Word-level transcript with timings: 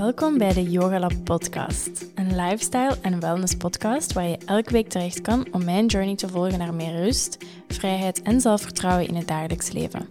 Welkom 0.00 0.38
bij 0.38 0.52
de 0.52 0.62
Yoga 0.62 0.98
Lab 0.98 1.24
podcast, 1.24 2.06
een 2.14 2.36
lifestyle 2.36 2.98
en 3.02 3.20
wellness 3.20 3.56
podcast 3.56 4.12
waar 4.12 4.24
je 4.24 4.38
elke 4.38 4.72
week 4.72 4.88
terecht 4.88 5.20
kan 5.20 5.46
om 5.52 5.64
mijn 5.64 5.86
journey 5.86 6.14
te 6.14 6.28
volgen 6.28 6.58
naar 6.58 6.74
meer 6.74 6.92
rust, 6.92 7.44
vrijheid 7.68 8.22
en 8.22 8.40
zelfvertrouwen 8.40 9.06
in 9.06 9.14
het 9.14 9.28
dagelijks 9.28 9.72
leven. 9.72 10.06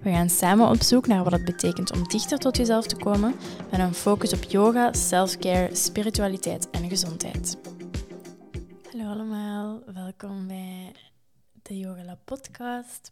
We 0.00 0.10
gaan 0.10 0.30
samen 0.30 0.68
op 0.68 0.82
zoek 0.82 1.06
naar 1.06 1.24
wat 1.24 1.32
het 1.32 1.44
betekent 1.44 1.92
om 1.92 2.08
dichter 2.08 2.38
tot 2.38 2.56
jezelf 2.56 2.86
te 2.86 2.96
komen 2.96 3.34
met 3.70 3.80
een 3.80 3.94
focus 3.94 4.32
op 4.32 4.42
yoga, 4.42 4.92
self-care, 4.92 5.74
spiritualiteit 5.74 6.70
en 6.70 6.88
gezondheid. 6.88 7.56
Hallo 8.90 9.10
allemaal, 9.10 9.82
welkom 9.94 10.46
bij 10.46 10.92
de 11.62 11.78
Yoga 11.78 12.04
Lab 12.04 12.18
podcast. 12.24 13.10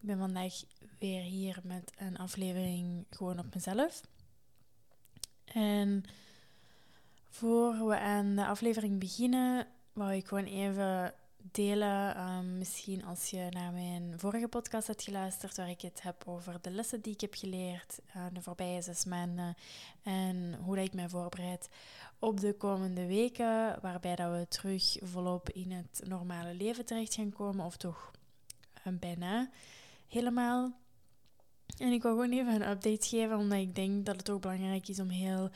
Ik 0.00 0.06
ben 0.06 0.18
vandaag 0.18 0.54
weer 0.98 1.22
hier 1.22 1.60
met 1.62 1.92
een 1.96 2.16
aflevering 2.16 3.04
gewoon 3.10 3.38
op 3.38 3.54
mezelf. 3.54 4.00
En 5.52 6.04
voor 7.28 7.86
we 7.86 7.98
aan 7.98 8.36
de 8.36 8.46
aflevering 8.46 8.98
beginnen, 8.98 9.66
wou 9.92 10.12
ik 10.12 10.26
gewoon 10.26 10.44
even 10.44 11.14
delen. 11.52 12.20
Um, 12.20 12.58
misschien 12.58 13.04
als 13.04 13.30
je 13.30 13.46
naar 13.50 13.72
mijn 13.72 14.14
vorige 14.16 14.48
podcast 14.48 14.86
hebt 14.86 15.02
geluisterd, 15.02 15.56
waar 15.56 15.70
ik 15.70 15.80
het 15.80 16.02
heb 16.02 16.22
over 16.26 16.58
de 16.60 16.70
lessen 16.70 17.00
die 17.00 17.12
ik 17.12 17.20
heb 17.20 17.34
geleerd 17.34 17.98
uh, 18.16 18.24
de 18.32 18.42
voorbije 18.42 18.82
zes 18.82 19.04
maanden 19.04 19.56
en 20.02 20.58
hoe 20.62 20.82
ik 20.82 20.94
mij 20.94 21.08
voorbereid 21.08 21.68
op 22.18 22.40
de 22.40 22.52
komende 22.54 23.06
weken, 23.06 23.78
waarbij 23.80 24.16
dat 24.16 24.30
we 24.30 24.46
terug 24.48 24.96
volop 25.02 25.50
in 25.50 25.72
het 25.72 26.00
normale 26.06 26.54
leven 26.54 26.84
terecht 26.84 27.14
gaan 27.14 27.32
komen, 27.32 27.64
of 27.64 27.76
toch 27.76 28.10
uh, 28.86 28.92
bijna 28.98 29.50
helemaal. 30.08 30.72
En 31.76 31.92
ik 31.92 32.02
wil 32.02 32.10
gewoon 32.10 32.32
even 32.32 32.54
een 32.54 32.68
update 32.70 33.08
geven, 33.08 33.36
omdat 33.36 33.58
ik 33.58 33.74
denk 33.74 34.06
dat 34.06 34.16
het 34.16 34.30
ook 34.30 34.40
belangrijk 34.40 34.88
is 34.88 35.00
om 35.00 35.08
heel 35.08 35.50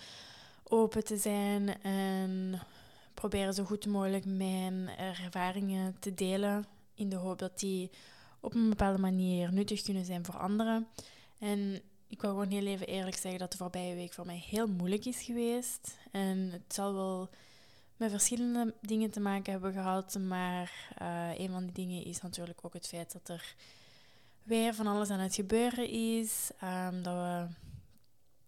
open 0.65 1.05
te 1.05 1.17
zijn 1.17 1.83
en 1.83 2.61
proberen 3.15 3.55
zo 3.55 3.65
goed 3.65 3.87
mogelijk 3.87 4.25
mijn 4.25 4.89
ervaringen 4.89 5.97
te 5.99 6.15
delen. 6.15 6.65
In 6.95 7.09
de 7.09 7.17
hoop 7.17 7.39
dat 7.39 7.59
die 7.59 7.91
op 8.41 8.55
een 8.55 8.69
bepaalde 8.69 8.99
manier 8.99 9.53
nuttig 9.53 9.83
kunnen 9.83 10.05
zijn 10.05 10.25
voor 10.25 10.37
anderen. 10.37 10.87
En 11.39 11.83
ik 12.09 12.21
wil 12.21 12.31
gewoon 12.31 12.51
heel 12.51 12.67
even 12.67 12.87
eerlijk 12.87 13.17
zeggen 13.17 13.41
dat 13.41 13.51
de 13.53 13.57
voorbije 13.57 13.95
week 13.95 14.13
voor 14.13 14.27
mij 14.27 14.45
heel 14.47 14.67
moeilijk 14.67 15.05
is 15.05 15.23
geweest. 15.23 15.99
En 16.11 16.51
het 16.51 16.75
zal 16.75 16.95
wel 16.95 17.31
met 17.97 18.11
verschillende 18.11 18.75
dingen 18.81 19.11
te 19.11 19.21
maken 19.21 19.53
hebben 19.53 19.73
gehad. 19.73 20.19
Maar 20.19 20.95
uh, 21.03 21.39
een 21.39 21.51
van 21.51 21.65
die 21.65 21.73
dingen 21.73 22.05
is 22.05 22.21
natuurlijk 22.21 22.59
ook 22.63 22.73
het 22.73 22.87
feit 22.87 23.13
dat 23.13 23.29
er 23.29 23.55
weer 24.43 24.75
van 24.75 24.87
alles 24.87 25.11
aan 25.11 25.19
het 25.19 25.35
gebeuren 25.35 25.89
is. 25.89 26.51
Um, 26.65 27.03
dat 27.03 27.15
we 27.15 27.47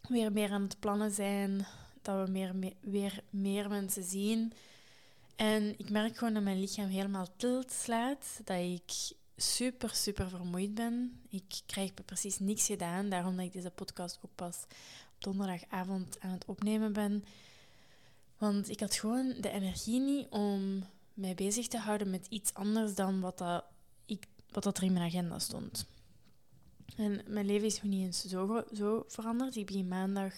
weer 0.08 0.32
meer 0.32 0.50
aan 0.50 0.62
het 0.62 0.78
plannen 0.78 1.10
zijn. 1.10 1.66
Dat 2.02 2.24
we 2.24 2.32
meer, 2.32 2.56
meer, 2.56 2.74
weer 2.80 3.22
meer 3.30 3.68
mensen 3.68 4.04
zien. 4.04 4.52
En 5.36 5.78
ik 5.78 5.90
merk 5.90 6.16
gewoon 6.16 6.34
dat 6.34 6.42
mijn 6.42 6.60
lichaam 6.60 6.88
helemaal 6.88 7.26
tilt 7.36 7.72
slaat. 7.72 8.40
Dat 8.44 8.58
ik 8.58 9.16
super, 9.36 9.90
super 9.94 10.28
vermoeid 10.28 10.74
ben. 10.74 11.20
Ik 11.28 11.60
krijg 11.66 11.94
precies 12.04 12.38
niks 12.38 12.66
gedaan. 12.66 13.08
Daarom 13.08 13.36
dat 13.36 13.44
ik 13.44 13.52
deze 13.52 13.70
podcast 13.70 14.18
ook 14.22 14.34
pas 14.34 14.64
op 15.14 15.22
donderdagavond 15.22 16.20
aan 16.20 16.30
het 16.30 16.44
opnemen 16.44 16.92
ben. 16.92 17.24
Want 18.38 18.68
ik 18.68 18.80
had 18.80 18.94
gewoon 18.94 19.34
de 19.40 19.50
energie 19.50 20.00
niet 20.00 20.26
om 20.30 20.84
mij 21.14 21.34
bezig 21.34 21.68
te 21.68 21.78
houden 21.78 22.10
met 22.10 22.26
iets 22.28 22.54
anders 22.54 22.94
dan 22.94 23.20
wat 23.20 23.38
dat 23.38 23.64
wat 24.54 24.62
dat 24.62 24.76
er 24.76 24.82
in 24.82 24.92
mijn 24.92 25.06
agenda 25.06 25.38
stond. 25.38 25.86
En 26.96 27.20
mijn 27.26 27.46
leven 27.46 27.66
is 27.66 27.82
niet 27.82 28.04
eens 28.04 28.24
zo, 28.24 28.64
zo 28.72 29.04
veranderd. 29.08 29.56
Ik 29.56 29.66
begin 29.66 29.88
maandag 29.88 30.32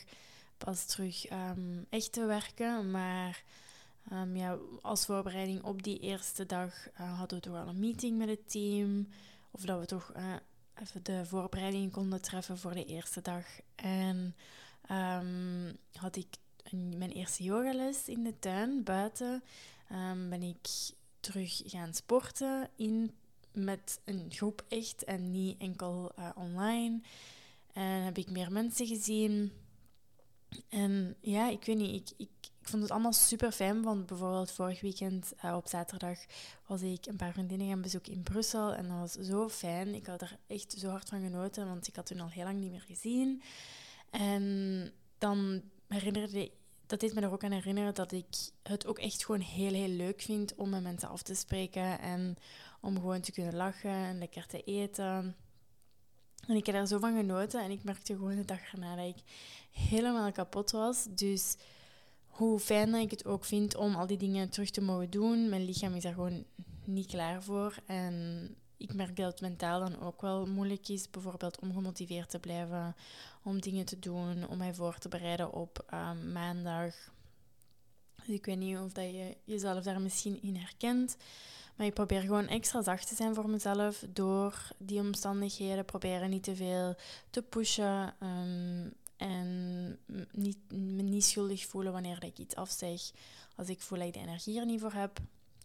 pas 0.58 0.84
terug 0.84 1.30
um, 1.30 1.86
echt 1.90 2.12
te 2.12 2.24
werken. 2.24 2.90
Maar 2.90 3.42
um, 4.12 4.36
ja, 4.36 4.58
als 4.82 5.04
voorbereiding 5.04 5.62
op 5.62 5.82
die 5.82 5.98
eerste 5.98 6.46
dag 6.46 6.88
uh, 7.00 7.18
hadden 7.18 7.38
we 7.38 7.44
toch 7.44 7.56
al 7.56 7.68
een 7.68 7.78
meeting 7.78 8.18
met 8.18 8.28
het 8.28 8.50
team. 8.50 9.08
Of 9.50 9.60
dat 9.60 9.80
we 9.80 9.86
toch 9.86 10.12
uh, 10.16 10.34
even 10.82 11.04
de 11.04 11.26
voorbereiding 11.26 11.92
konden 11.92 12.22
treffen 12.22 12.58
voor 12.58 12.74
de 12.74 12.84
eerste 12.84 13.22
dag. 13.22 13.44
En 13.74 14.34
um, 14.90 15.76
had 15.92 16.16
ik 16.16 16.36
een, 16.62 16.98
mijn 16.98 17.12
eerste 17.12 17.42
yogales 17.42 18.08
in 18.08 18.22
de 18.22 18.38
tuin, 18.38 18.82
buiten. 18.82 19.42
ben 20.28 20.42
ik 20.42 20.68
terug 21.20 21.62
gaan 21.64 21.94
sporten 21.94 22.70
in 22.76 23.10
met 23.56 24.00
een 24.04 24.26
groep 24.28 24.64
echt 24.68 25.04
en 25.04 25.30
niet 25.30 25.58
enkel 25.58 26.12
uh, 26.18 26.28
online. 26.34 27.00
En 27.72 28.02
heb 28.02 28.18
ik 28.18 28.30
meer 28.30 28.52
mensen 28.52 28.86
gezien. 28.86 29.52
En 30.68 31.16
ja, 31.20 31.48
ik 31.48 31.64
weet 31.64 31.76
niet, 31.76 32.10
ik, 32.10 32.14
ik, 32.16 32.50
vond 32.62 32.82
het 32.82 32.90
allemaal 32.90 33.12
super 33.12 33.52
fijn. 33.52 33.82
Want 33.82 34.06
bijvoorbeeld 34.06 34.50
vorig 34.50 34.80
weekend 34.80 35.32
uh, 35.44 35.56
op 35.56 35.68
zaterdag 35.68 36.18
was 36.66 36.82
ik 36.82 37.06
een 37.06 37.16
paar 37.16 37.32
vriendinnen 37.32 37.68
gaan 37.68 37.80
bezoeken 37.80 38.12
in 38.12 38.22
Brussel. 38.22 38.74
En 38.74 38.88
dat 38.88 38.98
was 38.98 39.12
zo 39.12 39.48
fijn. 39.48 39.94
Ik 39.94 40.06
had 40.06 40.22
er 40.22 40.38
echt 40.46 40.74
zo 40.78 40.88
hard 40.88 41.08
van 41.08 41.20
genoten, 41.20 41.66
want 41.66 41.86
ik 41.86 41.96
had 41.96 42.06
toen 42.06 42.20
al 42.20 42.28
heel 42.28 42.44
lang 42.44 42.60
niet 42.60 42.70
meer 42.70 42.84
gezien. 42.86 43.42
En 44.10 44.92
dan 45.18 45.62
herinnerde 45.88 46.50
dat 46.86 47.00
deed 47.00 47.14
me 47.14 47.20
er 47.20 47.32
ook 47.32 47.44
aan 47.44 47.52
herinneren 47.52 47.94
dat 47.94 48.12
ik 48.12 48.26
het 48.62 48.86
ook 48.86 48.98
echt 48.98 49.24
gewoon 49.24 49.40
heel, 49.40 49.72
heel 49.72 49.88
leuk 49.88 50.22
vind 50.22 50.54
om 50.54 50.68
met 50.68 50.82
mensen 50.82 51.08
af 51.08 51.22
te 51.22 51.34
spreken 51.34 52.00
en 52.00 52.36
om 52.86 52.94
gewoon 52.94 53.20
te 53.20 53.32
kunnen 53.32 53.54
lachen 53.54 53.90
en 53.90 54.18
lekker 54.18 54.46
te 54.46 54.62
eten. 54.62 55.36
En 56.46 56.56
ik 56.56 56.66
heb 56.66 56.74
daar 56.74 56.86
zo 56.86 56.98
van 56.98 57.16
genoten 57.16 57.62
en 57.62 57.70
ik 57.70 57.84
merkte 57.84 58.14
gewoon 58.14 58.36
de 58.36 58.44
dag 58.44 58.72
erna 58.72 58.96
dat 58.96 59.06
ik 59.06 59.22
helemaal 59.70 60.32
kapot 60.32 60.70
was. 60.70 61.06
Dus 61.10 61.56
hoe 62.26 62.58
fijn 62.58 62.90
dat 62.90 63.00
ik 63.00 63.10
het 63.10 63.24
ook 63.24 63.44
vind 63.44 63.76
om 63.76 63.94
al 63.94 64.06
die 64.06 64.16
dingen 64.16 64.50
terug 64.50 64.70
te 64.70 64.80
mogen 64.80 65.10
doen. 65.10 65.48
Mijn 65.48 65.64
lichaam 65.64 65.94
is 65.94 66.02
daar 66.02 66.12
gewoon 66.12 66.44
niet 66.84 67.06
klaar 67.06 67.42
voor. 67.42 67.78
En 67.86 68.48
ik 68.76 68.94
merk 68.94 69.16
dat 69.16 69.30
het 69.30 69.40
mentaal 69.40 69.80
dan 69.80 70.00
ook 70.00 70.20
wel 70.20 70.46
moeilijk 70.46 70.88
is, 70.88 71.10
bijvoorbeeld 71.10 71.60
om 71.60 71.72
gemotiveerd 71.72 72.30
te 72.30 72.38
blijven, 72.38 72.96
om 73.42 73.60
dingen 73.60 73.84
te 73.84 73.98
doen, 73.98 74.48
om 74.48 74.58
mij 74.58 74.74
voor 74.74 74.98
te 74.98 75.08
bereiden 75.08 75.52
op 75.52 75.84
ehm, 75.88 76.32
maandag. 76.32 76.94
Dus 78.16 78.34
ik 78.34 78.46
weet 78.46 78.58
niet 78.58 78.78
of 78.78 78.92
dat 78.92 79.04
je 79.04 79.36
jezelf 79.44 79.82
daar 79.82 80.00
misschien 80.00 80.42
in 80.42 80.56
herkent. 80.56 81.16
Maar 81.76 81.86
ik 81.86 81.94
probeer 81.94 82.20
gewoon 82.20 82.46
extra 82.46 82.82
zacht 82.82 83.08
te 83.08 83.14
zijn 83.14 83.34
voor 83.34 83.48
mezelf 83.48 84.04
door 84.08 84.68
die 84.78 85.00
omstandigheden. 85.00 85.84
Proberen 85.84 86.30
niet 86.30 86.42
te 86.42 86.56
veel 86.56 86.94
te 87.30 87.42
pushen. 87.42 88.14
Um, 88.22 88.92
en 89.16 89.98
niet, 90.32 90.58
me 90.68 91.02
niet 91.02 91.24
schuldig 91.24 91.66
voelen 91.66 91.92
wanneer 91.92 92.24
ik 92.24 92.38
iets 92.38 92.54
afzeg. 92.54 93.00
Als 93.56 93.68
ik 93.68 93.80
voel 93.80 93.98
dat 93.98 94.06
ik 94.06 94.12
de 94.12 94.20
energie 94.20 94.58
er 94.58 94.66
niet 94.66 94.80
voor 94.80 94.92
heb. 94.92 95.18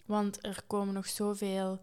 Want 0.06 0.46
er 0.46 0.64
komen 0.68 0.94
nog 0.94 1.08
zoveel 1.08 1.80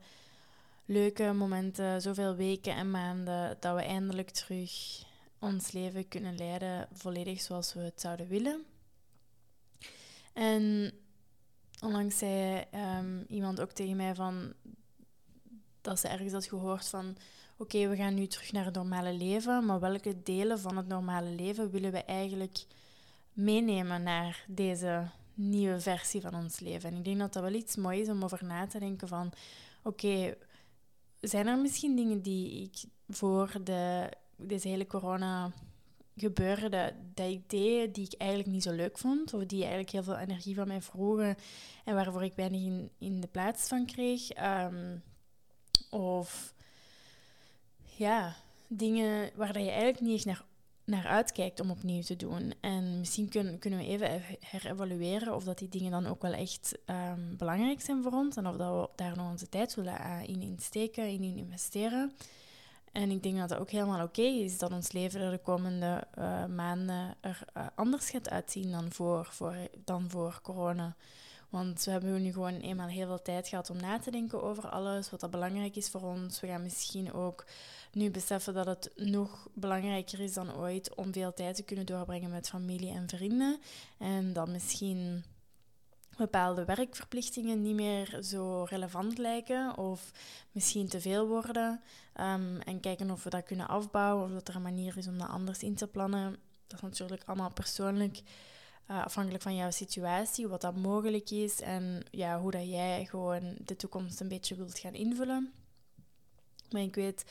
leuke 0.84 1.32
momenten, 1.32 2.02
zoveel 2.02 2.34
weken 2.34 2.74
en 2.74 2.90
maanden, 2.90 3.56
dat 3.60 3.74
we 3.74 3.82
eindelijk 3.82 4.30
terug 4.30 5.02
ons 5.38 5.72
leven 5.72 6.08
kunnen 6.08 6.36
leiden 6.36 6.88
volledig 6.92 7.40
zoals 7.40 7.74
we 7.74 7.80
het 7.80 8.00
zouden 8.00 8.28
willen. 8.28 8.64
En 10.32 10.92
onlangs 11.80 12.18
zei 12.18 12.64
um, 12.98 13.24
iemand 13.28 13.60
ook 13.60 13.72
tegen 13.72 13.96
mij 13.96 14.14
van 14.14 14.52
dat 15.80 15.98
ze 15.98 16.08
ergens 16.08 16.32
had 16.32 16.46
gehoord 16.46 16.88
van 16.88 17.16
oké, 17.56 17.88
we 17.88 17.96
gaan 17.96 18.14
nu 18.14 18.26
terug 18.26 18.52
naar 18.52 18.64
het 18.64 18.74
normale 18.74 19.12
leven, 19.12 19.64
maar 19.64 19.80
welke 19.80 20.22
delen 20.22 20.60
van 20.60 20.76
het 20.76 20.86
normale 20.86 21.30
leven 21.30 21.70
willen 21.70 21.92
we 21.92 22.04
eigenlijk 22.04 22.64
meenemen 23.32 24.02
naar 24.02 24.44
deze 24.48 25.08
nieuwe 25.34 25.80
versie 25.80 26.20
van 26.20 26.34
ons 26.34 26.60
leven? 26.60 26.90
En 26.90 26.96
ik 26.96 27.04
denk 27.04 27.18
dat 27.18 27.32
dat 27.32 27.42
wel 27.42 27.52
iets 27.52 27.76
moois 27.76 28.00
is 28.00 28.08
om 28.08 28.22
over 28.24 28.44
na 28.44 28.66
te 28.66 28.78
denken 28.78 29.08
van 29.08 29.32
oké, 29.82 30.34
zijn 31.20 31.46
er 31.46 31.58
misschien 31.58 31.96
dingen 31.96 32.22
die 32.22 32.62
ik 32.62 32.90
voor 33.08 33.56
de, 33.64 34.12
deze 34.36 34.69
hele 34.69 34.86
corona 34.86 35.52
gebeurde, 36.20 36.94
dat 37.15 37.29
ik 37.29 37.50
deed 37.50 37.94
die 37.94 38.05
ik 38.05 38.20
eigenlijk 38.20 38.50
niet 38.50 38.62
zo 38.62 38.73
leuk 38.73 38.99
vond, 38.99 39.35
of 39.35 39.44
die 39.44 39.61
eigenlijk 39.61 39.91
heel 39.91 40.03
veel 40.03 40.17
energie 40.17 40.55
van 40.55 40.69
mij 40.69 40.81
vroegen 40.81 41.37
en 41.85 41.94
waarvoor 41.94 42.25
ik 42.25 42.32
weinig 42.35 42.61
in, 42.61 42.91
in 42.99 43.20
de 43.20 43.26
plaats 43.26 43.69
van 43.69 43.87
kreeg. 43.87 44.31
Ehm, 44.31 44.97
of 45.91 46.55
ja, 47.97 48.37
dingen 48.67 49.31
waar 49.35 49.61
je 49.61 49.70
eigenlijk 49.70 50.00
niet 50.00 50.17
echt 50.17 50.25
naar, 50.25 50.44
naar 50.85 51.06
uitkijkt 51.06 51.61
om 51.61 51.70
opnieuw 51.70 52.03
te 52.03 52.17
doen. 52.17 52.55
En 52.61 52.99
misschien 52.99 53.29
kun, 53.29 53.59
kunnen 53.59 53.79
we 53.79 53.87
even 53.87 54.23
herevalueren 54.41 55.35
of 55.35 55.44
dat 55.44 55.59
die 55.59 55.69
dingen 55.69 55.91
dan 55.91 56.06
ook 56.06 56.23
wel 56.23 56.32
echt 56.32 56.79
um, 56.87 57.37
belangrijk 57.37 57.81
zijn 57.81 58.03
voor 58.03 58.12
ons 58.12 58.37
en 58.37 58.47
of 58.47 58.56
dat 58.56 58.81
we 58.81 58.88
daar 58.97 59.17
nog 59.17 59.31
onze 59.31 59.49
tijd 59.49 59.75
willen 59.75 60.00
uh, 60.00 60.20
in 60.26 60.43
insteken, 60.43 61.09
in 61.09 61.23
investeren. 61.23 62.12
En 62.98 63.10
ik 63.10 63.22
denk 63.22 63.38
dat 63.38 63.50
het 63.50 63.58
ook 63.58 63.70
helemaal 63.70 64.04
oké 64.04 64.22
is 64.22 64.58
dat 64.58 64.72
ons 64.72 64.92
leven 64.92 65.20
er 65.20 65.30
de 65.30 65.38
komende 65.38 66.06
uh, 66.18 66.46
maanden 66.46 67.14
er 67.20 67.40
uh, 67.56 67.66
anders 67.74 68.10
gaat 68.10 68.30
uitzien 68.30 68.70
dan 68.70 68.92
voor, 68.92 69.24
voor, 69.30 69.56
dan 69.84 70.10
voor 70.10 70.40
corona. 70.42 70.96
Want 71.48 71.84
we 71.84 71.90
hebben 71.90 72.22
nu 72.22 72.32
gewoon 72.32 72.60
eenmaal 72.60 72.88
heel 72.88 73.06
veel 73.06 73.22
tijd 73.22 73.48
gehad 73.48 73.70
om 73.70 73.76
na 73.76 73.98
te 73.98 74.10
denken 74.10 74.42
over 74.42 74.68
alles, 74.68 75.10
wat 75.10 75.20
dat 75.20 75.30
belangrijk 75.30 75.76
is 75.76 75.88
voor 75.88 76.00
ons. 76.00 76.40
We 76.40 76.46
gaan 76.46 76.62
misschien 76.62 77.12
ook 77.12 77.44
nu 77.92 78.10
beseffen 78.10 78.54
dat 78.54 78.66
het 78.66 78.90
nog 78.96 79.48
belangrijker 79.52 80.20
is 80.20 80.34
dan 80.34 80.56
ooit 80.56 80.94
om 80.94 81.12
veel 81.12 81.34
tijd 81.34 81.56
te 81.56 81.62
kunnen 81.62 81.86
doorbrengen 81.86 82.30
met 82.30 82.48
familie 82.48 82.92
en 82.92 83.08
vrienden. 83.08 83.60
En 83.98 84.32
dan 84.32 84.50
misschien 84.50 85.24
bepaalde 86.19 86.65
werkverplichtingen 86.65 87.62
niet 87.62 87.75
meer 87.75 88.19
zo 88.23 88.67
relevant 88.69 89.19
lijken 89.19 89.76
of 89.76 90.11
misschien 90.53 90.88
te 90.88 91.00
veel 91.00 91.26
worden. 91.26 91.81
Ehm, 92.12 92.61
en 92.61 92.81
kijken 92.81 93.11
of 93.11 93.25
we 93.25 93.31
dat 93.31 93.44
kunnen 93.44 93.69
afbouwen 93.69 94.25
of 94.25 94.31
dat 94.31 94.49
er 94.49 94.56
een 94.56 94.62
manier 94.62 94.97
is 94.97 95.06
om 95.06 95.19
dat 95.19 95.29
anders 95.29 95.62
in 95.62 95.75
te 95.75 95.87
plannen. 95.87 96.37
Dat 96.67 96.76
is 96.76 96.81
natuurlijk 96.81 97.23
allemaal 97.26 97.53
persoonlijk 97.53 98.23
uh, 98.91 99.05
afhankelijk 99.05 99.43
van 99.43 99.56
jouw 99.56 99.70
situatie, 99.70 100.49
wat 100.49 100.61
dat 100.61 100.76
mogelijk 100.76 101.31
is 101.31 101.61
en 101.61 102.03
ja, 102.11 102.41
hoe 102.41 102.50
dat 102.50 102.69
jij 102.69 103.05
gewoon 103.05 103.56
de 103.65 103.76
toekomst 103.76 104.20
een 104.20 104.29
beetje 104.29 104.56
wilt 104.56 104.79
gaan 104.79 104.94
invullen. 104.94 105.53
Maar 106.70 106.82
ik 106.82 106.94
weet 106.94 107.25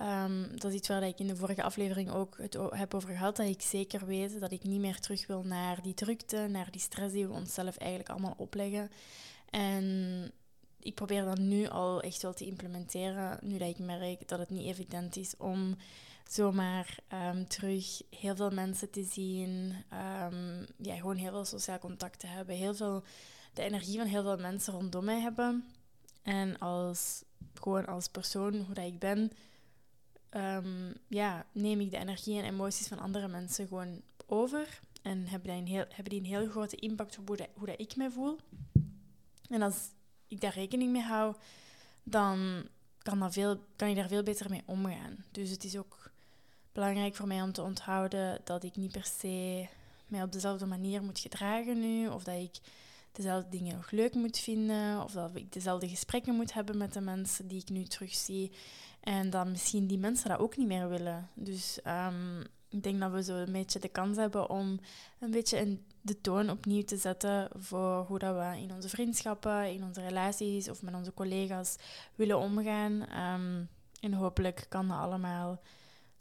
Um, 0.00 0.48
dat 0.58 0.70
is 0.70 0.74
iets 0.74 0.88
waar 0.88 1.02
ik 1.02 1.18
in 1.18 1.26
de 1.26 1.36
vorige 1.36 1.62
aflevering 1.62 2.10
ook 2.10 2.38
het 2.38 2.58
heb 2.70 2.94
over 2.94 3.08
gehad. 3.08 3.36
Dat 3.36 3.46
ik 3.46 3.62
zeker 3.62 4.06
weet 4.06 4.40
dat 4.40 4.52
ik 4.52 4.62
niet 4.62 4.80
meer 4.80 5.00
terug 5.00 5.26
wil 5.26 5.42
naar 5.42 5.82
die 5.82 5.94
drukte, 5.94 6.46
naar 6.50 6.70
die 6.70 6.80
stress 6.80 7.12
die 7.12 7.26
we 7.26 7.32
onszelf 7.32 7.76
eigenlijk 7.76 8.10
allemaal 8.10 8.34
opleggen. 8.36 8.90
En 9.50 10.30
ik 10.80 10.94
probeer 10.94 11.24
dat 11.24 11.38
nu 11.38 11.68
al 11.68 12.00
echt 12.02 12.22
wel 12.22 12.34
te 12.34 12.46
implementeren, 12.46 13.38
nu 13.42 13.58
dat 13.58 13.68
ik 13.68 13.78
merk 13.78 14.28
dat 14.28 14.38
het 14.38 14.50
niet 14.50 14.66
evident 14.66 15.16
is 15.16 15.36
om 15.36 15.76
zomaar 16.28 16.98
um, 17.34 17.48
terug 17.48 18.02
heel 18.10 18.36
veel 18.36 18.50
mensen 18.50 18.90
te 18.90 19.04
zien, 19.04 19.74
um, 19.92 20.66
ja, 20.76 20.96
gewoon 20.96 21.16
heel 21.16 21.30
veel 21.30 21.44
sociaal 21.44 21.78
contact 21.78 22.18
te 22.18 22.26
hebben, 22.26 22.54
heel 22.54 22.74
veel 22.74 23.02
de 23.54 23.62
energie 23.62 23.98
van 23.98 24.06
heel 24.06 24.22
veel 24.22 24.38
mensen 24.38 24.72
rondom 24.72 25.04
mij 25.04 25.20
hebben. 25.20 25.64
En 26.22 26.58
als, 26.58 27.22
gewoon 27.54 27.86
als 27.86 28.08
persoon, 28.08 28.54
hoe 28.54 28.74
dat 28.74 28.86
ik 28.86 28.98
ben, 28.98 29.32
um, 30.36 30.94
ja, 31.08 31.46
neem 31.52 31.80
ik 31.80 31.90
de 31.90 31.98
energie 31.98 32.38
en 32.38 32.44
emoties 32.44 32.88
van 32.88 32.98
andere 32.98 33.28
mensen 33.28 33.66
gewoon 33.66 34.02
over. 34.26 34.80
En 35.02 35.26
hebben 35.26 35.50
die 35.50 35.60
een 35.60 35.66
heel, 35.66 35.84
hebben 35.88 36.08
die 36.08 36.20
een 36.20 36.26
heel 36.26 36.48
grote 36.48 36.76
impact 36.76 37.18
op 37.18 37.28
hoe, 37.28 37.66
dat, 37.66 37.80
ik 37.80 37.96
me 37.96 38.10
voel. 38.10 38.38
En 39.48 39.62
als 39.62 39.76
ik 40.28 40.40
daar 40.40 40.54
rekening 40.54 40.92
mee 40.92 41.02
hou, 41.02 41.34
dan 42.02 42.68
kan, 42.98 43.18
dat 43.18 43.32
veel, 43.32 43.64
kan 43.76 43.88
ik 43.88 43.96
daar 43.96 44.08
veel 44.08 44.22
beter 44.22 44.50
mee 44.50 44.62
omgaan. 44.64 45.24
Dus 45.30 45.50
het 45.50 45.64
is 45.64 45.76
ook 45.76 46.10
belangrijk 46.72 47.14
voor 47.14 47.26
mij 47.26 47.42
om 47.42 47.52
te 47.52 47.62
onthouden 47.62 48.40
dat 48.44 48.64
ik 48.64 48.76
niet 48.76 48.92
per 48.92 49.04
se 49.04 49.66
mij 50.06 50.22
op 50.22 50.32
dezelfde 50.32 50.66
manier 50.66 51.02
moet 51.02 51.18
gedragen 51.18 51.80
nu. 51.80 52.08
Of 52.08 52.24
dat 52.24 52.34
ik 52.34 52.58
dezelfde 53.12 53.48
dingen 53.50 53.76
nog 53.76 53.90
leuk 53.90 54.14
moet 54.14 54.38
vinden. 54.38 55.02
Of 55.02 55.12
dat 55.12 55.30
ik 55.34 55.52
dezelfde 55.52 55.88
gesprekken 55.88 56.34
moet 56.34 56.52
hebben 56.52 56.76
met 56.76 56.92
de 56.92 57.00
mensen 57.00 57.48
die 57.48 57.60
ik 57.60 57.68
nu 57.68 57.84
terugzie. 57.84 58.50
En 59.02 59.30
dan 59.30 59.50
misschien 59.50 59.86
die 59.86 59.98
mensen 59.98 60.28
dat 60.28 60.38
ook 60.38 60.56
niet 60.56 60.66
meer 60.66 60.88
willen. 60.88 61.28
Dus 61.34 61.78
um, 61.86 62.40
ik 62.68 62.82
denk 62.82 63.00
dat 63.00 63.12
we 63.12 63.22
zo 63.22 63.36
een 63.36 63.52
beetje 63.52 63.78
de 63.78 63.88
kans 63.88 64.16
hebben 64.16 64.50
om 64.50 64.80
een 65.18 65.30
beetje 65.30 65.78
de 66.00 66.20
toon 66.20 66.50
opnieuw 66.50 66.82
te 66.82 66.96
zetten 66.96 67.48
voor 67.56 68.04
hoe 68.04 68.18
dat 68.18 68.34
we 68.34 68.60
in 68.60 68.72
onze 68.72 68.88
vriendschappen, 68.88 69.72
in 69.72 69.84
onze 69.84 70.00
relaties 70.00 70.68
of 70.68 70.82
met 70.82 70.94
onze 70.94 71.14
collega's 71.14 71.76
willen 72.14 72.38
omgaan. 72.38 72.92
Um, 72.92 73.68
en 74.00 74.12
hopelijk 74.12 74.66
kan 74.68 74.88
dat 74.88 74.98
allemaal 74.98 75.60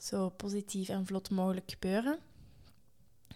zo 0.03 0.29
positief 0.29 0.89
en 0.89 1.05
vlot 1.05 1.29
mogelijk 1.29 1.71
gebeuren. 1.71 2.19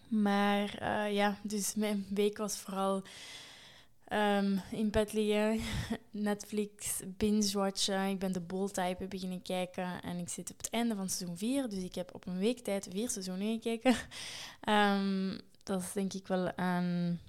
Maar 0.08 0.82
uh, 0.82 1.14
ja, 1.14 1.38
dus 1.42 1.76
mijn 1.76 2.06
week 2.10 2.38
was 2.38 2.58
vooral 2.58 3.04
Um, 4.14 4.62
in 4.72 4.92
bed 4.92 5.14
liggen, 5.14 5.60
Netflix, 6.12 7.02
binge-watchen. 7.18 8.10
Ik 8.10 8.20
ben 8.20 8.32
de 8.32 8.42
Bold-type 8.42 9.08
beginnen 9.08 9.42
kijken 9.42 10.02
en 10.02 10.18
ik 10.18 10.30
zit 10.30 10.52
op 10.52 10.58
het 10.58 10.70
einde 10.70 10.96
van 10.96 11.10
seizoen 11.10 11.38
4. 11.38 11.70
Dus 11.70 11.84
ik 11.84 11.96
heb 11.96 12.14
op 12.14 12.28
een 12.28 12.38
week 12.38 12.60
tijd 12.60 12.88
vier 12.92 13.10
seizoenen 13.10 13.54
gekeken. 13.54 13.96
Um, 14.70 15.40
dat 15.64 15.82
is 15.82 15.94
denk 15.94 16.14
ik 16.14 16.28
wel 16.28 16.52
een 16.56 17.20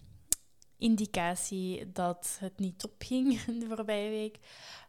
indicatie 0.79 1.93
dat 1.93 2.37
het 2.41 2.59
niet 2.59 2.79
top 2.79 2.95
ging 2.99 3.41
de 3.61 3.67
voorbije 3.67 4.11
week. 4.11 4.39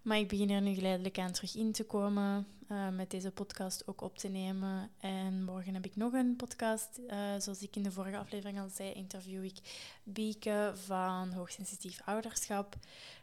Maar 0.01 0.17
ik 0.17 0.27
begin 0.27 0.49
er 0.49 0.61
nu 0.61 0.73
geleidelijk 0.73 1.19
aan 1.19 1.31
terug 1.31 1.55
in 1.55 1.71
te 1.71 1.83
komen. 1.83 2.47
Uh, 2.71 2.89
met 2.89 3.11
deze 3.11 3.31
podcast 3.31 3.87
ook 3.87 4.01
op 4.01 4.17
te 4.17 4.27
nemen. 4.27 4.89
En 4.99 5.43
morgen 5.43 5.73
heb 5.73 5.85
ik 5.85 5.95
nog 5.95 6.13
een 6.13 6.35
podcast. 6.35 6.99
Uh, 7.09 7.17
zoals 7.37 7.61
ik 7.61 7.75
in 7.75 7.83
de 7.83 7.91
vorige 7.91 8.17
aflevering 8.17 8.59
al 8.59 8.69
zei, 8.69 8.93
interview 8.93 9.43
ik 9.43 9.57
Bieke 10.03 10.71
van 10.85 11.31
Hoogsensitief 11.31 12.01
Ouderschap. 12.05 12.75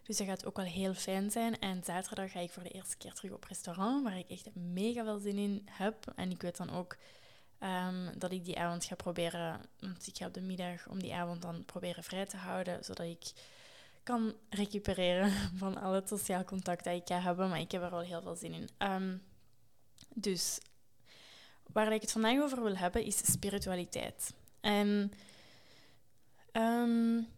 Dus 0.02 0.16
dat 0.16 0.26
gaat 0.26 0.46
ook 0.46 0.56
wel 0.56 0.64
heel 0.64 0.94
fijn 0.94 1.31
zijn. 1.31 1.58
En 1.58 1.84
zaterdag 1.84 2.31
ga 2.31 2.40
ik 2.40 2.50
voor 2.50 2.62
de 2.62 2.70
eerste 2.70 2.96
keer 2.96 3.12
terug 3.12 3.32
op 3.32 3.44
restaurant, 3.44 4.02
waar 4.02 4.19
ik 4.19 4.31
echt 4.31 4.55
mega 4.55 5.05
veel 5.05 5.19
zin 5.19 5.38
in 5.38 5.62
heb. 5.70 6.12
En 6.16 6.31
ik 6.31 6.43
weet 6.43 6.56
dan 6.56 6.70
ook 6.70 6.96
um, 7.64 8.19
dat 8.19 8.32
ik 8.32 8.44
die 8.44 8.58
avond 8.58 8.84
ga 8.84 8.94
proberen, 8.94 9.61
want 9.81 10.06
ik 10.06 10.16
ga 10.16 10.26
op 10.26 10.34
de 10.34 10.40
middag 10.40 10.88
om 10.88 11.02
die 11.02 11.14
avond 11.14 11.43
dan 11.43 11.64
proberen 11.64 12.05
vrij 12.05 12.26
te 12.26 12.37
houden, 12.37 12.84
zodat 12.84 13.06
ik 13.06 13.32
kan 14.02 14.34
recupereren 14.50 15.31
van 15.62 15.81
al 15.81 15.93
het 15.93 16.08
sociaal 16.08 16.44
contact 16.44 16.84
dat 16.84 16.94
ik 16.94 17.06
ga 17.06 17.20
hebben. 17.20 17.49
Maar 17.49 17.61
ik 17.61 17.72
heb 17.72 17.82
er 17.82 17.90
wel 17.90 18.00
heel 18.00 18.22
veel 18.22 18.37
zin 18.37 18.52
in. 18.52 18.69
Um, 18.78 19.22
dus 20.14 20.58
waar 21.72 21.93
ik 21.93 22.00
het 22.00 22.12
vandaag 22.12 22.40
over 22.40 22.62
wil 22.62 22.76
hebben 22.76 23.05
is 23.05 23.32
spiritualiteit. 23.32 24.34
En 24.61 25.12
um, 26.52 27.28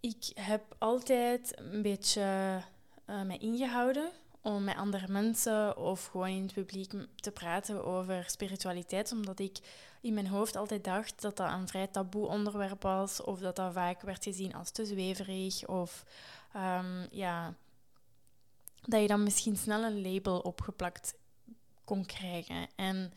ik 0.00 0.30
heb 0.34 0.74
altijd 0.78 1.60
een 1.60 1.82
beetje 1.82 2.60
uh, 3.06 3.22
mij 3.22 3.38
ingehouden 3.38 4.10
om 4.46 4.64
met 4.64 4.76
andere 4.76 5.08
mensen 5.08 5.76
of 5.76 6.06
gewoon 6.06 6.28
in 6.28 6.42
het 6.42 6.52
publiek 6.52 6.92
te 7.16 7.30
praten 7.30 7.84
over 7.84 8.24
spiritualiteit, 8.26 9.12
omdat 9.12 9.38
ik 9.38 9.58
in 10.00 10.14
mijn 10.14 10.26
hoofd 10.26 10.56
altijd 10.56 10.84
dacht 10.84 11.22
dat 11.22 11.36
dat 11.36 11.52
een 11.52 11.68
vrij 11.68 11.86
taboe 11.86 12.26
onderwerp 12.26 12.82
was, 12.82 13.22
of 13.22 13.38
dat 13.38 13.56
dat 13.56 13.72
vaak 13.72 14.00
werd 14.00 14.24
gezien 14.24 14.54
als 14.54 14.70
te 14.70 14.84
zweverig, 14.84 15.66
of 15.66 16.04
um, 16.56 17.06
ja, 17.10 17.54
dat 18.82 19.00
je 19.00 19.06
dan 19.06 19.22
misschien 19.22 19.56
snel 19.56 19.82
een 19.82 20.12
label 20.12 20.38
opgeplakt 20.40 21.14
kon 21.84 22.06
krijgen. 22.06 22.68
En 22.76 23.12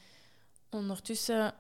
ondertussen 0.69 1.53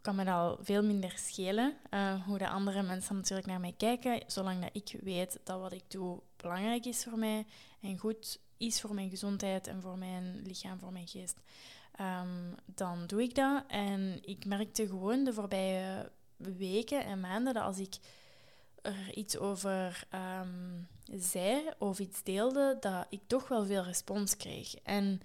kan 0.00 0.14
me 0.14 0.24
dat 0.24 0.34
al 0.34 0.58
veel 0.60 0.82
minder 0.82 1.12
schelen 1.16 1.76
uh, 1.90 2.24
hoe 2.26 2.38
de 2.38 2.48
andere 2.48 2.82
mensen 2.82 3.16
natuurlijk 3.16 3.48
naar 3.48 3.60
mij 3.60 3.74
kijken, 3.76 4.22
zolang 4.26 4.60
dat 4.60 4.70
ik 4.72 5.00
weet 5.02 5.38
dat 5.44 5.60
wat 5.60 5.72
ik 5.72 5.84
doe 5.88 6.20
belangrijk 6.36 6.84
is 6.84 7.04
voor 7.04 7.18
mij 7.18 7.46
en 7.80 7.98
goed 7.98 8.38
is 8.60 8.80
voor 8.80 8.94
mijn 8.94 9.10
gezondheid 9.10 9.66
en 9.66 9.82
voor 9.82 9.98
mijn 9.98 10.40
lichaam, 10.44 10.78
voor 10.78 10.92
mijn 10.92 11.08
geest, 11.08 11.40
um, 12.00 12.54
dan 12.64 13.06
doe 13.06 13.22
ik 13.22 13.34
dat. 13.34 13.64
En 13.68 14.18
ik 14.22 14.44
merkte 14.44 14.86
gewoon 14.86 15.24
de 15.24 15.32
voorbije 15.32 16.10
weken 16.36 17.04
en 17.04 17.20
maanden 17.20 17.54
dat 17.54 17.62
als 17.62 17.78
ik 17.78 17.96
er 18.82 19.14
iets 19.14 19.38
over 19.38 20.06
um, 20.14 20.88
zei 21.12 21.62
of 21.78 21.98
iets 21.98 22.22
deelde, 22.22 22.76
dat 22.80 23.06
ik 23.08 23.20
toch 23.26 23.48
wel 23.48 23.66
veel 23.66 23.82
respons 23.82 24.36
kreeg. 24.36 24.74
En 24.74 25.20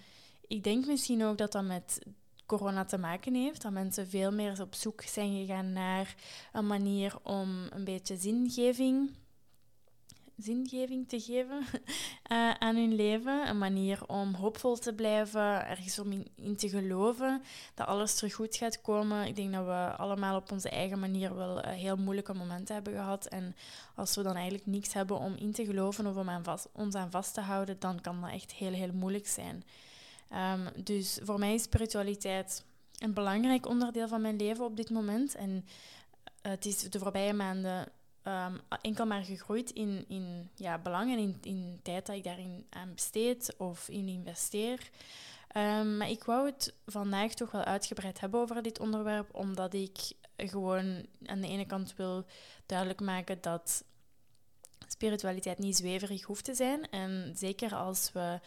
ik 0.48 0.63
denk 0.63 0.86
misschien 0.86 1.24
ook 1.24 1.38
dat 1.38 1.51
dat 1.51 1.63
met 1.63 2.00
corona 2.45 2.86
te 2.86 2.98
maken 2.98 3.33
heeft. 3.33 3.62
Dat 3.62 3.71
mensen 3.71 4.07
veel 4.07 4.31
meer 4.31 4.62
op 4.62 4.75
zoek 4.75 5.01
zijn 5.01 5.45
gegaan 5.45 5.74
naar 5.74 6.15
een 6.53 6.67
manier 6.67 7.15
om 7.24 7.67
een 7.69 7.83
beetje 7.83 8.17
zingeving, 8.17 9.12
zingeving 10.37 11.09
te 11.09 11.19
geven 11.19 11.59
uh, 12.31 12.51
aan 12.65 12.75
hun 12.75 12.95
leven. 12.95 13.47
Een 13.47 13.57
manier 13.57 14.07
om 14.07 14.33
hoopvol 14.33 14.77
te 14.77 14.93
blijven, 14.93 15.67
ergens 15.67 15.99
om 15.99 16.23
in, 16.35 16.55
te 16.55 16.69
geloven 16.69 17.41
dat 17.73 17.87
alles 17.87 18.15
terug 18.15 18.33
goed 18.33 18.55
gaat 18.55 18.81
komen. 18.81 19.27
Ik 19.27 19.35
denk 19.35 19.53
dat 19.53 19.65
we 19.65 19.93
allemaal 19.97 20.35
op 20.35 20.51
onze 20.51 20.69
eigen 20.69 20.99
manier 20.99 21.35
wel 21.35 21.65
uh, 21.65 21.71
heel 21.71 21.95
moeilijke 21.95 22.33
momenten 22.33 22.75
hebben 22.75 22.93
gehad. 22.93 23.25
En 23.25 23.55
als 23.95 24.15
we 24.15 24.23
dan 24.23 24.35
eigenlijk 24.35 24.65
niks 24.65 24.93
hebben 24.93 25.17
om 25.17 25.35
in 25.35 25.51
te 25.51 25.65
geloven 25.65 26.07
of 26.07 26.15
om 26.15 26.29
aan 26.29 26.43
vast, 26.43 26.69
ons 26.71 26.95
aan 26.95 27.11
vast 27.11 27.33
te 27.33 27.41
houden, 27.41 27.79
dan 27.79 28.01
kan 28.01 28.21
dat 28.21 28.31
echt 28.31 28.53
heel, 28.53 28.71
heel 28.71 28.93
moeilijk 28.93 29.27
zijn. 29.27 29.63
Um, 30.33 30.83
dus 30.83 31.19
voor 31.23 31.39
mij 31.39 31.53
is 31.53 31.63
spiritualiteit 31.63 32.63
een 32.99 33.13
belangrijk 33.13 33.67
onderdeel 33.67 34.07
van 34.07 34.21
mijn 34.21 34.35
leven 34.35 34.65
op 34.65 34.77
dit 34.77 34.89
moment. 34.89 35.35
En 35.35 35.65
eh, 36.41 36.51
het 36.51 36.65
is 36.65 36.79
de 36.79 36.99
voorbije 36.99 37.33
maanden 37.33 37.87
enkel 38.82 39.05
maar 39.05 39.24
gegroeid 39.24 39.72
in, 39.72 40.05
in 40.08 40.50
ja, 40.55 40.77
belang 40.77 41.12
en 41.12 41.17
in, 41.17 41.38
in 41.41 41.79
tijd 41.84 42.05
dat 42.05 42.15
ik 42.15 42.24
daarin 42.24 42.65
aan 42.70 42.94
besteed 42.94 43.55
of 43.58 43.89
in 43.89 44.08
investeer. 44.08 44.89
Um, 45.58 45.98
maar 45.98 46.10
ik 46.10 46.24
wou 46.24 46.46
het 46.46 46.74
vandaag 46.86 47.34
toch 47.34 47.51
wel 47.51 47.63
uitgebreid 47.63 48.20
hebben 48.20 48.39
over 48.39 48.62
dit 48.62 48.79
onderwerp, 48.79 49.36
omdat 49.36 49.74
ik 49.74 49.98
gewoon 50.38 51.05
aan 51.25 51.41
de 51.41 51.48
ene 51.48 51.65
kant 51.65 51.96
wil 51.96 52.25
duidelijk 52.65 53.01
maken 53.01 53.38
dat 53.41 53.84
spiritualiteit 54.88 55.58
niet 55.58 55.75
zweverig 55.75 56.24
hoeft 56.24 56.46
te 56.46 56.53
zijn. 56.53 56.89
En 56.89 57.34
zeker 57.36 57.75
als 57.75 58.12
we 58.12 58.39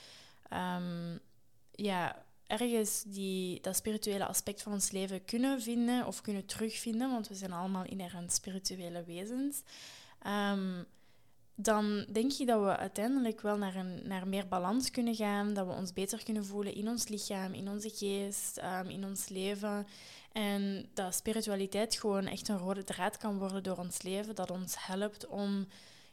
um, 0.53 1.21
ja, 1.73 2.25
ergens 2.49 3.03
die, 3.07 3.61
dat 3.61 3.77
spirituele 3.77 4.27
aspect 4.27 4.63
van 4.63 4.73
ons 4.73 4.91
leven 4.91 5.25
kunnen 5.25 5.63
vinden 5.63 6.07
of 6.07 6.21
kunnen 6.21 6.47
terugvinden, 6.47 7.11
want 7.11 7.29
we 7.29 7.35
zijn 7.35 7.53
allemaal 7.53 7.85
inherent 7.85 8.33
spirituele 8.33 9.05
wezens. 9.05 9.63
Um, 10.27 10.87
dan 11.61 12.07
denk 12.13 12.33
ik 12.33 12.47
dat 12.47 12.61
we 12.61 12.77
uiteindelijk 12.77 13.41
wel 13.41 13.57
naar, 13.57 13.77
een, 13.77 14.01
naar 14.05 14.29
meer 14.29 14.49
balans 14.49 14.91
kunnen 14.91 15.15
gaan. 15.15 15.55
Dat 15.55 15.67
we 15.67 15.73
ons 15.73 15.93
beter 15.93 16.25
kunnen 16.25 16.45
voelen 16.45 16.75
in 16.75 16.89
ons 16.89 17.09
lichaam, 17.09 17.53
in 17.53 17.69
onze 17.69 17.91
geest, 17.95 18.57
ehm, 18.57 18.89
in 18.89 19.05
ons 19.05 19.29
leven. 19.29 19.87
En 20.33 20.89
dat 20.95 21.15
spiritualiteit 21.15 21.95
gewoon 21.95 22.27
echt 22.27 22.49
een 22.49 22.59
rode 22.59 22.85
draad 22.85 23.17
kan 23.17 23.39
worden 23.39 23.63
door 23.63 23.77
ons 23.77 24.03
leven. 24.03 24.35
Dat 24.35 24.51
ons 24.51 24.87
helpt 24.87 25.27
om 25.27 25.67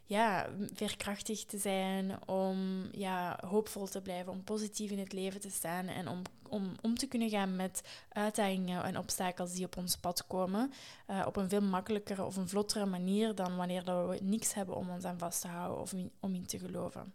ja, 0.06 0.48
veerkrachtig 0.74 1.44
te 1.44 1.58
zijn, 1.58 2.28
om 2.28 2.88
ja, 2.92 3.38
hoopvol 3.46 3.86
te 3.86 4.02
blijven, 4.02 4.32
om 4.32 4.44
positief 4.44 4.90
in 4.90 4.98
het 4.98 5.12
leven 5.12 5.40
te 5.40 5.50
staan 5.50 5.86
en 5.86 6.08
om, 6.08 6.22
om 6.48 6.72
om 6.82 6.94
te 6.94 7.06
kunnen 7.06 7.30
gaan 7.30 7.56
met 7.56 7.82
uitdagingen 8.08 8.84
en 8.84 8.98
obstakels 8.98 9.52
die 9.52 9.64
op 9.64 9.76
ons 9.76 9.96
pad 9.96 10.26
komen. 10.26 10.72
Uh, 11.10 11.22
op 11.26 11.36
een 11.36 11.48
veel 11.48 11.62
makkelijkere 11.62 12.24
of 12.24 12.36
een 12.36 12.48
vlottere 12.48 12.86
manier 12.86 13.34
dan 13.34 13.56
wanneer 13.56 13.84
dat 13.84 14.08
we 14.08 14.18
niks 14.22 14.54
hebben 14.54 14.76
om 14.76 14.90
ons 14.90 15.04
aan 15.04 15.18
vast 15.18 15.40
te 15.40 15.48
houden 15.48 15.80
of 15.80 15.94
om 16.20 16.34
in 16.34 16.46
te 16.46 16.58
geloven. 16.58 17.14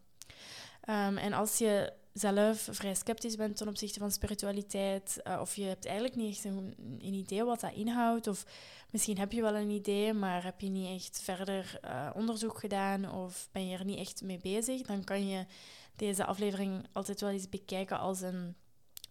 Um, 0.89 1.17
en 1.17 1.33
als 1.33 1.57
je 1.57 1.93
zelf 2.13 2.67
vrij 2.71 2.93
sceptisch 2.93 3.35
bent 3.35 3.57
ten 3.57 3.67
opzichte 3.67 3.99
van 3.99 4.11
spiritualiteit, 4.11 5.19
uh, 5.27 5.37
of 5.41 5.55
je 5.55 5.63
hebt 5.63 5.85
eigenlijk 5.85 6.15
niet 6.15 6.35
echt 6.35 6.43
een, 6.43 6.75
idee 7.01 7.43
wat 7.43 7.59
dat 7.59 7.73
inhoudt, 7.73 8.27
of 8.27 8.45
misschien 8.91 9.17
heb 9.17 9.31
je 9.31 9.41
wel 9.41 9.55
een 9.55 9.69
idee, 9.69 10.13
maar 10.13 10.43
heb 10.43 10.61
je 10.61 10.69
niet 10.69 10.95
echt 10.95 11.21
verder 11.23 11.79
uh, 11.85 12.09
onderzoek 12.13 12.59
gedaan, 12.59 13.11
of 13.11 13.49
ben 13.51 13.67
je 13.67 13.77
er 13.77 13.85
niet 13.85 13.99
echt 13.99 14.21
mee 14.21 14.39
bezig, 14.41 14.81
dan 14.81 15.03
kan 15.03 15.27
je 15.27 15.45
deze 15.95 16.25
aflevering 16.25 16.87
altijd 16.91 17.21
wel 17.21 17.29
eens 17.29 17.49
bekijken 17.49 17.99
als 17.99 18.21
een 18.21 18.55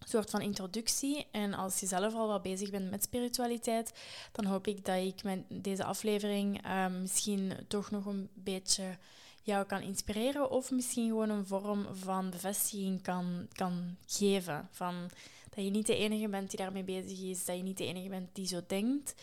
soort 0.06 0.30
van 0.30 0.40
introductie. 0.40 1.26
En 1.30 1.54
als 1.54 1.80
je 1.80 1.86
zelf 1.86 2.14
al 2.14 2.28
wat 2.28 2.42
bezig 2.42 2.70
bent 2.70 2.90
met 2.90 3.02
spiritualiteit, 3.02 3.92
dan 4.32 4.44
hoop 4.44 4.66
ik 4.66 4.84
dat 4.84 4.96
ik 4.96 5.22
met 5.22 5.44
deze 5.48 5.84
aflevering 5.84 6.66
uh, 6.66 6.86
misschien 6.86 7.52
toch 7.68 7.90
nog 7.90 8.06
een 8.06 8.28
beetje 8.34 8.98
jou 9.42 9.64
kan 9.66 9.80
inspireren 9.80 10.50
of 10.50 10.70
misschien 10.70 11.08
gewoon 11.08 11.30
een 11.30 11.46
vorm 11.46 11.86
van 11.92 12.30
bevestiging 12.30 13.02
kan, 13.02 13.48
kan 13.52 13.96
geven. 14.06 14.68
Van 14.70 15.10
dat 15.50 15.64
je 15.64 15.70
niet 15.70 15.86
de 15.86 15.96
enige 15.96 16.28
bent 16.28 16.50
die 16.50 16.58
daarmee 16.58 16.84
bezig 16.84 17.20
is, 17.20 17.44
dat 17.44 17.56
je 17.56 17.62
niet 17.62 17.78
de 17.78 17.86
enige 17.86 18.08
bent 18.08 18.28
die 18.32 18.46
zo 18.46 18.60
denkt. 18.66 19.14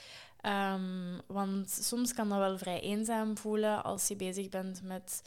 Um, 0.42 1.22
want 1.28 1.70
soms 1.70 2.14
kan 2.14 2.30
dat 2.30 2.38
wel 2.38 2.58
vrij 2.58 2.80
eenzaam 2.80 3.38
voelen 3.38 3.84
als 3.84 4.08
je 4.08 4.16
bezig 4.16 4.50
bent 4.50 4.82
met 4.84 5.22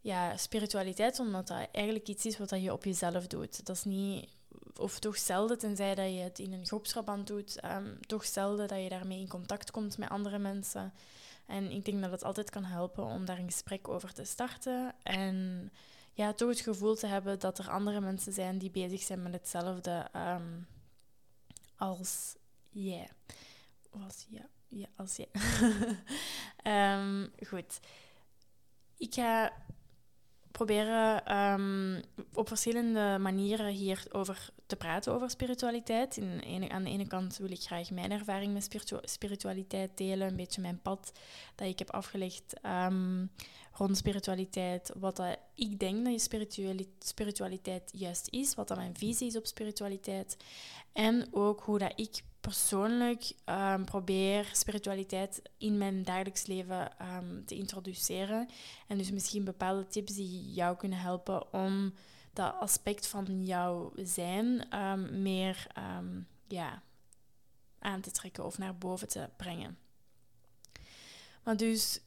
ja, 0.00 0.36
spiritualiteit, 0.36 1.18
omdat 1.18 1.46
dat 1.46 1.68
eigenlijk 1.72 2.08
iets 2.08 2.26
is 2.26 2.38
wat 2.38 2.50
je 2.50 2.72
op 2.72 2.84
jezelf 2.84 3.26
doet. 3.26 3.66
Dat 3.66 3.76
is 3.76 3.84
niet, 3.84 4.28
of 4.76 4.98
toch 4.98 5.18
zelden, 5.18 5.58
tenzij 5.58 5.94
dat 5.94 6.10
je 6.10 6.20
het 6.20 6.38
in 6.38 6.52
een 6.52 6.66
groepsverband 6.66 7.26
doet, 7.26 7.64
um, 7.64 7.98
toch 8.06 8.24
zelden 8.24 8.68
dat 8.68 8.82
je 8.82 8.88
daarmee 8.88 9.20
in 9.20 9.28
contact 9.28 9.70
komt 9.70 9.98
met 9.98 10.08
andere 10.08 10.38
mensen. 10.38 10.92
En 11.48 11.70
ik 11.70 11.84
denk 11.84 12.02
dat 12.02 12.10
het 12.10 12.24
altijd 12.24 12.50
kan 12.50 12.64
helpen 12.64 13.04
om 13.04 13.24
daar 13.24 13.38
een 13.38 13.50
gesprek 13.50 13.88
over 13.88 14.12
te 14.12 14.24
starten. 14.24 14.94
En 15.02 15.70
ja, 16.12 16.32
toch 16.32 16.48
het 16.48 16.60
gevoel 16.60 16.94
te 16.94 17.06
hebben 17.06 17.38
dat 17.38 17.58
er 17.58 17.70
andere 17.70 18.00
mensen 18.00 18.32
zijn 18.32 18.58
die 18.58 18.70
bezig 18.70 19.02
zijn 19.02 19.22
met 19.22 19.32
hetzelfde 19.32 20.08
um, 20.16 20.66
als 21.76 22.36
jij. 22.70 23.08
Als 23.90 24.26
ja, 24.28 24.48
ja, 24.66 24.86
als 24.96 25.16
jij. 25.16 25.28
um, 26.98 27.30
goed. 27.48 27.80
Ik 28.96 29.14
ga 29.14 29.52
proberen 30.58 31.36
um, 31.36 32.02
op 32.34 32.48
verschillende 32.48 33.16
manieren 33.20 33.66
hierover 33.66 34.50
te 34.66 34.76
praten 34.76 35.12
over 35.12 35.30
spiritualiteit. 35.30 36.20
Aan 36.68 36.84
de 36.84 36.90
ene 36.90 37.06
kant 37.06 37.36
wil 37.36 37.50
ik 37.50 37.60
graag 37.60 37.90
mijn 37.90 38.10
ervaring 38.10 38.52
met 38.52 38.78
spiritualiteit 39.02 39.90
delen, 39.94 40.28
een 40.28 40.36
beetje 40.36 40.60
mijn 40.60 40.80
pad 40.82 41.12
dat 41.54 41.68
ik 41.68 41.78
heb 41.78 41.90
afgelegd 41.90 42.54
um, 42.62 43.30
rond 43.72 43.96
spiritualiteit, 43.96 44.92
wat 44.98 45.16
dat 45.16 45.36
ik 45.54 45.78
denk 45.78 46.04
dat 46.04 46.30
je 46.30 46.86
spiritualiteit 46.98 47.90
juist 47.94 48.28
is, 48.30 48.54
wat 48.54 48.68
dat 48.68 48.76
mijn 48.76 48.96
visie 48.96 49.26
is 49.26 49.36
op 49.36 49.46
spiritualiteit 49.46 50.36
en 50.92 51.28
ook 51.30 51.60
hoe 51.60 51.78
dat 51.78 51.92
ik 51.96 52.22
persoonlijk 52.40 53.32
um, 53.46 53.84
probeer 53.84 54.50
spiritualiteit 54.52 55.42
in 55.58 55.78
mijn 55.78 56.02
dagelijks 56.02 56.46
leven 56.46 56.90
um, 57.02 57.44
te 57.46 57.54
introduceren. 57.54 58.48
En 58.86 58.98
dus 58.98 59.10
misschien 59.10 59.44
bepaalde 59.44 59.86
tips 59.86 60.14
die 60.14 60.52
jou 60.52 60.76
kunnen 60.76 60.98
helpen 60.98 61.52
om 61.52 61.94
dat 62.32 62.54
aspect 62.60 63.06
van 63.06 63.44
jouw 63.44 63.92
zijn 63.96 64.76
um, 64.82 65.22
meer 65.22 65.66
ja, 66.46 66.82
aan 67.78 68.00
te 68.00 68.10
trekken 68.10 68.44
of 68.44 68.58
naar 68.58 68.76
boven 68.76 69.08
te 69.08 69.28
brengen. 69.36 69.78
Maar 71.42 71.56
dus, 71.56 72.00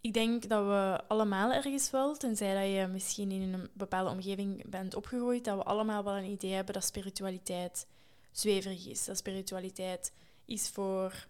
ik 0.00 0.12
denk 0.12 0.48
dat 0.48 0.64
we 0.64 1.00
allemaal 1.08 1.52
ergens 1.52 1.90
wel, 1.90 2.16
tenzij 2.16 2.54
dat 2.54 2.80
je 2.80 2.86
misschien 2.86 3.30
in 3.30 3.52
een 3.52 3.68
bepaalde 3.72 4.10
omgeving 4.10 4.70
bent 4.70 4.94
opgegroeid, 4.94 5.44
dat 5.44 5.56
we 5.56 5.62
allemaal 5.62 6.04
wel 6.04 6.16
een 6.16 6.30
idee 6.30 6.52
hebben 6.52 6.74
dat 6.74 6.84
spiritualiteit 6.84 7.86
zweverig 8.32 8.86
is. 8.86 9.04
Dat 9.04 9.16
spiritualiteit 9.18 10.12
is 10.44 10.68
voor 10.68 11.26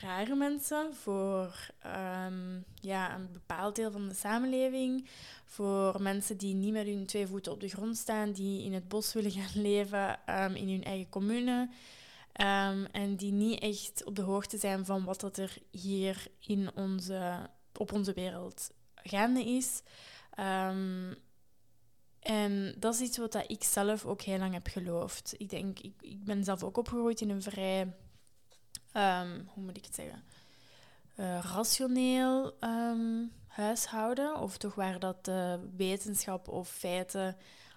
rare 0.00 0.34
mensen, 0.34 0.94
voor 0.94 1.70
um, 1.86 2.64
ja, 2.74 3.14
een 3.14 3.32
bepaald 3.32 3.76
deel 3.76 3.90
van 3.90 4.08
de 4.08 4.14
samenleving, 4.14 5.08
voor 5.44 6.02
mensen 6.02 6.36
die 6.36 6.54
niet 6.54 6.72
met 6.72 6.86
hun 6.86 7.06
twee 7.06 7.26
voeten 7.26 7.52
op 7.52 7.60
de 7.60 7.68
grond 7.68 7.96
staan, 7.96 8.32
die 8.32 8.64
in 8.64 8.72
het 8.72 8.88
bos 8.88 9.12
willen 9.12 9.30
gaan 9.30 9.62
leven, 9.70 10.18
um, 10.26 10.54
in 10.54 10.68
hun 10.68 10.84
eigen 10.84 11.08
commune. 11.08 11.68
Um, 12.40 12.86
en 12.86 13.16
die 13.16 13.32
niet 13.32 13.60
echt 13.60 14.04
op 14.04 14.16
de 14.16 14.22
hoogte 14.22 14.58
zijn 14.58 14.84
van 14.84 15.04
wat 15.04 15.20
dat 15.20 15.36
er 15.36 15.56
hier 15.70 16.26
in 16.46 16.70
onze, 16.74 17.50
op 17.78 17.92
onze 17.92 18.12
wereld 18.12 18.70
gaande 18.94 19.44
is. 19.44 19.82
En 22.20 22.74
dat 22.78 22.94
is 22.94 23.00
iets 23.00 23.18
wat 23.18 23.44
ik 23.46 23.64
zelf 23.64 24.06
ook 24.06 24.22
heel 24.22 24.38
lang 24.38 24.52
heb 24.52 24.66
geloofd. 24.66 25.34
Ik 25.36 25.48
denk, 25.48 25.78
ik, 25.78 25.92
ik 26.00 26.24
ben 26.24 26.44
zelf 26.44 26.62
ook 26.62 26.76
opgegroeid 26.76 27.20
in 27.20 27.30
een 27.30 27.42
vrij, 27.42 27.80
um, 28.92 29.48
hoe 29.54 29.62
moet 29.62 29.76
ik 29.76 29.84
het 29.84 29.94
zeggen, 29.94 30.24
uh, 31.16 31.38
rationeel 31.54 32.54
um, 32.60 33.32
huishouden. 33.46 34.40
Of 34.40 34.56
toch 34.56 34.74
waar 34.74 34.98
dat 34.98 35.30
wetenschap 35.76 36.48
of 36.48 36.68
feiten 36.68 37.36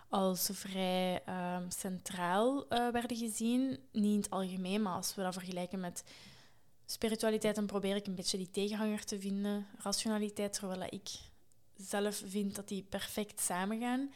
als 0.10 0.50
vrij 0.52 1.24
centraal 1.70 2.66
uh, 2.70 2.90
werden 2.90 3.18
gezien. 3.18 3.80
Niet 3.92 4.14
in 4.14 4.18
het 4.18 4.30
algemeen, 4.30 4.82
maar 4.82 4.94
als 4.94 5.16
we 5.16 5.22
dat 5.22 5.34
vergelijken 5.34 5.80
met 5.80 6.04
spiritualiteit, 6.86 7.56
dan 7.56 7.66
probeer 7.66 7.96
ik 7.96 8.08
een 8.08 8.16
beetje 8.16 8.38
die 8.38 8.52
tegenhanger 8.52 9.06
te 9.06 9.20
vinden. 9.20 9.68
Rationaliteit, 9.78 10.54
terwijl 10.54 10.88
ik 10.90 11.10
zelf 11.78 12.22
vind 12.26 12.56
dat 12.56 12.68
die 12.68 12.84
perfect 12.84 13.40
samengaan. 13.40 14.12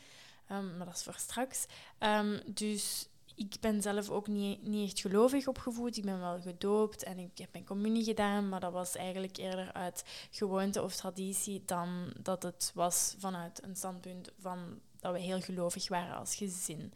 Um, 0.52 0.78
maar 0.78 0.86
dat 0.86 0.96
is 0.96 1.04
voor 1.04 1.16
straks. 1.18 1.66
Um, 2.00 2.40
dus 2.46 3.08
ik 3.36 3.56
ben 3.60 3.82
zelf 3.82 4.10
ook 4.10 4.28
niet, 4.28 4.68
niet 4.68 4.90
echt 4.90 5.00
gelovig 5.00 5.48
opgevoed. 5.48 5.98
Ik 5.98 6.06
ben 6.06 6.20
wel 6.20 6.42
gedoopt 6.42 7.04
en 7.04 7.18
ik 7.18 7.38
heb 7.38 7.50
mijn 7.52 7.66
communie 7.66 8.04
gedaan, 8.04 8.50
maar 8.50 8.60
dat 8.60 8.72
was 8.72 8.96
eigenlijk 8.96 9.38
eerder 9.38 9.74
uit 9.74 10.04
gewoonte 10.32 10.84
of 10.84 10.96
traditie 10.96 11.64
dan 11.66 12.14
dat 12.22 12.44
het 12.44 12.72
was 12.74 13.16
vanuit 13.20 13.64
een 13.64 13.76
standpunt 13.76 14.32
van 14.40 14.80
dat 15.00 15.14
we 15.14 15.20
heel 15.20 15.42
gelovig 15.42 15.88
waren 15.88 16.18
als 16.18 16.36
gezin. 16.36 16.94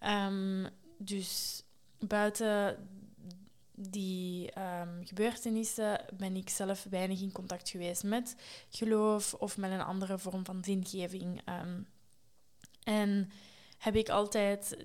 Um, 0.00 0.68
dus 0.98 1.62
buiten 1.98 2.88
die 3.76 4.52
gebeurtenissen 5.04 6.00
ben 6.16 6.36
ik 6.36 6.48
zelf 6.48 6.86
weinig 6.90 7.20
in 7.20 7.32
contact 7.32 7.68
geweest 7.68 8.02
met 8.02 8.36
geloof 8.68 9.34
of 9.34 9.56
met 9.56 9.70
een 9.70 9.80
andere 9.80 10.18
vorm 10.18 10.44
van 10.44 10.64
zingeving. 10.64 11.40
En 12.84 13.30
heb 13.78 13.94
ik 13.94 14.08
altijd 14.08 14.76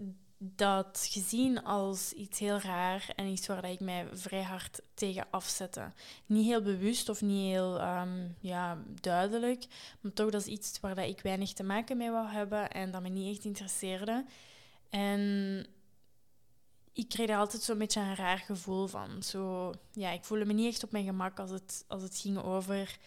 dat 0.41 1.07
gezien 1.11 1.63
als 1.63 2.13
iets 2.13 2.39
heel 2.39 2.59
raar 2.59 3.09
en 3.15 3.25
iets 3.25 3.47
waar 3.47 3.69
ik 3.69 3.79
mij 3.79 4.07
vrij 4.13 4.43
hard 4.43 4.81
tegen 4.93 5.27
afzette. 5.29 5.91
Niet 6.25 6.45
heel 6.45 6.61
bewust 6.61 7.09
of 7.09 7.21
niet 7.21 7.51
heel 7.51 7.81
um, 7.81 8.35
ja, 8.39 8.77
duidelijk, 9.01 9.65
maar 10.01 10.13
toch 10.13 10.29
dat 10.29 10.41
is 10.41 10.47
iets 10.47 10.79
waar 10.79 11.07
ik 11.07 11.21
weinig 11.21 11.53
te 11.53 11.63
maken 11.63 11.97
mee 11.97 12.11
wou 12.11 12.27
hebben 12.27 12.71
en 12.71 12.91
dat 12.91 13.01
me 13.01 13.09
niet 13.09 13.35
echt 13.35 13.45
interesseerde. 13.45 14.25
En 14.89 15.65
ik 16.93 17.09
kreeg 17.09 17.27
daar 17.27 17.39
altijd 17.39 17.61
zo'n 17.61 17.77
beetje 17.77 18.01
een 18.01 18.15
raar 18.15 18.37
gevoel 18.37 18.87
van. 18.87 19.23
Zo, 19.23 19.73
ja, 19.91 20.11
ik 20.11 20.23
voelde 20.23 20.45
me 20.45 20.53
niet 20.53 20.73
echt 20.73 20.83
op 20.83 20.91
mijn 20.91 21.05
gemak 21.05 21.39
als 21.39 21.51
het, 21.51 21.85
als 21.87 22.01
het 22.01 22.17
ging 22.17 22.37
over 22.37 22.97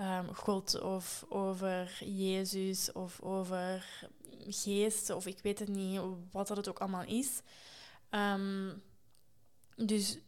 um, 0.00 0.34
God 0.34 0.80
of 0.80 1.24
over 1.28 2.04
Jezus 2.04 2.92
of 2.92 3.20
over 3.20 4.08
geest 4.38 5.10
of 5.10 5.26
ik 5.26 5.38
weet 5.42 5.58
het 5.58 5.68
niet, 5.68 6.00
wat 6.30 6.48
dat 6.48 6.56
het 6.56 6.68
ook 6.68 6.78
allemaal 6.78 7.04
is. 7.04 7.40
Um, 8.10 8.82
dus 9.76 10.18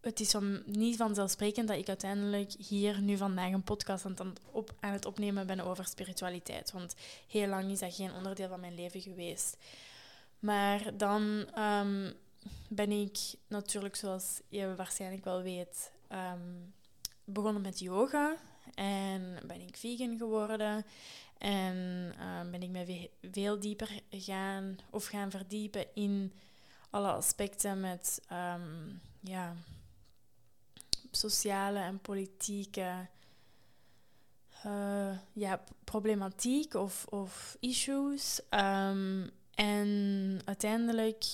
het 0.00 0.20
is 0.20 0.30
van, 0.30 0.62
niet 0.66 0.96
vanzelfsprekend 0.96 1.68
dat 1.68 1.76
ik 1.76 1.88
uiteindelijk 1.88 2.52
hier 2.52 3.00
nu 3.00 3.16
vandaag 3.16 3.52
een 3.52 3.62
podcast 3.62 4.04
aan 4.04 4.16
het, 4.18 4.40
op, 4.50 4.74
aan 4.80 4.92
het 4.92 5.06
opnemen 5.06 5.46
ben 5.46 5.60
over 5.60 5.84
spiritualiteit. 5.86 6.72
Want 6.72 6.94
heel 7.28 7.48
lang 7.48 7.70
is 7.70 7.78
dat 7.78 7.94
geen 7.94 8.12
onderdeel 8.12 8.48
van 8.48 8.60
mijn 8.60 8.74
leven 8.74 9.00
geweest. 9.00 9.56
Maar 10.38 10.96
dan 10.96 11.22
um, 11.58 12.12
ben 12.68 12.90
ik 12.90 13.18
natuurlijk, 13.46 13.96
zoals 13.96 14.40
je 14.48 14.74
waarschijnlijk 14.74 15.24
wel 15.24 15.42
weet, 15.42 15.92
um, 16.12 16.74
begonnen 17.24 17.62
met 17.62 17.78
yoga. 17.78 18.36
en 18.74 19.38
ben 19.46 19.60
ik 19.60 19.76
vegan 19.76 20.18
geworden. 20.18 20.84
En 21.40 22.12
ehm, 22.18 22.50
ben 22.50 22.62
ik 22.62 22.68
me 22.68 23.10
veel 23.30 23.60
dieper 23.60 24.00
gaan 24.10 24.78
of 24.90 25.06
gaan 25.06 25.30
verdiepen 25.30 25.86
in 25.94 26.32
alle 26.90 27.10
aspecten 27.12 27.80
met 27.80 28.22
ehm, 28.28 28.88
ja, 29.20 29.54
sociale 31.10 31.78
en 31.78 31.98
politieke 31.98 33.08
uh, 34.66 35.18
ja, 35.32 35.64
problematiek 35.84 36.74
of, 36.74 37.06
of 37.08 37.56
issues. 37.60 38.40
Ehm, 38.48 39.26
en 39.54 40.40
uiteindelijk 40.44 41.24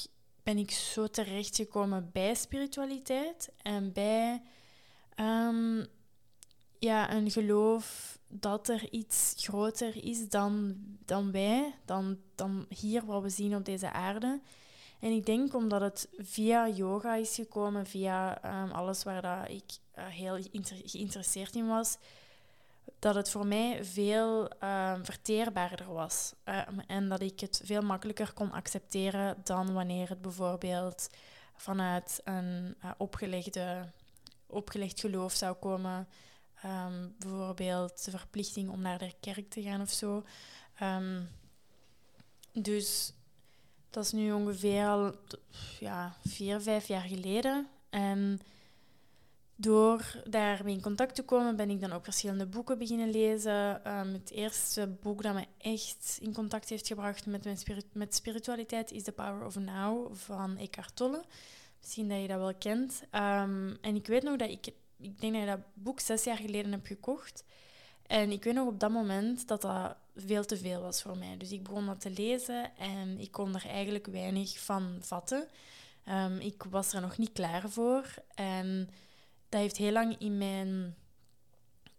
ben 0.42 0.58
ik 0.58 0.70
zo 0.70 1.08
terechtgekomen 1.08 2.10
bij 2.12 2.34
spiritualiteit 2.34 3.52
en 3.62 3.92
bij 3.92 4.42
ja, 6.78 7.12
een 7.12 7.30
geloof 7.30 8.15
dat 8.28 8.68
er 8.68 8.90
iets 8.90 9.34
groter 9.36 10.04
is 10.04 10.28
dan, 10.28 10.76
dan 11.04 11.32
wij, 11.32 11.74
dan, 11.84 12.18
dan 12.34 12.66
hier 12.68 13.04
wat 13.04 13.22
we 13.22 13.28
zien 13.28 13.56
op 13.56 13.64
deze 13.64 13.92
aarde. 13.92 14.40
En 15.00 15.10
ik 15.12 15.26
denk 15.26 15.54
omdat 15.54 15.80
het 15.80 16.08
via 16.18 16.68
yoga 16.68 17.14
is 17.14 17.34
gekomen, 17.34 17.86
via 17.86 18.44
um, 18.62 18.70
alles 18.70 19.02
waar 19.02 19.22
dat 19.22 19.48
ik 19.48 19.64
uh, 19.98 20.04
heel 20.06 20.38
geïnteresseerd 20.84 21.54
in 21.54 21.66
was, 21.66 21.96
dat 22.98 23.14
het 23.14 23.30
voor 23.30 23.46
mij 23.46 23.84
veel 23.84 24.42
um, 24.42 25.04
verteerbaarder 25.04 25.92
was. 25.92 26.34
Um, 26.44 26.80
en 26.86 27.08
dat 27.08 27.20
ik 27.20 27.40
het 27.40 27.60
veel 27.64 27.82
makkelijker 27.82 28.32
kon 28.32 28.52
accepteren 28.52 29.36
dan 29.44 29.72
wanneer 29.72 30.08
het 30.08 30.22
bijvoorbeeld 30.22 31.08
vanuit 31.56 32.20
een 32.24 32.76
uh, 32.84 32.90
opgelegde, 32.96 33.90
opgelegd 34.46 35.00
geloof 35.00 35.32
zou 35.32 35.54
komen. 35.54 36.08
Um, 36.64 37.14
bijvoorbeeld 37.18 38.04
de 38.04 38.10
verplichting 38.10 38.70
om 38.70 38.80
naar 38.80 38.98
de 38.98 39.12
kerk 39.20 39.50
te 39.50 39.62
gaan 39.62 39.80
of 39.80 39.90
zo. 39.90 40.24
Um, 40.82 41.28
dus 42.52 43.12
dat 43.90 44.04
is 44.04 44.12
nu 44.12 44.32
ongeveer 44.32 44.86
al 44.86 45.14
ja, 45.80 46.16
vier, 46.26 46.60
vijf 46.60 46.86
jaar 46.86 47.02
geleden. 47.08 47.68
En 47.90 48.40
door 49.56 50.22
daarmee 50.24 50.74
in 50.74 50.82
contact 50.82 51.14
te 51.14 51.22
komen, 51.22 51.56
ben 51.56 51.70
ik 51.70 51.80
dan 51.80 51.92
ook 51.92 52.04
verschillende 52.04 52.46
boeken 52.46 52.78
beginnen 52.78 53.10
lezen. 53.10 53.92
Um, 53.98 54.12
het 54.12 54.30
eerste 54.30 54.86
boek 54.86 55.22
dat 55.22 55.34
me 55.34 55.46
echt 55.58 56.18
in 56.20 56.32
contact 56.32 56.68
heeft 56.68 56.86
gebracht 56.86 57.26
met, 57.26 57.44
mijn 57.44 57.58
met 57.92 58.14
spiritualiteit 58.14 58.90
is 58.90 59.02
The 59.02 59.12
Power 59.12 59.44
of 59.44 59.58
Now 59.58 60.14
van 60.14 60.56
Eckhart 60.56 60.96
Tolle. 60.96 61.24
Misschien 61.80 62.08
dat 62.08 62.20
je 62.20 62.28
dat 62.28 62.38
wel 62.38 62.54
kent. 62.54 63.02
En 63.10 63.94
ik 63.94 64.06
weet 64.06 64.22
nog 64.22 64.36
dat 64.36 64.50
ik 64.50 64.72
ik 65.06 65.20
denk 65.20 65.32
dat 65.32 65.42
ik 65.42 65.48
dat 65.48 65.60
boek 65.74 66.00
zes 66.00 66.24
jaar 66.24 66.36
geleden 66.36 66.72
heb 66.72 66.86
gekocht. 66.86 67.44
En 68.06 68.30
ik 68.30 68.44
weet 68.44 68.54
nog 68.54 68.66
op 68.68 68.80
dat 68.80 68.90
moment 68.90 69.48
dat 69.48 69.62
dat 69.62 69.96
veel 70.16 70.44
te 70.44 70.56
veel 70.56 70.80
was 70.80 71.02
voor 71.02 71.18
mij. 71.18 71.36
Dus 71.36 71.52
ik 71.52 71.62
begon 71.62 71.86
dat 71.86 72.00
te 72.00 72.10
lezen 72.10 72.76
en 72.76 73.20
ik 73.20 73.30
kon 73.30 73.54
er 73.54 73.66
eigenlijk 73.66 74.06
weinig 74.06 74.58
van 74.58 74.98
vatten. 75.00 75.48
Um, 76.08 76.38
ik 76.38 76.62
was 76.62 76.92
er 76.92 77.00
nog 77.00 77.18
niet 77.18 77.32
klaar 77.32 77.70
voor. 77.70 78.14
En 78.34 78.90
dat 79.48 79.60
heeft 79.60 79.76
heel 79.76 79.92
lang 79.92 80.16
in 80.18 80.38
mijn 80.38 80.94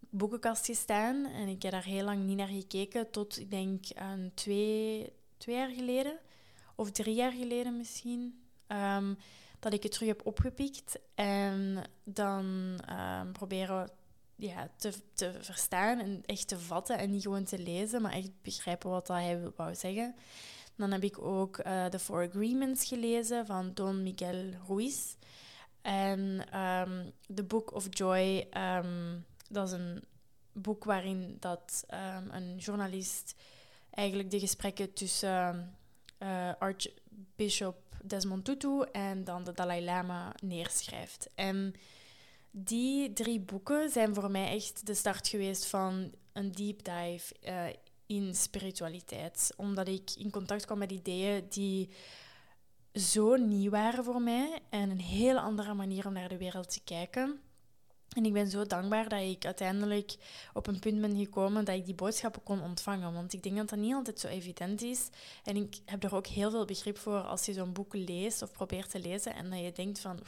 boekenkast 0.10 0.66
gestaan. 0.66 1.26
En 1.26 1.48
ik 1.48 1.62
heb 1.62 1.72
daar 1.72 1.84
heel 1.84 2.04
lang 2.04 2.24
niet 2.24 2.38
naar 2.38 2.48
gekeken. 2.48 3.12
Tot, 3.12 3.40
ik 3.40 3.52
denk, 3.52 3.86
een 3.96 4.32
twee, 4.34 5.14
twee 5.38 5.56
jaar 5.56 5.70
geleden. 5.70 6.18
Of 6.76 6.92
drie 6.92 7.16
jaar 7.16 7.32
geleden 7.32 7.78
misschien. 7.78 8.42
Um, 8.68 9.18
dat 9.60 9.74
ik 9.74 9.84
het 9.84 9.92
terug 9.92 10.08
heb 10.08 10.26
opgepikt 10.26 11.00
en 11.16 11.84
dan 12.04 12.46
um, 12.90 13.32
proberen 13.32 13.90
ja, 14.36 14.70
te, 14.76 14.94
te 15.14 15.34
verstaan 15.40 16.00
en 16.00 16.24
echt 16.26 16.48
te 16.48 16.60
vatten 16.60 16.98
en 16.98 17.10
niet 17.10 17.22
gewoon 17.22 17.44
te 17.44 17.60
lezen, 17.60 18.02
maar 18.02 18.12
echt 18.12 18.42
begrijpen 18.42 18.90
wat 18.90 19.08
hij 19.08 19.52
wou 19.56 19.76
zeggen. 19.76 20.16
Dan 20.76 20.92
heb 20.92 21.04
ik 21.04 21.22
ook 21.22 21.58
uh, 21.58 21.86
The 21.86 22.00
Four 22.00 22.28
Agreements 22.28 22.86
gelezen 22.86 23.46
van 23.46 23.72
Don 23.74 24.04
Miguel 24.04 24.54
Ruiz. 24.68 25.16
En 25.82 26.20
um, 26.60 27.12
The 27.36 27.43
Book 27.43 27.74
of 27.74 27.88
Joy, 27.89 28.48
um, 28.58 29.26
dat 29.50 29.67
is 29.67 29.74
een 29.74 30.04
boek 30.52 30.84
waarin 30.84 31.38
dat, 31.39 31.84
een 32.30 32.58
journalist 32.58 33.36
eigenlijk 33.89 34.32
de 34.32 34.39
gesprekken 34.39 34.93
tussen 34.93 35.77
uh, 36.19 36.51
Archbishop 36.60 37.77
Desmond 38.03 38.45
Tutu 38.45 38.82
en 38.91 39.23
dan 39.23 39.43
de 39.43 39.51
Dalai 39.51 39.84
Lama 39.84 40.36
neerschrijft. 40.43 41.30
En 41.36 41.73
die 42.51 43.13
drie 43.13 43.39
boeken 43.39 43.89
zijn 43.89 44.13
voor 44.13 44.32
mij 44.32 44.51
echt 44.51 44.86
de 44.86 44.93
start 44.93 45.27
geweest 45.27 45.65
van 45.65 46.12
een 46.34 46.51
deep 46.51 46.84
dive 46.84 47.36
uh, 47.43 47.65
in 48.06 48.36
spiritualiteit. 48.36 49.53
Omdat 49.58 49.88
ik 49.88 50.12
in 50.15 50.30
contact 50.30 50.65
kwam 50.65 50.77
met 50.77 50.91
ideeën 50.91 51.45
die 51.49 51.89
zo 52.93 53.36
nieuw 53.36 53.69
waren 53.69 54.03
voor 54.03 54.21
mij 54.21 54.60
en 54.69 54.89
een 54.89 54.99
heel 54.99 55.38
andere 55.38 55.73
manier 55.73 56.08
om 56.08 56.13
naar 56.13 56.30
de 56.30 56.38
wereld 56.38 56.73
te 56.73 56.82
kijken. 56.84 57.39
En 58.15 58.26
ik 58.26 58.34
ben 58.34 58.50
zo 58.50 58.65
dankbaar 58.65 59.10
dat 59.10 59.22
ik 59.22 59.46
uiteindelijk 59.46 60.15
op 60.54 60.67
een 60.67 60.80
punt 60.80 61.02
ben 61.02 61.17
gekomen 61.17 61.65
dat 61.65 61.76
ik 61.76 61.86
die 61.86 61.96
boodschappen 61.96 62.43
kon 62.43 62.62
ontvangen. 62.62 63.13
Want 63.13 63.34
ik 63.34 63.43
denk 63.43 63.58
dat 63.58 63.70
dat 63.70 63.80
niet 63.80 63.93
altijd 63.93 64.20
zo 64.20 64.28
evident 64.28 64.82
is. 64.82 65.10
En 65.43 65.56
ik 65.56 65.80
heb 65.86 66.04
er 66.04 66.15
ook 66.15 66.28
heel 66.28 66.52
veel 66.52 66.65
begrip 66.65 66.98
voor 66.98 67.22
als 67.22 67.46
je 67.46 67.54
zo'n 67.54 67.74
boek 67.74 67.93
leest 67.93 68.41
of 68.41 68.52
probeert 68.52 68.89
te 68.89 69.00
lezen 69.00 69.36
en 69.36 69.50
dat 69.50 69.60
je 69.60 69.72
denkt 69.72 70.00
van... 70.00 70.20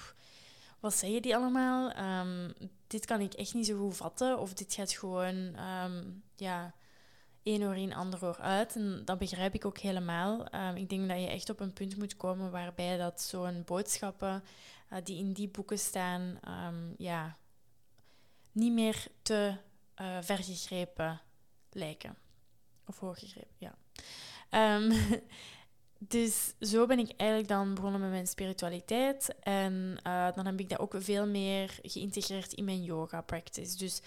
wat 0.79 0.95
zeggen 0.95 1.21
die 1.21 1.35
allemaal? 1.35 1.97
Um, 2.21 2.53
dit 2.87 3.05
kan 3.05 3.19
ik 3.19 3.33
echt 3.33 3.53
niet 3.53 3.65
zo 3.65 3.77
goed 3.77 3.97
vatten. 3.97 4.39
Of 4.39 4.53
dit 4.53 4.73
gaat 4.73 4.91
gewoon... 4.91 5.55
Um, 5.59 6.23
ja, 6.35 6.73
één 7.43 7.61
oor 7.61 7.75
in, 7.75 7.93
ander 7.93 8.23
oor 8.23 8.37
uit. 8.37 8.75
En 8.75 9.01
dat 9.05 9.19
begrijp 9.19 9.53
ik 9.53 9.65
ook 9.65 9.77
helemaal. 9.77 10.53
Um, 10.55 10.75
ik 10.75 10.89
denk 10.89 11.07
dat 11.07 11.19
je 11.19 11.27
echt 11.27 11.49
op 11.49 11.59
een 11.59 11.73
punt 11.73 11.97
moet 11.97 12.17
komen 12.17 12.51
waarbij 12.51 12.97
dat 12.97 13.21
zo'n 13.21 13.63
boodschappen 13.65 14.43
uh, 14.93 14.99
die 15.03 15.17
in 15.17 15.33
die 15.33 15.49
boeken 15.49 15.79
staan... 15.79 16.39
ja, 16.97 17.37
niet 18.51 18.73
meer 18.73 19.07
te 19.21 19.55
uh, 20.01 20.17
vergegrepen 20.21 21.21
lijken. 21.71 22.17
Of 22.85 22.99
hooggegrepen, 22.99 23.55
ja. 23.57 23.75
Um, 24.75 24.91
dus 25.97 26.53
zo 26.59 26.85
ben 26.85 26.99
ik 26.99 27.11
eigenlijk 27.17 27.49
dan 27.49 27.73
begonnen 27.73 28.01
met 28.01 28.09
mijn 28.09 28.27
spiritualiteit. 28.27 29.35
En 29.39 29.97
uh, 30.07 30.27
dan 30.35 30.45
heb 30.45 30.59
ik 30.59 30.69
dat 30.69 30.79
ook 30.79 30.95
veel 30.97 31.27
meer 31.27 31.79
geïntegreerd 31.81 32.53
in 32.53 32.65
mijn 32.65 32.83
yoga 32.83 33.21
practice. 33.21 33.77
Dus 33.77 34.01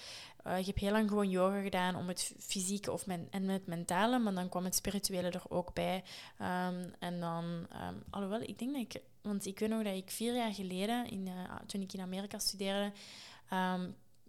uh, 0.47 0.59
ik 0.59 0.67
heb 0.67 0.79
heel 0.79 0.93
lang 0.93 1.09
gewoon 1.09 1.31
yoga 1.31 1.61
gedaan 1.61 1.97
om 1.97 2.09
het 2.09 2.35
fysieke 2.39 2.93
of 2.93 3.07
mijn, 3.07 3.27
en 3.31 3.49
het 3.49 3.67
mentale, 3.67 4.19
maar 4.19 4.35
dan 4.35 4.49
kwam 4.49 4.65
het 4.65 4.75
spirituele 4.75 5.31
er 5.31 5.45
ook 5.49 5.75
bij. 5.75 6.05
Um, 6.41 6.93
en 6.99 7.21
dan, 7.21 7.45
um, 7.45 8.03
alhoewel, 8.11 8.41
ik 8.41 8.59
denk 8.59 8.73
dat 8.73 8.81
ik, 8.81 9.03
want 9.23 9.47
ik 9.47 9.59
weet 9.59 9.69
nog 9.69 9.83
dat 9.83 9.95
ik 9.95 10.11
vier 10.11 10.35
jaar 10.35 10.53
geleden, 10.55 11.11
in, 11.11 11.29
toen 11.67 11.81
ik 11.81 11.93
in 11.93 12.01
Amerika 12.01 12.39
studeerde, 12.39 12.93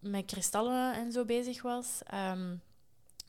met 0.03 0.25
kristallen 0.25 0.93
en 0.93 1.11
zo 1.11 1.25
bezig 1.25 1.61
was. 1.61 1.99
Um, 2.13 2.61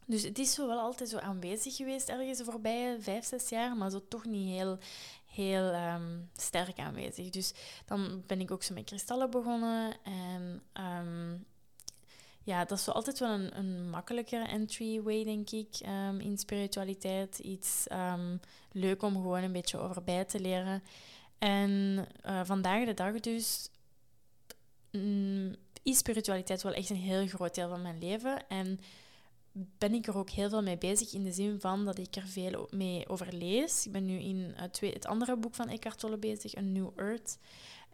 dus 0.07 0.23
het 0.23 0.39
is 0.39 0.55
zo 0.55 0.67
wel 0.67 0.79
altijd 0.79 1.09
zo 1.09 1.19
aanwezig 1.19 1.77
geweest 1.77 2.09
ergens 2.09 2.39
de 2.39 2.45
voorbije 2.45 3.01
vijf, 3.01 3.25
zes 3.25 3.49
jaar, 3.49 3.77
maar 3.77 3.91
zo 3.91 4.05
toch 4.09 4.25
niet 4.25 4.49
heel, 4.49 4.79
heel 5.27 5.75
um, 5.75 6.31
sterk 6.37 6.79
aanwezig. 6.79 7.31
Dus 7.31 7.53
dan 7.87 8.23
ben 8.27 8.41
ik 8.41 8.51
ook 8.51 8.63
zo 8.63 8.75
met 8.75 8.85
kristallen 8.85 9.31
begonnen. 9.31 9.97
En 10.03 10.63
um, 10.83 11.47
ja, 12.43 12.65
dat 12.65 12.79
is 12.79 12.85
zo 12.85 12.91
altijd 12.91 13.19
wel 13.19 13.31
een, 13.31 13.59
een 13.59 13.91
makkelijkere 13.91 14.47
entryway, 14.47 15.25
denk 15.25 15.51
ik, 15.51 15.81
in 16.19 16.39
spiritualiteit. 16.39 17.39
Iets 17.39 17.85
leuk 18.73 19.03
om 19.03 19.13
gewoon 19.13 19.43
een 19.43 19.53
beetje 19.53 19.79
over 19.79 20.03
bij 20.05 20.25
te 20.25 20.41
leren. 20.41 20.83
En 21.39 22.07
uh, 22.27 22.41
vandaag 22.45 22.85
de 22.85 22.95
dag 22.95 23.21
dus... 23.21 23.69
Is 25.85 25.99
spiritualiteit 25.99 26.63
wel 26.63 26.73
echt 26.73 26.91
een 26.91 26.97
heel 26.97 27.27
groot 27.27 27.55
deel 27.55 27.69
van 27.69 27.83
mijn 27.83 27.99
leven. 27.99 28.49
En 28.49 28.79
ben 29.53 29.95
ik 29.95 30.07
er 30.07 30.17
ook 30.17 30.31
heel 30.31 30.49
veel 30.49 30.63
mee 30.63 30.79
bezig 30.79 31.13
in 31.13 31.23
de 31.23 31.33
zin 31.33 31.61
van 31.61 31.85
dat 31.85 31.99
ik 31.99 32.17
er 32.17 32.27
veel 32.27 32.69
mee 32.71 33.09
over 33.09 33.33
lees. 33.33 33.87
Ik 33.87 33.93
ben 33.93 34.05
nu 34.05 34.19
in 34.19 34.53
het, 34.55 34.81
het 34.81 35.07
andere 35.07 35.37
boek 35.37 35.55
van 35.55 35.69
Eckhart 35.69 35.99
Tolle 35.99 36.19
bezig, 36.19 36.57
A 36.57 36.61
New 36.61 36.91
Earth. 36.97 37.39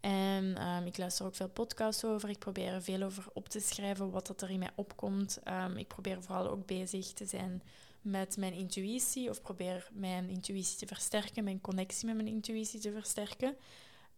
En 0.00 0.66
um, 0.68 0.86
ik 0.86 0.98
luister 0.98 1.26
ook 1.26 1.34
veel 1.34 1.48
podcasts 1.48 2.04
over. 2.04 2.28
Ik 2.28 2.38
probeer 2.38 2.72
er 2.72 2.82
veel 2.82 3.02
over 3.02 3.24
op 3.32 3.48
te 3.48 3.60
schrijven, 3.60 4.10
wat 4.10 4.26
dat 4.26 4.42
er 4.42 4.50
in 4.50 4.58
mij 4.58 4.70
opkomt. 4.74 5.38
Um, 5.48 5.76
ik 5.76 5.88
probeer 5.88 6.22
vooral 6.22 6.48
ook 6.48 6.66
bezig 6.66 7.12
te 7.12 7.26
zijn 7.26 7.62
met 8.02 8.36
mijn 8.36 8.52
intuïtie, 8.52 9.30
of 9.30 9.42
probeer 9.42 9.88
mijn 9.92 10.28
intuïtie 10.28 10.78
te 10.78 10.86
versterken, 10.86 11.44
mijn 11.44 11.60
connectie 11.60 12.06
met 12.06 12.14
mijn 12.14 12.28
intuïtie 12.28 12.80
te 12.80 12.92
versterken. 12.92 13.56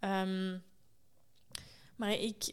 Um, 0.01 0.63
maar 1.97 2.13
ik 2.13 2.53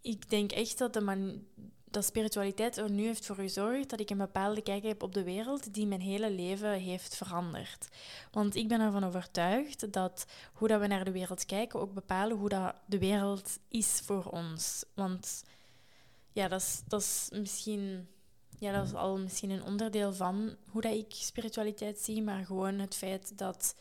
ik 0.00 0.30
denk 0.30 0.52
echt 0.52 0.78
dat, 0.78 0.92
de 0.92 1.00
man, 1.00 1.44
dat 1.84 2.04
spiritualiteit 2.04 2.76
er 2.76 2.90
nu 2.90 3.04
heeft 3.04 3.26
voor 3.26 3.36
gezorgd 3.36 3.90
dat 3.90 4.00
ik 4.00 4.10
een 4.10 4.18
bepaalde 4.18 4.62
kijk 4.62 4.82
heb 4.82 5.02
op 5.02 5.14
de 5.14 5.22
wereld 5.22 5.74
die 5.74 5.86
mijn 5.86 6.00
hele 6.00 6.30
leven 6.30 6.72
heeft 6.72 7.16
veranderd. 7.16 7.88
Want 8.32 8.54
ik 8.54 8.68
ben 8.68 8.80
ervan 8.80 9.04
overtuigd 9.04 9.92
dat 9.92 10.26
hoe 10.52 10.68
dat 10.68 10.80
we 10.80 10.86
naar 10.86 11.04
de 11.04 11.12
wereld 11.12 11.46
kijken 11.46 11.80
ook 11.80 11.94
bepalen 11.94 12.36
hoe 12.36 12.48
dat 12.48 12.74
de 12.86 12.98
wereld 12.98 13.58
is 13.68 14.00
voor 14.04 14.24
ons. 14.24 14.84
Want 14.94 15.44
ja, 16.32 16.48
dat 16.48 16.60
is, 16.60 16.82
dat 16.86 17.00
is 17.00 17.28
misschien 17.32 18.08
ja, 18.58 18.72
dat 18.72 18.86
is 18.86 18.94
al 18.94 19.18
misschien 19.18 19.50
een 19.50 19.64
onderdeel 19.64 20.12
van 20.12 20.56
hoe 20.70 20.80
dat 20.80 20.92
ik 20.92 21.06
spiritualiteit 21.08 21.98
zie, 21.98 22.22
maar 22.22 22.44
gewoon 22.44 22.78
het 22.78 22.94
feit 22.94 23.38
dat 23.38 23.74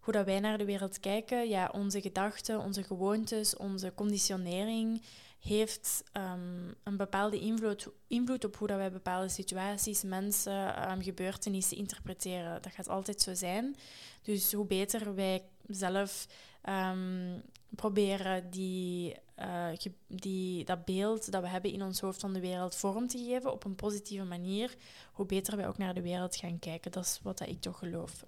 hoe 0.00 0.12
dat 0.12 0.24
wij 0.24 0.40
naar 0.40 0.58
de 0.58 0.64
wereld 0.64 1.00
kijken, 1.00 1.48
ja, 1.48 1.70
onze 1.72 2.00
gedachten, 2.00 2.60
onze 2.60 2.82
gewoontes, 2.82 3.56
onze 3.56 3.92
conditionering 3.94 5.02
heeft 5.42 6.04
um, 6.12 6.74
een 6.82 6.96
bepaalde 6.96 7.38
invloed, 7.38 7.88
invloed 8.06 8.44
op 8.44 8.56
hoe 8.56 8.68
dat 8.68 8.76
wij 8.76 8.92
bepaalde 8.92 9.28
situaties, 9.28 10.02
mensen, 10.02 10.90
um, 10.90 11.02
gebeurtenissen 11.02 11.76
interpreteren. 11.76 12.62
Dat 12.62 12.72
gaat 12.72 12.88
altijd 12.88 13.20
zo 13.20 13.34
zijn. 13.34 13.76
Dus 14.22 14.52
hoe 14.52 14.66
beter 14.66 15.14
wij 15.14 15.42
zelf 15.66 16.26
um, 16.68 17.42
proberen 17.68 18.50
die, 18.50 19.16
uh, 19.38 19.68
die, 20.06 20.64
dat 20.64 20.84
beeld 20.84 21.32
dat 21.32 21.42
we 21.42 21.48
hebben 21.48 21.72
in 21.72 21.82
ons 21.82 22.00
hoofd 22.00 22.20
van 22.20 22.32
de 22.32 22.40
wereld 22.40 22.76
vorm 22.76 23.06
te 23.06 23.18
geven 23.18 23.52
op 23.52 23.64
een 23.64 23.74
positieve 23.74 24.24
manier, 24.24 24.74
hoe 25.12 25.26
beter 25.26 25.56
wij 25.56 25.68
ook 25.68 25.78
naar 25.78 25.94
de 25.94 26.02
wereld 26.02 26.36
gaan 26.36 26.58
kijken. 26.58 26.92
Dat 26.92 27.04
is 27.04 27.20
wat 27.22 27.38
dat 27.38 27.48
ik 27.48 27.60
toch 27.60 27.78
geloof. 27.78 28.24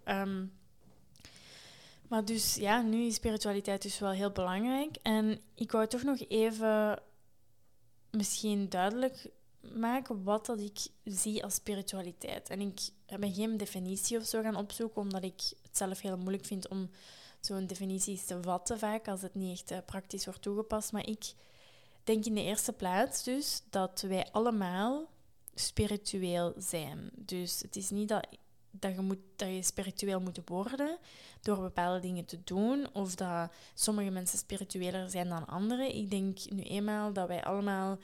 Maar 2.08 2.24
dus 2.24 2.54
ja, 2.54 2.82
nu 2.82 3.06
is 3.06 3.14
spiritualiteit 3.14 3.82
dus 3.82 3.98
wel 3.98 4.10
heel 4.10 4.30
belangrijk. 4.30 4.96
En 5.02 5.40
ik 5.54 5.72
wou 5.72 5.86
toch 5.86 6.02
nog 6.02 6.18
even 6.28 7.02
misschien 8.10 8.68
duidelijk 8.68 9.30
maken 9.72 10.22
wat 10.22 10.46
dat 10.46 10.60
ik 10.60 10.78
zie 11.04 11.44
als 11.44 11.54
spiritualiteit. 11.54 12.48
En 12.48 12.60
ik 12.60 12.80
ben 13.18 13.34
geen 13.34 13.56
definitie 13.56 14.18
of 14.18 14.24
zo 14.24 14.42
gaan 14.42 14.56
opzoeken, 14.56 15.02
omdat 15.02 15.22
ik 15.22 15.40
het 15.62 15.76
zelf 15.76 16.00
heel 16.00 16.16
moeilijk 16.16 16.44
vind 16.44 16.68
om 16.68 16.90
zo'n 17.40 17.66
definitie 17.66 18.24
te 18.24 18.42
vatten 18.42 18.78
vaak, 18.78 19.08
als 19.08 19.22
het 19.22 19.34
niet 19.34 19.52
echt 19.52 19.70
eh, 19.70 19.78
praktisch 19.86 20.24
wordt 20.24 20.42
toegepast. 20.42 20.92
Maar 20.92 21.06
ik 21.06 21.34
denk 22.04 22.24
in 22.24 22.34
de 22.34 22.42
eerste 22.42 22.72
plaats 22.72 23.22
dus 23.22 23.62
dat 23.70 24.00
wij 24.00 24.28
allemaal 24.32 25.08
spiritueel 25.54 26.54
zijn. 26.58 27.10
Dus 27.14 27.60
het 27.62 27.76
is 27.76 27.90
niet 27.90 28.08
dat 28.08 28.26
dat 28.78 28.94
je, 28.94 29.00
moet, 29.00 29.18
dat 29.36 29.48
je 29.48 29.62
spiritueel 29.62 30.20
moet 30.20 30.40
worden 30.44 30.98
door 31.42 31.60
bepaalde 31.60 32.00
dingen 32.00 32.24
te 32.24 32.38
doen. 32.44 32.86
Of 32.92 33.14
dat 33.14 33.52
sommige 33.74 34.10
mensen 34.10 34.38
spiritueler 34.38 35.10
zijn 35.10 35.28
dan 35.28 35.46
anderen. 35.46 35.94
Ik 35.94 36.10
denk 36.10 36.50
nu 36.50 36.62
eenmaal 36.62 37.12
dat 37.12 37.28
wij 37.28 37.44
allemaal 37.44 37.98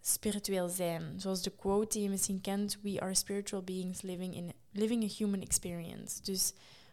spiritueel 0.00 0.68
zijn. 0.68 1.20
Zoals 1.20 1.42
de 1.42 1.50
quote 1.50 1.88
die 1.88 2.02
je 2.02 2.08
misschien 2.08 2.40
kent: 2.40 2.78
We 2.82 3.00
are 3.00 3.14
spiritual 3.14 3.62
beings 3.62 4.02
living, 4.02 4.34
in, 4.34 4.52
living 4.70 5.04
a 5.04 5.14
human 5.16 5.40
experience. 5.40 6.22
Dus 6.22 6.52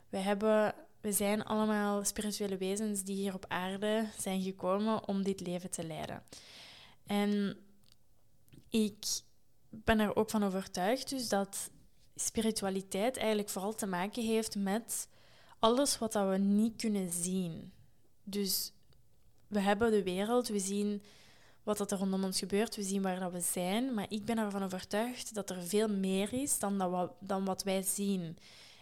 wij 0.10 0.22
hebben, 0.22 0.74
we 1.02 1.12
zijn 1.12 1.43
allemaal 1.43 2.06
spirituele 2.06 2.58
wezens 2.58 3.04
die 3.04 3.15
hier 3.15 3.34
op 3.34 3.45
aarde 3.48 4.06
zijn 4.17 4.41
gekomen 4.41 5.08
om 5.08 5.24
dit 5.24 5.39
leven 5.39 5.72
te 5.72 5.84
leiden. 5.84 6.24
En 7.06 7.58
ik 8.69 9.06
ben 9.69 10.00
er 10.00 10.15
ook 10.15 10.30
van 10.30 10.43
overtuigd 10.43 11.10
dus 11.10 11.30
dat 11.30 11.69
spiritualiteit 12.19 13.17
eigenlijk 13.17 13.49
vooral 13.49 13.75
te 13.75 13.86
maken 13.88 14.23
heeft 14.23 14.55
met 14.55 15.08
alles 15.60 15.97
wat 15.97 16.12
dat 16.12 16.29
we 16.29 16.38
niet 16.38 16.75
kunnen 16.75 17.12
zien. 17.12 17.71
Dus 18.23 18.71
we 19.47 19.60
hebben 19.60 19.91
de 19.91 20.03
wereld, 20.03 20.47
we 20.47 20.60
zien 20.60 21.01
wat 21.63 21.91
er 21.91 21.97
rondom 21.97 22.23
ons 22.23 22.39
gebeurt, 22.39 22.75
we 22.75 22.84
zien 22.84 23.01
waar 23.01 23.19
dat 23.19 23.32
we 23.32 23.41
zijn, 23.41 23.93
maar 23.93 24.05
ik 24.10 24.25
ben 24.25 24.38
ervan 24.38 24.63
overtuigd 24.63 25.34
dat 25.34 25.49
er 25.49 25.63
veel 25.63 25.88
meer 25.88 26.34
is 26.34 26.60
dan, 26.60 26.77
dat 26.77 26.89
wat, 26.89 27.12
dan 27.19 27.45
wat 27.45 27.63
wij 27.63 27.82
zien. 27.82 28.38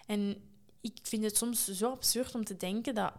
En 0.06 0.42
ik 0.82 0.98
vind 1.02 1.24
het 1.24 1.38
soms 1.38 1.68
zo 1.68 1.92
absurd 1.92 2.36
om 2.36 2.44
te 2.44 2.58
denken 2.58 2.96
dat 2.96 3.14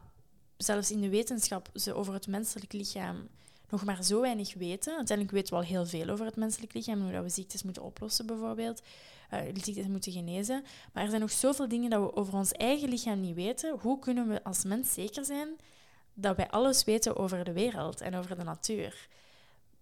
zelfs 0.56 0.90
in 0.90 1.00
de 1.00 1.08
wetenschap 1.08 1.70
ze 1.74 1.94
over 1.94 2.12
het 2.12 2.26
menselijk 2.26 2.72
lichaam 2.72 3.28
nog 3.70 3.84
maar 3.84 4.04
zo 4.04 4.20
weinig 4.20 4.54
weten. 4.54 4.96
Uiteindelijk 4.96 5.36
weten 5.36 5.54
we 5.54 5.60
al 5.60 5.66
heel 5.66 5.86
veel 5.86 6.08
over 6.08 6.26
het 6.26 6.36
menselijk 6.36 6.74
lichaam, 6.74 7.00
hoe 7.00 7.12
dat 7.12 7.22
we 7.22 7.28
ziektes 7.28 7.62
moeten 7.62 7.82
oplossen 7.82 8.26
bijvoorbeeld, 8.26 8.82
uh, 9.32 9.40
ziektes 9.54 9.86
moeten 9.86 10.12
genezen. 10.12 10.64
Maar 10.92 11.02
er 11.02 11.08
zijn 11.08 11.20
nog 11.20 11.30
zoveel 11.30 11.68
dingen 11.68 11.90
dat 11.90 12.02
we 12.02 12.16
over 12.16 12.34
ons 12.34 12.52
eigen 12.52 12.88
lichaam 12.88 13.20
niet 13.20 13.34
weten. 13.34 13.78
Hoe 13.78 13.98
kunnen 13.98 14.28
we 14.28 14.44
als 14.44 14.64
mens 14.64 14.92
zeker 14.92 15.24
zijn 15.24 15.48
dat 16.14 16.36
wij 16.36 16.48
alles 16.48 16.84
weten 16.84 17.16
over 17.16 17.44
de 17.44 17.52
wereld 17.52 18.00
en 18.00 18.14
over 18.14 18.36
de 18.36 18.44
natuur? 18.44 19.08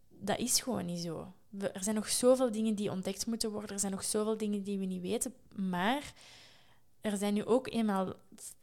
Dat 0.09 0.39
is 0.39 0.61
gewoon 0.61 0.85
niet 0.85 1.01
zo. 1.01 1.33
er 1.59 1.83
zijn 1.83 1.95
nog 1.95 2.09
zoveel 2.09 2.51
dingen 2.51 2.75
die 2.75 2.91
ontdekt 2.91 3.27
moeten 3.27 3.51
worden, 3.51 3.71
er 3.71 3.81
zijn 3.81 3.93
nog 3.93 4.05
zoveel 4.05 4.37
dingen 4.37 4.63
die 4.63 4.79
we 4.79 4.85
niet 4.85 5.03
weten, 5.03 5.35
maar 5.55 6.13
er 7.01 7.17
zijn 7.17 7.35
nu 7.35 7.45
ook 7.45 7.69
eenmaal 7.69 8.15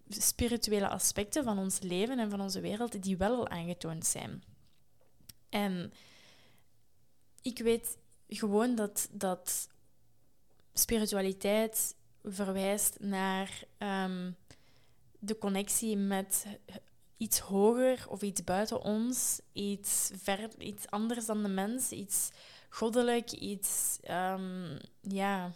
spirituele 0.10 0.88
aspecten 0.90 1.44
van 1.44 1.58
ons 1.58 1.80
leven 1.80 2.20
en 2.20 2.30
van 2.30 2.42
onze 2.42 2.60
wereld 2.60 3.04
die 3.04 3.18
wel 3.18 3.36
al 3.36 3.48
aangetoond 3.48 4.06
zijn. 4.06 4.44
En 5.50 5.94
ik 7.42 7.60
weet 7.60 7.98
gewoon 8.28 8.76
dat, 8.76 9.10
dat 9.12 9.70
spiritualiteit 10.74 11.96
verwijst 12.24 13.00
naar 13.00 13.64
ehm, 13.78 14.32
de 15.20 15.38
connectie 15.38 15.98
met 15.98 16.46
iets 17.18 17.40
hoger 17.40 18.06
of 18.10 18.22
iets 18.22 18.44
buiten 18.44 18.82
ons, 18.82 19.42
iets, 19.54 20.12
ver, 20.22 20.50
iets 20.58 20.90
anders 20.90 21.26
dan 21.26 21.44
de 21.44 21.50
mens, 21.50 21.92
iets 21.92 22.32
goddelijk, 22.70 23.32
iets 23.32 24.00
um, 24.10 24.78
ja, 25.02 25.52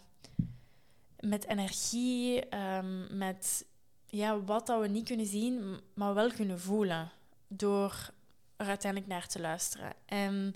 met 1.20 1.46
energie, 1.46 2.56
um, 2.56 3.16
met 3.16 3.66
ja, 4.06 4.40
wat 4.40 4.66
dat 4.66 4.80
we 4.80 4.88
niet 4.88 5.06
kunnen 5.06 5.26
zien, 5.26 5.80
maar 5.94 6.14
wel 6.14 6.30
kunnen 6.30 6.60
voelen 6.60 7.10
door 7.48 8.10
er 8.56 8.66
uiteindelijk 8.66 9.10
naar 9.10 9.26
te 9.26 9.40
luisteren. 9.40 9.92
En 10.06 10.54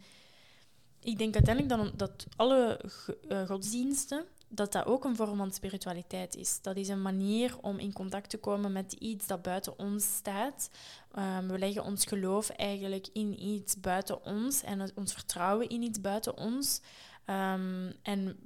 ik 1.01 1.18
denk 1.18 1.35
uiteindelijk 1.35 1.98
dat 1.98 2.27
alle 2.37 2.81
eh, 3.29 3.46
godsdiensten, 3.46 4.25
dat 4.55 4.73
dat 4.73 4.87
ook 4.87 5.05
een 5.05 5.17
vorm 5.17 5.37
van 5.37 5.53
spiritualiteit 5.53 6.37
is. 6.37 6.61
Dat 6.62 6.77
is 6.77 6.88
een 6.88 7.03
manier 7.03 7.59
om 7.61 7.79
in 7.79 7.93
contact 7.93 8.31
te 8.31 8.38
komen 8.38 8.73
met 8.73 8.93
iets 8.93 9.27
dat 9.27 9.43
buiten 9.43 9.79
ons 9.79 10.15
staat. 10.15 10.71
Um, 11.19 11.49
we 11.49 11.59
leggen 11.59 11.85
ons 11.85 12.05
geloof 12.05 12.49
eigenlijk 12.49 13.09
in 13.12 13.43
iets 13.43 13.81
buiten 13.81 14.25
ons 14.25 14.62
en 14.62 14.91
ons 14.95 15.12
vertrouwen 15.12 15.69
in 15.69 15.83
iets 15.83 16.01
buiten 16.01 16.37
ons. 16.37 16.81
Um, 17.27 17.93
en 18.03 18.37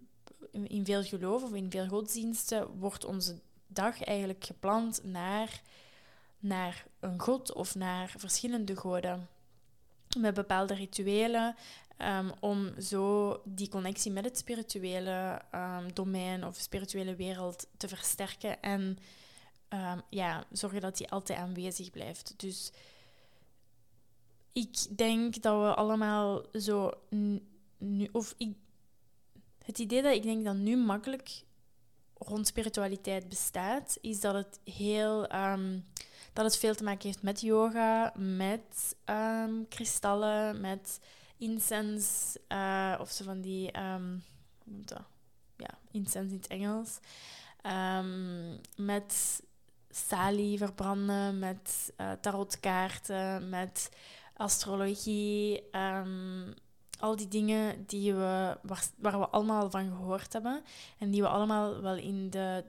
in 0.51 0.85
veel 0.85 1.03
geloof 1.03 1.43
of 1.43 1.53
in 1.53 1.71
veel 1.71 1.87
godsdiensten 1.87 2.79
wordt 2.79 3.05
onze 3.05 3.41
dag 3.67 4.03
eigenlijk 4.03 4.45
gepland 4.45 5.01
naar, 5.05 5.63
naar 6.39 6.87
een 7.01 7.21
god 7.21 7.53
of 7.53 7.75
naar 7.75 8.15
verschillende 8.17 8.77
goden 8.77 9.29
met 10.17 10.35
bepaalde 10.35 10.75
rituelen, 10.75 11.57
um, 11.99 12.33
om 12.41 12.81
zo 12.81 13.37
die 13.45 13.69
connectie 13.69 14.13
met 14.13 14.25
het 14.25 14.39
spirituele 14.39 15.43
um, 15.55 15.93
domein 15.93 16.45
of 16.45 16.57
spirituele 16.57 17.15
wereld 17.15 17.67
te 17.77 17.89
versterken 17.89 18.63
en 18.63 18.99
um, 19.69 20.03
ja, 20.11 20.45
zorgen 20.53 20.81
dat 20.81 20.97
die 20.97 21.11
altijd 21.11 21.39
aanwezig 21.39 21.91
blijft. 21.91 22.35
Dus 22.37 22.73
ik 24.53 24.97
denk 24.97 25.43
dat 25.43 25.61
we 25.61 25.75
allemaal 25.75 26.43
zo 26.53 26.93
nu, 27.79 28.09
of 28.13 28.35
ik, 28.37 28.57
het 29.65 29.79
idee 29.79 30.03
dat 30.03 30.15
ik 30.15 30.23
denk 30.23 30.45
dat 30.45 30.57
nu 30.57 30.77
makkelijk 30.77 31.43
rond 32.19 32.47
spiritualiteit 32.47 33.29
bestaat, 33.29 33.99
is 34.01 34.21
dat 34.21 34.35
het 34.35 34.61
heel 34.75 35.29
dat 36.37 36.45
het 36.45 36.57
veel 36.57 36.75
te 36.75 36.85
maken 36.85 37.07
heeft 37.07 37.23
met 37.23 37.41
yoga, 37.41 38.13
met 38.17 38.97
um, 39.05 39.69
kristallen, 39.69 40.61
met 40.61 41.01
incense 41.37 42.41
uh, 42.49 42.97
of 43.01 43.11
zo 43.11 43.25
van 43.25 43.41
die, 43.41 43.79
um, 43.79 44.23
hoe 44.65 44.73
noemt 44.73 44.89
dat? 44.89 45.03
Ja, 45.57 45.79
incense 45.91 46.35
in 46.35 46.41
het 46.41 46.47
Engels. 46.47 46.99
Um, 47.67 48.61
met 48.77 49.43
salie 49.91 50.59
verbranden, 50.59 51.39
met 51.39 51.93
uh, 52.01 52.13
tarotkaarten, 52.21 53.49
met 53.49 53.91
astrologie. 54.35 55.63
al 56.99 57.17
die 57.17 57.29
dingen 57.29 57.87
die 57.87 58.15
we, 58.15 58.59
waar 58.97 59.19
we 59.19 59.29
allemaal 59.29 59.71
van 59.71 59.97
gehoord 59.97 60.33
hebben 60.33 60.63
en 60.99 61.11
die 61.11 61.23
we 61.23 61.29
allemaal 61.29 61.81
wel 61.81 61.97
in 61.97 62.31
de 62.31 62.65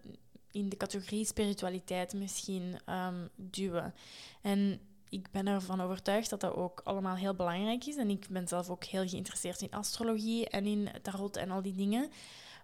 in 0.58 0.70
de 0.70 0.78
categorie 0.78 1.26
spiritualiteit 1.26 2.14
misschien 2.14 2.80
um, 2.90 3.30
duwen. 3.36 3.94
En 4.42 4.80
ik 5.10 5.32
ben 5.32 5.48
ervan 5.48 5.82
overtuigd 5.82 6.30
dat 6.30 6.40
dat 6.40 6.54
ook 6.56 6.82
allemaal 6.84 7.16
heel 7.16 7.36
belangrijk 7.36 7.86
is. 7.86 7.96
En 7.96 8.10
ik 8.10 8.28
ben 8.30 8.48
zelf 8.48 8.70
ook 8.70 8.84
heel 8.84 9.08
geïnteresseerd 9.08 9.62
in 9.62 9.72
astrologie 9.72 10.50
en 10.50 10.66
in 10.66 10.90
tarot 11.02 11.38
en 11.38 11.52
al 11.52 11.62
die 11.62 11.76
dingen. 11.76 12.10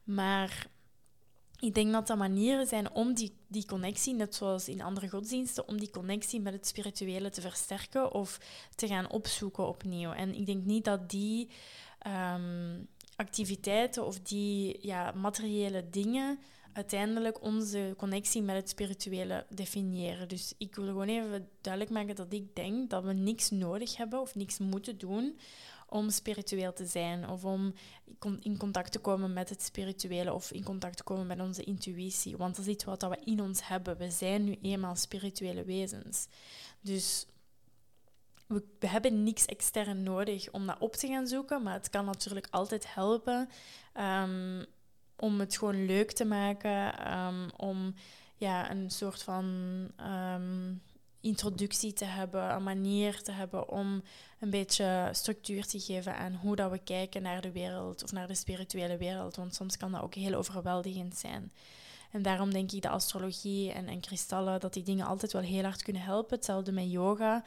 Maar 0.04 0.68
ik 1.60 1.74
denk 1.74 1.92
dat 1.92 2.08
dat 2.08 2.18
manieren 2.18 2.68
zijn 2.68 2.92
om 2.92 3.14
die, 3.14 3.38
die 3.48 3.66
connectie, 3.66 4.14
net 4.14 4.36
zoals 4.36 4.68
in 4.68 4.82
andere 4.82 5.10
godsdiensten, 5.10 5.68
om 5.68 5.80
die 5.80 5.90
connectie 5.90 6.42
met 6.42 6.54
het 6.54 6.68
spirituele 6.68 7.30
te 7.30 7.42
versterken 7.42 8.14
of 8.14 8.40
te 8.76 8.88
gaan 8.88 9.10
opzoeken 9.10 9.68
opnieuw. 9.68 10.12
En 10.12 10.36
ik 10.36 10.46
denk 10.46 10.66
niet 10.66 10.86
dat 10.86 11.10
die 11.10 11.50
um, 12.08 12.88
activiteiten 13.16 14.06
of 14.06 14.20
die 14.20 14.78
ja, 14.82 15.12
materiële 15.12 15.90
dingen 15.90 16.40
uiteindelijk 16.74 17.42
onze 17.42 17.94
connectie 17.98 18.42
met 18.42 18.56
het 18.56 18.70
spirituele 18.70 19.46
definiëren. 19.50 20.28
Dus 20.28 20.54
ik 20.58 20.76
wil 20.76 20.86
gewoon 20.86 21.08
even 21.08 21.50
duidelijk 21.62 21.94
maken 21.94 22.16
dat 22.16 22.34
ik 22.34 22.56
denk 22.56 22.90
dat 22.90 23.04
we 23.04 23.14
niks 23.14 23.50
nodig 23.50 23.98
hebben 23.98 24.22
of 24.22 24.36
niks 24.36 24.58
moeten 24.58 24.98
doen 24.98 25.38
om 25.88 26.10
spiritueel 26.10 26.74
te 26.74 26.86
zijn 26.86 27.30
of 27.30 27.46
om 27.46 27.74
in 28.40 28.58
contact 28.58 28.92
te 28.92 29.00
komen 29.00 29.34
met 29.34 29.50
het 29.50 29.62
spirituele 29.62 30.34
of 30.34 30.52
in 30.52 30.64
contact 30.64 30.98
te 30.98 31.04
komen 31.04 31.28
met 31.28 31.40
onze 31.40 31.64
intuïtie. 31.64 32.38
Want 32.38 32.56
dat 32.56 32.66
is 32.66 32.72
iets 32.72 32.84
wat 32.84 33.02
we 33.02 33.18
in 33.24 33.42
ons 33.42 33.68
hebben. 33.68 33.98
We 33.98 34.10
zijn 34.10 34.44
nu 34.44 34.58
eenmaal 34.62 34.96
spirituele 34.96 35.64
wezens. 35.64 36.28
Dus 36.82 37.26
we, 38.48 38.64
hebben 38.80 39.24
niks 39.24 39.46
extern 39.46 40.04
nodig 40.04 40.52
om 40.52 40.66
dat 40.66 40.80
op 40.80 40.96
te 40.96 41.08
gaan 41.08 41.28
zoeken, 41.28 41.64
maar 41.64 41.74
het 41.74 41.90
kan 41.90 42.06
natuurlijk 42.06 42.48
altijd 42.50 42.94
helpen 42.94 43.50
um, 43.98 44.66
om 45.16 45.40
het 45.40 45.58
gewoon 45.58 45.86
leuk 45.86 46.12
te 46.12 46.26
maken, 46.26 47.12
um, 47.18 47.50
om 47.58 47.94
ja, 48.36 48.72
een 48.72 48.92
soort 48.92 49.24
van 49.24 49.46
um, 50.00 50.82
introductie 51.22 51.94
te 51.94 52.06
hebben, 52.06 52.54
een 52.56 52.64
manier 52.64 53.22
te 53.22 53.32
hebben 53.32 53.70
om 53.70 54.04
een 54.40 54.50
beetje 54.50 55.10
structuur 55.12 55.66
te 55.66 55.80
geven 55.80 56.18
aan 56.18 56.34
hoe 56.34 56.56
dat 56.56 56.72
we 56.72 56.78
kijken 56.78 57.22
naar 57.22 57.42
de 57.42 57.52
wereld 57.52 58.04
of 58.04 58.12
naar 58.12 58.28
de 58.28 58.36
spirituele 58.36 58.98
wereld. 58.98 59.36
Want 59.36 59.56
soms 59.56 59.78
kan 59.78 59.92
dat 59.92 60.02
ook 60.02 60.16
heel 60.16 60.34
overweldigend 60.34 61.18
zijn. 61.18 61.52
En 62.12 62.22
daarom 62.22 62.54
denk 62.54 62.72
ik 62.72 62.82
dat 62.82 62.92
astrologie 62.92 63.72
en, 63.72 63.88
en 63.88 64.00
kristallen, 64.00 64.60
dat 64.60 64.74
die 64.74 64.84
dingen 64.84 65.06
altijd 65.06 65.34
wel 65.34 65.42
heel 65.42 65.64
hard 65.64 65.84
kunnen 65.84 66.02
helpen. 66.02 66.36
Hetzelfde 66.36 66.72
met 66.72 66.92
yoga. 66.92 67.44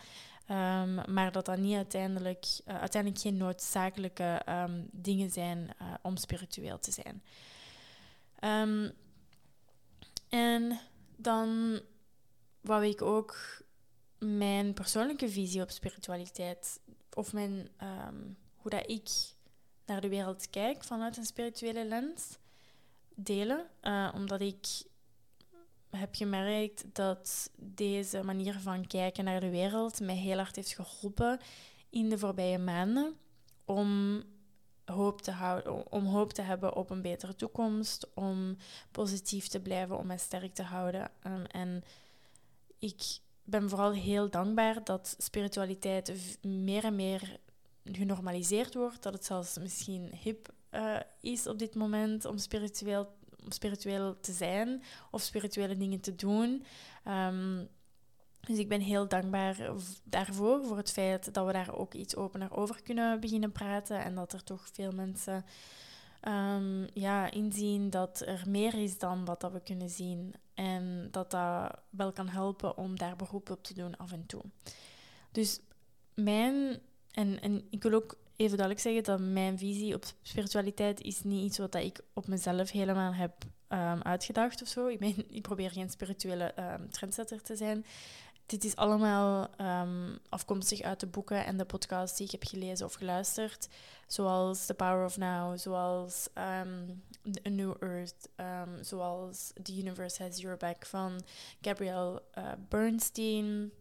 Um, 0.50 1.14
maar 1.14 1.32
dat 1.32 1.44
dat 1.44 1.58
niet 1.58 1.76
uiteindelijk, 1.76 2.46
uh, 2.66 2.78
uiteindelijk 2.78 3.22
geen 3.22 3.36
noodzakelijke 3.36 4.42
dingen 4.90 5.30
zijn 5.30 5.58
uh, 5.58 5.86
om 6.02 6.16
spiritueel 6.16 6.78
te 6.78 6.90
zijn. 6.90 7.22
Um, 8.40 8.92
en 10.28 10.80
dan 11.16 11.80
wou 12.60 12.86
ik 12.86 13.02
ook 13.02 13.36
mijn 14.18 14.72
persoonlijke 14.74 15.28
visie 15.28 15.62
op 15.62 15.70
spiritualiteit, 15.70 16.80
of 17.12 17.32
mijn, 17.32 17.68
hoe 18.56 18.70
dat 18.70 18.90
ik 18.90 19.08
naar 19.86 20.00
de 20.00 20.08
wereld 20.08 20.50
kijk 20.50 20.84
vanuit 20.84 21.16
een 21.16 21.24
spirituele 21.24 21.84
lens, 21.84 22.38
delen. 23.14 23.66
Uh, 23.82 24.12
omdat 24.14 24.40
ik 24.40 24.66
heb 25.90 26.14
gemerkt 26.14 26.84
dat 26.92 27.50
deze 27.56 28.22
manier 28.22 28.60
van 28.60 28.86
kijken 28.86 29.24
naar 29.24 29.40
de 29.40 29.50
wereld 29.50 30.00
mij 30.00 30.16
heel 30.16 30.36
hard 30.36 30.56
heeft 30.56 30.74
geholpen 30.74 31.40
in 31.90 32.08
de 32.08 32.18
voorbije 32.18 32.58
maanden 32.58 33.16
om 33.64 34.22
hoop 34.86 35.22
te, 35.22 35.30
houden, 35.30 35.92
om 35.92 36.04
hoop 36.04 36.32
te 36.32 36.42
hebben 36.42 36.74
op 36.74 36.90
een 36.90 37.02
betere 37.02 37.34
toekomst, 37.34 38.08
om 38.14 38.56
positief 38.90 39.48
te 39.48 39.60
blijven, 39.60 39.98
om 39.98 40.06
mij 40.06 40.18
sterk 40.18 40.54
te 40.54 40.62
houden. 40.62 41.10
Um, 41.26 41.44
en 41.44 41.84
ik 42.78 43.02
ben 43.44 43.68
vooral 43.68 43.92
heel 43.92 44.30
dankbaar 44.30 44.84
dat 44.84 45.14
spiritualiteit 45.18 46.38
meer 46.42 46.84
en 46.84 46.94
meer 46.94 47.38
genormaliseerd 47.84 48.74
wordt, 48.74 49.02
dat 49.02 49.12
het 49.12 49.24
zelfs 49.24 49.58
misschien 49.58 50.12
hip 50.22 50.48
uh, 50.70 50.96
is 51.20 51.46
op 51.46 51.58
dit 51.58 51.74
moment 51.74 52.24
om 52.24 52.38
spiritueel 52.38 53.14
om 53.44 53.52
spiritueel 53.52 54.20
te 54.20 54.32
zijn 54.32 54.82
of 55.10 55.22
spirituele 55.22 55.76
dingen 55.76 56.00
te 56.00 56.14
doen. 56.14 56.64
Um, 57.08 57.68
dus 58.46 58.58
ik 58.58 58.68
ben 58.68 58.80
heel 58.80 59.08
dankbaar 59.08 59.70
daarvoor, 60.04 60.64
voor 60.64 60.76
het 60.76 60.92
feit 60.92 61.34
dat 61.34 61.46
we 61.46 61.52
daar 61.52 61.74
ook 61.74 61.94
iets 61.94 62.16
opener 62.16 62.56
over 62.56 62.82
kunnen 62.82 63.20
beginnen 63.20 63.52
praten 63.52 64.04
en 64.04 64.14
dat 64.14 64.32
er 64.32 64.44
toch 64.44 64.68
veel 64.72 64.92
mensen 64.92 65.44
um, 66.28 66.86
ja, 66.92 67.30
inzien 67.30 67.90
dat 67.90 68.22
er 68.26 68.42
meer 68.48 68.74
is 68.74 68.98
dan 68.98 69.24
wat 69.24 69.40
dat 69.40 69.52
we 69.52 69.60
kunnen 69.60 69.90
zien 69.90 70.34
en 70.54 71.08
dat 71.10 71.30
dat 71.30 71.78
wel 71.90 72.12
kan 72.12 72.28
helpen 72.28 72.76
om 72.76 72.98
daar 72.98 73.16
beroep 73.16 73.50
op 73.50 73.62
te 73.62 73.74
doen 73.74 73.96
af 73.96 74.12
en 74.12 74.26
toe. 74.26 74.42
Dus 75.32 75.60
mijn, 76.14 76.80
en, 77.10 77.40
en 77.40 77.66
ik 77.70 77.82
wil 77.82 77.92
ook 77.92 78.16
even 78.36 78.56
duidelijk 78.56 78.86
zeggen 78.86 79.02
dat 79.02 79.20
mijn 79.20 79.58
visie 79.58 79.94
op 79.94 80.04
spiritualiteit 80.22 81.00
is 81.00 81.22
niet 81.22 81.44
iets 81.44 81.58
wat 81.58 81.74
ik 81.74 82.00
op 82.12 82.26
mezelf 82.26 82.70
helemaal 82.70 83.14
heb 83.14 83.32
um, 83.68 84.02
uitgedacht 84.02 84.62
of 84.62 84.68
zo. 84.68 84.86
Ik, 84.86 85.00
ik 85.28 85.42
probeer 85.42 85.70
geen 85.70 85.90
spirituele 85.90 86.54
um, 86.58 86.90
trendsetter 86.90 87.42
te 87.42 87.56
zijn. 87.56 87.84
Dit 88.46 88.64
is 88.64 88.76
allemaal 88.76 89.50
um, 89.60 90.18
afkomstig 90.28 90.80
uit 90.80 91.00
de 91.00 91.06
boeken 91.06 91.44
en 91.44 91.56
de 91.56 91.64
podcasts 91.64 92.16
die 92.16 92.26
ik 92.26 92.32
heb 92.32 92.44
gelezen 92.44 92.86
of 92.86 92.94
geluisterd. 92.94 93.68
Zoals 94.06 94.66
The 94.66 94.74
Power 94.74 95.04
of 95.04 95.16
Now, 95.16 95.58
zoals 95.58 96.28
um, 96.34 97.02
A 97.46 97.48
New 97.48 97.74
Earth, 97.80 98.28
um, 98.36 98.84
zoals 98.84 99.52
The 99.62 99.78
Universe 99.78 100.22
Has 100.22 100.40
Your 100.40 100.56
Back 100.56 100.86
van 100.86 101.22
Gabrielle 101.60 102.22
uh, 102.38 102.52
Bernstein. 102.68 103.72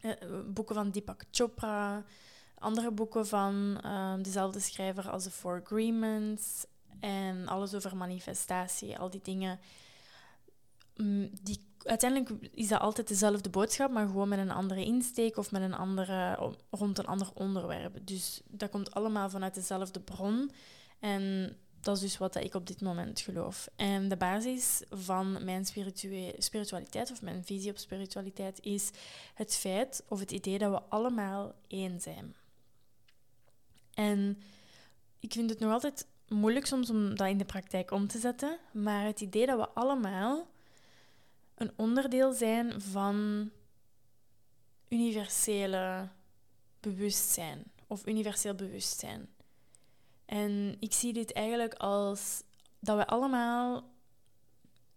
Uh, 0.00 0.12
boeken 0.46 0.74
van 0.74 0.90
Deepak 0.90 1.24
Chopra 1.30 2.04
andere 2.60 2.90
boeken 2.90 3.26
van 3.26 3.80
dezelfde 4.22 4.60
schrijver 4.60 5.10
als 5.10 5.22
The 5.22 5.30
Four 5.30 5.62
Agreements 5.64 6.66
en 7.00 7.48
alles 7.48 7.74
over 7.74 7.96
manifestatie, 7.96 8.98
al 8.98 9.10
die 9.10 9.20
dingen. 9.22 9.60
Mm, 10.96 11.30
die, 11.42 11.69
uiteindelijk 11.84 12.30
is 12.54 12.68
dat 12.68 12.80
altijd 12.80 13.08
dezelfde 13.08 13.50
boodschap, 13.50 13.90
maar 13.90 14.06
gewoon 14.06 14.28
met 14.28 14.38
een 14.38 14.50
andere 14.50 14.84
insteek 14.84 15.36
of 15.36 15.50
met 15.50 15.62
een 15.62 15.74
andere, 15.74 16.34
rond 16.70 16.98
een 16.98 17.06
ander 17.06 17.30
onderwerp. 17.34 17.98
Dus 18.02 18.40
dat 18.48 18.70
komt 18.70 18.94
allemaal 18.94 19.30
vanuit 19.30 19.54
dezelfde 19.54 20.00
bron. 20.00 20.50
En 20.98 21.56
dat 21.80 21.96
is 21.96 22.02
dus 22.02 22.18
wat 22.18 22.36
ik 22.36 22.54
op 22.54 22.66
dit 22.66 22.80
moment 22.80 23.20
geloof. 23.20 23.68
En 23.76 24.08
de 24.08 24.16
basis 24.16 24.82
van 24.90 25.44
mijn 25.44 25.64
spiritualiteit 26.38 27.10
of 27.10 27.22
mijn 27.22 27.44
visie 27.44 27.70
op 27.70 27.78
spiritualiteit 27.78 28.60
is 28.60 28.90
het 29.34 29.54
feit 29.54 30.04
of 30.08 30.20
het 30.20 30.30
idee 30.30 30.58
dat 30.58 30.70
we 30.70 30.82
allemaal 30.88 31.54
één 31.68 32.00
zijn. 32.00 32.34
En 33.94 34.42
ik 35.20 35.32
vind 35.32 35.50
het 35.50 35.58
nog 35.58 35.72
altijd 35.72 36.06
moeilijk 36.28 36.66
soms 36.66 36.90
om 36.90 37.16
dat 37.16 37.28
in 37.28 37.38
de 37.38 37.44
praktijk 37.44 37.90
om 37.90 38.06
te 38.06 38.18
zetten, 38.18 38.58
maar 38.72 39.04
het 39.04 39.20
idee 39.20 39.46
dat 39.46 39.58
we 39.58 39.68
allemaal 39.68 40.46
een 41.60 41.72
onderdeel 41.76 42.32
zijn 42.32 42.80
van 42.80 43.50
universele 44.88 46.08
bewustzijn 46.80 47.64
of 47.86 48.06
universeel 48.06 48.54
bewustzijn. 48.54 49.28
En 50.24 50.76
ik 50.78 50.92
zie 50.92 51.12
dit 51.12 51.32
eigenlijk 51.32 51.74
als 51.74 52.42
dat 52.78 52.96
we 52.96 53.06
allemaal 53.06 53.90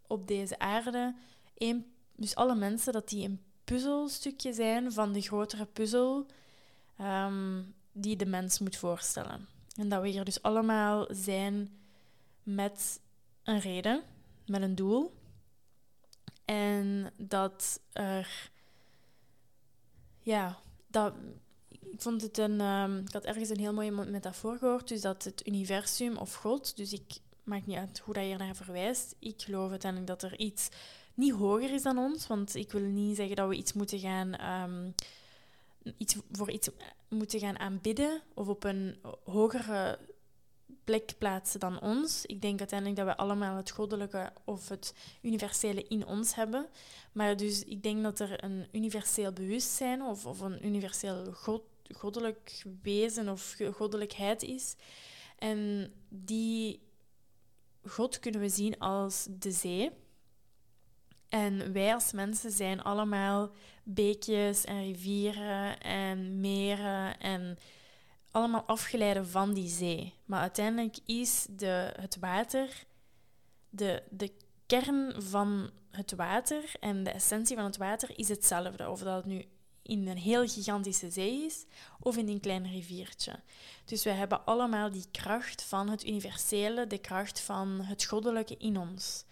op 0.08 0.28
deze 0.28 0.60
aarde, 0.60 1.15
één, 1.58 1.93
dus 2.15 2.36
alle 2.36 2.56
mensen, 2.56 2.93
dat 2.93 3.10
die 3.10 3.26
een 3.26 3.43
puzzelstukje 3.63 4.54
zijn 4.54 4.91
van 4.91 5.12
de 5.12 5.21
grotere 5.21 5.65
puzzel 5.65 6.26
um, 7.02 7.76
die 7.91 8.15
de 8.15 8.26
mens 8.26 8.60
moet 8.60 8.76
voorstellen. 8.76 9.47
En 9.76 9.89
dat 9.89 10.02
we 10.02 10.08
hier 10.08 10.23
dus 10.23 10.41
allemaal 10.41 11.08
zijn 11.10 11.78
met 12.43 12.99
een 13.43 13.60
reden, 13.60 14.04
met 14.45 14.62
een 14.62 14.76
doel. 14.76 15.21
En 16.46 17.14
dat 17.18 17.80
er, 17.92 18.52
ja, 20.20 20.60
dat, 20.88 21.14
ik 21.70 22.02
vond 22.02 22.22
het 22.22 22.38
een, 22.38 22.62
um, 22.62 22.98
ik 22.98 23.14
had 23.14 23.26
ergens 23.26 23.50
een 23.50 23.60
heel 23.60 23.74
mooie 23.74 23.92
metafoor 23.92 24.58
gehoord, 24.58 24.88
dus 24.88 25.02
dat 25.02 25.24
het 25.24 25.48
universum 25.48 26.18
of 26.18 26.34
God, 26.34 26.78
dus 26.78 26.94
ik 26.94 27.20
maakt 27.44 27.66
niet 27.66 27.78
uit 27.78 28.00
hoe 28.00 28.14
dat 28.14 28.28
je 28.28 28.36
naar 28.36 28.56
verwijst. 28.56 29.16
Ik 29.20 29.42
geloof 29.42 29.70
uiteindelijk 29.70 30.12
dat 30.12 30.32
er 30.32 30.40
iets 30.40 30.70
niet 31.14 31.34
hoger 31.34 31.74
is 31.74 31.84
dan 31.84 31.98
ons, 31.98 32.28
want 32.28 32.56
ik 32.56 32.72
wil 32.72 32.82
niet 32.82 33.16
zeggen 33.16 33.36
dat 33.36 33.50
we 33.50 33.56
iets 33.56 33.74
moeten 33.74 34.00
gaan 34.00 34.62
um, 34.64 34.96
iets, 35.98 36.16
voor 36.32 36.52
iets 36.52 36.70
moeten 37.10 37.40
gaan 37.40 37.60
aanbidden 37.60 38.22
of 38.34 38.48
op 38.48 38.64
een 38.64 38.98
hogere 39.24 40.00
plek 40.84 41.13
plaatsen 41.17 41.60
dan 41.60 41.82
ons. 41.82 42.26
Ik 42.26 42.41
denk 42.41 42.60
uiteindelijk 42.60 43.00
dat 43.00 43.08
we 43.08 43.22
allemaal 43.22 43.56
het 43.58 43.72
goddelijke 43.72 44.34
of 44.43 44.69
het 44.69 44.93
universele 45.22 45.84
in 45.88 46.06
ons 46.06 46.36
hebben. 46.36 46.67
Maar 47.12 47.38
dus 47.38 47.63
ik 47.63 47.84
denk 47.84 48.04
dat 48.04 48.19
er 48.19 48.43
een 48.43 48.67
universeel 48.72 49.32
bewustzijn 49.32 50.02
of, 50.02 50.26
of 50.26 50.39
een 50.39 50.65
universeel 50.65 51.34
god, 51.34 51.62
goddelijk 51.91 52.63
wezen 52.82 53.30
of 53.30 53.58
goddelijkheid 53.74 54.43
is. 54.43 54.76
En 55.38 55.93
die 56.10 56.82
God 57.84 58.19
kunnen 58.19 58.41
we 58.41 58.50
zien 58.50 58.80
als 58.80 59.28
de 59.30 59.52
zee. 59.52 59.91
En 61.30 61.74
wij 61.74 61.93
als 61.93 62.12
mensen 62.12 62.52
zijn 62.52 62.82
allemaal 62.82 63.52
beekjes 63.84 64.65
en 64.65 64.84
rivieren 64.84 65.80
en 65.80 66.39
meren 66.41 67.19
en 67.19 67.58
allemaal 68.34 68.63
afgeleiden 68.63 69.28
van 69.28 69.54
die 69.54 69.69
zee. 69.69 70.13
Maar 70.26 70.41
uiteindelijk 70.41 70.98
is 71.06 71.46
de, 71.50 71.93
het 72.00 72.17
water 72.19 72.86
de, 73.69 74.04
de 74.10 74.32
kern 74.65 75.22
van 75.22 75.69
het 75.89 76.15
water 76.15 76.63
en 76.80 77.04
de 77.04 77.10
essentie 77.12 77.56
van 77.56 77.65
het 77.65 77.78
water 77.78 78.10
is 78.15 78.30
hetzelfde. 78.30 78.89
Of 78.89 79.00
dat 79.00 79.15
het 79.15 79.26
nu 79.26 79.46
in 79.82 80.08
een 80.08 80.17
heel 80.17 80.48
gigantische 80.48 81.10
zee 81.10 81.46
is 81.46 81.65
of 82.00 82.17
in 82.17 82.28
een 82.28 82.39
klein 82.39 82.72
riviertje. 82.72 83.39
Dus 83.86 84.04
we 84.04 84.10
hebben 84.10 84.46
allemaal 84.46 84.91
die 84.91 85.06
kracht 85.12 85.63
van 85.63 85.89
het 85.89 86.06
universele, 86.06 86.88
de 86.88 86.98
kracht 86.98 87.39
van 87.39 87.80
het 87.82 88.06
goddelijke 88.06 88.58
in 88.58 88.78
ons. 88.78 89.26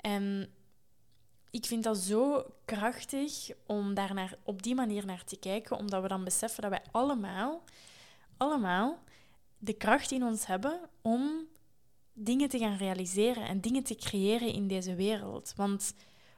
En 0.00 0.52
ik 1.50 1.66
vind 1.66 1.84
dat 1.84 1.98
zo 1.98 2.44
krachtig 2.64 3.50
om 3.66 3.94
daar 3.94 4.34
op 4.42 4.62
die 4.62 4.74
manier 4.74 5.06
naar 5.06 5.24
te 5.24 5.36
kijken, 5.36 5.76
omdat 5.76 6.02
we 6.02 6.08
dan 6.08 6.24
beseffen 6.24 6.62
dat 6.62 6.70
wij 6.70 6.82
allemaal, 6.90 7.62
allemaal 8.38 8.98
de 9.58 9.72
kracht 9.72 10.10
in 10.10 10.22
ons 10.22 10.46
hebben 10.46 10.80
om 11.02 11.46
dingen 12.12 12.48
te 12.48 12.58
gaan 12.58 12.76
realiseren 12.76 13.46
en 13.46 13.60
dingen 13.60 13.82
te 13.82 13.94
creëren 13.94 14.52
in 14.52 14.68
deze 14.68 14.94
wereld. 14.94 15.52
Want 15.56 15.94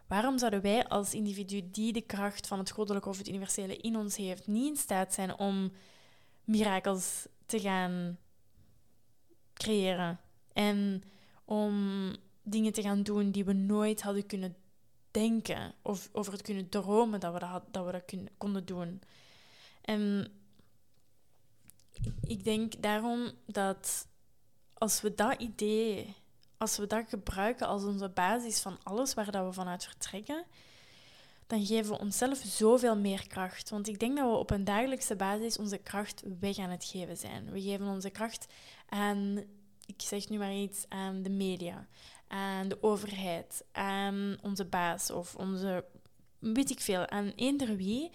waarom 0.06 0.38
zouden 0.38 0.60
wij 0.60 0.86
als 0.88 1.14
individu 1.14 1.70
die 1.70 1.92
de 1.92 2.00
kracht 2.00 2.46
van 2.46 2.58
het 2.58 2.70
goddelijke 2.70 3.08
of 3.08 3.18
het 3.18 3.28
universele 3.28 3.76
in 3.76 3.96
ons 3.96 4.16
heeft, 4.16 4.46
niet 4.46 4.68
in 4.68 4.76
staat 4.76 5.14
zijn 5.14 5.38
om 5.38 5.72
mirakels 6.44 7.26
te 7.46 7.60
gaan 7.60 8.18
creëren 9.54 10.20
en 10.52 11.02
om 11.44 11.74
dingen 12.42 12.72
te 12.72 12.82
gaan 12.82 13.02
doen 13.02 13.30
die 13.30 13.44
we 13.44 13.52
nooit 13.52 14.02
hadden 14.02 14.26
kunnen 14.26 14.56
denken 15.10 15.74
of 15.82 16.08
over 16.12 16.32
het 16.32 16.42
kunnen 16.42 16.68
dromen 16.68 17.20
dat 17.20 17.32
we 17.32 17.38
dat, 17.38 17.62
dat, 17.70 17.86
we 17.86 17.92
dat 17.92 18.14
konden 18.38 18.64
doen. 18.64 19.00
En 19.82 20.32
ik 22.22 22.44
denk 22.44 22.82
daarom 22.82 23.30
dat 23.46 24.06
als 24.74 25.00
we 25.00 25.14
dat 25.14 25.40
idee, 25.40 26.14
als 26.56 26.76
we 26.76 26.86
dat 26.86 27.08
gebruiken 27.08 27.66
als 27.66 27.84
onze 27.84 28.08
basis 28.08 28.60
van 28.60 28.78
alles 28.82 29.14
waar 29.14 29.30
dat 29.30 29.46
we 29.46 29.52
vanuit 29.52 29.84
vertrekken, 29.84 30.44
dan 31.46 31.66
geven 31.66 31.92
we 31.92 31.98
onszelf 31.98 32.38
zoveel 32.44 32.96
meer 32.96 33.26
kracht. 33.26 33.70
Want 33.70 33.88
ik 33.88 33.98
denk 33.98 34.16
dat 34.16 34.30
we 34.30 34.36
op 34.36 34.50
een 34.50 34.64
dagelijkse 34.64 35.16
basis 35.16 35.58
onze 35.58 35.78
kracht 35.78 36.22
weg 36.40 36.58
aan 36.58 36.70
het 36.70 36.84
geven 36.84 37.16
zijn. 37.16 37.50
We 37.50 37.60
geven 37.60 37.86
onze 37.86 38.10
kracht 38.10 38.46
aan, 38.88 39.44
ik 39.86 40.00
zeg 40.02 40.28
nu 40.28 40.38
maar 40.38 40.54
iets, 40.54 40.84
aan 40.88 41.22
de 41.22 41.30
media, 41.30 41.86
aan 42.28 42.68
de 42.68 42.82
overheid, 42.82 43.64
aan 43.72 44.36
onze 44.42 44.64
baas 44.64 45.10
of 45.10 45.34
onze, 45.34 45.84
weet 46.38 46.70
ik 46.70 46.80
veel, 46.80 47.08
aan 47.08 47.32
eender 47.36 47.76
wie. 47.76 48.10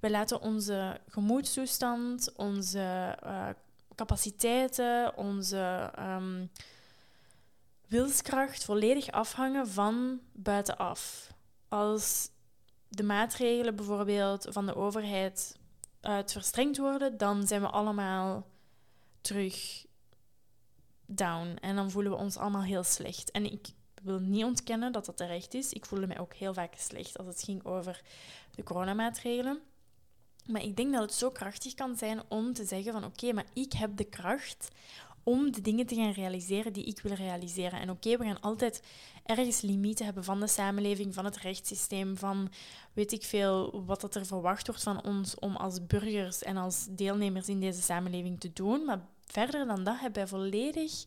We 0.00 0.10
laten 0.10 0.40
onze 0.40 1.00
gemoedstoestand, 1.08 2.32
onze 2.36 3.18
uh, 3.24 3.48
capaciteiten, 3.94 5.16
onze 5.16 5.92
um, 5.98 6.50
wilskracht 7.86 8.64
volledig 8.64 9.10
afhangen 9.10 9.68
van 9.68 10.20
buitenaf. 10.32 11.32
Als 11.68 12.30
de 12.88 13.02
maatregelen 13.02 13.76
bijvoorbeeld 13.76 14.46
van 14.48 14.66
de 14.66 14.76
overheid 14.76 15.56
uit 16.00 16.32
verstrengd 16.32 16.78
worden, 16.78 17.16
dan 17.16 17.46
zijn 17.46 17.60
we 17.60 17.68
allemaal 17.68 18.46
terug 19.20 19.86
down. 21.06 21.56
En 21.60 21.76
dan 21.76 21.90
voelen 21.90 22.12
we 22.12 22.18
ons 22.18 22.36
allemaal 22.36 22.62
heel 22.62 22.84
slecht. 22.84 23.30
En 23.30 23.52
ik 23.52 23.68
wil 24.02 24.18
niet 24.18 24.44
ontkennen 24.44 24.92
dat 24.92 25.06
dat 25.06 25.16
terecht 25.16 25.54
is. 25.54 25.72
Ik 25.72 25.86
voelde 25.86 26.06
mij 26.06 26.18
ook 26.18 26.34
heel 26.34 26.54
vaak 26.54 26.74
slecht 26.76 27.18
als 27.18 27.26
het 27.26 27.42
ging 27.42 27.64
over 27.64 28.00
de 28.54 28.62
coronamaatregelen. 28.62 29.60
Maar 30.48 30.62
ik 30.62 30.76
denk 30.76 30.92
dat 30.92 31.02
het 31.02 31.14
zo 31.14 31.30
krachtig 31.30 31.74
kan 31.74 31.96
zijn 31.96 32.22
om 32.28 32.52
te 32.52 32.64
zeggen 32.64 32.92
van 32.92 33.04
oké, 33.04 33.32
maar 33.32 33.46
ik 33.52 33.72
heb 33.72 33.96
de 33.96 34.04
kracht 34.04 34.68
om 35.22 35.52
de 35.52 35.60
dingen 35.60 35.86
te 35.86 35.94
gaan 35.94 36.12
realiseren 36.12 36.72
die 36.72 36.84
ik 36.84 37.00
wil 37.00 37.12
realiseren. 37.12 37.80
En 37.80 37.90
oké, 37.90 38.16
we 38.16 38.24
gaan 38.24 38.40
altijd 38.40 38.82
ergens 39.24 39.60
limieten 39.60 40.04
hebben 40.04 40.24
van 40.24 40.40
de 40.40 40.46
samenleving, 40.46 41.14
van 41.14 41.24
het 41.24 41.36
rechtssysteem, 41.36 42.16
van 42.16 42.52
weet 42.92 43.12
ik 43.12 43.22
veel 43.22 43.84
wat 43.84 44.00
dat 44.00 44.14
er 44.14 44.26
verwacht 44.26 44.66
wordt 44.66 44.82
van 44.82 45.04
ons 45.04 45.38
om 45.38 45.56
als 45.56 45.86
burgers 45.86 46.42
en 46.42 46.56
als 46.56 46.86
deelnemers 46.90 47.48
in 47.48 47.60
deze 47.60 47.82
samenleving 47.82 48.40
te 48.40 48.52
doen. 48.52 48.84
Maar 48.84 49.00
verder 49.26 49.66
dan 49.66 49.84
dat 49.84 50.00
hebben 50.00 50.18
wij 50.18 50.26
volledig 50.26 51.04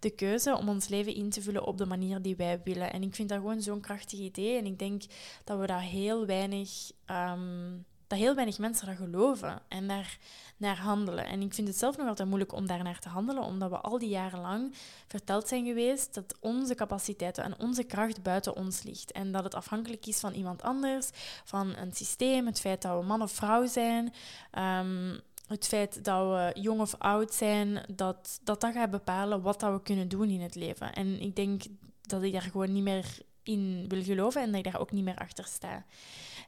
de 0.00 0.10
keuze 0.10 0.56
om 0.56 0.68
ons 0.68 0.88
leven 0.88 1.14
in 1.14 1.30
te 1.30 1.42
vullen 1.42 1.66
op 1.66 1.78
de 1.78 1.86
manier 1.86 2.22
die 2.22 2.36
wij 2.36 2.60
willen. 2.64 2.92
En 2.92 3.02
ik 3.02 3.14
vind 3.14 3.28
dat 3.28 3.38
gewoon 3.38 3.60
zo'n 3.60 3.80
krachtig 3.80 4.18
idee. 4.18 4.58
En 4.58 4.66
ik 4.66 4.78
denk 4.78 5.02
dat 5.44 5.58
we 5.58 5.66
daar 5.66 5.82
heel 5.82 6.26
weinig. 6.26 6.70
Ehm, 7.04 7.72
dat 8.14 8.22
heel 8.22 8.34
weinig 8.34 8.58
mensen 8.58 8.86
dat 8.86 8.96
geloven 8.96 9.62
en 9.68 9.88
daar 9.88 10.18
naar 10.56 10.78
handelen. 10.78 11.26
En 11.26 11.40
ik 11.40 11.54
vind 11.54 11.68
het 11.68 11.76
zelf 11.78 11.96
nog 11.96 12.08
altijd 12.08 12.28
moeilijk 12.28 12.52
om 12.52 12.66
daar 12.66 12.82
naar 12.82 12.98
te 12.98 13.08
handelen, 13.08 13.42
omdat 13.42 13.70
we 13.70 13.80
al 13.80 13.98
die 13.98 14.08
jaren 14.08 14.40
lang 14.40 14.74
verteld 15.06 15.48
zijn 15.48 15.64
geweest 15.64 16.14
dat 16.14 16.36
onze 16.40 16.74
capaciteiten 16.74 17.44
en 17.44 17.58
onze 17.58 17.82
kracht 17.82 18.22
buiten 18.22 18.56
ons 18.56 18.82
ligt. 18.82 19.12
En 19.12 19.32
dat 19.32 19.44
het 19.44 19.54
afhankelijk 19.54 20.06
is 20.06 20.20
van 20.20 20.32
iemand 20.32 20.62
anders, 20.62 21.10
van 21.44 21.76
een 21.76 21.92
systeem, 21.92 22.46
het 22.46 22.60
feit 22.60 22.82
dat 22.82 23.00
we 23.00 23.06
man 23.06 23.22
of 23.22 23.32
vrouw 23.32 23.66
zijn. 23.66 24.12
Ehm, 24.50 25.18
het 25.46 25.66
feit 25.66 26.04
dat 26.04 26.28
we 26.28 26.60
jong 26.60 26.80
of 26.80 26.94
oud 26.98 27.34
zijn, 27.34 27.84
dat, 27.94 28.40
dat 28.42 28.60
dat 28.60 28.72
gaat 28.72 28.90
bepalen 28.90 29.42
wat 29.42 29.60
dat 29.60 29.72
we 29.72 29.82
kunnen 29.82 30.08
doen 30.08 30.28
in 30.28 30.40
het 30.40 30.54
leven. 30.54 30.92
En 30.92 31.20
ik 31.20 31.36
denk 31.36 31.62
dat 32.02 32.22
ik 32.22 32.32
daar 32.32 32.42
gewoon 32.42 32.72
niet 32.72 32.82
meer 32.82 33.18
in 33.42 33.84
wil 33.88 34.02
geloven 34.02 34.42
en 34.42 34.46
dat 34.46 34.66
ik 34.66 34.72
daar 34.72 34.80
ook 34.80 34.92
niet 34.92 35.04
meer 35.04 35.16
achter 35.18 35.44
sta. 35.44 35.84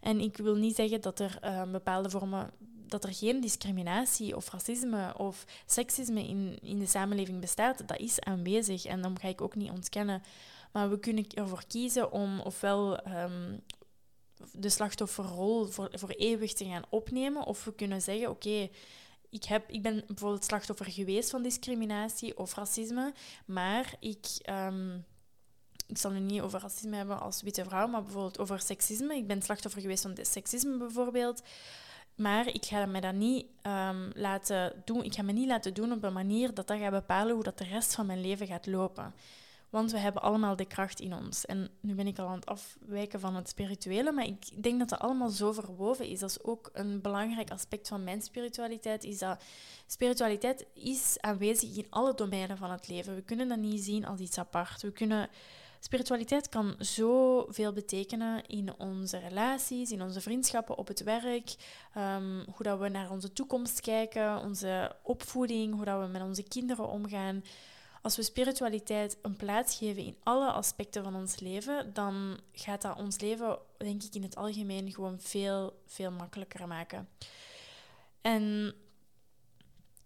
En 0.00 0.20
ik 0.20 0.36
wil 0.36 0.54
niet 0.54 0.74
zeggen 0.74 1.00
dat 1.00 1.20
er 1.20 1.38
uh, 1.44 1.62
bepaalde 1.70 2.10
vormen, 2.10 2.50
dat 2.86 3.04
er 3.04 3.14
geen 3.14 3.40
discriminatie 3.40 4.36
of 4.36 4.50
racisme 4.50 5.14
of 5.18 5.44
seksisme 5.66 6.28
in, 6.28 6.58
in 6.62 6.78
de 6.78 6.86
samenleving 6.86 7.40
bestaat. 7.40 7.88
Dat 7.88 7.98
is 7.98 8.20
aanwezig 8.20 8.84
en 8.84 9.02
dat 9.02 9.18
ga 9.20 9.28
ik 9.28 9.40
ook 9.40 9.54
niet 9.54 9.70
ontkennen. 9.70 10.22
Maar 10.72 10.90
we 10.90 10.98
kunnen 10.98 11.26
ervoor 11.34 11.64
kiezen 11.66 12.12
om 12.12 12.40
ofwel 12.40 13.06
um, 13.08 13.60
de 14.52 14.68
slachtofferrol 14.68 15.64
voor, 15.64 15.90
voor 15.92 16.08
eeuwig 16.08 16.52
te 16.52 16.64
gaan 16.64 16.84
opnemen, 16.88 17.46
of 17.46 17.64
we 17.64 17.74
kunnen 17.74 18.02
zeggen: 18.02 18.30
oké. 18.30 18.68
ik, 19.30 19.44
heb, 19.44 19.70
ik 19.70 19.82
ben 19.82 20.04
bijvoorbeeld 20.06 20.44
slachtoffer 20.44 20.86
geweest 20.86 21.30
van 21.30 21.42
discriminatie 21.42 22.38
of 22.38 22.54
racisme, 22.54 23.12
maar 23.46 23.94
ik 24.00 24.26
um, 24.50 25.04
ik 25.86 25.98
zal 25.98 26.10
nu 26.10 26.18
niet 26.18 26.40
over 26.40 26.60
racisme 26.60 26.96
hebben 26.96 27.20
als 27.20 27.42
witte 27.42 27.64
vrouw, 27.64 27.86
maar 27.86 28.02
bijvoorbeeld 28.02 28.38
over 28.38 28.60
seksisme. 28.60 29.16
Ik 29.16 29.26
ben 29.26 29.42
slachtoffer 29.42 29.80
geweest 29.80 30.02
van 30.02 30.16
seksisme 30.20 30.76
bijvoorbeeld. 30.76 31.42
Maar 32.16 32.46
ik 32.46 32.64
ga 32.64 32.86
me 32.86 33.00
dat 33.00 33.14
niet 33.14 33.46
um, 33.62 34.10
laten 34.14 34.82
doen. 34.84 35.04
Ik 35.04 35.14
ga 35.14 35.22
me 35.22 35.32
niet 35.32 35.48
laten 35.48 35.74
doen 35.74 35.92
op 35.92 36.02
een 36.02 36.12
manier 36.12 36.54
dat 36.54 36.66
dat 36.66 36.78
gaat 36.78 36.90
bepalen 36.90 37.34
hoe 37.34 37.44
dat 37.44 37.58
de 37.58 37.64
rest 37.64 37.94
van 37.94 38.06
mijn 38.06 38.20
leven 38.20 38.46
gaat 38.46 38.66
lopen. 38.66 39.14
Want 39.70 39.92
we 39.92 39.98
hebben 39.98 40.22
allemaal 40.22 40.56
de 40.56 40.64
kracht 40.64 41.00
in 41.00 41.14
ons. 41.14 41.46
En 41.46 41.70
nu 41.80 41.94
ben 41.94 42.06
ik 42.06 42.18
al 42.18 42.26
aan 42.26 42.34
het 42.34 42.46
afwijken 42.46 43.20
van 43.20 43.34
het 43.34 43.48
spirituele, 43.48 44.12
maar 44.12 44.26
ik 44.26 44.62
denk 44.62 44.78
dat 44.78 44.88
dat 44.88 44.98
allemaal 44.98 45.28
zo 45.28 45.52
verwoven 45.52 46.06
is. 46.06 46.18
Dat 46.18 46.30
is 46.30 46.42
ook 46.42 46.70
een 46.72 47.00
belangrijk 47.00 47.50
aspect 47.50 47.88
van 47.88 48.04
mijn 48.04 48.22
spiritualiteit, 48.22 49.04
is 49.04 49.18
dat 49.18 49.42
spiritualiteit 49.86 50.66
is 50.74 51.16
aanwezig 51.20 51.76
in 51.76 51.86
alle 51.90 52.14
domeinen 52.14 52.56
van 52.56 52.70
het 52.70 52.88
leven. 52.88 53.14
We 53.14 53.22
kunnen 53.22 53.48
dat 53.48 53.58
niet 53.58 53.84
zien 53.84 54.06
als 54.06 54.20
iets 54.20 54.38
apart. 54.38 54.82
We 54.82 54.92
kunnen 54.92 55.28
Spiritualiteit 55.86 56.48
kan 56.48 56.74
zoveel 56.78 57.72
betekenen 57.72 58.46
in 58.46 58.78
onze 58.78 59.18
relaties, 59.18 59.90
in 59.90 60.02
onze 60.02 60.20
vriendschappen, 60.20 60.78
op 60.78 60.88
het 60.88 61.02
werk, 61.02 61.54
um, 61.96 62.44
hoe 62.54 62.62
dat 62.62 62.78
we 62.78 62.88
naar 62.88 63.10
onze 63.10 63.32
toekomst 63.32 63.80
kijken, 63.80 64.40
onze 64.40 64.96
opvoeding, 65.02 65.74
hoe 65.74 65.84
dat 65.84 66.00
we 66.00 66.06
met 66.06 66.22
onze 66.22 66.42
kinderen 66.42 66.88
omgaan. 66.88 67.44
Als 68.02 68.16
we 68.16 68.22
spiritualiteit 68.22 69.18
een 69.22 69.36
plaats 69.36 69.76
geven 69.78 70.02
in 70.02 70.16
alle 70.22 70.50
aspecten 70.50 71.04
van 71.04 71.14
ons 71.14 71.40
leven, 71.40 71.90
dan 71.92 72.40
gaat 72.52 72.82
dat 72.82 72.98
ons 72.98 73.20
leven, 73.20 73.58
denk 73.78 74.02
ik, 74.02 74.14
in 74.14 74.22
het 74.22 74.36
algemeen 74.36 74.92
gewoon 74.92 75.20
veel, 75.20 75.82
veel 75.86 76.10
makkelijker 76.10 76.68
maken. 76.68 77.08
En 78.20 78.74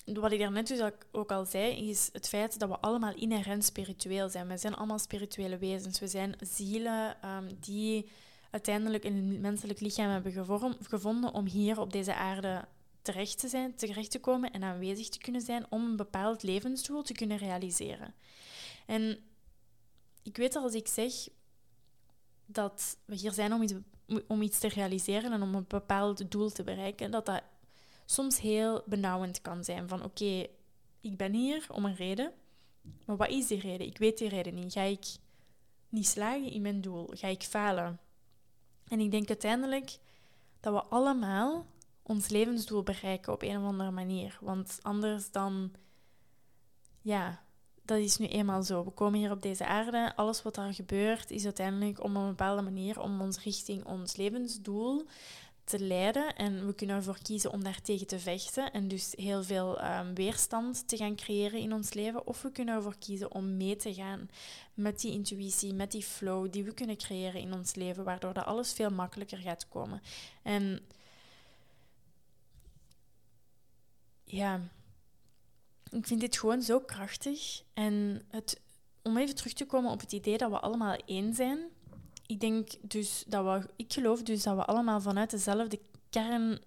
wat 0.05 0.33
ik 0.33 0.39
daarnet 0.39 0.67
dus 0.67 0.91
ook 1.13 1.33
al 1.33 1.45
zei, 1.45 1.89
is 1.89 2.09
het 2.13 2.29
feit 2.29 2.59
dat 2.59 2.69
we 2.69 2.79
allemaal 2.79 3.15
inherent 3.15 3.65
spiritueel 3.65 4.29
zijn. 4.29 4.49
We 4.49 4.57
zijn 4.57 4.75
allemaal 4.75 4.99
spirituele 4.99 5.59
wezens. 5.59 6.01
We 6.01 6.09
zijn 6.09 6.35
zielen 6.41 7.29
um, 7.29 7.57
die 7.61 8.09
uiteindelijk 8.51 9.05
een 9.05 9.41
menselijk 9.41 9.81
lichaam 9.81 10.11
hebben 10.11 10.33
gevonden 10.81 11.33
om 11.33 11.47
hier 11.47 11.81
op 11.81 11.93
deze 11.93 12.15
aarde 12.15 12.65
terecht 13.03 13.39
te 13.39 13.49
zijn, 13.49 13.75
terecht 13.75 14.11
te 14.11 14.21
komen 14.21 14.53
en 14.53 14.63
aanwezig 14.63 15.09
te 15.09 15.19
kunnen 15.19 15.41
zijn 15.41 15.67
om 15.69 15.85
een 15.85 15.97
bepaald 15.97 16.43
levensdoel 16.43 17.03
te 17.03 17.13
kunnen 17.13 17.37
realiseren. 17.37 18.15
En 18.87 19.19
ik 20.23 20.37
weet 20.37 20.53
dat 20.53 20.63
als 20.63 20.75
ik 20.75 20.89
zeg 20.89 21.13
dat 22.47 22.97
we 23.05 23.15
hier 23.15 23.33
zijn 23.33 23.53
om 23.53 23.63
iets, 23.63 23.75
om 24.27 24.43
iets 24.43 24.59
te 24.59 24.69
realiseren 24.69 25.33
en 25.33 25.43
om 25.43 25.55
een 25.55 25.65
bepaald 25.69 26.31
doel 26.31 26.51
te 26.51 26.65
bereiken, 26.65 27.11
dat 27.11 27.27
dat 27.27 27.43
soms 28.11 28.41
heel 28.41 28.83
benauwend 28.87 29.41
kan 29.41 29.65
zijn. 29.65 29.89
Van 29.89 30.05
oké, 30.05 30.47
ik 31.01 31.17
ben 31.17 31.33
hier 31.33 31.67
om 31.73 31.85
een 31.85 31.95
reden, 31.95 32.33
maar 33.05 33.17
wat 33.17 33.29
is 33.29 33.47
die 33.47 33.61
reden? 33.61 33.87
Ik 33.87 33.99
weet 33.99 34.19
die 34.19 34.29
reden 34.29 34.55
niet. 34.55 34.73
Ga 34.73 34.83
ik 34.83 35.07
niet 35.89 36.07
slagen 36.07 36.51
in 36.53 36.63
mijn 36.63 36.81
doel? 36.81 37.11
Ga 37.15 37.29
ik 37.29 37.43
falen? 37.43 38.01
En 38.89 39.01
ik 39.01 39.11
denk 39.11 39.29
uiteindelijk 39.29 39.99
dat 40.61 40.73
we 40.73 40.83
allemaal 40.83 41.67
ons 42.03 42.29
levensdoel 42.29 42.83
bereiken 42.83 43.33
op 43.33 43.43
een 43.43 43.57
of 43.57 43.65
andere 43.65 43.91
manier. 43.91 44.39
Want 44.41 44.79
anders 44.83 45.31
dan, 45.31 45.73
ja, 47.01 47.43
dat 47.83 47.99
is 47.99 48.17
nu 48.17 48.27
eenmaal 48.27 48.63
zo. 48.63 48.85
We 48.85 48.91
komen 48.91 49.19
hier 49.19 49.31
op 49.31 49.43
deze 49.43 49.67
aarde. 49.67 50.17
Alles 50.17 50.43
wat 50.43 50.57
er 50.57 50.75
gebeurt 50.75 51.31
is 51.31 51.45
uiteindelijk 51.45 52.03
op 52.03 52.15
een 52.15 52.27
bepaalde 52.27 52.63
manier 52.63 53.01
om 53.01 53.21
ons 53.21 53.43
richting 53.43 53.85
ons 53.85 54.17
levensdoel 54.17 55.07
te 55.71 55.81
leiden 55.81 56.37
en 56.37 56.67
we 56.67 56.75
kunnen 56.75 56.97
ervoor 56.97 57.19
kiezen 57.23 57.53
om 57.53 57.65
daartegen 57.65 58.07
te 58.07 58.19
vechten 58.19 58.73
en 58.73 58.89
dus 58.89 59.13
heel 59.17 59.43
veel 59.43 59.81
ehm, 59.81 60.15
weerstand 60.15 60.89
te 60.89 60.97
gaan 60.97 61.17
creëren 61.17 61.61
in 61.61 61.73
ons 61.73 61.93
leven. 61.93 62.27
Of 62.27 62.43
we 62.43 62.53
kunnen 62.53 62.75
ervoor 62.75 62.97
kiezen 62.99 63.33
om 63.33 63.57
mee 63.57 63.77
te 63.77 63.95
gaan 63.95 64.31
met 64.75 65.01
die 65.01 65.13
intuïtie, 65.13 65.75
met 65.75 65.91
die 65.91 66.03
flow 66.03 66.53
die 66.53 66.65
we 66.65 66.75
kunnen 66.75 66.97
creëren 66.97 67.41
in 67.41 67.53
ons 67.53 67.75
leven, 67.75 68.05
waardoor 68.05 68.33
dat 68.33 68.45
alles 68.45 68.73
veel 68.73 68.91
makkelijker 68.91 69.39
gaat 69.39 69.69
komen. 69.69 70.03
En 70.43 70.81
ja, 74.25 74.61
ik 75.91 76.07
vind 76.07 76.21
dit 76.21 76.39
gewoon 76.39 76.63
zo 76.63 76.81
krachtig. 76.81 77.63
En 77.75 78.23
het, 78.29 78.61
om 79.03 79.17
even 79.17 79.35
terug 79.35 79.53
te 79.53 79.67
komen 79.67 79.91
op 79.91 80.01
het 80.01 80.13
idee 80.13 80.39
dat 80.39 80.51
we 80.51 80.61
allemaal 80.61 80.97
één 81.07 81.35
zijn. 81.35 81.59
Ik 82.31 82.41
denk 82.41 82.71
dus 82.81 83.25
dat 83.27 83.45
we, 83.45 83.71
ik 83.77 83.93
geloof 83.93 84.23
dus 84.23 84.43
dat 84.43 84.57
we 84.57 84.65
allemaal 84.65 85.01
vanuit 85.01 85.31
dezelfde 85.31 85.81
kern 86.11 86.61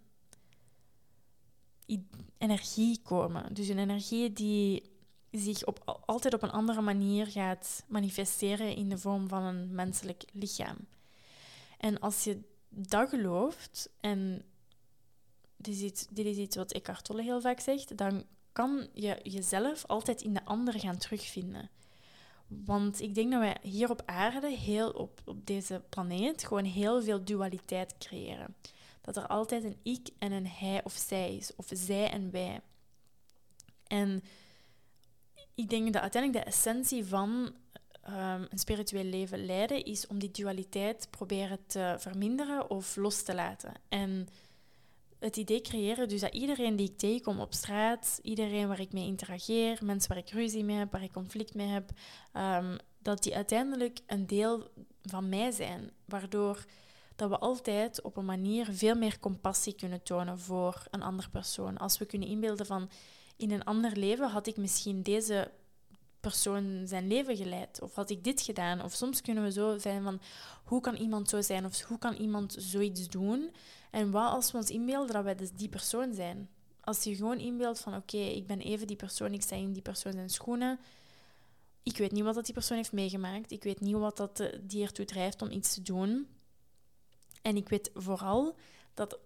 energie 2.38 3.00
komen. 3.04 3.54
Dus 3.54 3.68
een 3.68 3.80
energie 3.80 4.34
die 4.34 4.92
zich 5.32 5.66
op, 5.66 6.02
altijd 6.06 6.34
op 6.34 6.44
een 6.44 6.52
andere 6.52 6.82
manier 6.82 7.28
gaat 7.28 7.84
manifesteren 7.88 8.76
in 8.76 8.90
de 8.90 8.98
vorm 8.98 9.28
van 9.28 9.44
een 9.44 9.76
menselijk 9.76 10.24
lichaam. 10.34 10.78
En 11.78 12.00
als 12.00 12.24
je 12.24 12.42
dat 12.70 13.10
gelooft, 13.10 13.90
en 14.00 14.44
dit 15.56 15.74
is 15.74 15.82
iets, 15.82 16.08
dit 16.10 16.26
is 16.26 16.38
iets 16.38 16.56
wat 16.56 16.72
Eckhart 16.72 17.04
Tolle 17.04 17.22
heel 17.22 17.42
vaak 17.42 17.60
zegt, 17.60 17.98
dan 17.98 18.26
kan 18.52 18.88
je 18.94 19.20
jezelf 19.24 19.86
altijd 19.86 20.22
in 20.22 20.34
de 20.34 20.46
ander 20.46 20.80
gaan 20.80 20.98
terugvinden. 20.98 21.70
Want 22.66 23.02
ik 23.02 23.16
denk 23.16 23.32
dat 23.32 23.40
wij 23.40 23.58
hier 23.62 23.90
op 23.90 24.02
aarde, 24.06 24.50
heel 24.50 24.90
op, 24.90 25.22
op 25.26 25.48
deze 25.48 25.82
planeet, 25.90 26.44
gewoon 26.44 26.64
heel 26.66 27.04
veel 27.04 27.24
dualiteit 27.24 27.98
creëren. 27.98 28.56
Dat 29.02 29.18
er 29.18 29.28
altijd 29.28 29.64
een 29.64 29.78
ik 29.84 30.10
en 30.20 30.32
een 30.32 30.48
hij 30.48 30.84
of 30.84 30.94
zij 30.94 31.36
is, 31.36 31.56
of 31.56 31.66
zij 31.70 32.10
en 32.10 32.32
wij. 32.32 32.62
En 33.88 34.24
ik 35.56 35.70
denk 35.70 35.94
dat 35.94 36.02
uiteindelijk 36.02 36.46
de 36.46 36.52
essentie 36.52 37.06
van 37.06 37.30
um, 38.10 38.48
een 38.50 38.60
spiritueel 38.60 39.04
leven 39.04 39.46
leiden 39.46 39.86
is 39.86 40.08
om 40.08 40.20
die 40.20 40.32
dualiteit 40.32 41.08
proberen 41.10 41.60
te 41.68 41.96
verminderen 41.98 42.70
of 42.70 42.96
los 42.96 43.24
te 43.24 43.36
laten. 43.36 43.74
En 43.90 44.28
het 45.24 45.38
idee 45.38 45.62
creëren 45.62 46.10
dus 46.10 46.22
dat 46.22 46.34
iedereen 46.34 46.76
die 46.76 46.90
ik 46.90 46.98
tegenkom 46.98 47.40
op 47.40 47.54
straat, 47.54 48.20
iedereen 48.22 48.68
waar 48.68 48.80
ik 48.80 48.94
mee 48.94 49.06
interageer, 49.06 49.80
mensen 49.84 50.10
waar 50.10 50.24
ik 50.24 50.30
ruzie 50.30 50.64
mee 50.64 50.78
heb, 50.78 50.92
waar 50.92 51.04
ik 51.04 51.12
conflict 51.12 51.54
mee 51.54 51.68
heb, 51.68 51.90
um, 52.34 52.78
dat 53.00 53.24
die 53.24 53.36
uiteindelijk 53.36 54.00
een 54.08 54.28
deel 54.28 54.72
van 55.02 55.30
mij 55.30 55.52
zijn. 55.52 55.92
Waardoor 56.06 56.66
dat 57.16 57.30
we 57.30 57.40
altijd 57.40 58.02
op 58.02 58.18
een 58.18 58.26
manier 58.26 58.66
veel 58.72 58.96
meer 58.96 59.20
compassie 59.20 59.76
kunnen 59.76 60.04
tonen 60.04 60.40
voor 60.40 60.84
een 60.92 61.02
andere 61.02 61.30
persoon. 61.30 61.78
Als 61.78 61.98
we 61.98 62.06
kunnen 62.06 62.28
inbeelden 62.28 62.66
van 62.66 62.90
in 63.38 63.52
een 63.52 63.64
ander 63.64 63.98
leven 63.98 64.30
had 64.30 64.48
ik 64.48 64.58
misschien 64.58 65.02
deze 65.02 65.52
persoon 66.24 66.88
zijn 66.88 67.08
leven 67.08 67.38
geleid? 67.38 67.82
Of 67.82 67.96
had 67.96 68.10
ik 68.10 68.24
dit 68.24 68.42
gedaan? 68.42 68.82
Of 68.84 68.94
soms 68.94 69.22
kunnen 69.22 69.44
we 69.44 69.52
zo 69.52 69.78
zijn 69.78 70.04
van, 70.04 70.22
hoe 70.64 70.82
kan 70.82 70.96
iemand 70.96 71.30
zo 71.30 71.42
zijn? 71.42 71.66
Of 71.66 71.82
hoe 71.82 71.98
kan 71.98 72.14
iemand 72.14 72.56
zoiets 72.60 73.08
doen? 73.08 73.52
En 73.92 74.12
wat 74.12 74.32
als 74.32 74.52
we 74.52 74.58
ons 74.58 74.70
inbeelden 74.70 75.14
dat 75.14 75.24
wij 75.24 75.36
dus 75.36 75.52
die 75.52 75.70
persoon 75.70 76.14
zijn? 76.14 76.50
Als 76.82 77.04
je 77.04 77.16
gewoon 77.16 77.40
inbeeldt 77.40 77.80
van, 77.80 77.96
oké, 77.96 78.18
ik 78.18 78.48
ben 78.48 78.60
even 78.60 78.88
die 78.88 78.96
persoon, 78.96 79.34
ik 79.34 79.42
sta 79.42 79.56
in 79.56 79.74
die 79.74 79.82
persoon 79.82 80.12
zijn 80.12 80.30
schoenen. 80.30 80.80
Ik 81.84 81.98
weet 81.98 82.12
niet 82.12 82.24
wat 82.24 82.46
die 82.46 82.54
persoon 82.54 82.78
heeft 82.78 82.92
meegemaakt. 82.92 83.52
Ik 83.52 83.64
weet 83.64 83.80
niet 83.80 83.96
wat 83.96 84.18
dat 84.18 84.40
eh, 84.40 84.60
die 84.62 84.84
ertoe 84.84 85.06
drijft 85.06 85.42
om 85.42 85.52
iets 85.52 85.74
te 85.74 85.82
doen. 85.82 86.28
En 87.42 87.56
ik 87.56 87.70
weet 87.70 87.92
vooral 87.94 88.56
dat 88.94 89.20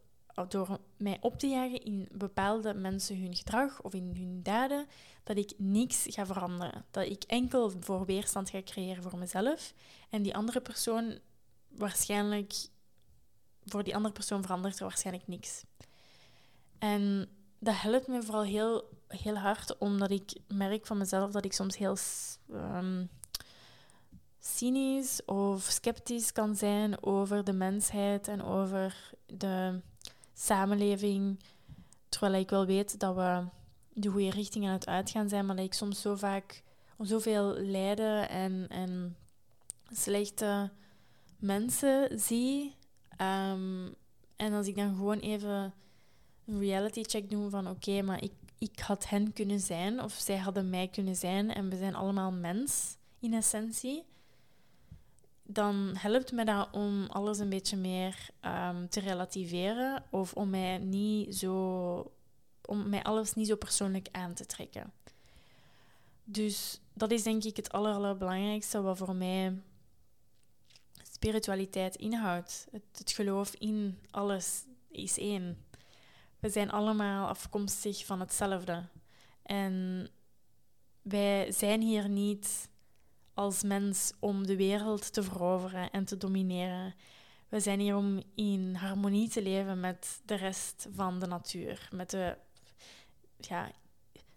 door 0.47 0.79
mij 0.97 1.17
op 1.21 1.39
te 1.39 1.47
jagen 1.47 1.83
in 1.83 2.07
bepaalde 2.11 2.73
mensen 2.73 3.21
hun 3.21 3.35
gedrag 3.35 3.81
of 3.81 3.93
in 3.93 4.15
hun 4.17 4.39
daden, 4.43 4.87
dat 5.23 5.37
ik 5.37 5.53
niks 5.57 6.05
ga 6.09 6.25
veranderen. 6.25 6.85
Dat 6.91 7.05
ik 7.05 7.23
enkel 7.23 7.73
voor 7.79 8.05
weerstand 8.05 8.49
ga 8.49 8.61
creëren 8.63 9.03
voor 9.03 9.17
mezelf 9.17 9.73
en 10.09 10.21
die 10.21 10.35
andere 10.35 10.61
persoon 10.61 11.19
waarschijnlijk, 11.67 12.53
voor 13.65 13.83
die 13.83 13.95
andere 13.95 14.13
persoon 14.13 14.41
verandert 14.41 14.79
er 14.79 14.85
waarschijnlijk 14.85 15.27
niks. 15.27 15.63
En 16.79 17.29
dat 17.59 17.81
helpt 17.81 18.07
me 18.07 18.23
vooral 18.23 18.43
heel, 18.43 18.89
heel 19.07 19.37
hard, 19.37 19.77
omdat 19.77 20.11
ik 20.11 20.33
merk 20.47 20.85
van 20.85 20.97
mezelf 20.97 21.31
dat 21.31 21.45
ik 21.45 21.53
soms 21.53 21.77
heel 21.77 21.97
um, 22.51 23.09
cynisch 24.39 25.25
of 25.25 25.61
sceptisch 25.61 26.31
kan 26.31 26.55
zijn 26.55 27.03
over 27.03 27.43
de 27.43 27.53
mensheid 27.53 28.27
en 28.27 28.43
over 28.43 29.13
de 29.25 29.81
samenleving. 30.37 31.39
Terwijl 32.09 32.33
ik 32.33 32.49
wel 32.49 32.65
weet 32.65 32.99
dat 32.99 33.15
we 33.15 33.43
de 33.93 34.09
goede 34.09 34.29
richting 34.29 34.65
aan 34.65 34.71
het 34.71 34.87
uitgaan 34.87 35.29
zijn, 35.29 35.45
maar 35.45 35.55
dat 35.55 35.65
ik 35.65 35.73
soms 35.73 36.01
zo 36.01 36.15
vaak 36.15 36.63
zoveel 36.97 37.53
lijden 37.53 38.29
en, 38.29 38.65
en 38.69 39.15
slechte 39.91 40.71
mensen 41.39 42.19
zie. 42.19 42.75
Ehm, 43.17 43.87
en 44.35 44.53
als 44.53 44.67
ik 44.67 44.75
dan 44.75 44.95
gewoon 44.95 45.19
even 45.19 45.73
een 46.45 46.59
reality 46.59 47.03
check 47.03 47.29
doe 47.29 47.49
van 47.49 47.69
oké, 47.69 48.01
maar 48.01 48.23
ik, 48.23 48.33
ik 48.57 48.79
had 48.79 49.09
hen 49.09 49.33
kunnen 49.33 49.59
zijn 49.59 50.01
of 50.01 50.13
zij 50.13 50.37
hadden 50.37 50.69
mij 50.69 50.87
kunnen 50.87 51.15
zijn 51.15 51.53
en 51.53 51.69
we 51.69 51.77
zijn 51.77 51.95
allemaal 51.95 52.31
mens 52.31 52.97
in 53.19 53.33
essentie 53.33 54.05
dan 55.47 55.95
helpt 55.97 56.31
me 56.31 56.45
dat 56.45 56.69
om 56.71 57.05
alles 57.05 57.39
een 57.39 57.49
beetje 57.49 57.77
meer 57.77 58.29
um, 58.45 58.89
te 58.89 58.99
relativeren 58.99 60.03
of 60.09 60.33
om 60.33 60.49
mij 60.49 60.77
niet 60.77 61.35
zo 61.35 62.11
om 62.65 62.89
mij 62.89 63.03
alles 63.03 63.33
niet 63.33 63.47
zo 63.47 63.55
persoonlijk 63.55 64.07
aan 64.11 64.33
te 64.33 64.45
trekken. 64.45 64.93
Dus 66.23 66.79
dat 66.93 67.11
is 67.11 67.23
denk 67.23 67.43
ik 67.43 67.55
het 67.55 67.71
aller, 67.71 67.93
allerbelangrijkste 67.93 68.81
wat 68.81 68.97
voor 68.97 69.15
mij 69.15 69.61
spiritualiteit 71.11 71.95
inhoudt. 71.95 72.67
Het, 72.71 72.83
het 72.91 73.11
geloof 73.11 73.53
in 73.53 73.99
alles 74.11 74.63
is 74.91 75.17
één. 75.17 75.65
We 76.39 76.49
zijn 76.49 76.71
allemaal 76.71 77.27
afkomstig 77.27 78.05
van 78.05 78.19
hetzelfde. 78.19 78.83
En 79.43 80.07
wij 81.01 81.51
zijn 81.51 81.81
hier 81.81 82.09
niet 82.09 82.69
als 83.37 83.63
mens 83.63 84.13
om 84.19 84.47
de 84.47 84.55
wereld 84.55 85.13
te 85.13 85.23
veroveren 85.23 85.91
en 85.91 86.05
te 86.05 86.17
domineren. 86.17 86.95
We 87.49 87.59
zijn 87.59 87.79
hier 87.79 87.95
om 87.95 88.21
in 88.35 88.75
harmonie 88.75 89.29
te 89.29 89.41
leven 89.41 89.79
met 89.79 90.21
de 90.25 90.35
rest 90.35 90.87
van 90.95 91.19
de 91.19 91.27
natuur. 91.27 91.89
Met 91.91 92.09
de, 92.09 92.37
ja, 93.39 93.71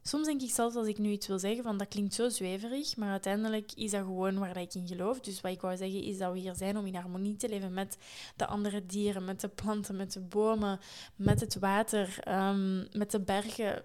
soms 0.02 0.26
denk 0.26 0.40
ik 0.40 0.50
zelfs 0.50 0.76
als 0.76 0.86
ik 0.86 0.98
nu 0.98 1.10
iets 1.10 1.26
wil 1.26 1.38
zeggen 1.38 1.62
van 1.62 1.78
dat 1.78 1.88
klinkt 1.88 2.14
zo 2.14 2.28
zweverig, 2.28 2.96
maar 2.96 3.10
uiteindelijk 3.10 3.72
is 3.72 3.90
dat 3.90 4.04
gewoon 4.04 4.38
waar 4.38 4.56
ik 4.56 4.74
in 4.74 4.86
geloof. 4.86 5.20
Dus 5.20 5.40
wat 5.40 5.52
ik 5.52 5.60
wou 5.60 5.76
zeggen 5.76 6.02
is 6.02 6.18
dat 6.18 6.32
we 6.32 6.38
hier 6.38 6.54
zijn 6.54 6.76
om 6.76 6.86
in 6.86 6.94
harmonie 6.94 7.36
te 7.36 7.48
leven 7.48 7.72
met 7.72 7.98
de 8.36 8.46
andere 8.46 8.86
dieren, 8.86 9.24
met 9.24 9.40
de 9.40 9.48
planten, 9.48 9.96
met 9.96 10.12
de 10.12 10.20
bomen, 10.20 10.80
met 11.16 11.40
het 11.40 11.58
water, 11.58 12.18
um, 12.28 12.86
met 12.92 13.10
de 13.10 13.20
bergen. 13.20 13.82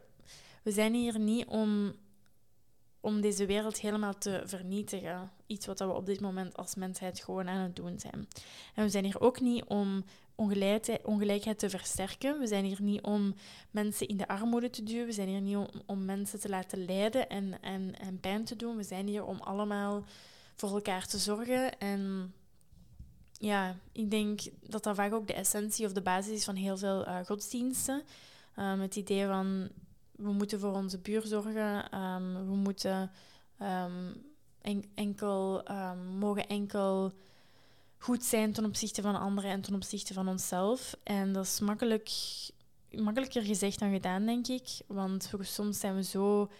We 0.64 0.72
zijn 0.72 0.94
hier 0.94 1.20
niet 1.20 1.46
om 1.46 1.96
om 3.06 3.22
deze 3.22 3.46
wereld 3.46 3.80
helemaal 3.80 4.18
te 4.18 4.42
vernietigen. 4.46 5.32
Iets 5.48 5.66
wat 5.66 5.80
we 5.80 5.94
op 5.94 6.06
dit 6.06 6.20
moment 6.20 6.58
als 6.58 6.76
mensheid 6.76 7.24
gewoon 7.24 7.48
aan 7.48 7.62
het 7.62 7.76
doen 7.76 8.00
zijn. 8.00 8.28
En 8.76 8.84
we 8.84 8.90
zijn 8.90 9.04
hier 9.04 9.22
ook 9.22 9.40
niet 9.40 9.64
om 9.64 10.04
ongelijkheid, 10.36 11.60
te 11.60 11.70
versterken. 11.70 12.40
We 12.40 12.48
zijn 12.48 12.66
hier 12.66 12.82
niet 12.82 13.02
om 13.02 13.36
mensen 13.72 14.08
in 14.08 14.18
de 14.18 14.28
armoede 14.28 14.70
te 14.70 14.84
duwen. 14.84 15.06
We 15.06 15.12
zijn 15.12 15.28
hier 15.28 15.42
niet 15.42 15.56
om, 15.56 15.68
om 15.86 16.06
mensen 16.06 16.40
te 16.40 16.50
laten 16.50 16.86
lijden 16.86 17.30
en, 17.30 17.62
en, 17.62 18.00
en 18.00 18.20
pijn 18.20 18.44
te 18.44 18.56
doen. 18.56 18.78
We 18.78 18.84
zijn 18.84 19.08
hier 19.08 19.26
om 19.26 19.40
allemaal 19.40 20.04
voor 20.56 20.70
elkaar 20.70 21.08
te 21.08 21.18
zorgen. 21.18 21.80
En 21.80 22.34
ja, 23.32 23.76
ik 23.92 24.12
denk 24.12 24.42
dat 24.62 24.84
dat 24.84 24.96
vaak 24.96 25.14
ook 25.14 25.28
de 25.28 25.34
essentie 25.34 25.86
of 25.86 25.94
de 25.94 26.02
basis 26.02 26.34
is 26.34 26.46
van 26.46 26.56
heel 26.56 26.78
veel 26.78 27.08
uh, 27.08 27.20
godsdiensten. 27.26 28.04
Um, 28.60 28.80
het 28.80 28.96
idee 28.96 29.26
van 29.26 29.70
we 30.18 30.32
moeten 30.32 30.60
voor 30.60 30.74
onze 30.74 31.00
buur 31.00 31.22
zorgen. 31.22 31.90
Ehm, 31.90 32.34
we 32.34 32.56
moeten 32.56 33.12
ehm, 33.58 34.12
enkel, 34.96 35.72
um, 35.72 36.18
mogen 36.18 36.48
enkel 36.48 37.12
goed 37.98 38.24
zijn 38.24 38.54
ten 38.54 38.66
opzichte 38.66 39.02
van 39.02 39.20
anderen 39.20 39.52
en 39.52 39.62
ten 39.62 39.76
opzichte 39.76 40.14
van 40.14 40.28
onszelf. 40.28 40.98
En 41.04 41.34
dat 41.34 41.46
is 41.46 41.60
makkelijk, 41.60 42.12
makkelijker 42.92 43.42
gezegd 43.42 43.80
dan 43.80 43.92
gedaan, 43.94 44.26
denk 44.26 44.48
ik. 44.48 44.68
Want 44.88 45.32
soms 45.40 45.80
zijn 45.80 45.96
we 45.96 46.04
zo 46.04 46.52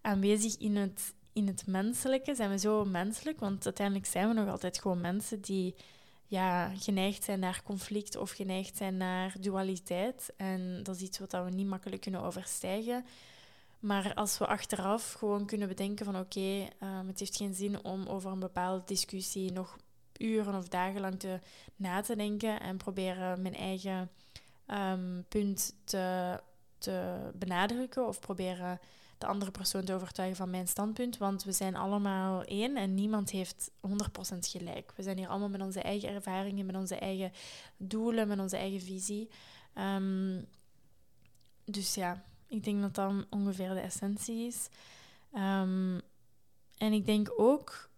aanwezig 0.00 0.56
in 0.56 0.76
het, 0.76 1.14
in 1.32 1.46
het 1.46 1.66
menselijke, 1.66 2.34
zijn 2.34 2.50
we 2.50 2.58
zo 2.58 2.84
menselijk. 2.84 3.40
Want 3.40 3.64
uiteindelijk 3.64 4.06
zijn 4.06 4.28
we 4.28 4.34
nog 4.34 4.48
altijd 4.48 4.80
gewoon 4.80 5.00
mensen 5.00 5.40
die 5.40 5.74
ja, 6.26 6.72
geneigd 6.78 7.24
zijn 7.24 7.40
naar 7.40 7.62
conflict 7.64 8.16
of 8.16 8.30
geneigd 8.30 8.76
zijn 8.76 8.96
naar 8.96 9.34
dualiteit. 9.40 10.32
En 10.36 10.82
dat 10.82 10.96
is 10.96 11.02
iets 11.02 11.18
wat 11.18 11.32
we 11.32 11.50
niet 11.50 11.66
makkelijk 11.66 12.02
kunnen 12.02 12.22
overstijgen. 12.22 13.04
Maar 13.78 14.14
als 14.14 14.38
we 14.38 14.46
achteraf 14.46 15.12
gewoon 15.12 15.46
kunnen 15.46 15.68
bedenken 15.68 16.04
van 16.04 16.18
oké, 16.18 16.68
ehm, 16.78 17.06
het 17.06 17.18
heeft 17.18 17.36
geen 17.36 17.54
zin 17.54 17.84
om 17.84 18.06
over 18.06 18.30
een 18.30 18.38
bepaalde 18.38 18.82
discussie 18.84 19.52
nog 19.52 19.76
uren 20.18 20.54
of 20.54 20.68
dagen 20.68 21.00
lang 21.00 21.18
te, 21.18 21.40
na 21.76 22.00
te 22.00 22.16
denken 22.16 22.60
en 22.60 22.76
proberen 22.76 23.42
mijn 23.42 23.54
eigen 23.54 24.10
ehm, 24.66 25.22
punt 25.28 25.74
te, 25.84 26.40
te 26.78 27.30
benadrukken 27.34 28.06
of 28.06 28.20
proberen 28.20 28.80
de 29.24 29.30
andere 29.30 29.50
persoon 29.50 29.84
te 29.84 29.94
overtuigen 29.94 30.36
van 30.36 30.50
mijn 30.50 30.68
standpunt. 30.68 31.18
Want 31.18 31.44
we 31.44 31.52
zijn 31.52 31.76
allemaal 31.76 32.42
één 32.42 32.76
en 32.76 32.94
niemand 32.94 33.30
heeft 33.30 33.70
100% 33.88 33.90
gelijk. 34.38 34.92
We 34.96 35.02
zijn 35.02 35.18
hier 35.18 35.28
allemaal 35.28 35.48
met 35.48 35.60
onze 35.60 35.80
eigen 35.80 36.08
ervaringen, 36.08 36.66
met 36.66 36.76
onze 36.76 36.96
eigen 36.96 37.32
doelen, 37.76 38.28
met 38.28 38.38
onze 38.38 38.56
eigen 38.56 38.80
visie. 38.80 39.28
Ehm, 39.74 40.40
dus 41.64 41.94
ja, 41.94 42.24
ik 42.48 42.64
denk 42.64 42.80
dat 42.80 42.94
dat 42.94 43.12
ongeveer 43.30 43.74
de 43.74 43.80
essentie 43.80 44.46
is. 44.46 44.68
Ehm, 45.32 45.98
en 46.76 46.92
ik 46.92 47.06
denk 47.06 47.32
ook, 47.36 47.90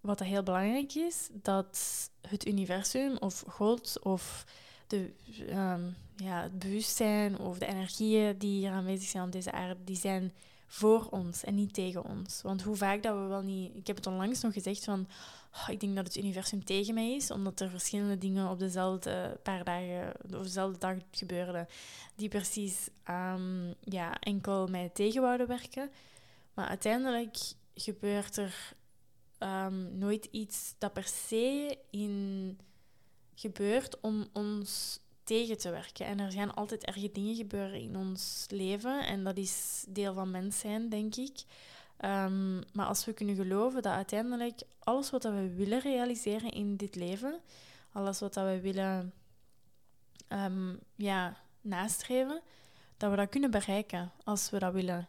wat 0.00 0.20
heel 0.20 0.42
belangrijk 0.42 0.94
is, 0.94 1.28
dat 1.32 2.10
het 2.20 2.46
universum 2.46 3.16
of 3.16 3.44
God 3.46 3.98
of 4.02 4.44
de, 4.86 5.14
um, 5.50 5.96
ja, 6.16 6.42
het 6.42 6.58
bewustzijn 6.58 7.38
of 7.38 7.58
de 7.58 7.66
energieën 7.66 8.38
die 8.38 8.58
hier 8.58 8.70
aanwezig 8.70 9.08
zijn 9.08 9.24
op 9.24 9.32
deze 9.32 9.52
aarde, 9.52 9.84
die 9.84 9.96
zijn 9.96 10.32
voor 10.70 11.06
ons 11.10 11.44
en 11.44 11.54
niet 11.54 11.74
tegen 11.74 12.04
ons. 12.04 12.42
Want 12.42 12.62
hoe 12.62 12.76
vaak 12.76 13.02
dat 13.02 13.16
we 13.16 13.22
wel 13.22 13.42
niet... 13.42 13.76
Ik 13.76 13.86
heb 13.86 13.96
het 13.96 14.06
onlangs 14.06 14.40
nog 14.40 14.52
gezegd 14.52 14.84
van... 14.84 15.08
Oh, 15.54 15.68
ik 15.68 15.80
denk 15.80 15.96
dat 15.96 16.06
het 16.06 16.16
universum 16.16 16.64
tegen 16.64 16.94
mij 16.94 17.14
is, 17.14 17.30
omdat 17.30 17.60
er 17.60 17.70
verschillende 17.70 18.18
dingen 18.18 18.50
op 18.50 18.58
dezelfde 18.58 19.40
paar 19.42 19.64
dagen, 19.64 20.12
of 20.34 20.42
dezelfde 20.42 20.78
dag 20.78 20.96
gebeurden, 21.10 21.68
die 22.14 22.28
precies 22.28 22.88
um, 23.10 23.74
ja, 23.80 24.20
enkel 24.20 24.66
mij 24.66 24.88
tegen 24.88 25.22
wouden 25.22 25.46
werken. 25.46 25.90
Maar 26.54 26.68
uiteindelijk 26.68 27.36
gebeurt 27.74 28.36
er 28.36 28.74
um, 29.38 29.98
nooit 29.98 30.28
iets 30.30 30.74
dat 30.78 30.92
per 30.92 31.06
se 31.06 31.78
in 31.90 32.58
gebeurt 33.34 34.00
om 34.00 34.28
ons 34.32 35.00
tegen 35.28 35.58
te 35.58 35.70
werken. 35.70 36.06
En 36.06 36.20
er 36.20 36.32
gaan 36.32 36.54
altijd 36.54 36.84
erge 36.84 37.12
dingen 37.12 37.34
gebeuren 37.34 37.80
in 37.80 37.96
ons 37.96 38.46
leven. 38.48 39.06
En 39.06 39.24
dat 39.24 39.36
is 39.36 39.84
deel 39.88 40.14
van 40.14 40.30
mens 40.30 40.58
zijn, 40.58 40.88
denk 40.88 41.16
ik. 41.16 41.42
Um, 42.04 42.62
maar 42.72 42.86
als 42.86 43.04
we 43.04 43.12
kunnen 43.12 43.34
geloven 43.34 43.82
dat 43.82 43.92
uiteindelijk 43.92 44.60
alles 44.78 45.10
wat 45.10 45.22
we 45.22 45.54
willen 45.54 45.80
realiseren 45.80 46.50
in 46.50 46.76
dit 46.76 46.94
leven, 46.94 47.40
alles 47.92 48.20
wat 48.20 48.34
we 48.34 48.60
willen 48.62 49.12
um, 50.28 50.78
ja, 50.94 51.36
nastreven, 51.60 52.40
dat 52.96 53.10
we 53.10 53.16
dat 53.16 53.28
kunnen 53.28 53.50
bereiken 53.50 54.12
als 54.24 54.50
we 54.50 54.58
dat 54.58 54.72
willen. 54.72 55.08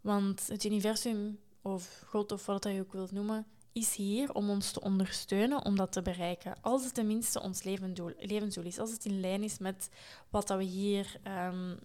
Want 0.00 0.46
het 0.48 0.64
universum, 0.64 1.38
of 1.62 2.02
God 2.06 2.32
of 2.32 2.46
wat 2.46 2.64
je 2.64 2.80
ook 2.80 2.92
wilt 2.92 3.12
noemen, 3.12 3.46
is 3.72 3.96
hier 3.96 4.34
om 4.34 4.50
ons 4.50 4.70
te 4.70 4.80
ondersteunen 4.80 5.64
om 5.64 5.76
dat 5.76 5.92
te 5.92 6.02
bereiken. 6.02 6.54
Als 6.60 6.84
het 6.84 6.94
tenminste 6.94 7.40
ons 7.40 7.62
levensdoel, 7.62 8.64
is. 8.64 8.78
Als 8.78 8.90
het 8.90 9.04
in 9.04 9.20
lijn 9.20 9.42
is 9.42 9.58
met 9.58 9.88
wat 10.30 10.48
dat 10.48 10.58
we 10.58 10.64
hier 10.64 11.16
um, 11.48 11.78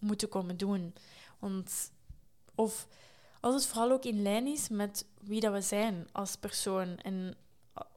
moeten 0.00 0.28
komen 0.28 0.56
doen. 0.56 0.94
Want, 1.38 1.92
of 2.54 2.88
als 3.40 3.54
het 3.54 3.66
vooral 3.66 3.90
ook 3.90 4.04
in 4.04 4.22
lijn 4.22 4.46
is 4.46 4.68
met 4.68 5.06
wie 5.20 5.40
dat 5.40 5.52
we 5.52 5.60
zijn 5.60 6.08
als 6.12 6.36
persoon. 6.36 6.98
En 6.98 7.36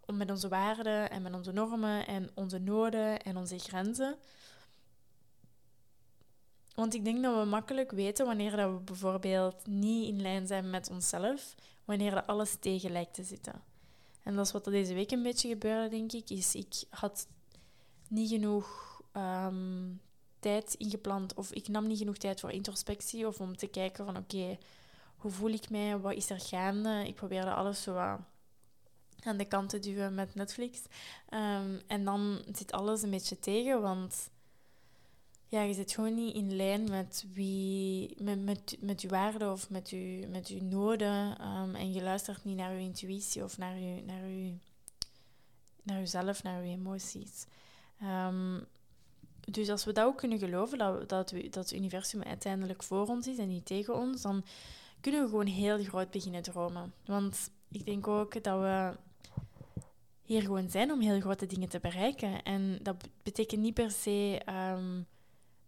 uh, 0.08 0.18
met 0.18 0.30
onze 0.30 0.48
waarden 0.48 1.10
en 1.10 1.22
met 1.22 1.34
onze 1.34 1.52
normen 1.52 2.08
en 2.08 2.30
onze 2.34 2.60
noden 2.60 3.22
en 3.22 3.38
onze 3.38 3.60
grenzen. 3.60 4.16
Want 6.82 6.94
ik 6.94 7.06
denk 7.06 7.24
dat 7.24 7.44
we 7.44 7.46
makkelijk 7.46 7.92
weten 7.92 8.26
wanneer 8.26 8.56
dat 8.56 8.72
we 8.72 8.80
bijvoorbeeld 8.80 9.68
niet 9.68 10.08
in 10.08 10.22
lijn 10.22 10.48
zijn 10.48 10.70
met 10.70 10.90
onszelf, 10.90 11.56
wanneer 11.86 12.12
dat 12.12 12.28
alles 12.28 12.58
tegen 12.60 12.92
lijkt 12.92 13.14
te 13.14 13.24
zitten. 13.24 13.62
En 14.24 14.36
dat 14.36 14.46
is 14.46 14.52
wat 14.52 14.66
er 14.66 14.72
deze 14.72 14.94
week 14.94 15.12
een 15.12 15.24
beetje 15.24 15.50
gebeurde, 15.50 15.90
denk 15.90 16.12
ik. 16.12 16.30
Is 16.30 16.56
ik 16.56 16.84
had 16.90 17.28
niet 18.08 18.30
genoeg 18.30 19.00
um, 19.14 20.02
tijd 20.40 20.74
ingepland, 20.74 21.34
of 21.34 21.52
ik 21.52 21.68
nam 21.68 21.88
niet 21.88 21.98
genoeg 21.98 22.18
tijd 22.18 22.40
voor 22.40 22.52
introspectie, 22.52 23.28
of 23.28 23.40
om 23.40 23.58
te 23.58 23.68
kijken 23.68 24.06
van 24.06 24.18
oké, 24.18 24.58
hoe 25.18 25.32
voel 25.32 25.52
ik 25.52 25.70
mij, 25.70 25.98
wat 25.98 26.14
is 26.14 26.30
er 26.30 26.40
gaande. 26.40 27.08
Ik 27.08 27.16
probeerde 27.16 27.54
alles 27.54 27.82
zo 27.82 27.96
aan 27.96 29.38
de 29.38 29.46
kant 29.46 29.70
te 29.70 29.80
duwen 29.80 30.16
met 30.16 30.36
Netflix. 30.36 30.80
Um, 31.30 31.82
en 31.88 32.06
dan 32.06 32.42
zit 32.52 32.72
alles 32.72 33.02
een 33.02 33.10
beetje 33.10 33.40
tegen, 33.40 33.82
want 33.82 34.30
ja, 35.52 35.62
je 35.62 35.74
zit 35.74 35.92
gewoon 35.92 36.16
niet 36.16 36.36
in 36.36 36.56
lijn 36.56 36.90
met, 36.90 37.26
wie, 37.34 38.16
met, 38.24 38.44
met, 38.44 38.78
met 38.80 39.02
je 39.02 39.08
waarden 39.08 39.52
of 39.52 39.70
met 39.70 39.90
je, 39.90 40.28
met 40.30 40.48
je 40.48 40.64
noden. 40.64 41.48
Um, 41.48 41.76
en 41.76 41.94
je 41.94 42.04
luistert 42.04 42.46
niet 42.46 42.58
naar 42.58 42.74
je 42.74 42.80
intuïtie 42.80 43.44
of 43.44 43.58
naar, 43.58 43.80
je, 43.80 44.04
naar, 44.06 44.28
je, 44.28 44.54
naar 45.84 46.00
jezelf, 46.00 46.44
naar 46.44 46.66
je 46.66 46.72
emoties. 46.72 47.46
Um, 48.04 48.66
dus 49.40 49.70
als 49.70 49.86
we 49.86 49.92
dat 49.92 50.06
ook 50.06 50.18
kunnen 50.18 50.40
geloven, 50.40 50.78
dat, 50.78 51.10
dat, 51.10 51.32
we, 51.32 51.50
dat 51.50 51.70
het 51.70 51.80
universum 51.80 52.22
uiteindelijk 52.22 52.84
voor 52.84 53.08
ons 53.08 53.28
is 53.28 53.38
en 53.38 53.48
niet 53.48 53.66
tegen 53.66 53.96
ons, 53.96 54.22
dan 54.22 54.44
kunnen 55.02 55.22
we 55.22 55.30
gewoon 55.30 55.46
heel 55.46 55.84
groot 55.84 56.12
beginnen 56.12 56.42
dromen. 56.42 56.94
Want 57.06 57.52
ik 57.72 57.86
denk 57.86 58.08
ook 58.08 58.44
dat 58.44 58.60
we 58.60 58.98
hier 60.22 60.42
gewoon 60.42 60.70
zijn 60.70 60.92
om 60.92 61.02
heel 61.02 61.20
grote 61.20 61.46
dingen 61.46 61.70
te 61.70 61.80
bereiken. 61.80 62.44
En 62.44 62.80
dat 62.82 62.96
betekent 63.24 63.62
niet 63.62 63.74
per 63.74 63.92
se 63.92 64.42
um, 64.50 65.08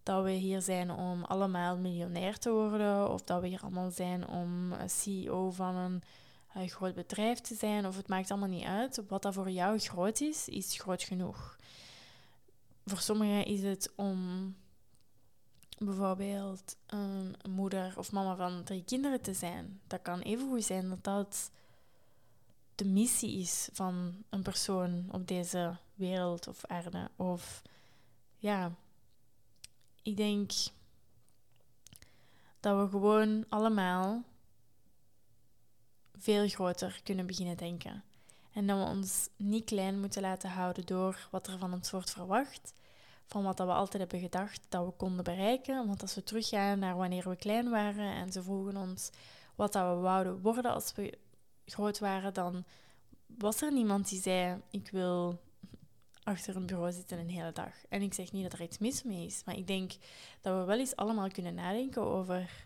dat 0.03 0.23
we 0.23 0.31
hier 0.31 0.61
zijn 0.61 0.91
om 0.91 1.23
allemaal 1.23 1.77
miljonair 1.77 2.39
te 2.39 2.51
worden, 2.51 3.09
of 3.11 3.23
dat 3.23 3.41
we 3.41 3.47
hier 3.47 3.61
allemaal 3.61 3.91
zijn 3.91 4.27
om 4.27 4.73
CEO 4.85 5.51
van 5.51 5.75
een, 5.75 6.03
een 6.53 6.69
groot 6.69 6.95
bedrijf 6.95 7.39
te 7.39 7.55
zijn, 7.55 7.85
of 7.85 7.97
het 7.97 8.07
maakt 8.07 8.31
allemaal 8.31 8.49
niet 8.49 8.65
uit. 8.65 9.01
Wat 9.07 9.21
dat 9.21 9.33
voor 9.33 9.49
jou 9.49 9.79
groot 9.79 10.21
is, 10.21 10.47
is 10.47 10.79
groot 10.79 11.03
genoeg. 11.03 11.57
Voor 12.85 12.99
sommigen 12.99 13.45
is 13.45 13.63
het 13.63 13.91
om 13.95 14.53
bijvoorbeeld 15.77 16.75
een 16.87 17.35
moeder 17.49 17.93
of 17.97 18.11
mama 18.11 18.35
van 18.35 18.63
drie 18.63 18.83
kinderen 18.83 19.21
te 19.21 19.33
zijn. 19.33 19.81
Dat 19.87 20.01
kan 20.01 20.19
even 20.19 20.49
goed 20.49 20.63
zijn 20.63 20.89
dat 20.89 21.03
dat 21.03 21.51
de 22.75 22.85
missie 22.85 23.39
is 23.39 23.69
van 23.73 24.23
een 24.29 24.41
persoon 24.41 25.05
op 25.11 25.27
deze 25.27 25.77
wereld 25.95 26.47
of 26.47 26.65
aarde. 26.65 27.09
Of 27.15 27.61
ja, 28.37 28.71
ik 30.03 30.17
denk 30.17 30.51
dat 32.59 32.79
we 32.79 32.89
gewoon 32.89 33.45
allemaal 33.49 34.23
veel 36.17 36.47
groter 36.47 37.01
kunnen 37.03 37.25
beginnen 37.25 37.57
denken. 37.57 38.03
En 38.51 38.67
dat 38.67 38.77
we 38.77 38.83
ons 38.83 39.29
niet 39.35 39.65
klein 39.65 39.99
moeten 39.99 40.21
laten 40.21 40.49
houden 40.49 40.85
door 40.85 41.27
wat 41.31 41.47
er 41.47 41.57
van 41.57 41.73
ons 41.73 41.91
wordt 41.91 42.11
verwacht, 42.11 42.73
van 43.25 43.43
wat 43.43 43.57
dat 43.57 43.67
we 43.67 43.73
altijd 43.73 44.01
hebben 44.01 44.19
gedacht 44.19 44.61
dat 44.69 44.85
we 44.85 44.91
konden 44.91 45.23
bereiken. 45.23 45.87
Want 45.87 46.01
als 46.01 46.15
we 46.15 46.23
teruggaan 46.23 46.79
naar 46.79 46.95
wanneer 46.95 47.29
we 47.29 47.35
klein 47.35 47.69
waren 47.69 48.13
en 48.13 48.31
ze 48.31 48.43
vroegen 48.43 48.77
ons 48.77 49.09
wat 49.55 49.73
dat 49.73 49.95
we 49.95 50.01
wouden 50.01 50.41
worden 50.41 50.73
als 50.73 50.93
we 50.95 51.17
groot 51.65 51.99
waren, 51.99 52.33
dan 52.33 52.63
was 53.37 53.61
er 53.61 53.73
niemand 53.73 54.09
die 54.09 54.21
zei: 54.21 54.61
Ik 54.69 54.89
wil 54.91 55.39
achter 56.24 56.55
een 56.55 56.65
bureau 56.65 56.91
zitten 56.91 57.19
een 57.19 57.30
hele 57.30 57.51
dag. 57.51 57.74
En 57.89 58.01
ik 58.01 58.13
zeg 58.13 58.32
niet 58.32 58.43
dat 58.43 58.53
er 58.53 58.61
iets 58.61 58.78
mis 58.78 59.03
mee 59.03 59.26
is, 59.26 59.43
maar 59.45 59.57
ik 59.57 59.67
denk 59.67 59.91
dat 60.41 60.59
we 60.59 60.65
wel 60.65 60.80
eens 60.80 60.95
allemaal 60.95 61.30
kunnen 61.30 61.53
nadenken 61.53 62.01
over 62.01 62.65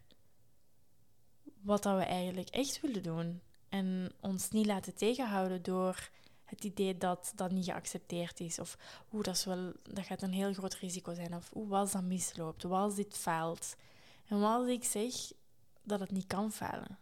wat 1.62 1.84
dat 1.84 1.98
we 1.98 2.04
eigenlijk 2.04 2.50
echt 2.50 2.82
willen 2.82 3.04
doen. 3.04 3.42
En 3.70 4.12
ons 4.22 4.50
niet 4.50 4.66
laten 4.66 4.96
tegenhouden 4.96 5.64
door 5.64 6.10
het 6.44 6.64
idee 6.64 6.98
dat 6.98 7.32
dat 7.36 7.52
niet 7.52 7.66
geaccepteerd 7.66 8.40
is. 8.40 8.60
Of 8.60 8.78
hoe 9.10 9.24
dat, 9.24 9.44
wel, 9.44 9.74
dat 9.84 10.06
gaat 10.06 10.22
een 10.22 10.34
heel 10.34 10.54
groot 10.54 10.76
risico 10.76 11.14
zijn. 11.14 11.36
Of 11.36 11.50
hoe 11.54 11.76
als 11.76 11.92
dat 11.92 12.04
misloopt, 12.04 12.64
wat 12.64 12.80
als 12.80 12.96
dit 12.96 13.18
faalt. 13.18 13.76
En 14.28 14.40
wat 14.40 14.60
als 14.60 14.68
ik 14.68 14.84
zeg 14.84 15.14
dat 15.84 16.00
het 16.00 16.12
niet 16.12 16.28
kan 16.28 16.52
falen. 16.52 16.98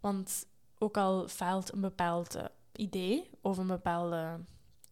Want 0.00 0.46
ook 0.78 0.96
al 0.96 1.28
faalt 1.28 1.72
een 1.72 1.80
bepaald 1.80 2.34
eh, 2.34 2.44
idee 2.72 3.30
of 3.40 3.58
een 3.58 3.66
bepaalde 3.66 4.40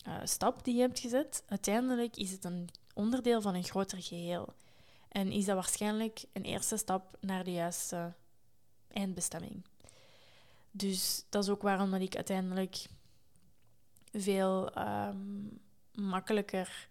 uh, 0.06 0.14
stap 0.24 0.64
die 0.64 0.74
je 0.74 0.80
hebt 0.80 0.98
gezet, 0.98 1.42
uiteindelijk 1.46 2.16
is 2.16 2.30
het 2.30 2.44
een 2.44 2.68
onderdeel 2.94 3.40
van 3.40 3.54
een 3.54 3.64
groter 3.64 4.02
geheel. 4.02 4.54
En 5.08 5.32
is 5.32 5.44
dat 5.44 5.54
waarschijnlijk 5.54 6.24
een 6.32 6.42
eerste 6.42 6.76
stap 6.76 7.16
naar 7.20 7.44
de 7.44 7.52
juiste 7.52 8.12
eindbestemming. 8.88 9.64
Dus 10.70 11.24
dat 11.28 11.42
is 11.42 11.50
ook 11.50 11.62
waarom 11.62 11.90
dat 11.90 12.00
ik 12.00 12.16
uiteindelijk 12.16 12.86
veel 14.12 14.78
um, 14.78 15.60
makkelijker 15.94 16.88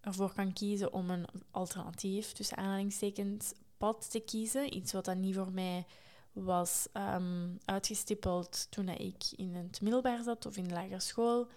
ervoor 0.00 0.32
kan 0.32 0.52
kiezen 0.52 0.92
om 0.92 1.10
een 1.10 1.26
alternatief, 1.50 2.32
tussen 2.32 2.56
aanhalingstekens, 2.56 3.52
pad 3.76 4.10
te 4.10 4.20
kiezen. 4.20 4.74
Iets 4.76 4.92
wat 4.92 5.04
dan 5.04 5.20
niet 5.20 5.34
voor 5.34 5.52
mij 5.52 5.86
was 6.32 6.86
um, 6.92 7.58
uitgestippeld 7.64 8.66
toen 8.70 8.88
ik 8.88 9.24
in 9.36 9.54
het 9.54 9.80
middelbaar 9.80 10.22
zat 10.22 10.46
of 10.46 10.56
in 10.56 10.68
de 10.68 10.74
lagere 10.74 11.00
school. 11.00 11.48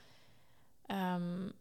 Um, 0.87 1.51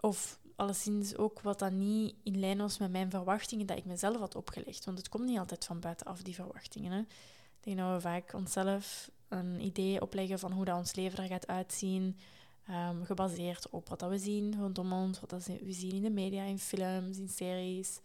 of 0.00 0.38
alleszins 0.56 1.16
ook 1.16 1.40
wat 1.40 1.58
dan 1.58 1.78
niet 1.78 2.14
in 2.22 2.38
lijn 2.38 2.58
was 2.58 2.78
met 2.78 2.90
mijn 2.90 3.10
verwachtingen 3.10 3.66
dat 3.66 3.76
ik 3.76 3.84
mezelf 3.84 4.18
had 4.18 4.34
opgelegd. 4.34 4.84
Want 4.84 4.98
het 4.98 5.08
komt 5.08 5.24
niet 5.24 5.38
altijd 5.38 5.64
van 5.64 5.80
buitenaf, 5.80 6.22
die 6.22 6.34
verwachtingen. 6.34 6.92
Hè. 6.92 6.98
Ik 6.98 7.60
denk 7.60 7.76
dat 7.76 7.92
we 7.92 8.00
vaak 8.00 8.32
onszelf 8.32 9.10
een 9.28 9.60
idee 9.60 10.00
opleggen 10.00 10.38
van 10.38 10.52
hoe 10.52 10.64
dat 10.64 10.78
ons 10.78 10.94
leven 10.94 11.22
er 11.22 11.28
gaat 11.28 11.46
uitzien. 11.46 12.18
ehm, 12.66 13.04
gebaseerd 13.04 13.70
op 13.70 13.88
wat 13.88 13.98
dat 13.98 14.10
we 14.10 14.18
zien 14.18 14.56
rondom 14.60 14.92
ons, 14.92 15.20
wat 15.20 15.30
dat 15.30 15.46
we 15.46 15.72
zien 15.72 15.92
in 15.92 16.02
de 16.02 16.10
media, 16.10 16.42
in 16.42 16.58
films, 16.58 17.18
in 17.18 17.28
series. 17.28 18.00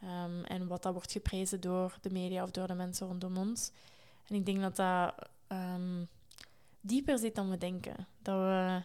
Ehm, 0.00 0.42
en 0.44 0.66
wat 0.66 0.82
dat 0.82 0.92
wordt 0.92 1.12
geprezen 1.12 1.60
door 1.60 1.98
de 2.00 2.10
media 2.10 2.42
of 2.42 2.50
door 2.50 2.66
de 2.66 2.74
mensen 2.74 3.06
rondom 3.06 3.36
ons. 3.36 3.70
En 4.26 4.34
ik 4.34 4.46
denk 4.46 4.60
dat 4.60 4.76
dat 4.76 5.14
dieper 6.80 7.18
zit 7.18 7.34
dan 7.34 7.50
we 7.50 7.58
denken. 7.58 8.06
Dat 8.22 8.38
we 8.38 8.82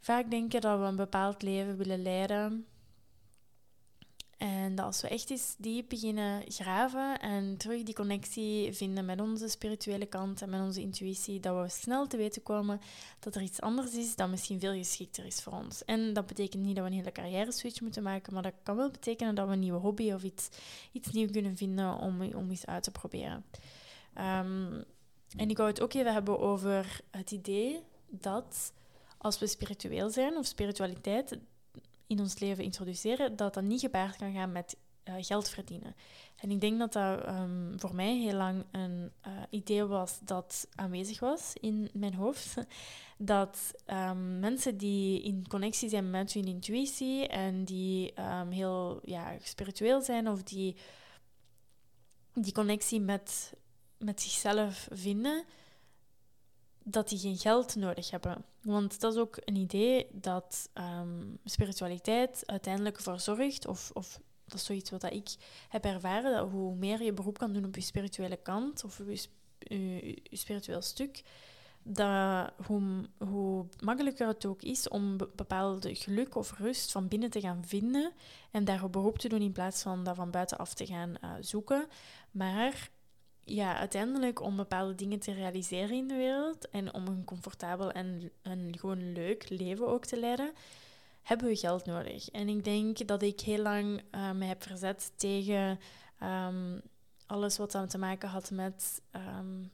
vaak 0.00 0.30
denken 0.30 0.60
dat 0.60 0.78
we 0.78 0.84
een 0.84 0.96
bepaald 0.96 1.42
leven 1.42 1.76
willen 1.76 2.02
leiden 2.02 2.66
en 4.38 4.74
dat 4.74 4.86
als 4.86 5.00
we 5.00 5.08
echt 5.08 5.30
eens 5.30 5.54
diep 5.58 5.88
beginnen 5.88 6.42
graven 6.48 7.20
en 7.20 7.56
terug 7.56 7.82
die 7.82 7.94
connectie 7.94 8.72
vinden 8.72 9.04
met 9.04 9.20
onze 9.20 9.48
spirituele 9.48 10.06
kant 10.06 10.42
en 10.42 10.50
met 10.50 10.60
onze 10.60 10.80
intuïtie, 10.80 11.40
dat 11.40 11.62
we 11.62 11.68
snel 11.68 12.06
te 12.06 12.16
weten 12.16 12.42
komen 12.42 12.80
dat 13.18 13.34
er 13.34 13.42
iets 13.42 13.60
anders 13.60 13.94
is 13.94 14.16
dat 14.16 14.28
misschien 14.28 14.60
veel 14.60 14.72
geschikter 14.72 15.26
is 15.26 15.42
voor 15.42 15.52
ons. 15.52 15.84
En 15.84 16.12
dat 16.12 16.26
betekent 16.26 16.62
niet 16.62 16.76
dat 16.76 16.84
we 16.84 16.90
een 16.90 16.96
hele 16.96 17.12
carrière 17.12 17.52
switch 17.52 17.80
moeten 17.80 18.02
maken, 18.02 18.34
maar 18.34 18.42
dat 18.42 18.52
kan 18.62 18.76
wel 18.76 18.90
betekenen 18.90 19.34
dat 19.34 19.46
we 19.46 19.52
een 19.52 19.58
nieuwe 19.58 19.78
hobby 19.78 20.12
of 20.12 20.22
iets, 20.22 20.48
iets 20.92 21.10
nieuws 21.10 21.30
kunnen 21.30 21.56
vinden 21.56 21.98
om, 21.98 22.22
om 22.22 22.50
eens 22.50 22.66
uit 22.66 22.82
te 22.82 22.90
proberen. 22.90 23.44
Ehm, 24.14 24.82
en 25.36 25.50
ik 25.50 25.56
wou 25.56 25.68
het 25.68 25.80
ook 25.80 25.92
even 25.92 26.12
hebben 26.12 26.38
over 26.38 27.00
het 27.10 27.30
idee 27.30 27.80
dat 28.06 28.72
als 29.18 29.38
we 29.38 29.46
spiritueel 29.46 30.10
zijn 30.10 30.36
of 30.36 30.46
spiritualiteit, 30.46 31.38
in 32.06 32.20
ons 32.20 32.38
leven 32.38 32.64
introduceren, 32.64 33.36
dat 33.36 33.54
dat 33.54 33.64
niet 33.64 33.80
gepaard 33.80 34.16
kan 34.16 34.32
gaan 34.32 34.52
met 34.52 34.76
uh, 35.04 35.14
geld 35.18 35.48
verdienen. 35.48 35.94
En 36.36 36.50
ik 36.50 36.60
denk 36.60 36.78
dat 36.78 36.92
dat 36.92 37.28
um, 37.28 37.74
voor 37.76 37.94
mij 37.94 38.16
heel 38.16 38.36
lang 38.36 38.64
een 38.70 39.12
uh, 39.26 39.32
idee 39.50 39.84
was 39.84 40.18
dat 40.22 40.68
aanwezig 40.74 41.20
was 41.20 41.52
in 41.60 41.90
mijn 41.92 42.14
hoofd. 42.14 42.54
Dat 43.20 43.74
um, 43.86 44.38
mensen 44.38 44.76
die 44.76 45.22
in 45.22 45.44
connectie 45.48 45.88
zijn 45.88 46.10
met 46.10 46.32
hun 46.32 46.44
intuïtie 46.44 47.26
en 47.28 47.64
die 47.64 48.12
um, 48.20 48.50
heel 48.50 49.00
ja, 49.04 49.36
spiritueel 49.42 50.02
zijn 50.02 50.28
of 50.28 50.42
die 50.42 50.76
die 52.42 52.52
connectie 52.52 53.00
met, 53.00 53.52
met 53.98 54.20
zichzelf 54.20 54.88
vinden, 54.90 55.44
dat 56.90 57.08
die 57.08 57.18
geen 57.18 57.36
geld 57.36 57.76
nodig 57.76 58.10
hebben. 58.10 58.44
Want 58.62 59.00
dat 59.00 59.12
is 59.12 59.18
ook 59.18 59.38
een 59.44 59.56
idee 59.56 60.06
dat 60.12 60.70
um, 60.74 61.38
spiritualiteit 61.44 62.42
uiteindelijk 62.46 62.96
ervoor 62.96 63.20
zorgt, 63.20 63.66
of, 63.66 63.90
of 63.94 64.20
dat 64.44 64.58
is 64.58 64.64
zoiets 64.64 64.90
wat 64.90 65.04
ik 65.04 65.28
heb 65.68 65.84
ervaren, 65.84 66.32
dat 66.32 66.50
hoe 66.50 66.74
meer 66.74 67.02
je 67.02 67.12
beroep 67.12 67.38
kan 67.38 67.52
doen 67.52 67.64
op 67.64 67.74
je 67.74 67.80
spirituele 67.80 68.36
kant 68.36 68.84
of 68.84 68.98
je, 69.06 69.28
je, 69.58 70.36
spiritueel 70.36 70.82
stuk, 70.82 71.22
dat 71.82 72.52
hoe, 72.66 72.82
hoe 73.18 73.66
makkelijker 73.84 74.26
het 74.26 74.46
ook 74.46 74.62
is 74.62 74.88
om 74.88 75.16
bepaalde 75.16 75.94
geluk 75.94 76.34
of 76.34 76.58
rust 76.58 76.92
van 76.92 77.08
binnen 77.08 77.30
te 77.30 77.40
gaan 77.40 77.64
vinden 77.66 78.12
en 78.50 78.64
daar 78.64 78.90
beroep 78.90 79.18
te 79.18 79.28
doen 79.28 79.42
in 79.42 79.52
plaats 79.52 79.82
van 79.82 80.04
dat 80.04 80.16
van 80.16 80.30
buitenaf 80.30 80.74
te 80.74 80.86
gaan 80.86 81.14
uh, 81.24 81.30
zoeken. 81.40 81.86
Maar 82.30 82.90
ja, 83.48 83.76
uiteindelijk 83.76 84.40
om 84.40 84.56
bepaalde 84.56 84.94
dingen 84.94 85.18
te 85.18 85.32
realiseren 85.32 85.96
in 85.96 86.08
de 86.08 86.16
wereld 86.16 86.68
en 86.68 86.94
om 86.94 87.06
een 87.06 87.24
comfortabel 87.24 87.90
en 87.92 88.30
een 88.42 88.74
gewoon 88.78 89.12
leuk 89.12 89.48
leven 89.48 89.88
ook 89.88 90.04
te 90.04 90.18
leiden, 90.20 90.52
hebben 91.22 91.46
we 91.46 91.56
geld 91.56 91.84
nodig. 91.84 92.28
En 92.30 92.48
ik 92.48 92.64
denk 92.64 93.06
dat 93.06 93.22
ik 93.22 93.40
heel 93.40 93.62
lang 93.62 94.02
uh, 94.14 94.30
me 94.30 94.44
heb 94.44 94.62
verzet 94.62 95.12
tegen 95.16 95.78
um, 96.22 96.82
alles 97.28 97.56
wat 97.56 97.72
dan 97.72 97.88
te 97.88 97.98
maken 97.98 98.28
had 98.28 98.50
met 98.50 99.02
um, 99.12 99.70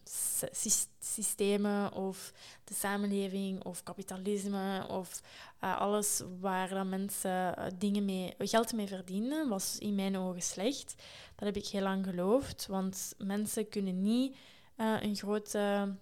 systemen 1.00 1.92
of 1.92 2.32
de 2.64 2.74
samenleving 2.74 3.64
of 3.64 3.82
kapitalisme 3.82 4.86
of 4.88 5.22
uh, 5.60 5.80
alles 5.80 6.22
waar 6.40 6.68
dan 6.68 6.88
mensen 6.88 7.54
uh, 7.58 7.66
dingen 7.78 8.04
mee, 8.04 8.34
geld 8.38 8.72
mee 8.72 8.86
verdienen, 8.86 9.48
was 9.48 9.78
in 9.78 9.94
mijn 9.94 10.16
ogen 10.16 10.42
slecht. 10.42 10.94
Dat 11.34 11.54
heb 11.54 11.56
ik 11.56 11.66
heel 11.66 11.82
lang 11.82 12.04
geloofd, 12.04 12.66
want 12.66 13.14
mensen 13.18 13.68
kunnen 13.68 14.02
niet 14.02 14.36
uh, 14.76 14.96
een 15.00 15.16
grote 15.16 15.94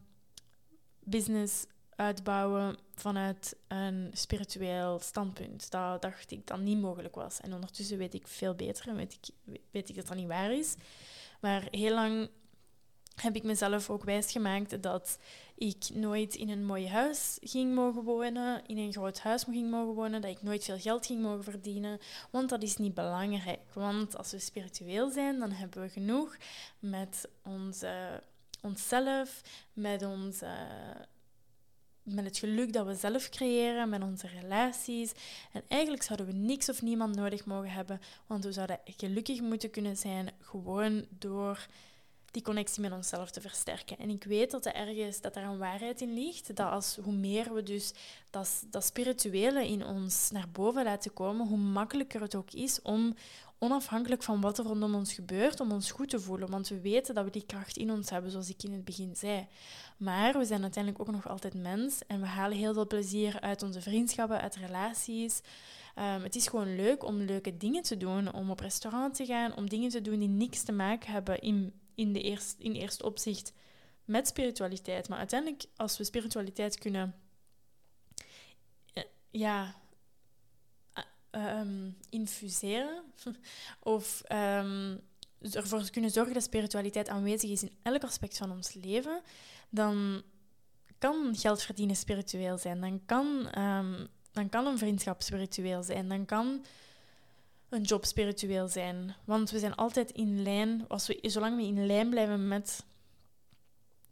business 0.99 1.67
uitbouwen 1.97 2.77
vanuit 2.95 3.57
een 3.69 4.11
spiritueel 4.13 4.99
standpunt. 4.99 5.71
Dat 5.71 6.03
dacht 6.03 6.31
ik 6.31 6.47
dat 6.47 6.61
niet 6.61 6.81
mogelijk 6.81 7.15
was. 7.15 7.41
En 7.41 7.55
ondertussen 7.55 7.99
weet 7.99 8.15
ik 8.15 8.27
veel 8.27 8.55
beter 8.55 8.89
en 8.89 8.97
weet 8.97 9.19
ik, 9.21 9.55
weet 9.71 9.89
ik 9.89 9.95
dat 9.95 10.07
dat 10.07 10.17
niet 10.17 10.27
waar 10.27 10.53
is. 10.53 10.75
Maar 11.43 11.69
heel 11.71 11.95
lang 11.95 12.31
heb 13.15 13.37
ik 13.37 13.43
mezelf 13.43 13.91
ook 13.91 14.05
wijsgemaakt 14.05 14.83
dat 14.83 15.19
ik 15.55 15.91
nooit 15.95 16.35
in 16.35 16.49
een 16.49 16.65
mooi 16.65 16.89
huis 16.89 17.39
ging 17.41 17.75
mogen 17.75 18.03
wonen, 18.03 18.63
in 18.67 18.79
een 18.79 18.93
groot 18.93 19.21
huis 19.21 19.43
ging 19.43 19.71
mogen 19.71 19.95
wonen, 19.95 20.21
dat 20.21 20.31
ik 20.31 20.43
nooit 20.43 20.65
veel 20.65 20.79
geld 20.79 21.07
ging 21.07 21.23
mogen 21.23 21.45
verdienen, 21.45 21.99
want 22.31 22.49
dat 22.49 22.63
is 22.63 22.77
niet 22.77 22.95
belangrijk. 22.95 23.61
Want 23.73 24.17
als 24.17 24.31
we 24.31 24.39
spiritueel 24.39 25.11
zijn, 25.11 25.39
dan 25.39 25.51
hebben 25.51 25.83
we 25.83 25.89
genoeg 25.89 26.37
met 26.79 27.29
onze, 27.43 28.23
onszelf, 28.61 29.41
met, 29.73 30.03
onze, 30.03 30.49
met 32.03 32.25
het 32.25 32.39
geluk 32.39 32.73
dat 32.73 32.87
we 32.87 32.95
zelf 32.95 33.29
creëren, 33.29 33.89
met 33.89 34.03
onze 34.03 34.27
relaties. 34.27 35.13
En 35.53 35.63
eigenlijk 35.69 36.03
zouden 36.03 36.27
we 36.27 36.33
niks 36.33 36.69
of 36.69 36.83
niemand 36.83 37.17
nodig 37.17 37.45
mogen 37.45 37.71
hebben, 37.71 38.01
want 38.27 38.45
we 38.45 38.53
zouden 38.53 38.79
gelukkig 38.85 39.41
moeten 39.41 39.71
kunnen 39.71 39.97
zijn 39.97 40.31
gewoon 40.41 41.07
door 41.19 41.67
die 42.33 42.43
connectie 42.43 42.83
met 42.83 42.93
onszelf 42.93 43.31
te 43.31 43.41
versterken. 43.41 43.99
En 43.99 44.11
ik 44.11 44.25
weet 44.25 44.51
dat 44.51 44.67
er 44.67 44.75
ergens 44.75 45.21
dat 45.21 45.35
daar 45.35 45.45
een 45.45 45.59
waarheid 45.59 46.01
in 46.01 46.15
ligt. 46.15 46.57
Dat 46.57 46.71
als 46.71 46.99
hoe 47.03 47.13
meer 47.13 47.55
we 47.55 47.63
dus 47.63 47.93
dat, 48.31 48.65
dat 48.71 48.85
spirituele 48.85 49.69
in 49.69 49.85
ons 49.85 50.31
naar 50.31 50.49
boven 50.53 50.85
laten 50.85 51.13
komen, 51.13 51.47
hoe 51.47 51.59
makkelijker 51.59 52.21
het 52.21 52.35
ook 52.35 52.53
is 52.53 52.83
om 52.83 53.15
onafhankelijk 53.59 54.23
van 54.23 54.41
wat 54.41 54.59
er 54.59 54.65
rondom 54.65 54.95
ons 54.95 55.13
gebeurt, 55.13 55.61
om 55.61 55.73
ons 55.73 55.91
goed 55.91 56.09
te 56.09 56.21
voelen. 56.21 56.51
Want 56.51 56.69
we 56.69 56.81
weten 56.81 57.15
dat 57.15 57.25
we 57.25 57.31
die 57.31 57.47
kracht 57.47 57.77
in 57.77 57.91
ons 57.91 58.11
hebben, 58.11 58.31
zoals 58.31 58.49
ik 58.49 58.63
in 58.63 58.73
het 58.73 58.85
begin 58.85 59.17
zei. 59.17 59.47
Maar 60.03 60.39
we 60.39 60.45
zijn 60.45 60.63
uiteindelijk 60.63 61.09
ook 61.09 61.15
nog 61.15 61.29
altijd 61.29 61.55
mens 61.55 62.01
en 62.07 62.21
we 62.21 62.27
halen 62.27 62.57
heel 62.57 62.75
veel 62.75 62.87
plezier 62.87 63.41
uit 63.41 63.63
onze 63.63 63.81
vriendschappen, 63.81 64.41
uit 64.41 64.57
relaties. 64.57 65.41
Um, 65.99 66.23
het 66.23 66.35
is 66.35 66.47
gewoon 66.49 66.77
leuk 66.77 67.05
om 67.05 67.17
leuke 67.17 67.57
dingen 67.57 67.83
te 67.83 67.97
doen, 67.97 68.33
om 68.33 68.51
op 68.51 68.61
restaurant 68.61 69.15
te 69.15 69.27
gaan, 69.27 69.57
om 69.57 69.69
dingen 69.69 69.91
te 69.91 70.01
doen 70.01 70.19
die 70.19 70.29
niks 70.29 70.63
te 70.63 70.73
maken 70.73 71.13
hebben 71.13 71.41
in 71.41 71.73
in, 71.95 72.13
de 72.13 72.23
eerst, 72.23 72.57
in 72.59 72.73
eerste 72.73 73.05
opzicht 73.05 73.53
met 74.05 74.29
spiritualiteit. 74.29 75.09
Maar 75.09 75.19
uiteindelijk, 75.19 75.65
als 75.77 75.99
we 75.99 76.05
spiritualiteit 76.05 76.79
kunnen 76.79 77.15
eh, 78.93 79.05
ja, 79.31 79.75
um, 81.31 81.97
infuseren 82.11 83.05
of 83.81 84.23
um, 84.33 85.01
ervoor 85.51 85.91
kunnen 85.91 86.11
zorgen 86.11 86.35
dat 86.35 86.43
spiritualiteit 86.43 87.09
aanwezig 87.09 87.51
is 87.51 87.63
in 87.63 87.77
elk 87.83 88.03
aspect 88.03 88.37
van 88.37 88.51
ons 88.51 88.73
leven, 88.75 89.23
dan 89.73 90.23
kan 90.99 91.37
geld 91.37 91.63
verdienen 91.63 91.97
spiritueel 91.97 92.59
zijn. 92.59 92.81
Dan 92.81 93.03
kan, 93.07 93.59
um, 93.59 94.09
dan 94.33 94.49
kan 94.49 94.67
een 94.67 94.79
vriendschap 94.79 95.23
spiritueel 95.23 95.83
zijn. 95.83 96.09
Dan 96.09 96.25
kan 96.25 96.65
een 97.69 97.83
job 97.83 98.05
spiritueel 98.05 98.69
zijn. 98.69 99.15
Want 99.25 99.51
we 99.51 99.59
zijn 99.59 99.75
altijd 99.75 100.11
in 100.11 100.43
lijn, 100.43 100.85
als 100.89 101.07
we, 101.07 101.19
zolang 101.23 101.57
we 101.57 101.63
in 101.63 101.87
lijn 101.87 102.11
blijven 102.11 102.49
met 102.49 102.85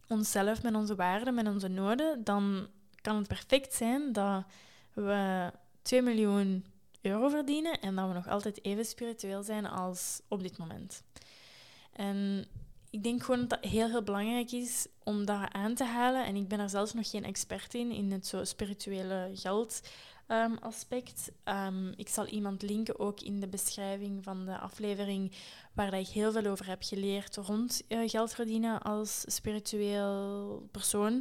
onszelf, 0.09 0.63
met 0.63 0.75
onze 0.75 0.95
waarden, 0.95 1.35
met 1.35 1.49
onze 1.49 1.69
noden, 1.69 2.25
dan 2.25 2.69
kan 3.01 3.17
het 3.17 3.29
perfect 3.29 3.75
zijn 3.75 4.13
dat 4.13 4.45
we 4.93 5.53
2 5.83 6.03
miljoen 6.03 6.65
euro 7.01 7.29
verdienen 7.29 7.81
en 7.81 7.95
dat 7.95 8.09
we 8.09 8.15
nog 8.15 8.29
altijd 8.29 8.65
even 8.65 8.85
spiritueel 8.85 9.43
zijn 9.43 9.67
als 9.67 10.21
op 10.29 10.43
dit 10.43 10.59
moment. 10.59 11.03
En 11.93 12.47
ik 12.91 13.03
denk 13.03 13.23
gewoon 13.23 13.49
dat 13.49 13.59
het 13.61 13.71
heel, 13.71 13.89
heel 13.89 14.03
belangrijk 14.03 14.53
is 14.53 14.87
om 15.05 15.25
dat 15.25 15.53
aan 15.53 15.75
te 15.75 15.85
halen. 15.85 16.25
En 16.25 16.37
ik 16.37 16.49
ben 16.49 16.59
er 16.61 16.71
zelfs 16.71 16.93
nog 16.93 17.11
geen 17.11 17.25
expert 17.25 17.75
in, 17.75 17.91
in 17.91 18.13
het 18.13 18.27
zo 18.27 18.45
spirituele 18.45 19.31
geld 19.35 19.81
um, 20.29 20.59
aspect. 20.61 21.33
Um, 21.45 21.93
ik 21.97 22.09
zal 22.09 22.27
iemand 22.27 22.63
linken 22.63 22.99
ook 22.99 23.21
in 23.21 23.41
de 23.41 23.49
beschrijving 23.49 24.25
van 24.25 24.45
de 24.45 24.59
aflevering 24.59 25.33
waar 25.73 25.95
ik 25.95 26.09
heel 26.09 26.33
veel 26.33 26.47
over 26.47 26.67
heb 26.67 26.83
geleerd 26.83 27.37
rond 27.37 27.83
uh, 27.89 28.09
geld 28.09 28.35
verdienen 28.35 28.83
als 28.83 29.25
spiritueel 29.27 30.69
persoon. 30.71 31.13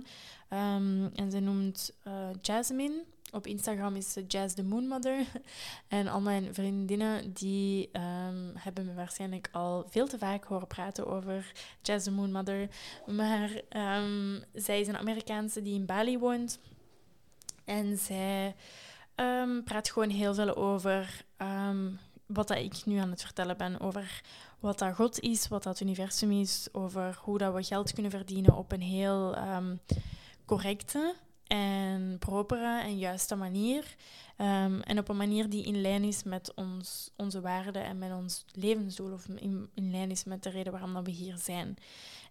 Um, 0.50 1.10
en 1.16 1.32
ze 1.32 1.40
noemt 1.40 1.94
uh, 2.08 2.14
Jasmine. 2.42 3.04
Op 3.32 3.48
Instagram 3.48 3.96
is 3.96 4.18
Jazz 4.28 4.56
the 4.56 4.64
Moon 4.64 4.88
Mother. 4.88 5.26
en 5.88 6.08
al 6.08 6.22
mijn 6.22 6.54
vriendinnen 6.54 7.34
die 7.34 7.90
um, 7.94 8.52
hebben 8.56 8.86
me 8.86 8.94
waarschijnlijk 8.94 9.50
al 9.52 9.86
veel 9.90 10.08
te 10.08 10.18
vaak 10.18 10.44
horen 10.44 10.68
praten 10.68 11.08
over 11.08 11.52
Jazz 11.82 12.04
the 12.04 12.12
Moon 12.12 12.32
Mother. 12.32 12.70
Maar 13.06 13.62
um, 13.98 14.44
zij 14.54 14.80
is 14.80 14.88
een 14.88 14.98
Amerikaanse 14.98 15.62
die 15.62 15.74
in 15.74 15.86
Bali 15.86 16.18
woont. 16.18 16.60
En 17.66 17.98
zij 17.98 18.56
um, 19.16 19.64
praat 19.64 19.90
gewoon 19.90 20.10
heel 20.10 20.34
veel 20.34 20.56
over 20.56 21.26
wat 22.26 22.48
dat 22.48 22.58
ik 22.58 22.86
nu 22.86 22.98
aan 22.98 23.10
het 23.10 23.22
vertellen 23.22 23.58
ben. 23.58 23.80
Over 23.80 24.22
wat 24.60 24.80
dat 24.80 24.96
God 24.96 25.20
is, 25.20 25.48
wat 25.48 25.64
dat 25.64 25.80
universum 25.80 26.32
is. 26.32 26.68
Over 26.72 27.20
hoe 27.22 27.38
dat 27.38 27.54
we 27.54 27.64
geld 27.64 27.94
kunnen 27.94 28.12
verdienen 28.12 28.56
op 28.56 28.72
een 28.72 28.82
heel 28.82 29.38
correcte 30.46 31.16
en 31.50 32.18
propere 32.20 32.82
en 32.82 32.98
juiste 32.98 33.36
manier. 33.36 33.96
Ehm, 34.38 34.80
en 34.80 34.98
op 34.98 35.10
een 35.10 35.18
manier 35.18 35.50
die 35.50 35.66
in 35.66 35.82
lijn 35.82 36.04
is 36.04 36.24
met 36.24 36.54
ons, 36.56 37.12
onze 37.16 37.42
waarden 37.42 37.84
en 37.84 37.98
met 37.98 38.12
ons 38.12 38.46
levensdoel, 38.54 39.12
of 39.12 39.28
in, 39.28 39.70
in 39.74 39.92
lijn 39.92 40.12
is 40.12 40.24
met 40.24 40.44
de 40.44 40.50
reden 40.50 40.72
waarom 40.72 41.04
we 41.04 41.12
hier 41.12 41.38
zijn. 41.38 41.78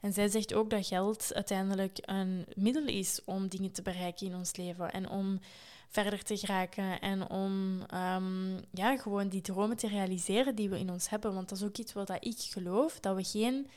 En 0.01 0.13
zij 0.13 0.29
zegt 0.29 0.55
ook 0.55 0.71
dat 0.71 0.87
geld 0.87 1.35
uiteindelijk 1.35 1.99
een 2.01 2.47
middel 2.55 2.87
is 2.87 3.21
om 3.25 3.49
dingen 3.49 3.73
te 3.73 3.83
bereiken 3.83 4.27
in 4.27 4.35
ons 4.35 4.57
leven 4.57 4.93
en 4.93 5.09
om 5.09 5.41
verder 5.89 6.23
te 6.23 6.37
geraken 6.37 7.01
en 7.01 7.31
om 7.31 7.83
um, 7.95 8.61
ja, 8.73 8.97
gewoon 8.97 9.29
die 9.29 9.41
dromen 9.41 9.77
te 9.77 9.89
realiseren 9.89 10.55
die 10.55 10.69
we 10.69 10.79
in 10.79 10.91
ons 10.91 11.09
hebben. 11.09 11.35
Want 11.35 11.49
dat 11.49 11.59
is 11.59 11.65
ook 11.65 11.77
iets 11.77 11.93
wat 11.93 12.11
ik 12.11 12.39
geloof, 12.39 13.01
dat 13.01 13.17
we 13.17 13.25
geen 13.25 13.69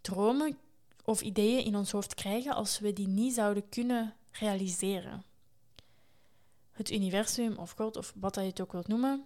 dromen 0.00 0.56
of 1.04 1.20
ideeën 1.20 1.64
in 1.64 1.76
ons 1.76 1.90
hoofd 1.90 2.14
krijgen 2.14 2.54
als 2.54 2.78
we 2.78 2.92
die 2.92 3.08
niet 3.08 3.34
zouden 3.34 3.68
kunnen 3.68 4.14
realiseren. 4.30 5.24
Het 6.70 6.90
universum 6.90 7.56
of 7.56 7.70
God 7.70 7.96
of 7.96 8.12
wat 8.16 8.34
je 8.34 8.40
het 8.40 8.60
ook 8.60 8.72
wilt 8.72 8.88
noemen, 8.88 9.24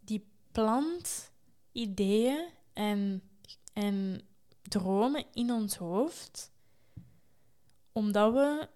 die 0.00 0.26
plant 0.52 1.30
ideeën 1.72 2.48
en, 2.72 3.22
en 3.72 4.20
dromen 4.62 5.24
in 5.32 5.52
ons 5.52 5.76
hoofd, 5.76 6.50
omdat 7.92 8.32
we 8.32 8.68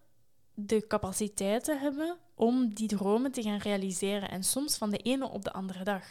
de 0.55 0.87
capaciteiten 0.87 1.81
hebben 1.81 2.19
om 2.35 2.75
die 2.75 2.89
dromen 2.89 3.33
te 3.33 3.43
gaan 3.43 3.59
realiseren 3.59 4.31
en 4.31 4.45
soms 4.45 4.77
van 4.77 4.91
de 4.91 4.99
ene 4.99 5.29
op 5.29 5.45
de 5.45 5.53
andere 5.53 5.85
dag. 5.85 6.05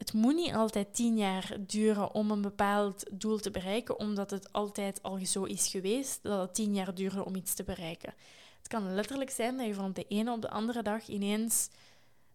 Het 0.00 0.12
moet 0.12 0.34
niet 0.34 0.54
altijd 0.54 0.94
tien 0.94 1.16
jaar 1.16 1.56
duren 1.66 2.14
om 2.14 2.30
een 2.30 2.40
bepaald 2.40 3.04
doel 3.12 3.38
te 3.38 3.50
bereiken, 3.50 3.98
omdat 3.98 4.30
het 4.30 4.52
altijd 4.52 5.02
al 5.02 5.18
zo 5.26 5.44
is 5.44 5.66
geweest 5.66 6.22
dat 6.22 6.40
het 6.40 6.54
tien 6.54 6.74
jaar 6.74 6.94
duurde 6.94 7.24
om 7.24 7.34
iets 7.34 7.54
te 7.54 7.64
bereiken. 7.64 8.14
Het 8.58 8.68
kan 8.68 8.94
letterlijk 8.94 9.30
zijn 9.30 9.56
dat 9.56 9.66
je 9.66 9.74
van 9.74 9.92
de 9.92 10.04
ene 10.08 10.32
op 10.32 10.42
de 10.42 10.50
andere 10.50 10.82
dag 10.82 11.08
ineens 11.08 11.68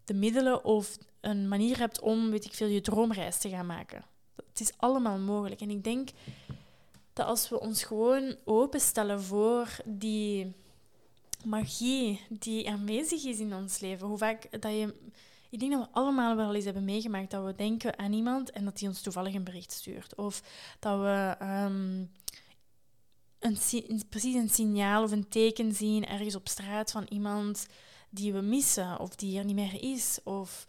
de 0.04 0.14
middelen 0.14 0.64
of 0.64 0.98
een 1.22 1.48
manier 1.48 1.78
hebt 1.78 2.00
om, 2.00 2.30
weet 2.30 2.46
ik 2.46 2.54
veel, 2.54 2.68
je 2.68 2.82
droomreis 2.82 3.38
te 3.38 3.50
gaan 3.50 3.66
maken. 3.66 4.06
Het 4.36 4.60
is 4.60 4.72
allemaal 4.78 5.18
mogelijk. 5.18 5.62
En 5.62 5.70
ik 5.70 5.84
denk 5.84 6.10
dat 7.14 7.26
als 7.26 7.50
we 7.50 7.60
ons 7.60 7.84
gewoon 7.84 8.36
openstellen 8.44 9.22
voor 9.22 9.78
die 9.86 10.54
magie 11.44 12.22
die 12.30 12.70
aanwezig 12.70 13.24
is 13.24 13.40
in 13.40 13.54
ons 13.54 13.80
leven, 13.80 14.08
hoe 14.08 14.18
vaak 14.18 14.62
dat 14.62 14.72
je 14.72 14.94
ik 15.56 15.62
denk 15.62 15.74
dat 15.74 15.82
we 15.82 16.00
allemaal 16.00 16.36
wel 16.36 16.56
eens 16.56 16.66
hebben 16.66 16.84
meegemaakt 16.84 17.32
dat 17.32 17.46
we 17.46 17.56
denken 17.56 18.00
aan 18.00 18.14
iemand 18.14 18.52
en 18.52 18.66
dat 18.66 18.78
die 18.78 18.88
ons 18.88 19.02
toevallig 19.02 19.34
een 19.34 19.44
bericht 19.44 19.72
stuurt. 19.72 20.16
Of 20.16 20.42
dat 20.80 21.00
we 21.00 21.36
um, 21.42 22.12
een, 23.40 24.04
precies 24.10 24.36
een 24.36 24.50
signaal 24.50 25.04
of 25.04 25.12
een 25.12 25.30
teken 25.30 25.74
zien 25.74 26.06
ergens 26.06 26.36
op 26.36 26.48
straat 26.48 26.92
van 26.92 27.06
iemand 27.10 27.68
die 28.10 28.34
we 28.34 28.42
missen 28.42 29.00
of 29.00 29.16
die 29.16 29.38
er 29.38 29.46
niet 29.46 29.56
meer 29.56 29.84
is. 29.84 30.20
Of 30.24 30.68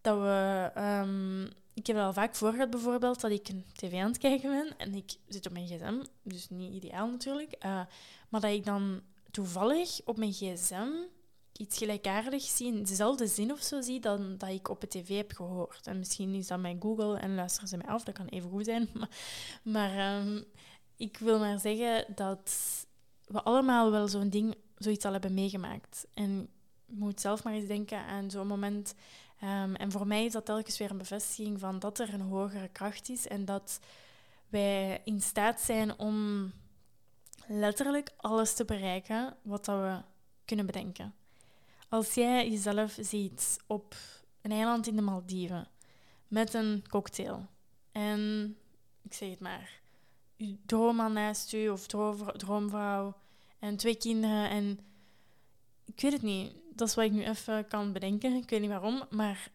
dat 0.00 0.18
we. 0.18 0.70
Um, 0.76 1.48
ik 1.72 1.86
heb 1.86 1.96
al 1.96 2.12
vaak 2.12 2.34
voor 2.34 2.52
gehad, 2.52 2.70
bijvoorbeeld, 2.70 3.20
dat 3.20 3.30
ik 3.30 3.48
een 3.48 3.64
tv 3.72 4.00
aan 4.00 4.08
het 4.08 4.18
kijken 4.18 4.50
ben 4.50 4.78
en 4.78 4.94
ik 4.94 5.16
zit 5.28 5.46
op 5.46 5.52
mijn 5.52 5.66
gsm, 5.66 6.02
dus 6.22 6.48
niet 6.48 6.72
ideaal 6.72 7.10
natuurlijk. 7.10 7.54
Uh, 7.64 7.80
maar 8.28 8.40
dat 8.40 8.50
ik 8.50 8.64
dan 8.64 9.00
toevallig 9.30 10.00
op 10.04 10.16
mijn 10.16 10.32
gsm 10.32 10.88
iets 11.58 11.78
gelijkaardigs 11.78 12.56
zie, 12.56 12.66
in 12.66 12.82
dezelfde 12.82 13.26
zin 13.26 13.52
of 13.52 13.60
zo 13.62 13.80
zie, 13.80 14.00
dan 14.00 14.38
dat 14.38 14.48
ik 14.48 14.68
op 14.68 14.80
de 14.80 14.88
tv 14.88 15.16
heb 15.16 15.32
gehoord. 15.32 15.86
En 15.86 15.98
misschien 15.98 16.34
is 16.34 16.46
dat 16.46 16.58
mijn 16.58 16.80
Google 16.80 17.18
en 17.18 17.34
luisteren 17.34 17.68
ze 17.68 17.76
mij 17.76 17.86
af, 17.86 18.04
dat 18.04 18.14
kan 18.14 18.26
even 18.26 18.50
goed 18.50 18.64
zijn. 18.64 18.88
Maar, 18.94 19.08
maar 19.62 19.96
ehm, 19.96 20.42
ik 20.96 21.18
wil 21.18 21.38
maar 21.38 21.58
zeggen 21.58 22.04
dat 22.14 22.52
we 23.26 23.42
allemaal 23.42 23.90
wel 23.90 24.08
zo'n 24.08 24.30
ding, 24.30 24.54
zoiets 24.76 25.04
al 25.04 25.12
hebben 25.12 25.34
meegemaakt. 25.34 26.06
En 26.14 26.48
je 26.86 26.94
moet 26.96 27.20
zelf 27.20 27.44
maar 27.44 27.52
eens 27.52 27.66
denken 27.66 27.98
aan 27.98 28.30
zo'n 28.30 28.46
moment. 28.46 28.94
Ehm, 29.40 29.74
en 29.74 29.90
voor 29.90 30.06
mij 30.06 30.24
is 30.24 30.32
dat 30.32 30.44
telkens 30.44 30.78
weer 30.78 30.90
een 30.90 30.98
bevestiging 30.98 31.60
van 31.60 31.78
dat 31.78 31.98
er 31.98 32.14
een 32.14 32.20
hogere 32.20 32.68
kracht 32.68 33.08
is 33.08 33.28
en 33.28 33.44
dat 33.44 33.80
wij 34.48 35.00
in 35.04 35.20
staat 35.20 35.60
zijn 35.60 35.98
om 35.98 36.50
letterlijk 37.46 38.10
alles 38.16 38.54
te 38.54 38.64
bereiken 38.64 39.36
wat 39.42 39.64
dat 39.64 39.80
we 39.80 39.98
kunnen 40.44 40.66
bedenken. 40.66 41.14
Als 41.94 42.14
jij 42.14 42.50
jezelf 42.50 42.98
ziet 43.00 43.60
op 43.66 43.94
een 44.42 44.50
eiland 44.50 44.86
in 44.86 44.96
de 44.96 45.02
Maldiven 45.02 45.68
met 46.28 46.54
een 46.54 46.84
cocktail 46.88 47.46
en 47.92 48.56
ik 49.02 49.12
zeg 49.14 49.30
het 49.30 49.40
maar, 49.40 49.80
je 50.36 50.56
droomman 50.66 51.12
naast 51.12 51.52
u 51.52 51.68
of 51.68 51.86
droomvrouw 52.36 53.14
en 53.58 53.76
twee 53.76 53.96
kinderen 53.96 54.50
en 54.50 54.78
ik 55.84 56.00
weet 56.00 56.12
het 56.12 56.22
niet, 56.22 56.52
dat 56.74 56.88
is 56.88 56.94
wat 56.94 57.04
ik 57.04 57.12
nu 57.12 57.24
even 57.24 57.66
kan 57.66 57.92
bedenken, 57.92 58.34
ik 58.34 58.50
weet 58.50 58.60
niet 58.60 58.70
waarom, 58.70 59.02
maar 59.10 59.50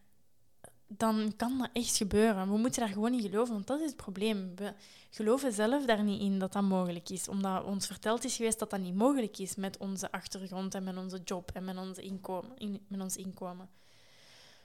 dan 0.96 1.32
kan 1.36 1.58
dat 1.58 1.68
echt 1.72 1.96
gebeuren. 1.96 2.50
We 2.50 2.58
moeten 2.58 2.80
daar 2.80 2.92
gewoon 2.92 3.12
in 3.12 3.20
geloven, 3.20 3.54
want 3.54 3.66
dat 3.66 3.80
is 3.80 3.86
het 3.86 3.96
probleem. 3.96 4.52
We 4.56 4.72
geloven 5.10 5.52
zelf 5.52 5.84
daar 5.84 6.02
niet 6.02 6.20
in 6.20 6.38
dat 6.38 6.52
dat 6.52 6.62
mogelijk 6.62 7.08
is, 7.08 7.28
omdat 7.28 7.64
ons 7.64 7.86
verteld 7.86 8.24
is 8.24 8.36
geweest 8.36 8.58
dat 8.58 8.70
dat 8.70 8.80
niet 8.80 8.94
mogelijk 8.94 9.38
is 9.38 9.54
met 9.54 9.78
onze 9.78 10.12
achtergrond 10.12 10.74
en 10.74 10.84
met 10.84 10.96
onze 10.96 11.20
job 11.24 11.50
en 11.54 11.64
met, 11.64 11.76
onze 11.76 12.02
inkomen, 12.02 12.80
met 12.88 13.00
ons 13.00 13.16
inkomen. 13.16 13.68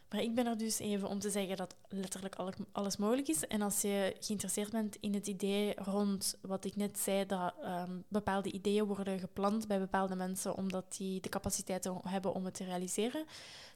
Maar 0.09 0.21
ik 0.21 0.35
ben 0.35 0.45
er 0.45 0.57
dus 0.57 0.79
even 0.79 1.07
om 1.07 1.19
te 1.19 1.29
zeggen 1.29 1.57
dat 1.57 1.75
letterlijk 1.89 2.35
alles 2.71 2.97
mogelijk 2.97 3.27
is. 3.27 3.47
En 3.47 3.61
als 3.61 3.81
je 3.81 4.15
geïnteresseerd 4.19 4.71
bent 4.71 4.97
in 4.99 5.13
het 5.13 5.27
idee 5.27 5.73
rond 5.75 6.37
wat 6.41 6.65
ik 6.65 6.75
net 6.75 6.99
zei, 6.99 7.25
dat 7.25 7.53
um, 7.63 8.03
bepaalde 8.07 8.51
ideeën 8.51 8.85
worden 8.85 9.19
gepland 9.19 9.67
bij 9.67 9.79
bepaalde 9.79 10.15
mensen 10.15 10.55
omdat 10.55 10.95
die 10.97 11.21
de 11.21 11.29
capaciteiten 11.29 11.99
hebben 12.07 12.33
om 12.33 12.45
het 12.45 12.53
te 12.53 12.63
realiseren, 12.63 13.25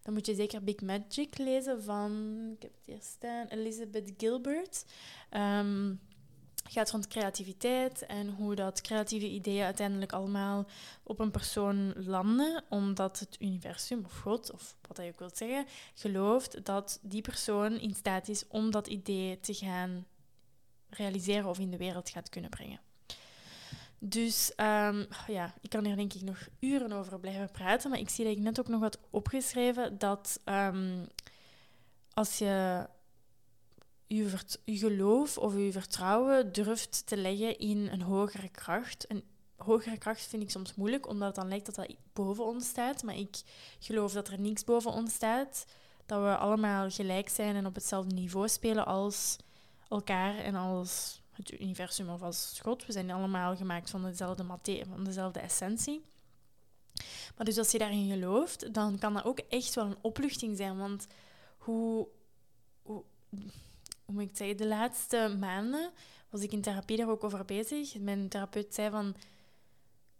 dan 0.01 0.13
moet 0.13 0.25
je 0.25 0.35
zeker 0.35 0.63
Big 0.63 0.81
Magic 0.81 1.37
lezen 1.37 1.83
van, 1.83 2.11
ik 2.55 2.61
heb 2.61 2.71
het 2.75 2.85
hier 2.85 3.01
staan, 3.01 3.47
Elizabeth 3.47 4.13
Gilbert. 4.17 4.85
Um, 5.31 5.99
gaat 6.69 6.91
rond 6.91 7.07
creativiteit 7.07 8.05
en 8.05 8.29
hoe 8.29 8.55
dat 8.55 8.81
creatieve 8.81 9.29
ideeën 9.29 9.63
uiteindelijk 9.63 10.13
allemaal 10.13 10.65
op 11.03 11.19
een 11.19 11.31
persoon 11.31 11.93
landen, 11.95 12.63
omdat 12.69 13.19
het 13.19 13.37
universum 13.39 14.05
of 14.05 14.19
God, 14.19 14.51
of 14.51 14.75
wat 14.87 14.97
je 14.97 15.11
ook 15.11 15.19
wilt 15.19 15.37
zeggen, 15.37 15.65
gelooft 15.93 16.65
dat 16.65 16.99
die 17.01 17.21
persoon 17.21 17.79
in 17.79 17.95
staat 17.95 18.27
is 18.27 18.47
om 18.47 18.71
dat 18.71 18.87
idee 18.87 19.39
te 19.39 19.53
gaan 19.53 20.05
realiseren 20.89 21.49
of 21.49 21.59
in 21.59 21.71
de 21.71 21.77
wereld 21.77 22.09
gaat 22.09 22.29
kunnen 22.29 22.49
brengen. 22.49 22.79
Dus 23.99 24.51
um, 24.57 25.07
ja, 25.27 25.53
ik 25.61 25.69
kan 25.69 25.85
hier 25.85 25.95
denk 25.95 26.13
ik 26.13 26.21
nog 26.21 26.47
uren 26.59 26.91
over 26.91 27.19
blijven 27.19 27.51
praten, 27.51 27.89
maar 27.89 27.99
ik 27.99 28.09
zie 28.09 28.25
dat 28.25 28.33
ik 28.33 28.39
net 28.39 28.59
ook 28.59 28.67
nog 28.67 28.79
wat 28.79 28.99
opgeschreven 29.09 29.97
dat 29.97 30.39
um, 30.45 31.07
als 32.13 32.37
je 32.37 32.85
je, 34.07 34.37
je 34.65 34.77
geloof 34.77 35.37
of 35.37 35.53
je 35.53 35.71
vertrouwen 35.71 36.51
durft 36.51 37.05
te 37.05 37.17
leggen 37.17 37.59
in 37.59 37.87
een 37.91 38.01
hogere 38.01 38.49
kracht. 38.49 39.05
Een 39.07 39.23
hogere 39.55 39.97
kracht 39.97 40.21
vind 40.21 40.43
ik 40.43 40.49
soms 40.49 40.75
moeilijk, 40.75 41.07
omdat 41.07 41.27
het 41.27 41.35
dan 41.35 41.47
lijkt 41.47 41.65
dat 41.65 41.75
dat 41.75 41.95
boven 42.13 42.45
ons 42.45 42.67
staat. 42.67 43.03
Maar 43.03 43.15
ik 43.15 43.41
geloof 43.79 44.13
dat 44.13 44.27
er 44.27 44.39
niks 44.39 44.63
boven 44.63 44.91
ons 44.91 45.13
staat. 45.13 45.65
Dat 46.05 46.21
we 46.21 46.37
allemaal 46.37 46.89
gelijk 46.89 47.29
zijn 47.29 47.55
en 47.55 47.65
op 47.65 47.75
hetzelfde 47.75 48.15
niveau 48.15 48.47
spelen 48.47 48.85
als 48.85 49.37
elkaar 49.89 50.37
en 50.37 50.55
als 50.55 51.18
het 51.39 51.61
universum 51.61 52.09
of 52.09 52.21
als 52.21 52.59
God. 52.61 52.85
We 52.85 52.91
zijn 52.91 53.11
allemaal 53.11 53.55
gemaakt 53.55 53.89
van 53.89 54.03
dezelfde 54.03 54.43
materie, 54.43 54.85
van 54.85 55.03
dezelfde 55.03 55.39
essentie. 55.39 56.01
Maar 57.35 57.45
dus 57.45 57.57
als 57.57 57.71
je 57.71 57.77
daarin 57.77 58.09
gelooft, 58.09 58.73
dan 58.73 58.99
kan 58.99 59.13
dat 59.13 59.23
ook 59.23 59.39
echt 59.39 59.73
wel 59.73 59.85
een 59.85 59.97
opluchting 60.01 60.57
zijn. 60.57 60.77
Want 60.77 61.07
hoe, 61.57 62.07
hoe 62.81 63.03
hoe 64.09 64.17
moet 64.17 64.29
ik 64.29 64.37
zeggen, 64.37 64.57
de 64.57 64.67
laatste 64.67 65.35
maanden 65.39 65.91
was 66.29 66.41
ik 66.41 66.51
in 66.51 66.61
therapie 66.61 66.97
daar 66.97 67.09
ook 67.09 67.23
over 67.23 67.45
bezig. 67.45 67.99
Mijn 67.99 68.29
therapeut 68.29 68.73
zei 68.73 68.89
van, 68.89 69.15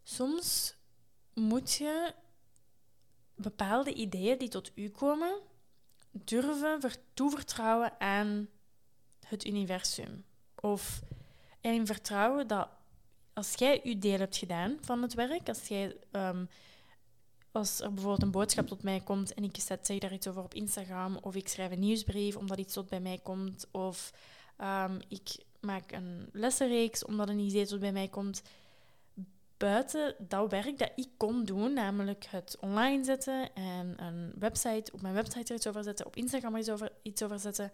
soms 0.04 0.76
moet 1.34 1.74
je 1.74 2.14
bepaalde 3.36 3.94
ideeën 3.94 4.38
die 4.38 4.50
tot 4.50 4.72
u 4.76 4.90
komen, 4.90 5.40
durven 6.12 6.92
toevertrouwen 7.14 8.00
aan 8.00 8.50
het 9.28 9.46
universum. 9.46 10.26
Of 10.62 11.02
en 11.62 11.86
vertrouwen 11.86 12.48
dat 12.48 12.70
als 13.34 13.54
jij 13.54 13.80
je 13.84 14.00
deel 14.00 14.18
hebt 14.18 14.38
gedaan 14.38 14.78
van 14.82 15.02
het 15.02 15.14
werk, 15.14 15.48
als 15.48 15.68
jij 15.68 15.96
um, 16.12 16.50
als 17.52 17.80
er 17.80 17.94
bijvoorbeeld 17.94 18.22
een 18.24 18.32
boodschap 18.32 18.68
tot 18.68 18.84
mij 18.84 19.00
komt 19.00 19.34
en 19.34 19.44
ik 19.44 19.56
zet, 19.60 19.86
zeg 19.86 19.98
daar 19.98 20.14
iets 20.14 20.28
over 20.28 20.44
op 20.44 20.54
Instagram, 20.54 21.18
of 21.22 21.36
ik 21.36 21.48
schrijf 21.48 21.72
een 21.72 21.80
nieuwsbrief 21.80 22.36
omdat 22.36 22.60
iets 22.60 22.74
tot 22.74 22.90
bij 22.90 23.00
mij 23.00 23.20
komt, 23.24 23.68
of 23.72 24.14
um, 24.62 25.00
ik 25.08 25.44
maak 25.60 25.92
een 25.92 26.30
lessenreeks 26.32 27.06
omdat 27.06 27.30
een 27.30 27.40
idee 27.40 27.66
tot 27.66 27.80
bij 27.80 27.92
mij 27.92 28.08
komt. 28.08 28.42
Buiten 29.58 30.16
dat 30.18 30.52
werk 30.52 30.78
dat 30.78 30.92
ik 30.96 31.10
kon 31.18 31.46
doen, 31.46 31.74
namelijk 31.74 32.26
het 32.26 32.58
online 32.60 33.04
zetten 33.04 33.54
en 33.54 34.04
een 34.04 34.34
website, 34.40 34.92
op 34.92 35.02
mijn 35.02 35.14
website 35.14 35.50
er 35.50 35.56
iets 35.56 35.68
over 35.68 35.84
zetten, 35.84 36.06
op 36.06 36.16
Instagram 36.16 36.54
er 36.54 36.60
iets 36.60 36.70
over, 36.70 36.92
iets 37.02 37.24
over 37.24 37.40
zetten, 37.40 37.72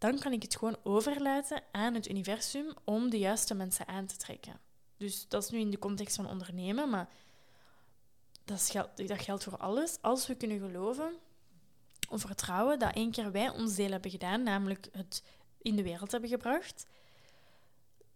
dan 0.00 0.18
kan 0.18 0.32
ik 0.32 0.42
het 0.42 0.56
gewoon 0.56 0.76
overlaten 0.82 1.62
aan 1.72 1.94
het 1.94 2.08
universum 2.08 2.74
om 2.84 3.10
de 3.10 3.18
juiste 3.18 3.54
mensen 3.54 3.88
aan 3.88 4.06
te 4.06 4.16
trekken. 4.16 4.60
Dus 4.96 5.28
dat 5.28 5.42
is 5.42 5.50
nu 5.50 5.58
in 5.58 5.70
de 5.70 5.78
context 5.78 6.16
van 6.16 6.28
ondernemen, 6.28 6.90
maar 6.90 7.08
dat, 8.44 8.68
geldt, 8.70 9.08
dat 9.08 9.20
geldt 9.20 9.44
voor 9.44 9.56
alles. 9.56 9.98
Als 10.00 10.26
we 10.26 10.34
kunnen 10.34 10.58
geloven 10.58 11.12
of 12.08 12.20
vertrouwen 12.20 12.78
dat 12.78 12.94
één 12.94 13.10
keer 13.10 13.32
wij 13.32 13.48
ons 13.48 13.74
deel 13.74 13.90
hebben 13.90 14.10
gedaan, 14.10 14.42
namelijk 14.42 14.88
het 14.92 15.22
in 15.62 15.76
de 15.76 15.82
wereld 15.82 16.10
hebben 16.12 16.30
gebracht, 16.30 16.86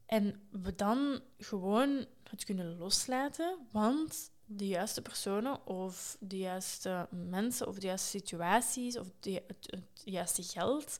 en 0.06 0.42
we 0.50 0.74
dan 0.74 1.20
gewoon 1.38 2.06
het 2.22 2.44
kunnen 2.44 2.76
loslaten, 2.78 3.58
want 3.70 4.30
de 4.44 4.66
juiste 4.66 5.02
personen 5.02 5.66
of 5.66 6.16
de 6.20 6.38
juiste 6.38 7.08
mensen 7.10 7.66
of 7.66 7.78
de 7.78 7.86
juiste 7.86 8.18
situaties 8.18 8.98
of 8.98 9.06
de, 9.20 9.42
het, 9.46 10.02
juiste 10.04 10.42
geld, 10.42 10.98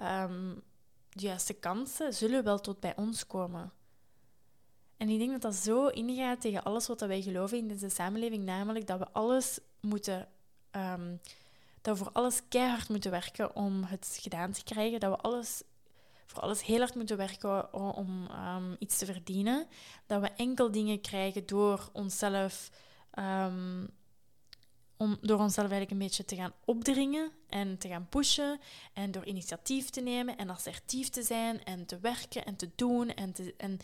um, 0.00 0.62
de 1.08 1.20
juiste 1.20 1.52
kansen 1.52 2.14
zullen 2.14 2.44
wel 2.44 2.60
tot 2.60 2.80
bij 2.80 2.96
ons 2.96 3.26
komen. 3.26 3.72
En 4.96 5.08
ik 5.08 5.18
denk 5.18 5.30
dat 5.30 5.42
dat 5.42 5.54
zo 5.54 5.86
ingaat 5.86 6.40
tegen 6.40 6.64
alles 6.64 6.86
wat 6.86 7.00
wij 7.00 7.22
geloven 7.22 7.58
in 7.58 7.68
deze 7.68 7.88
samenleving, 7.88 8.44
namelijk 8.44 8.86
dat 8.86 8.98
we 8.98 9.08
alles 9.12 9.58
moeten, 9.80 10.28
um, 10.70 11.20
dat 11.80 11.98
we 11.98 12.04
voor 12.04 12.12
alles 12.12 12.42
keihard 12.48 12.88
moeten 12.88 13.10
werken 13.10 13.56
om 13.56 13.84
het 13.84 14.18
gedaan 14.20 14.52
te 14.52 14.64
krijgen, 14.64 15.00
dat 15.00 15.10
we 15.10 15.16
alles 15.16 15.62
voor 16.32 16.42
alles 16.42 16.62
heel 16.64 16.78
hard 16.78 16.94
moeten 16.94 17.16
werken 17.16 17.74
om 17.74 18.28
um, 18.30 18.76
iets 18.78 18.98
te 18.98 19.06
verdienen. 19.06 19.66
Dat 20.06 20.20
we 20.20 20.28
enkel 20.28 20.70
dingen 20.70 21.00
krijgen 21.00 21.46
door 21.46 21.88
onszelf, 21.92 22.70
om, 25.02 25.18
door 25.20 25.38
onszelf 25.38 25.70
eigenlijk 25.70 25.90
een 25.90 26.06
beetje 26.06 26.24
te 26.24 26.36
gaan 26.36 26.52
opdringen 26.64 27.30
en 27.48 27.78
te 27.78 27.88
gaan 27.88 28.06
pushen. 28.08 28.60
En 28.92 29.10
door 29.10 29.24
initiatief 29.24 29.90
te 29.90 30.00
nemen 30.00 30.36
en 30.36 30.50
assertief 30.50 31.08
te 31.08 31.22
zijn 31.22 31.64
en 31.64 31.86
te 31.86 31.98
werken 31.98 32.44
en 32.44 32.56
te 32.56 32.68
doen. 32.74 33.14
En, 33.14 33.34
en, 33.56 33.78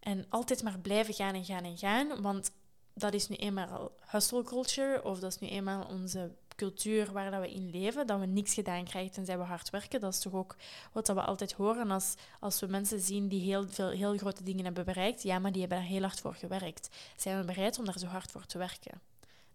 en 0.00 0.26
altijd 0.28 0.62
maar 0.62 0.78
blijven 0.78 1.14
gaan 1.14 1.34
en 1.34 1.44
gaan 1.44 1.64
en 1.64 1.78
gaan. 1.78 2.22
Want 2.22 2.50
dat 2.94 3.14
is 3.14 3.28
nu 3.28 3.36
eenmaal 3.36 3.90
hustle 4.00 4.42
culture 4.42 5.04
of 5.04 5.18
dat 5.18 5.32
is 5.32 5.38
nu 5.38 5.48
eenmaal 5.48 5.86
onze 5.86 6.30
cultuur 6.56 7.12
waar 7.12 7.30
dat 7.30 7.40
we 7.40 7.50
in 7.50 7.70
leven, 7.70 8.06
dat 8.06 8.20
we 8.20 8.26
niks 8.26 8.54
gedaan 8.54 8.84
krijgen 8.84 9.12
tenzij 9.12 9.38
we 9.38 9.44
hard 9.44 9.70
werken. 9.70 10.00
Dat 10.00 10.12
is 10.12 10.20
toch 10.20 10.32
ook 10.32 10.56
wat 10.92 11.08
we 11.08 11.22
altijd 11.22 11.52
horen 11.52 11.90
als, 11.90 12.14
als 12.40 12.60
we 12.60 12.66
mensen 12.66 13.00
zien 13.00 13.28
die 13.28 13.40
heel 13.40 13.68
veel 13.68 13.90
heel 13.90 14.16
grote 14.16 14.42
dingen 14.42 14.64
hebben 14.64 14.84
bereikt. 14.84 15.22
Ja, 15.22 15.38
maar 15.38 15.52
die 15.52 15.60
hebben 15.60 15.78
daar 15.78 15.86
heel 15.86 16.02
hard 16.02 16.20
voor 16.20 16.34
gewerkt. 16.34 16.88
Zijn 17.16 17.38
we 17.38 17.44
bereid 17.44 17.78
om 17.78 17.84
daar 17.84 17.98
zo 17.98 18.06
hard 18.06 18.30
voor 18.30 18.46
te 18.46 18.58
werken? 18.58 19.00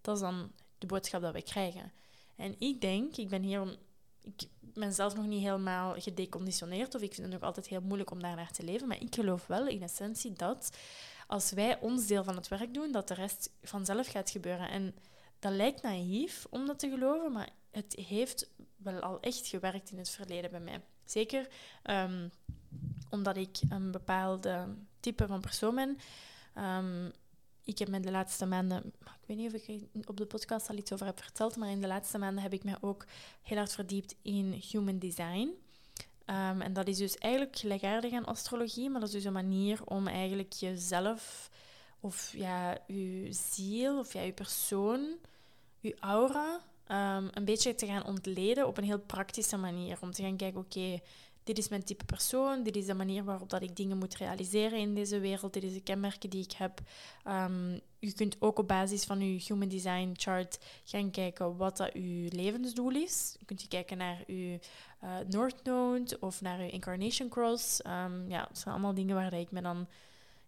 Dat 0.02 0.16
is 0.16 0.22
dan 0.22 0.52
de 0.82 0.88
boodschap 0.88 1.22
dat 1.22 1.34
we 1.34 1.42
krijgen. 1.42 1.92
En 2.36 2.56
ik 2.60 2.82
denk, 2.82 3.16
ik 3.18 3.30
ben 3.30 3.42
hier 3.42 3.78
ik 4.24 4.48
ben 4.74 4.94
zelf 4.94 5.16
nog 5.16 5.26
niet 5.26 5.42
helemaal 5.42 5.94
gedeconditioneerd 5.98 6.96
of 6.96 7.02
ik 7.02 7.14
vind 7.14 7.28
het 7.28 7.36
nog 7.36 7.44
altijd 7.44 7.68
heel 7.68 7.82
moeilijk 7.82 8.12
om 8.12 8.22
daar 8.22 8.36
naar 8.36 8.52
te 8.52 8.64
leven, 8.64 8.88
maar 8.88 9.02
ik 9.02 9.16
geloof 9.16 9.48
wel 9.48 9.68
in 9.68 9.82
essentie 9.82 10.34
dat 10.34 10.78
als 11.28 11.52
wij 11.52 11.80
ons 11.80 12.08
deel 12.08 12.24
van 12.24 12.36
het 12.36 12.48
werk 12.48 12.74
doen, 12.74 12.92
dat 12.92 13.08
de 13.08 13.14
rest 13.14 13.50
vanzelf 13.64 14.08
gaat 14.08 14.30
gebeuren. 14.30 14.70
En 14.70 14.96
dat 15.40 15.52
lijkt 15.52 15.82
naïef 15.82 16.48
om 16.50 16.66
dat 16.66 16.80
te 16.80 16.90
geloven, 16.90 17.32
maar 17.32 17.50
het 17.72 17.96
heeft 18.08 18.50
wel 18.78 19.00
al 19.00 19.20
echt 19.20 19.48
gewerkt 19.48 19.92
in 19.92 19.98
het 19.98 20.10
verleden 20.10 20.52
bij 20.52 20.60
mij. 20.60 20.82
Zeker 21.06 21.48
um, 21.84 22.32
omdat 23.10 23.38
ik 23.38 23.58
een 23.70 23.92
bepaalde 23.92 24.68
type 25.00 25.28
van 25.28 25.42
persoon 25.42 25.76
ben. 25.76 25.98
Um, 26.64 27.12
ik 27.64 27.78
heb 27.78 27.88
me 27.88 28.00
de 28.00 28.12
laatste 28.12 28.46
maanden, 28.46 28.84
ik 29.00 29.28
weet 29.28 29.38
niet 29.38 29.54
of 29.54 29.62
ik 29.62 30.10
op 30.10 30.18
de 30.18 30.26
podcast 30.26 30.70
al 30.70 30.78
iets 30.78 30.94
over 30.94 31.06
heb 31.06 31.22
verteld, 31.22 31.56
maar 31.56 31.70
in 31.70 31.82
de 31.82 31.88
laatste 31.88 32.18
maanden 32.18 32.44
heb 32.44 32.54
ik 32.54 32.64
me 32.64 32.78
ook 32.82 33.06
heel 33.42 33.58
hard 33.58 33.74
verdiept 33.74 34.16
in 34.22 34.62
human 34.72 35.00
design. 35.00 35.50
Um, 36.26 36.62
en 36.62 36.74
dat 36.74 36.88
is 36.88 36.98
dus 36.98 37.18
eigenlijk 37.18 37.58
gelijkaardig 37.58 38.14
aan 38.14 38.26
astrologie, 38.26 38.90
maar 38.90 39.00
dat 39.00 39.10
is 39.10 39.16
dus 39.16 39.24
een 39.24 39.34
manier 39.34 39.80
om 39.86 40.08
eigenlijk 40.08 40.54
jezelf 40.54 41.50
of 42.00 42.34
ja, 42.36 42.78
je 42.88 43.28
ziel 43.30 44.00
of 44.00 44.14
ja, 44.14 44.22
je 44.22 44.34
persoon 44.34 45.18
je 45.80 45.96
aura 46.00 46.62
um, 46.88 47.30
een 47.34 47.46
beetje 47.46 47.76
te 47.76 47.86
gaan 47.86 48.06
ontleden 48.06 48.68
op 48.68 48.78
een 48.78 48.84
heel 48.84 49.00
praktische 49.00 49.58
manier. 49.58 49.98
Om 50.02 50.12
te 50.12 50.24
gaan 50.24 50.38
kijken, 50.38 50.60
oké, 50.60 51.00
dit 51.44 51.58
is 51.58 51.70
mijn 51.70 51.84
type 51.84 52.06
persoon, 52.06 52.64
dit 52.64 52.76
is 52.76 52.86
de 52.86 52.94
manier 52.94 53.24
waarop 53.24 53.50
dat 53.50 53.62
ik 53.62 53.76
dingen 53.76 53.98
moet 53.98 54.16
realiseren 54.16 54.80
in 54.80 54.96
deze 54.96 55.20
wereld, 55.20 55.54
dit 55.54 55.64
is 55.64 55.74
de 55.74 55.82
kenmerken 55.82 56.30
die 56.30 56.44
ik 56.44 56.52
heb. 56.52 56.80
Um, 57.28 57.80
je 58.00 58.14
kunt 58.14 58.36
ook 58.40 58.60
op 58.60 58.68
basis 58.68 59.04
van 59.04 59.20
je 59.20 59.44
Human 59.48 59.68
Design 59.68 60.12
chart 60.14 60.60
gaan 60.84 61.12
kijken 61.12 61.58
wat 61.58 61.78
dat 61.78 61.94
je 61.94 62.28
levensdoel 62.32 62.92
is. 62.92 63.36
Je 63.40 63.46
kunt 63.46 63.68
kijken 63.68 63.98
naar 63.98 64.24
je 64.28 64.60
uh, 65.04 65.10
North 65.28 65.64
Node 65.64 66.18
of 66.20 66.42
naar 66.42 66.64
je 66.64 66.70
Incarnation 66.70 67.30
Cross. 67.30 67.86
Um, 67.86 68.30
ja, 68.30 68.46
dat 68.48 68.58
zijn 68.58 68.74
allemaal 68.74 68.94
dingen 68.94 69.16
waar 69.16 69.34
ik 69.34 69.52
me 69.52 69.62
dan 69.62 69.88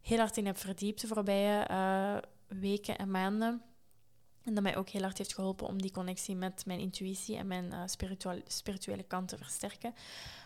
heel 0.01 0.17
hard 0.17 0.37
in 0.37 0.45
heb 0.45 0.57
verdiept 0.57 1.01
de 1.01 1.07
voorbije 1.07 1.67
uh, 1.71 2.17
weken 2.59 2.97
en 2.97 3.11
maanden. 3.11 3.61
En 4.43 4.53
dat 4.53 4.63
mij 4.63 4.77
ook 4.77 4.89
heel 4.89 5.01
hard 5.01 5.17
heeft 5.17 5.33
geholpen 5.33 5.67
om 5.67 5.81
die 5.81 5.91
connectie 5.91 6.35
met 6.35 6.65
mijn 6.65 6.79
intuïtie 6.79 7.37
en 7.37 7.47
mijn 7.47 7.65
uh, 7.65 7.81
spirituele 8.47 9.03
kant 9.03 9.27
te 9.27 9.37
versterken. 9.37 9.93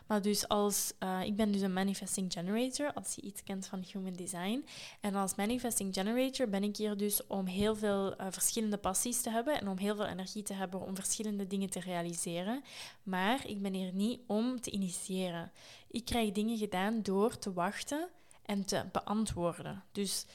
Maar 0.07 0.21
dus 0.21 0.47
als, 0.47 0.93
uh, 0.99 1.21
ik 1.23 1.35
ben 1.35 1.51
dus 1.51 1.61
een 1.61 1.73
manifesting 1.73 2.33
generator, 2.33 2.93
als 2.93 3.15
je 3.15 3.21
iets 3.21 3.43
kent 3.43 3.67
van 3.67 3.83
human 3.91 4.13
design. 4.13 4.65
En 5.01 5.15
als 5.15 5.35
manifesting 5.35 5.93
generator 5.93 6.49
ben 6.49 6.63
ik 6.63 6.77
hier 6.77 6.97
dus 6.97 7.27
om 7.27 7.45
heel 7.45 7.75
veel 7.75 8.21
uh, 8.21 8.27
verschillende 8.29 8.77
passies 8.77 9.21
te 9.21 9.29
hebben 9.29 9.59
en 9.59 9.67
om 9.67 9.77
heel 9.77 9.95
veel 9.95 10.05
energie 10.05 10.43
te 10.43 10.53
hebben 10.53 10.81
om 10.81 10.95
verschillende 10.95 11.47
dingen 11.47 11.69
te 11.69 11.79
realiseren. 11.79 12.63
Maar 13.03 13.47
ik 13.47 13.61
ben 13.61 13.73
hier 13.73 13.93
niet 13.93 14.19
om 14.27 14.61
te 14.61 14.71
initiëren. 14.71 15.51
Ik 15.91 16.05
krijg 16.05 16.31
dingen 16.31 16.57
gedaan 16.57 17.01
door 17.01 17.37
te 17.37 17.53
wachten 17.53 18.07
en 18.45 18.65
te 18.65 18.85
beantwoorden. 18.91 19.83
Dus 19.91 20.25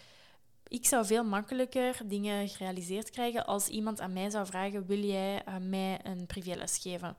ik 0.72 0.86
zou 0.86 1.06
veel 1.06 1.24
makkelijker 1.24 2.00
dingen 2.04 2.48
gerealiseerd 2.48 3.10
krijgen 3.10 3.46
als 3.46 3.68
iemand 3.68 4.00
aan 4.00 4.12
mij 4.12 4.30
zou 4.30 4.46
vragen: 4.46 4.86
wil 4.86 4.98
jij 4.98 5.46
uh, 5.48 5.56
mij 5.56 6.00
een 6.02 6.26
privéles 6.26 6.78
geven? 6.78 7.16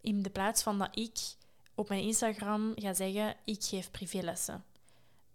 In 0.00 0.22
de 0.22 0.30
plaats 0.30 0.62
van 0.62 0.78
dat 0.78 0.98
ik 0.98 1.18
op 1.74 1.88
mijn 1.88 2.02
Instagram 2.02 2.72
ga 2.74 2.94
zeggen: 2.94 3.36
ik 3.44 3.64
geef 3.64 3.90
privélessen. 3.90 4.64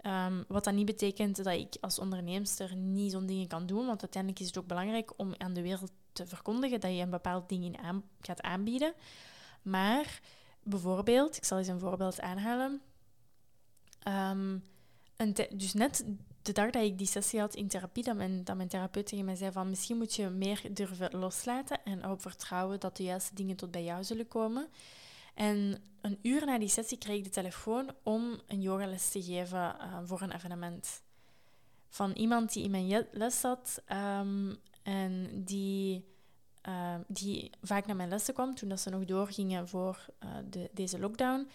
Um, 0.02 0.46
wat 0.48 0.64
dat 0.64 0.74
niet 0.74 0.86
betekent 0.86 1.44
dat 1.44 1.54
ik 1.54 1.76
als 1.82 2.00
onderneemster 2.00 2.76
niet 2.76 3.12
zo'n 3.12 3.26
dingen 3.26 3.48
kan 3.48 3.66
doen, 3.66 3.86
want 3.86 4.02
uiteindelijk 4.02 4.42
is 4.42 4.48
het 4.48 4.58
ook 4.58 4.68
belangrijk 4.68 5.14
om 5.18 5.34
aan 5.38 5.54
de 5.54 5.62
wereld 5.62 5.92
te 6.14 6.26
verkondigen 6.26 6.80
dat 6.80 6.92
je 6.92 7.02
een 7.02 7.10
bepaald 7.10 7.50
ding 7.50 7.64
in 7.64 7.78
aan, 7.78 8.04
gaat 8.22 8.42
aanbieden. 8.42 8.94
Maar 9.62 10.20
bijvoorbeeld, 10.64 11.38
ik 11.38 11.46
zal 11.46 11.58
eens 11.58 11.68
een 11.68 11.80
voorbeeld 11.80 12.22
aanhalen. 12.22 12.82
Um, 14.08 14.64
dus 15.50 15.74
net 15.74 16.06
de 16.46 16.52
dag 16.52 16.70
dat 16.70 16.84
ik 16.84 16.98
die 16.98 17.08
sessie 17.08 17.40
had 17.40 17.56
in 17.56 17.68
therapie, 17.68 18.04
dat 18.04 18.16
mijn, 18.16 18.44
dat 18.44 18.56
mijn 18.56 18.68
therapeut 18.68 19.06
tegen 19.08 19.26
mij 19.26 19.36
zei 19.36 19.52
van 19.52 19.70
misschien 19.70 19.98
moet 19.98 20.16
je 20.16 20.30
meer 20.30 20.62
durven 20.72 21.18
loslaten 21.20 21.84
en 21.84 22.04
erop 22.04 22.22
vertrouwen 22.22 22.80
dat 22.80 22.98
de 22.98 23.04
juiste 23.04 23.36
dingen 23.36 23.56
tot 23.56 23.72
bij 23.72 23.84
jou 23.84 24.04
zullen 24.04 24.28
komen. 24.28 24.68
En 25.34 25.82
een 26.02 26.20
uur 26.22 26.46
na 26.46 26.60
die 26.60 26.68
sessie 26.68 26.98
kreeg 26.98 27.18
ik 27.18 27.24
de 27.24 27.30
telefoon 27.30 27.92
om 28.04 28.40
een 28.48 28.62
yogales 28.62 29.10
te 29.10 29.24
geven 29.24 29.76
uh, 29.80 30.00
voor 30.04 30.22
een 30.22 30.32
evenement. 30.32 31.02
Van 31.90 32.12
iemand 32.12 32.54
die 32.54 32.64
in 32.64 32.72
mijn 32.72 33.08
les 33.12 33.40
zat 33.40 33.82
um, 34.20 34.58
en 34.84 35.44
die, 35.44 36.06
uh, 36.68 36.96
die 37.08 37.50
vaak 37.62 37.86
naar 37.86 37.96
mijn 37.96 38.10
lessen 38.10 38.34
kwam 38.34 38.56
toen 38.56 38.70
dat 38.70 38.80
ze 38.80 38.90
nog 38.90 39.06
doorgingen 39.06 39.68
voor 39.68 40.06
uh, 40.24 40.30
de, 40.50 40.70
deze 40.74 41.00
lockdown. 41.00 41.50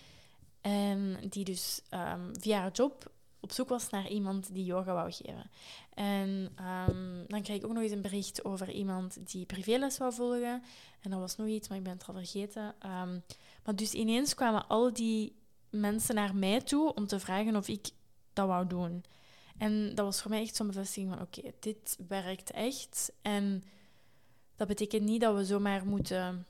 En 0.60 1.16
die 1.28 1.44
dus 1.44 1.82
um, 1.90 2.32
via 2.40 2.60
haar 2.60 2.72
job 2.72 3.10
op 3.40 3.52
zoek 3.52 3.68
was 3.68 3.90
naar 3.90 4.08
iemand 4.08 4.54
die 4.54 4.64
yoga 4.64 4.92
wou 4.92 5.12
geven. 5.12 5.50
En 5.94 6.28
um, 6.88 7.24
dan 7.26 7.42
kreeg 7.42 7.56
ik 7.56 7.64
ook 7.64 7.72
nog 7.72 7.82
eens 7.82 7.92
een 7.92 8.02
bericht 8.02 8.44
over 8.44 8.70
iemand 8.70 9.30
die 9.30 9.46
privéles 9.46 9.98
wou 9.98 10.12
volgen. 10.12 10.62
En 11.00 11.10
dat 11.10 11.20
was 11.20 11.36
nog 11.36 11.46
iets, 11.46 11.68
maar 11.68 11.78
ik 11.78 11.84
ben 11.84 11.92
het 11.92 12.06
al 12.06 12.14
vergeten. 12.14 12.64
Um, 12.64 13.22
maar 13.64 13.76
dus 13.76 13.92
ineens 13.92 14.34
kwamen 14.34 14.66
al 14.66 14.92
die 14.92 15.36
mensen 15.70 16.14
naar 16.14 16.36
mij 16.36 16.60
toe 16.60 16.94
om 16.94 17.06
te 17.06 17.20
vragen 17.20 17.56
of 17.56 17.68
ik 17.68 17.90
dat 18.32 18.46
wou 18.46 18.66
doen. 18.66 19.04
En 19.58 19.94
dat 19.94 20.04
was 20.04 20.22
voor 20.22 20.30
mij 20.30 20.40
echt 20.40 20.56
zo'n 20.56 20.66
bevestiging 20.66 21.12
van 21.12 21.20
oké, 21.20 21.52
dit 21.60 21.98
werkt 22.08 22.50
echt. 22.50 23.12
En 23.22 23.62
dat 24.56 24.68
betekent 24.68 25.02
niet 25.02 25.20
dat 25.20 25.36
we 25.36 25.44
zomaar 25.44 25.86
moeten 25.86 26.46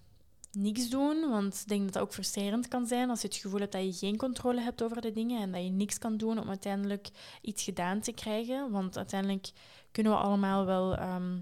niks 0.53 0.88
doen, 0.88 1.30
want 1.30 1.55
ik 1.55 1.68
denk 1.68 1.84
dat 1.84 1.92
dat 1.92 2.03
ook 2.03 2.12
frustrerend 2.12 2.68
kan 2.68 2.86
zijn 2.86 3.11
als 3.11 3.20
je 3.20 3.26
het 3.26 3.36
gevoel 3.36 3.61
hebt 3.61 3.72
dat 3.72 3.84
je 3.84 4.07
geen 4.07 4.16
controle 4.16 4.61
hebt 4.61 4.82
over 4.82 5.01
de 5.01 5.12
dingen 5.12 5.40
en 5.40 5.53
dat 5.53 5.62
je 5.62 5.70
niks 5.70 5.98
kan 5.98 6.16
doen 6.16 6.38
om 6.38 6.48
uiteindelijk 6.48 7.09
iets 7.42 7.62
gedaan 7.62 8.01
te 8.01 8.12
krijgen. 8.12 8.70
Want 8.70 8.96
uiteindelijk 8.96 9.51
kunnen 9.90 10.12
we 10.12 10.18
allemaal 10.18 10.66
wel 10.66 10.96
ehm, 10.96 11.38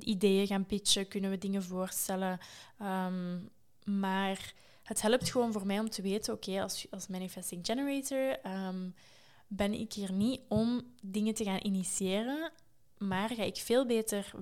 ideeën 0.00 0.46
gaan 0.46 0.66
pitchen, 0.66 1.08
kunnen 1.08 1.30
we 1.30 1.38
dingen 1.38 1.62
voorstellen, 1.62 2.38
ehm, 2.78 3.38
maar 3.84 4.54
het 4.82 5.02
helpt 5.02 5.30
gewoon 5.30 5.52
voor 5.52 5.66
mij 5.66 5.78
om 5.78 5.90
te 5.90 6.02
weten, 6.02 6.34
oké, 6.34 6.62
als, 6.62 6.86
als 6.90 7.06
manifesting 7.06 7.66
generator 7.66 8.38
um, 8.66 8.94
ben 9.46 9.72
ik 9.72 9.92
hier 9.92 10.12
niet 10.12 10.40
om 10.48 10.82
dingen 11.02 11.34
te 11.34 11.44
gaan 11.44 11.60
initiëren, 11.62 12.52
maar 12.98 13.28
ga 13.28 13.42
ik 13.42 13.56
veel 13.56 13.86
beter 13.86 14.32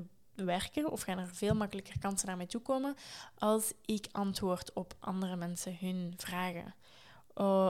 werken 0.44 0.90
of 0.90 1.02
gaan 1.02 1.18
er 1.18 1.34
veel 1.34 1.54
makkelijker 1.54 1.98
kansen 1.98 2.26
naar 2.26 2.36
mij 2.36 2.46
toe 2.46 2.60
komen 2.60 2.94
als 3.38 3.72
ik 3.84 4.06
antwoord 4.12 4.72
op 4.72 4.94
andere 4.98 5.36
mensen 5.36 5.76
hun 5.80 6.14
vragen. 6.16 6.74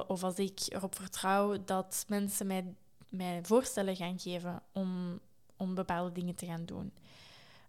Of 0.06 0.22
als 0.22 0.36
ik 0.36 0.60
erop 0.68 0.94
vertrouw 0.94 1.64
dat 1.64 2.04
mensen 2.08 2.46
mij, 2.46 2.74
mij 3.08 3.40
voorstellen 3.42 3.96
gaan 3.96 4.18
geven 4.18 4.62
om 4.72 5.20
om 5.58 5.74
bepaalde 5.74 6.12
dingen 6.12 6.34
te 6.34 6.46
gaan 6.46 6.64
doen. 6.64 6.92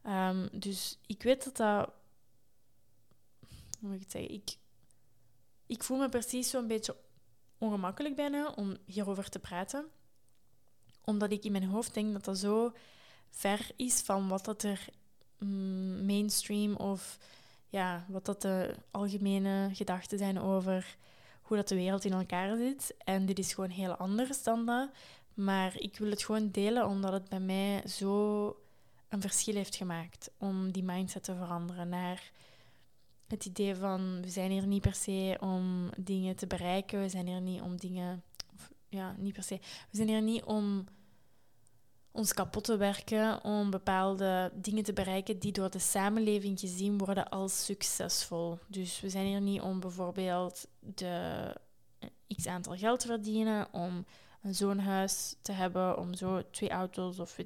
Ehm, 0.02 0.47
dus 0.52 0.97
ik 1.06 1.24
weet 1.24 1.43
dat 1.43 1.58
dat. 1.58 1.89
Hoe 3.80 3.89
moet 3.89 3.95
ik 3.95 4.02
het 4.02 4.12
zeggen? 4.12 4.32
Ik, 4.32 4.58
ik 5.66 5.84
voel 5.84 5.97
me 5.97 6.10
precies 6.10 6.50
zo'n 6.50 6.68
beetje 6.68 6.95
ongemakkelijk 7.58 8.16
bijna 8.16 8.52
om 8.56 8.78
hierover 8.86 9.30
te 9.30 9.39
praten. 9.39 9.86
Omdat 11.02 11.32
ik 11.32 11.43
in 11.43 11.52
mijn 11.52 11.64
hoofd 11.64 11.93
denk 11.93 12.14
dat 12.14 12.26
dat 12.26 12.38
zo 12.38 12.74
ver 13.30 13.70
is 13.76 14.02
van 14.02 14.28
wat 14.28 14.46
dat 14.46 14.64
er 14.64 14.88
mm, 15.38 16.06
mainstream 16.06 16.76
of 16.76 17.18
ja, 17.70 18.06
wat 18.08 18.26
dat 18.26 18.42
de 18.42 18.76
algemene 18.92 19.70
gedachten 19.74 20.18
zijn 20.18 20.40
over 20.40 20.98
hoe 21.42 21.58
dat 21.58 21.68
de 21.68 21.76
wereld 21.76 22.06
in 22.06 22.14
elkaar 22.14 22.58
zit. 22.58 22.96
En 23.04 23.26
dit 23.26 23.40
is 23.40 23.54
gewoon 23.54 23.70
heel 23.70 23.96
anders 23.96 24.44
dan 24.44 24.66
dat. 24.66 24.90
Maar 25.34 25.80
ik 25.80 25.98
wil 25.98 26.10
het 26.10 26.24
gewoon 26.24 26.52
delen 26.52 26.88
omdat 26.88 27.12
het 27.12 27.30
bij 27.30 27.40
mij 27.40 27.88
zo 27.88 28.46
een 29.10 29.22
verschil 29.22 29.56
heeft 29.56 29.76
gemaakt 29.76 30.32
om 30.38 30.72
die 30.72 30.84
mindset 30.84 31.24
te 31.24 31.36
veranderen 31.36 31.90
naar 31.90 32.32
het 33.28 33.46
idee 33.46 33.76
van 33.76 34.22
we 34.22 34.30
zijn 34.30 34.52
hier 34.52 34.68
niet 34.68 34.82
per 34.82 34.94
se 34.94 35.38
om 35.40 35.90
dingen 35.98 36.36
te 36.36 36.48
bereiken, 36.48 37.02
we 37.02 37.10
zijn 37.10 37.28
hier 37.28 37.42
niet 37.42 37.62
om 37.62 37.78
dingen, 37.78 38.24
ja, 38.90 39.16
niet 39.18 39.34
per 39.34 39.44
se, 39.44 39.60
we 39.90 39.98
zijn 39.98 40.08
hier 40.08 40.22
niet 40.22 40.44
om 40.44 40.86
ons 42.20 42.34
kapot 42.34 42.64
te 42.64 42.78
werken, 42.78 43.44
om 43.44 43.70
bepaalde 43.70 44.52
dingen 44.54 44.84
te 44.84 44.94
bereiken 44.94 45.40
die 45.40 45.52
door 45.52 45.70
de 45.70 45.80
samenleving 45.80 46.60
gezien 46.60 46.98
worden 46.98 47.30
als 47.30 47.66
succesvol. 47.66 48.60
Dus 48.68 49.00
we 49.02 49.10
zijn 49.10 49.26
hier 49.26 49.42
niet 49.42 49.62
om 49.62 49.80
bijvoorbeeld 49.80 50.68
de 50.80 51.56
x 52.36 52.48
aantal 52.48 52.78
geld 52.78 53.00
te 53.00 53.08
verdienen, 53.08 53.74
om 53.74 54.06
zo'n 54.42 54.80
huis 54.80 55.36
te 55.42 55.52
hebben, 55.52 55.98
om 55.98 56.14
zo 56.14 56.50
twee 56.52 56.70
auto's 56.70 57.20
of 57.20 57.38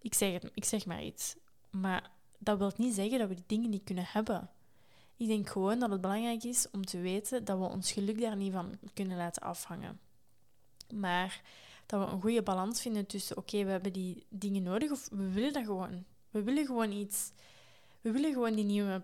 ik 0.00 0.14
zeg, 0.14 0.32
het, 0.32 0.50
ik 0.54 0.64
zeg 0.64 0.86
maar 0.86 1.02
iets. 1.02 1.36
Maar 1.70 2.10
dat 2.38 2.58
wil 2.58 2.72
niet 2.76 2.94
zeggen 2.94 3.18
dat 3.18 3.28
we 3.28 3.34
die 3.34 3.44
dingen 3.46 3.70
niet 3.70 3.84
kunnen 3.84 4.06
hebben. 4.08 4.50
Ik 5.16 5.26
denk 5.26 5.48
gewoon 5.48 5.78
dat 5.78 5.90
het 5.90 6.00
belangrijk 6.00 6.44
is 6.44 6.70
om 6.70 6.84
te 6.84 6.98
weten 6.98 7.44
dat 7.44 7.58
we 7.58 7.64
ons 7.64 7.92
geluk 7.92 8.20
daar 8.20 8.36
niet 8.36 8.52
van 8.52 8.78
kunnen 8.94 9.16
laten 9.16 9.42
afhangen. 9.42 10.00
Maar 10.94 11.42
dat 11.88 12.06
we 12.06 12.12
een 12.12 12.20
goede 12.20 12.42
balans 12.42 12.80
vinden 12.80 13.06
tussen, 13.06 13.36
oké, 13.36 13.64
we 13.64 13.70
hebben 13.70 13.92
die 13.92 14.26
dingen 14.28 14.62
nodig 14.62 14.90
of 14.90 15.08
we 15.10 15.32
willen 15.32 15.52
dat 15.52 15.64
gewoon. 15.64 16.04
We 16.30 16.42
willen 16.42 16.66
gewoon 16.66 16.92
iets. 16.92 17.32
We 18.00 18.10
willen 18.10 18.32
gewoon 18.32 18.54
die 18.54 18.64
nieuwe 18.64 19.02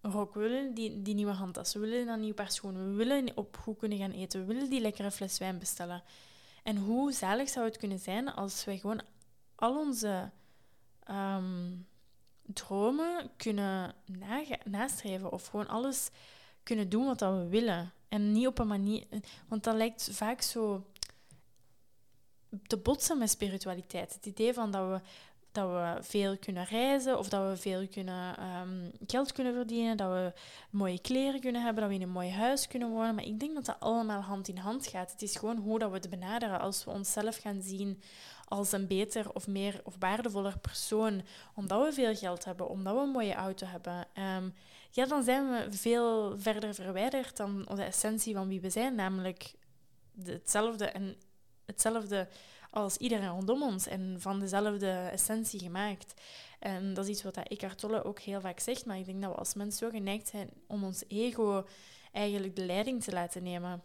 rok, 0.00 0.34
we 0.34 0.40
willen 0.40 0.74
die, 0.74 1.02
die 1.02 1.14
nieuwe 1.14 1.32
handtas, 1.32 1.74
we 1.74 1.80
willen 1.80 2.08
een 2.08 2.20
nieuw 2.20 2.34
paar 2.34 2.50
schoenen, 2.50 2.90
we 2.90 2.96
willen 2.96 3.36
op 3.36 3.56
goed 3.56 3.78
kunnen 3.78 3.98
gaan 3.98 4.10
eten, 4.10 4.40
we 4.40 4.54
willen 4.54 4.70
die 4.70 4.80
lekkere 4.80 5.10
fles 5.10 5.38
wijn 5.38 5.58
bestellen. 5.58 6.02
En 6.62 6.76
hoe 6.76 7.12
zalig 7.12 7.48
zou 7.48 7.64
het 7.64 7.76
kunnen 7.76 7.98
zijn 7.98 8.34
als 8.34 8.64
wij 8.64 8.78
gewoon 8.78 9.02
al 9.54 9.78
onze 9.78 10.30
ehm, 11.04 11.70
dromen 12.42 13.30
kunnen 13.36 13.94
nastreven 14.64 15.32
of 15.32 15.46
gewoon 15.46 15.68
alles 15.68 16.10
kunnen 16.62 16.88
doen 16.88 17.06
wat 17.06 17.20
we 17.20 17.46
willen. 17.48 17.92
En 18.08 18.32
niet 18.32 18.46
op 18.46 18.58
een 18.58 18.66
manier... 18.66 19.04
Want 19.48 19.64
dat 19.64 19.74
lijkt 19.74 20.08
vaak 20.12 20.42
zo 20.42 20.86
te 22.66 22.76
botsen 22.76 23.18
met 23.18 23.30
spiritualiteit. 23.30 24.14
Het 24.14 24.26
idee 24.26 24.52
van 24.52 24.70
dat 24.70 24.88
we 24.88 25.00
dat 25.54 25.70
we 25.70 26.02
veel 26.02 26.38
kunnen 26.38 26.64
reizen 26.64 27.18
of 27.18 27.28
dat 27.28 27.50
we 27.50 27.56
veel 27.56 27.88
kunnen, 27.88 28.36
um, 28.60 28.92
geld 29.06 29.32
kunnen 29.32 29.54
verdienen, 29.54 29.96
dat 29.96 30.10
we 30.10 30.32
mooie 30.70 31.00
kleren 31.00 31.40
kunnen 31.40 31.62
hebben, 31.62 31.82
dat 31.82 31.92
we 31.92 31.98
in 31.98 32.02
een 32.02 32.12
mooi 32.12 32.30
huis 32.30 32.66
kunnen 32.66 32.90
wonen. 32.90 33.14
Maar 33.14 33.24
ik 33.24 33.40
denk 33.40 33.54
dat 33.54 33.64
dat 33.64 33.80
allemaal 33.80 34.20
hand 34.20 34.48
in 34.48 34.56
hand 34.56 34.86
gaat. 34.86 35.12
Het 35.12 35.22
is 35.22 35.36
gewoon 35.36 35.56
hoe 35.56 35.78
dat 35.78 35.90
we 35.90 35.96
het 35.96 36.10
benaderen. 36.10 36.60
Als 36.60 36.84
we 36.84 36.90
onszelf 36.90 37.36
gaan 37.36 37.62
zien 37.62 38.02
als 38.44 38.72
een 38.72 38.86
beter 38.86 39.32
of 39.32 39.46
meer 39.46 39.80
of 39.84 39.96
waardevoller 39.98 40.58
persoon, 40.58 41.22
omdat 41.54 41.84
we 41.84 41.92
veel 41.92 42.14
geld 42.14 42.44
hebben, 42.44 42.68
omdat 42.68 42.94
we 42.94 43.00
een 43.00 43.08
mooie 43.08 43.34
auto 43.34 43.66
hebben, 43.66 44.06
um, 44.36 44.54
ja, 44.90 45.06
dan 45.06 45.22
zijn 45.22 45.50
we 45.50 45.66
veel 45.72 46.38
verder 46.38 46.74
verwijderd 46.74 47.36
dan 47.36 47.68
de 47.74 47.82
essentie 47.82 48.34
van 48.34 48.48
wie 48.48 48.60
we 48.60 48.70
zijn, 48.70 48.94
namelijk 48.94 49.54
hetzelfde 50.24 50.84
en 50.84 51.16
hetzelfde 51.66 52.28
als 52.70 52.96
iedereen 52.96 53.28
rondom 53.28 53.62
ons 53.62 53.86
en 53.86 54.16
van 54.18 54.40
dezelfde 54.40 54.90
essentie 54.90 55.60
gemaakt. 55.60 56.20
En 56.58 56.94
dat 56.94 57.04
is 57.04 57.10
iets 57.10 57.22
wat 57.22 57.36
Eckhart 57.36 57.78
Tolle 57.78 58.04
ook 58.04 58.20
heel 58.20 58.40
vaak 58.40 58.60
zegt, 58.60 58.86
maar 58.86 58.98
ik 58.98 59.04
denk 59.04 59.22
dat 59.22 59.30
we 59.30 59.38
als 59.38 59.54
mens 59.54 59.78
zo 59.78 59.90
geneigd 59.90 60.28
zijn 60.28 60.50
om 60.66 60.84
ons 60.84 61.04
ego 61.08 61.66
eigenlijk 62.12 62.56
de 62.56 62.64
leiding 62.64 63.02
te 63.02 63.12
laten 63.12 63.42
nemen. 63.42 63.82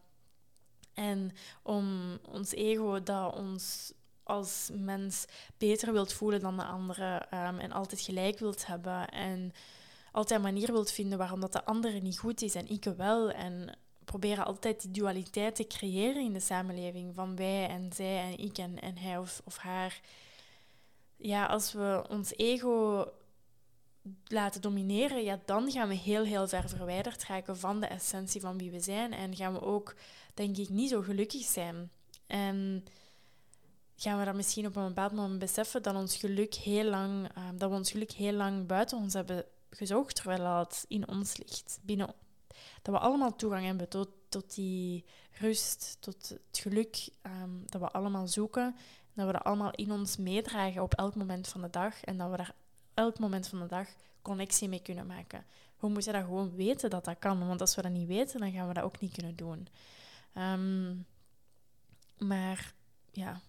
En 0.93 1.31
om 1.63 2.17
ons 2.29 2.51
ego 2.51 3.03
dat 3.03 3.35
ons 3.35 3.93
als 4.23 4.69
mens 4.73 5.25
beter 5.57 5.93
wilt 5.93 6.13
voelen 6.13 6.39
dan 6.39 6.57
de 6.57 6.63
anderen 6.63 7.37
um, 7.47 7.59
en 7.59 7.71
altijd 7.71 8.01
gelijk 8.01 8.39
wilt 8.39 8.65
hebben 8.65 9.09
en 9.09 9.53
altijd 10.11 10.39
een 10.39 10.45
manier 10.53 10.71
wilt 10.71 10.91
vinden 10.91 11.17
waarom 11.17 11.39
dat 11.39 11.53
de 11.53 11.65
andere 11.65 11.99
niet 11.99 12.19
goed 12.19 12.41
is 12.41 12.55
en 12.55 12.69
ik 12.69 12.83
wel. 12.83 13.31
En 13.31 13.77
proberen 14.09 14.45
altijd 14.45 14.81
die 14.81 14.91
dualiteit 14.91 15.55
te 15.55 15.67
creëren 15.67 16.23
in 16.23 16.33
de 16.33 16.39
samenleving 16.39 17.15
van 17.15 17.35
wij 17.35 17.67
en 17.67 17.91
zij 17.93 18.17
en 18.17 18.39
ik 18.39 18.57
en, 18.57 18.79
en 18.79 18.97
hij 18.97 19.17
of, 19.17 19.41
of 19.45 19.57
haar. 19.57 20.01
Ja, 21.17 21.45
als 21.45 21.73
we 21.73 22.05
ons 22.09 22.33
ego 22.35 23.05
laten 24.27 24.61
domineren, 24.61 25.23
ja, 25.23 25.39
dan 25.45 25.71
gaan 25.71 25.87
we 25.87 25.95
heel, 25.95 26.23
heel 26.23 26.47
ver 26.47 26.69
verwijderd 26.69 27.23
raken 27.23 27.57
van 27.57 27.79
de 27.79 27.85
essentie 27.85 28.41
van 28.41 28.57
wie 28.57 28.71
we 28.71 28.79
zijn. 28.79 29.13
En 29.13 29.35
gaan 29.35 29.53
we 29.53 29.61
ook, 29.61 29.95
denk 30.33 30.57
ik, 30.57 30.69
niet 30.69 30.89
zo 30.89 31.01
gelukkig 31.01 31.43
zijn. 31.43 31.91
En 32.27 32.85
gaan 33.95 34.19
we 34.19 34.25
dan 34.25 34.35
misschien 34.35 34.65
op 34.65 34.75
een 34.75 34.87
bepaald 34.87 35.13
moment 35.13 35.39
beseffen 35.39 35.83
dat, 35.83 35.95
ons 35.95 36.15
geluk 36.15 36.53
heel 36.53 36.89
lang, 36.89 37.37
uh, 37.37 37.49
dat 37.55 37.69
we 37.69 37.75
ons 37.75 37.91
geluk 37.91 38.11
heel 38.11 38.33
lang 38.33 38.67
buiten 38.67 38.97
ons 38.97 39.13
hebben 39.13 39.45
gezocht, 39.69 40.15
terwijl 40.15 40.57
het 40.57 40.85
in 40.87 41.07
ons 41.07 41.37
ligt, 41.37 41.79
binnen 41.81 42.13
dat 42.81 42.93
we 42.95 43.01
allemaal 43.01 43.35
toegang 43.35 43.65
hebben 43.65 43.89
tot, 43.89 44.09
tot 44.29 44.55
die 44.55 45.05
rust, 45.31 45.97
tot 45.99 46.29
het 46.29 46.59
geluk 46.59 47.09
um, 47.23 47.63
dat 47.65 47.81
we 47.81 47.87
allemaal 47.87 48.27
zoeken. 48.27 48.75
Dat 49.13 49.25
we 49.25 49.33
dat 49.33 49.43
allemaal 49.43 49.71
in 49.71 49.91
ons 49.91 50.17
meedragen 50.17 50.81
op 50.81 50.93
elk 50.93 51.15
moment 51.15 51.47
van 51.47 51.61
de 51.61 51.69
dag. 51.69 52.03
En 52.03 52.17
dat 52.17 52.29
we 52.29 52.37
daar 52.37 52.53
elk 52.93 53.19
moment 53.19 53.47
van 53.47 53.59
de 53.59 53.65
dag 53.65 53.87
connectie 54.21 54.69
mee 54.69 54.81
kunnen 54.81 55.05
maken. 55.05 55.45
We 55.79 55.87
moeten 55.87 56.13
dat 56.13 56.23
gewoon 56.23 56.55
weten 56.55 56.89
dat 56.89 57.05
dat 57.05 57.19
kan. 57.19 57.47
Want 57.47 57.61
als 57.61 57.75
we 57.75 57.81
dat 57.81 57.91
niet 57.91 58.07
weten, 58.07 58.39
dan 58.39 58.51
gaan 58.51 58.67
we 58.67 58.73
dat 58.73 58.83
ook 58.83 58.99
niet 58.99 59.13
kunnen 59.13 59.35
doen. 59.35 59.67
Um, 60.37 61.05
maar 62.17 62.73
ja, 63.11 63.41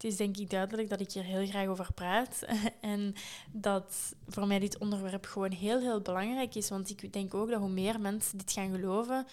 het 0.00 0.10
is 0.10 0.16
denk 0.16 0.36
ik 0.36 0.50
duidelijk 0.50 0.88
dat 0.88 1.00
ik 1.00 1.12
hier 1.12 1.24
heel 1.24 1.46
graag 1.46 1.66
over 1.66 1.92
praat. 1.92 2.44
en 2.80 3.14
dat 3.52 4.14
voor 4.28 4.46
mij 4.46 4.58
dit 4.58 4.78
onderwerp 4.78 5.26
gewoon 5.26 5.52
heel, 5.52 5.80
heel 5.80 6.00
belangrijk 6.00 6.54
is. 6.54 6.68
Want 6.68 6.90
ik 6.90 7.12
denk 7.12 7.34
ook 7.34 7.50
dat 7.50 7.60
hoe 7.60 7.68
meer 7.68 8.00
mensen 8.00 8.38
dit 8.38 8.52
gaan 8.52 8.70
geloven. 8.70 9.26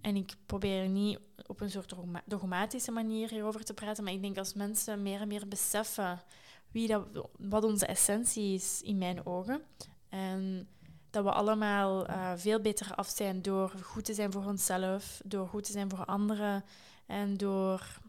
En 0.00 0.16
ik 0.16 0.34
probeer 0.46 0.88
niet 0.88 1.18
op 1.46 1.60
een 1.60 1.70
soort 1.70 1.94
dogmatische 2.24 2.90
manier 2.90 3.30
hierover 3.30 3.64
te 3.64 3.74
praten. 3.74 4.04
Maar 4.04 4.12
ik 4.12 4.22
denk 4.22 4.38
als 4.38 4.54
mensen 4.54 5.02
meer 5.02 5.20
en 5.20 5.28
meer 5.28 5.48
beseffen 5.48 6.22
wie 6.70 6.88
dat, 6.88 7.06
wat 7.38 7.64
onze 7.64 7.86
essentie 7.86 8.54
is 8.54 8.80
in 8.82 8.98
mijn 8.98 9.26
ogen. 9.26 9.62
En 10.08 10.68
dat 11.10 11.24
we 11.24 11.32
allemaal 11.32 12.10
uh, 12.10 12.32
veel 12.36 12.60
beter 12.60 12.94
af 12.94 13.08
zijn 13.08 13.42
door 13.42 13.72
goed 13.82 14.04
te 14.04 14.14
zijn 14.14 14.32
voor 14.32 14.44
onszelf, 14.44 15.20
door 15.24 15.48
goed 15.48 15.64
te 15.64 15.72
zijn 15.72 15.90
voor 15.90 16.04
anderen 16.04 16.64
en 17.06 17.36
door 17.36 18.00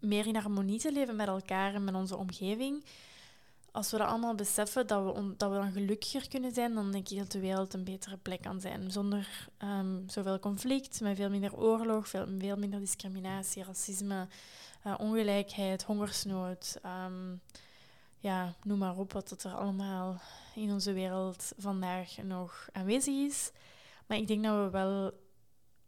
meer 0.00 0.26
in 0.26 0.36
harmonie 0.36 0.78
te 0.78 0.92
leven 0.92 1.16
met 1.16 1.28
elkaar 1.28 1.74
en 1.74 1.84
met 1.84 1.94
onze 1.94 2.16
omgeving. 2.16 2.84
Als 3.72 3.90
we 3.90 3.98
dat 3.98 4.08
allemaal 4.08 4.34
beseffen, 4.34 4.86
dat 4.86 5.04
we, 5.04 5.34
dat 5.36 5.50
we 5.50 5.56
dan 5.56 5.72
gelukkiger 5.72 6.28
kunnen 6.28 6.52
zijn, 6.52 6.74
dan 6.74 6.92
denk 6.92 7.08
ik 7.08 7.18
dat 7.18 7.32
de 7.32 7.40
wereld 7.40 7.74
een 7.74 7.84
betere 7.84 8.16
plek 8.16 8.42
kan 8.42 8.60
zijn. 8.60 8.90
Zonder 8.90 9.48
um, 9.64 10.04
zoveel 10.08 10.38
conflict, 10.38 11.00
met 11.00 11.16
veel 11.16 11.30
minder 11.30 11.56
oorlog, 11.56 12.08
veel, 12.08 12.26
veel 12.38 12.56
minder 12.56 12.80
discriminatie, 12.80 13.64
racisme, 13.64 14.26
uh, 14.86 14.94
ongelijkheid, 14.98 15.82
hongersnood. 15.82 16.78
Um, 17.06 17.40
ja, 18.18 18.54
noem 18.62 18.78
maar 18.78 18.96
op 18.96 19.12
wat 19.12 19.44
er 19.44 19.52
allemaal 19.52 20.20
in 20.54 20.72
onze 20.72 20.92
wereld 20.92 21.52
vandaag 21.58 22.16
nog 22.22 22.68
aanwezig 22.72 23.14
is. 23.14 23.50
Maar 24.06 24.18
ik 24.18 24.26
denk 24.26 24.44
dat 24.44 24.64
we 24.64 24.70
wel 24.70 25.12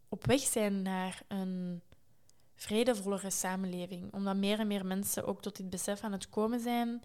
op 0.09 0.25
weg 0.25 0.41
zijn 0.41 0.81
naar 0.81 1.21
een 1.27 1.81
vredevollere 2.63 3.29
samenleving. 3.29 4.13
Omdat 4.13 4.35
meer 4.35 4.59
en 4.59 4.67
meer 4.67 4.85
mensen 4.85 5.25
ook 5.25 5.41
tot 5.41 5.55
dit 5.55 5.69
besef 5.69 6.01
aan 6.01 6.11
het 6.11 6.29
komen 6.29 6.59
zijn. 6.59 7.03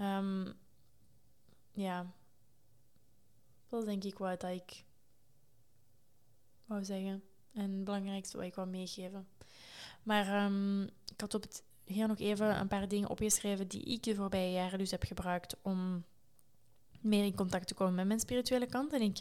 Um, 0.00 0.52
ja, 1.72 2.06
dat 3.68 3.80
is 3.80 3.86
denk 3.86 4.04
ik 4.04 4.18
wat 4.18 4.42
ik 4.42 4.84
wou 6.64 6.84
zeggen. 6.84 7.22
En 7.52 7.70
het 7.70 7.84
belangrijkste 7.84 8.36
wat 8.36 8.46
ik 8.46 8.54
wou 8.54 8.68
meegeven. 8.68 9.28
Maar 10.02 10.44
um, 10.44 10.82
ik 10.82 11.20
had 11.20 11.34
op 11.34 11.42
het 11.42 11.62
hier 11.84 12.08
nog 12.08 12.18
even 12.18 12.60
een 12.60 12.68
paar 12.68 12.88
dingen 12.88 13.08
opgeschreven 13.08 13.68
die 13.68 13.82
ik 13.82 14.02
de 14.02 14.14
voorbije 14.14 14.52
jaren 14.52 14.78
dus 14.78 14.90
heb 14.90 15.02
gebruikt 15.02 15.56
om 15.62 16.04
meer 17.00 17.24
in 17.24 17.34
contact 17.34 17.66
te 17.66 17.74
komen 17.74 17.94
met 17.94 18.06
mijn 18.06 18.20
spirituele 18.20 18.66
kant. 18.66 18.92
En 18.92 19.00
ik 19.00 19.18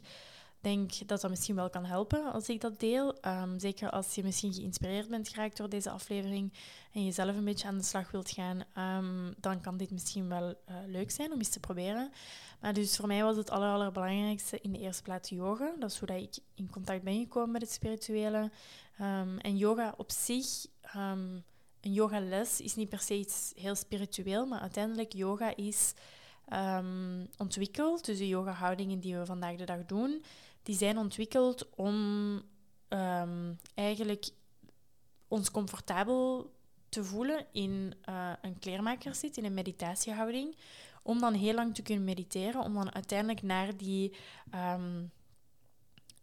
denk 0.62 1.08
dat 1.08 1.22
dat 1.22 1.30
misschien 1.30 1.56
wel 1.56 1.70
kan 1.70 1.86
helpen 1.86 2.32
als 2.32 2.50
ik 2.50 2.62
dat 2.62 2.80
deel. 2.80 3.20
Ehm, 3.20 3.60
zeker 3.60 3.90
als 3.90 4.16
je 4.16 4.24
misschien 4.24 4.54
geïnspireerd 4.54 5.10
bent 5.10 5.30
geraakt 5.30 5.58
door 5.58 5.70
deze 5.70 5.90
aflevering 5.90 6.54
en 6.92 7.06
je 7.06 7.12
zelf 7.12 7.36
een 7.36 7.46
beetje 7.46 7.68
aan 7.68 7.78
de 7.78 7.84
slag 7.84 8.12
wilt 8.12 8.32
gaan, 8.32 8.64
ehm, 8.74 9.34
dan 9.38 9.62
kan 9.62 9.78
dit 9.78 9.92
misschien 9.92 10.30
wel 10.30 10.50
eh, 10.66 10.76
leuk 10.88 11.12
zijn 11.12 11.32
om 11.32 11.38
eens 11.38 11.50
te 11.50 11.60
proberen. 11.60 12.12
Maar 12.60 12.74
dus 12.74 12.96
voor 12.96 13.08
mij 13.08 13.24
was 13.24 13.38
het 13.38 13.50
aller, 13.50 13.74
allerbelangrijkste 13.74 14.60
in 14.62 14.72
de 14.72 14.80
eerste 14.80 15.04
plaats 15.04 15.30
yoga. 15.30 15.74
Dat 15.80 15.92
is 15.92 16.00
hoe 16.00 16.22
ik 16.22 16.38
in 16.56 16.70
contact 16.70 17.04
ben 17.04 17.20
gekomen 17.20 17.52
met 17.52 17.62
het 17.62 17.72
spirituele. 17.72 18.52
Um, 19.02 19.38
en 19.38 19.58
yoga 19.58 19.94
op 19.98 20.12
zich, 20.12 20.66
een 20.82 21.44
yogales 21.82 22.62
is 22.62 22.76
niet 22.76 22.90
per 22.90 23.00
se 23.00 23.14
iets 23.14 23.52
heel 23.56 23.76
spiritueel, 23.76 24.46
maar 24.46 24.60
uiteindelijk 24.60 25.14
yoga 25.14 25.56
is 25.56 25.94
um, 26.54 27.28
ontwikkeld. 27.38 28.06
Dus 28.06 28.18
de 28.18 28.28
yoga-houdingen 28.28 29.00
die 29.00 29.16
we 29.16 29.26
vandaag 29.26 29.56
de 29.56 29.66
dag 29.66 29.86
doen, 29.86 30.24
die 30.64 30.76
zijn 30.76 30.98
ontwikkeld 30.98 31.70
om 31.70 31.96
um, 32.90 33.60
eigenlijk 33.74 34.30
ons 35.28 35.52
comfortabel 35.52 36.54
te 36.90 37.04
voelen 37.04 37.46
in 37.52 37.94
uh, 38.10 38.34
een 38.42 38.60
kleermakerszit, 38.60 39.38
in 39.38 39.46
een 39.46 39.54
meditatiehouding, 39.54 40.56
om 41.04 41.20
dan 41.20 41.34
heel 41.34 41.54
lang 41.54 41.76
te 41.76 41.82
kunnen 41.82 42.04
mediteren, 42.04 42.62
om 42.62 42.74
dan 42.74 42.94
uiteindelijk 42.94 43.42
naar 43.42 43.78
die 43.78 44.16
um, 44.56 45.12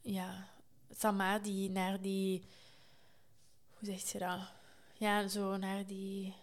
ja, 0.00 0.48
samadhi, 0.90 1.68
naar 1.68 2.00
die, 2.00 2.42
hoe 3.68 3.88
zegt 3.88 4.08
je 4.08 4.18
dat? 4.18 4.40
Ja, 4.94 5.28
zo 5.28 5.56
naar 5.56 5.86
die 5.86 6.34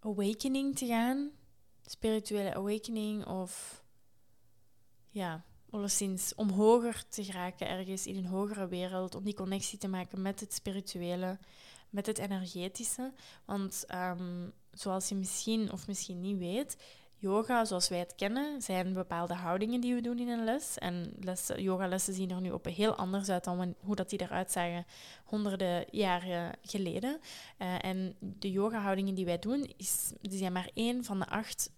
awakening 0.00 0.76
te 0.76 0.86
gaan 0.86 1.32
spirituele 1.86 2.54
awakening 2.54 3.26
of 3.26 3.82
ja, 5.10 5.44
alleszins 5.74 6.34
om 6.34 6.50
hoger 6.50 7.04
te 7.08 7.24
geraken 7.24 7.68
ergens 7.68 8.06
in 8.06 8.16
een 8.16 8.26
hogere 8.26 8.68
wereld, 8.68 9.14
om 9.14 9.24
die 9.24 9.34
connectie 9.34 9.78
te 9.78 9.88
maken 9.88 10.22
met 10.22 10.40
het 10.40 10.54
spirituele, 10.54 11.38
met 11.90 12.06
het 12.06 12.18
energetische. 12.18 13.12
Want 13.44 13.84
um, 13.94 14.52
zoals 14.72 15.08
je 15.08 15.14
misschien 15.14 15.72
of 15.72 15.86
misschien 15.86 16.20
niet 16.20 16.38
weet, 16.38 16.76
yoga 17.16 17.64
zoals 17.64 17.88
wij 17.88 17.98
het 17.98 18.14
kennen, 18.14 18.62
zijn 18.62 18.92
bepaalde 18.92 19.34
houdingen 19.34 19.80
die 19.80 19.94
we 19.94 20.00
doen 20.00 20.18
in 20.18 20.28
een 20.28 20.44
les. 20.44 20.78
En 20.78 21.12
lessen, 21.20 21.62
yogalessen 21.62 22.14
zien 22.14 22.30
er 22.30 22.40
nu 22.40 22.50
op 22.50 22.66
een 22.66 22.72
heel 22.72 22.94
anders 22.94 23.28
uit 23.28 23.44
dan 23.44 23.74
hoe 23.78 23.96
dat 23.96 24.10
die 24.10 24.20
eruit 24.20 24.52
zagen 24.52 24.86
honderden 25.24 25.84
jaren 25.90 26.52
geleden. 26.62 27.20
Uh, 27.58 27.84
en 27.84 28.16
de 28.20 28.50
yoga-houdingen 28.50 29.14
die 29.14 29.24
wij 29.24 29.38
doen, 29.38 29.72
is, 29.76 30.12
die 30.20 30.38
zijn 30.38 30.52
maar 30.52 30.70
één 30.74 31.04
van 31.04 31.18
de 31.18 31.26
acht 31.26 31.70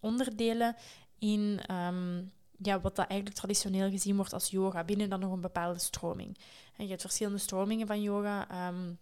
onderdelen 0.00 0.76
in 1.18 1.60
um, 1.70 2.32
ja, 2.58 2.80
wat 2.80 2.96
dat 2.96 3.06
eigenlijk 3.06 3.38
traditioneel 3.38 3.90
gezien 3.90 4.16
wordt 4.16 4.32
als 4.32 4.50
yoga, 4.50 4.84
binnen 4.84 5.08
dan 5.10 5.20
nog 5.20 5.32
een 5.32 5.40
bepaalde 5.40 5.78
stroming. 5.78 6.38
En 6.76 6.84
je 6.84 6.90
hebt 6.90 7.00
verschillende 7.00 7.38
stromingen 7.38 7.86
van 7.86 8.02
yoga. 8.02 8.68
Um, 8.68 8.98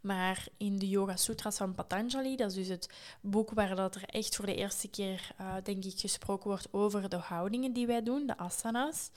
maar 0.00 0.46
in 0.56 0.78
de 0.78 0.88
Yoga 0.88 1.16
Sutras 1.16 1.56
van 1.56 1.74
Patanjali, 1.74 2.36
dat 2.36 2.50
is 2.50 2.56
dus 2.56 2.68
het 2.68 2.88
boek 3.20 3.50
waar 3.50 3.76
dat 3.76 3.94
er 3.94 4.04
echt 4.04 4.36
voor 4.36 4.46
de 4.46 4.54
eerste 4.54 4.88
keer, 4.88 5.30
uh, 5.40 5.54
denk 5.62 5.84
ik, 5.84 5.98
gesproken 5.98 6.48
wordt 6.48 6.68
over 6.70 7.08
de 7.08 7.16
houdingen 7.16 7.72
die 7.72 7.86
wij 7.86 8.02
doen, 8.02 8.26
de 8.26 8.36
asanas. 8.36 9.10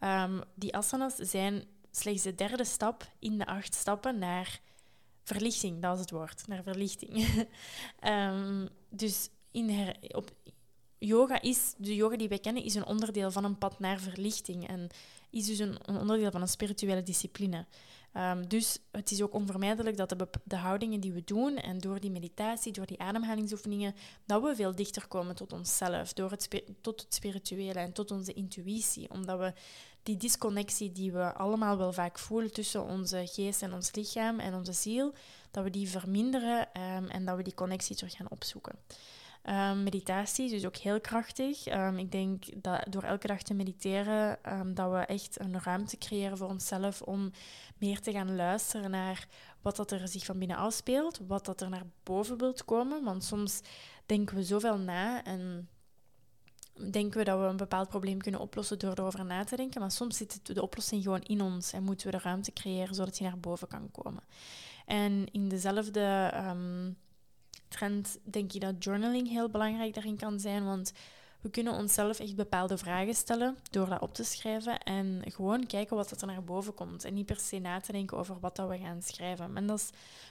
Um, 0.00 0.42
die 0.54 0.76
asanas 0.76 1.14
zijn 1.14 1.64
slechts 1.90 2.22
de 2.22 2.34
derde 2.34 2.64
stap 2.64 3.10
in 3.18 3.38
de 3.38 3.46
acht 3.46 3.74
stappen 3.74 4.18
naar 4.18 4.60
verlichting, 5.22 5.82
dat 5.82 5.94
is 5.94 6.00
het 6.00 6.10
woord, 6.10 6.46
naar 6.46 6.62
verlichting. 6.62 7.46
um, 8.04 8.68
dus 8.88 9.30
in 9.50 9.70
her, 9.70 9.96
op, 10.08 10.30
yoga 10.98 11.40
is, 11.40 11.74
de 11.76 11.94
yoga 11.94 12.16
die 12.16 12.28
wij 12.28 12.38
kennen, 12.38 12.64
is 12.64 12.74
een 12.74 12.86
onderdeel 12.86 13.30
van 13.30 13.44
een 13.44 13.58
pad 13.58 13.78
naar 13.78 14.00
verlichting 14.00 14.68
en 14.68 14.88
is 15.30 15.46
dus 15.46 15.58
een, 15.58 15.78
onderdeel 15.86 16.30
van 16.30 16.40
een 16.40 16.48
spirituele 16.48 17.02
discipline. 17.02 17.66
Um, 18.14 18.48
dus 18.48 18.78
het 18.90 19.10
is 19.10 19.22
ook 19.22 19.34
onvermijdelijk 19.34 19.96
dat 19.96 20.14
de, 20.44 20.56
houdingen 20.56 21.00
die 21.00 21.12
we 21.12 21.24
doen 21.24 21.56
en 21.56 21.78
door 21.78 22.00
die 22.00 22.10
meditatie, 22.10 22.72
door 22.72 22.86
die 22.86 23.00
ademhalingsoefeningen, 23.00 23.94
dat 24.26 24.42
we 24.42 24.54
veel 24.54 24.74
dichter 24.74 25.06
komen 25.06 25.34
tot 25.34 25.52
onszelf, 25.52 26.12
door 26.12 26.30
het, 26.30 26.48
tot 26.80 27.00
het 27.00 27.14
spirituele 27.14 27.78
en 27.78 27.92
tot 27.92 28.10
onze 28.10 28.32
intuïtie. 28.32 29.10
Omdat 29.10 29.38
we 29.38 29.52
die 30.02 30.16
disconnectie 30.16 30.92
die 30.92 31.12
we 31.12 31.34
allemaal 31.34 31.78
wel 31.78 31.92
vaak 31.92 32.18
voelen 32.18 32.52
tussen 32.52 32.84
onze 32.84 33.26
geest 33.26 33.62
en 33.62 33.72
ons 33.72 33.94
lichaam 33.94 34.38
en 34.38 34.54
onze 34.54 34.72
ziel, 34.72 35.14
dat 35.50 35.64
we 35.64 35.70
die 35.70 35.88
verminderen 35.88 36.60
um, 36.60 37.08
en 37.08 37.24
dat 37.24 37.36
we 37.36 37.42
die 37.42 37.54
connectie 37.54 37.96
terug 37.96 38.16
gaan 38.16 38.30
opzoeken. 38.30 38.78
Um, 39.48 39.82
meditatie 39.82 40.44
is 40.44 40.50
dus 40.50 40.66
ook 40.66 40.76
heel 40.76 41.00
krachtig. 41.00 41.66
Um, 41.66 41.98
ik 41.98 42.12
denk 42.12 42.62
dat 42.62 42.84
door 42.90 43.02
elke 43.02 43.26
dag 43.26 43.42
te 43.42 43.54
mediteren, 43.54 44.38
um, 44.52 44.74
dat 44.74 44.90
we 44.90 44.96
echt 44.96 45.40
een 45.40 45.62
ruimte 45.62 45.98
creëren 45.98 46.36
voor 46.36 46.48
onszelf 46.48 47.02
om 47.02 47.30
meer 47.78 48.00
te 48.00 48.12
gaan 48.12 48.36
luisteren 48.36 48.90
naar 48.90 49.26
wat 49.62 49.76
dat 49.76 49.90
er 49.90 50.08
zich 50.08 50.24
van 50.24 50.38
binnen 50.38 50.56
afspeelt, 50.56 51.20
wat 51.26 51.44
dat 51.44 51.60
er 51.60 51.68
naar 51.68 51.86
boven 52.02 52.38
wilt 52.38 52.64
komen. 52.64 53.04
Want 53.04 53.24
soms 53.24 53.60
denken 54.06 54.36
we 54.36 54.42
zoveel 54.42 54.78
na 54.78 55.24
en 55.24 55.68
denken 56.90 57.18
we 57.18 57.24
dat 57.24 57.38
we 57.38 57.44
een 57.44 57.56
bepaald 57.56 57.88
probleem 57.88 58.18
kunnen 58.18 58.40
oplossen 58.40 58.78
door 58.78 58.92
erover 58.92 59.24
na 59.24 59.44
te 59.44 59.56
denken. 59.56 59.80
Maar 59.80 59.90
soms 59.90 60.16
zit 60.16 60.54
de 60.54 60.62
oplossing 60.62 61.02
gewoon 61.02 61.22
in 61.22 61.42
ons 61.42 61.72
en 61.72 61.82
moeten 61.82 62.06
we 62.10 62.16
de 62.16 62.22
ruimte 62.22 62.52
creëren 62.52 62.94
zodat 62.94 63.16
die 63.16 63.26
naar 63.26 63.38
boven 63.38 63.68
kan 63.68 63.90
komen. 63.90 64.22
En 64.86 65.32
in 65.32 65.48
dezelfde 65.48 66.30
trend 67.68 68.18
denk 68.22 68.52
ik 68.52 68.60
dat 68.60 68.84
journaling 68.84 69.28
heel 69.28 69.48
belangrijk 69.48 69.94
daarin 69.94 70.16
kan 70.16 70.40
zijn. 70.40 70.64
Want 70.64 70.92
we 71.40 71.50
kunnen 71.50 71.72
onszelf 71.72 72.18
echt 72.18 72.36
bepaalde 72.36 72.78
vragen 72.78 73.14
stellen 73.14 73.56
door 73.70 73.88
dat 73.88 74.00
op 74.00 74.14
te 74.14 74.24
schrijven 74.24 74.78
en 74.78 75.22
gewoon 75.26 75.66
kijken 75.66 75.96
wat 75.96 76.20
er 76.20 76.26
naar 76.26 76.44
boven 76.44 76.74
komt. 76.74 77.04
En 77.04 77.14
niet 77.14 77.26
per 77.26 77.40
se 77.40 77.58
na 77.58 77.80
te 77.80 77.92
denken 77.92 78.16
over 78.16 78.40
wat 78.40 78.56
dat 78.56 78.68
we 78.68 78.78
gaan 78.78 79.02
schrijven. 79.02 79.56
En 79.56 79.66
dat 79.66 79.78
is 79.78 79.90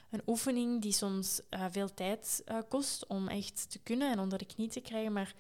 een 0.10 0.22
oefening 0.26 0.82
die 0.82 0.92
soms 0.92 1.42
uh, 1.50 1.66
veel 1.70 1.94
tijd 1.94 2.44
uh, 2.46 2.58
kost 2.70 3.08
om 3.08 3.28
echt 3.28 3.72
te 3.72 3.80
kunnen 3.80 4.12
en 4.12 4.20
onder 4.20 4.38
de 4.38 4.46
knie 4.46 4.70
te 4.70 4.82
krijgen. 4.82 5.14
Maar 5.14 5.34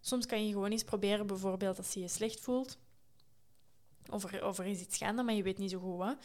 soms 0.00 0.26
kan 0.26 0.46
je 0.46 0.52
gewoon 0.52 0.70
eens 0.70 0.84
proberen, 0.84 1.26
bijvoorbeeld 1.26 1.78
als 1.78 1.92
je 1.92 2.00
je 2.00 2.08
slecht 2.08 2.40
voelt. 2.40 2.78
Of 4.10 4.32
er, 4.32 4.46
of 4.46 4.58
er 4.58 4.66
is 4.66 4.80
iets 4.80 4.96
gaande, 4.96 5.22
maar 5.22 5.34
je 5.34 5.42
weet 5.42 5.58
niet 5.58 5.70
zo 5.70 5.78
goed 5.78 5.96
wat 5.96 6.16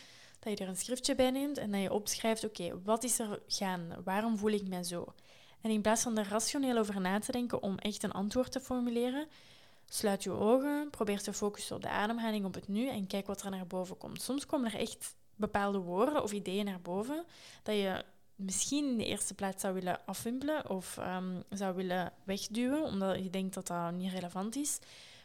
dat 0.45 0.57
je 0.57 0.63
er 0.63 0.69
een 0.69 0.77
schriftje 0.77 1.15
bij 1.15 1.31
neemt 1.31 1.57
en 1.57 1.71
dat 1.71 1.81
je 1.81 1.93
opschrijft, 1.93 2.43
oké, 2.43 2.81
wat 2.83 3.03
is 3.03 3.19
er 3.19 3.39
gaande? 3.47 4.01
Waarom 4.03 4.37
voel 4.37 4.51
ik 4.51 4.67
me 4.67 4.83
zo? 4.83 5.13
En 5.61 5.71
in 5.71 5.81
plaats 5.81 6.01
van 6.01 6.17
er 6.17 6.27
rationeel 6.29 6.77
over 6.77 7.01
na 7.01 7.19
te 7.19 7.31
denken 7.31 7.61
om 7.61 7.77
echt 7.77 8.03
een 8.03 8.11
antwoord 8.11 8.51
te 8.51 8.59
formuleren, 8.59 9.27
sluit 9.89 10.23
je 10.23 10.31
ogen, 10.31 10.89
probeer 10.89 11.21
te 11.21 11.33
focussen 11.33 11.75
op 11.75 11.81
de 11.81 11.89
ademhaling, 11.89 12.45
op 12.45 12.53
het 12.53 12.67
nu 12.67 12.87
en 12.87 13.07
kijk 13.07 13.27
wat 13.27 13.41
er 13.41 13.49
naar 13.49 13.67
boven 13.67 13.97
komt. 13.97 14.21
Soms 14.21 14.45
komen 14.45 14.71
er 14.73 14.79
echt 14.79 15.15
bepaalde 15.35 15.77
woorden 15.77 16.23
of 16.23 16.31
ideeën 16.31 16.65
naar 16.65 16.81
boven 16.81 17.25
dat 17.63 17.75
je 17.75 18.03
misschien 18.35 18.85
in 18.85 18.97
de 18.97 19.05
eerste 19.05 19.33
plaats 19.33 19.61
zou 19.61 19.73
willen 19.73 19.99
afwimpelen 20.05 20.69
of 20.69 20.97
um, 20.97 21.43
zou 21.49 21.75
willen 21.75 22.13
wegduwen, 22.23 22.83
omdat 22.83 23.23
je 23.23 23.29
denkt 23.29 23.53
dat 23.53 23.67
dat 23.67 23.91
niet 23.91 24.11
relevant 24.11 24.55
is. 24.55 24.79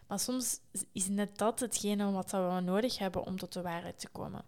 Maar 0.06 0.18
soms 0.18 0.60
is 0.92 1.08
net 1.08 1.38
dat 1.38 1.60
hetgene 1.60 2.10
wat 2.10 2.30
we 2.30 2.60
nodig 2.64 2.98
hebben 2.98 3.24
om 3.24 3.38
tot 3.38 3.52
de 3.52 3.62
waarheid 3.62 3.98
te 3.98 4.08
komen. 4.08 4.44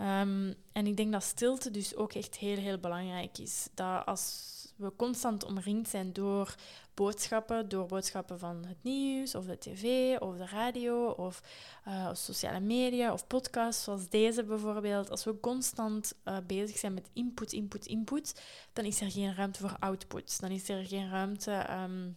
Um, 0.00 0.54
en 0.72 0.86
ik 0.86 0.96
denk 0.96 1.12
dat 1.12 1.22
stilte 1.22 1.70
dus 1.70 1.96
ook 1.96 2.12
echt 2.12 2.36
heel, 2.36 2.56
heel 2.56 2.78
belangrijk 2.78 3.38
is. 3.38 3.68
Dat 3.74 4.06
als 4.06 4.56
we 4.76 4.92
constant 4.96 5.44
omringd 5.44 5.88
zijn 5.88 6.12
door 6.12 6.54
boodschappen, 6.94 7.68
door 7.68 7.86
boodschappen 7.86 8.38
van 8.38 8.64
het 8.66 8.82
nieuws 8.82 9.34
of 9.34 9.44
de 9.44 9.58
tv 9.58 10.16
of 10.18 10.36
de 10.36 10.46
radio 10.46 11.06
of 11.06 11.42
uh, 11.88 12.10
sociale 12.12 12.60
media 12.60 13.12
of 13.12 13.26
podcasts 13.26 13.84
zoals 13.84 14.08
deze 14.08 14.44
bijvoorbeeld. 14.44 15.10
Als 15.10 15.24
we 15.24 15.40
constant 15.40 16.12
uh, 16.24 16.36
bezig 16.46 16.78
zijn 16.78 16.94
met 16.94 17.10
input, 17.12 17.52
input, 17.52 17.86
input, 17.86 18.42
dan 18.72 18.84
is 18.84 19.00
er 19.00 19.10
geen 19.10 19.34
ruimte 19.34 19.60
voor 19.60 19.76
output. 19.78 20.40
Dan 20.40 20.50
is 20.50 20.68
er 20.68 20.86
geen 20.86 21.10
ruimte 21.10 21.66
um, 21.70 22.16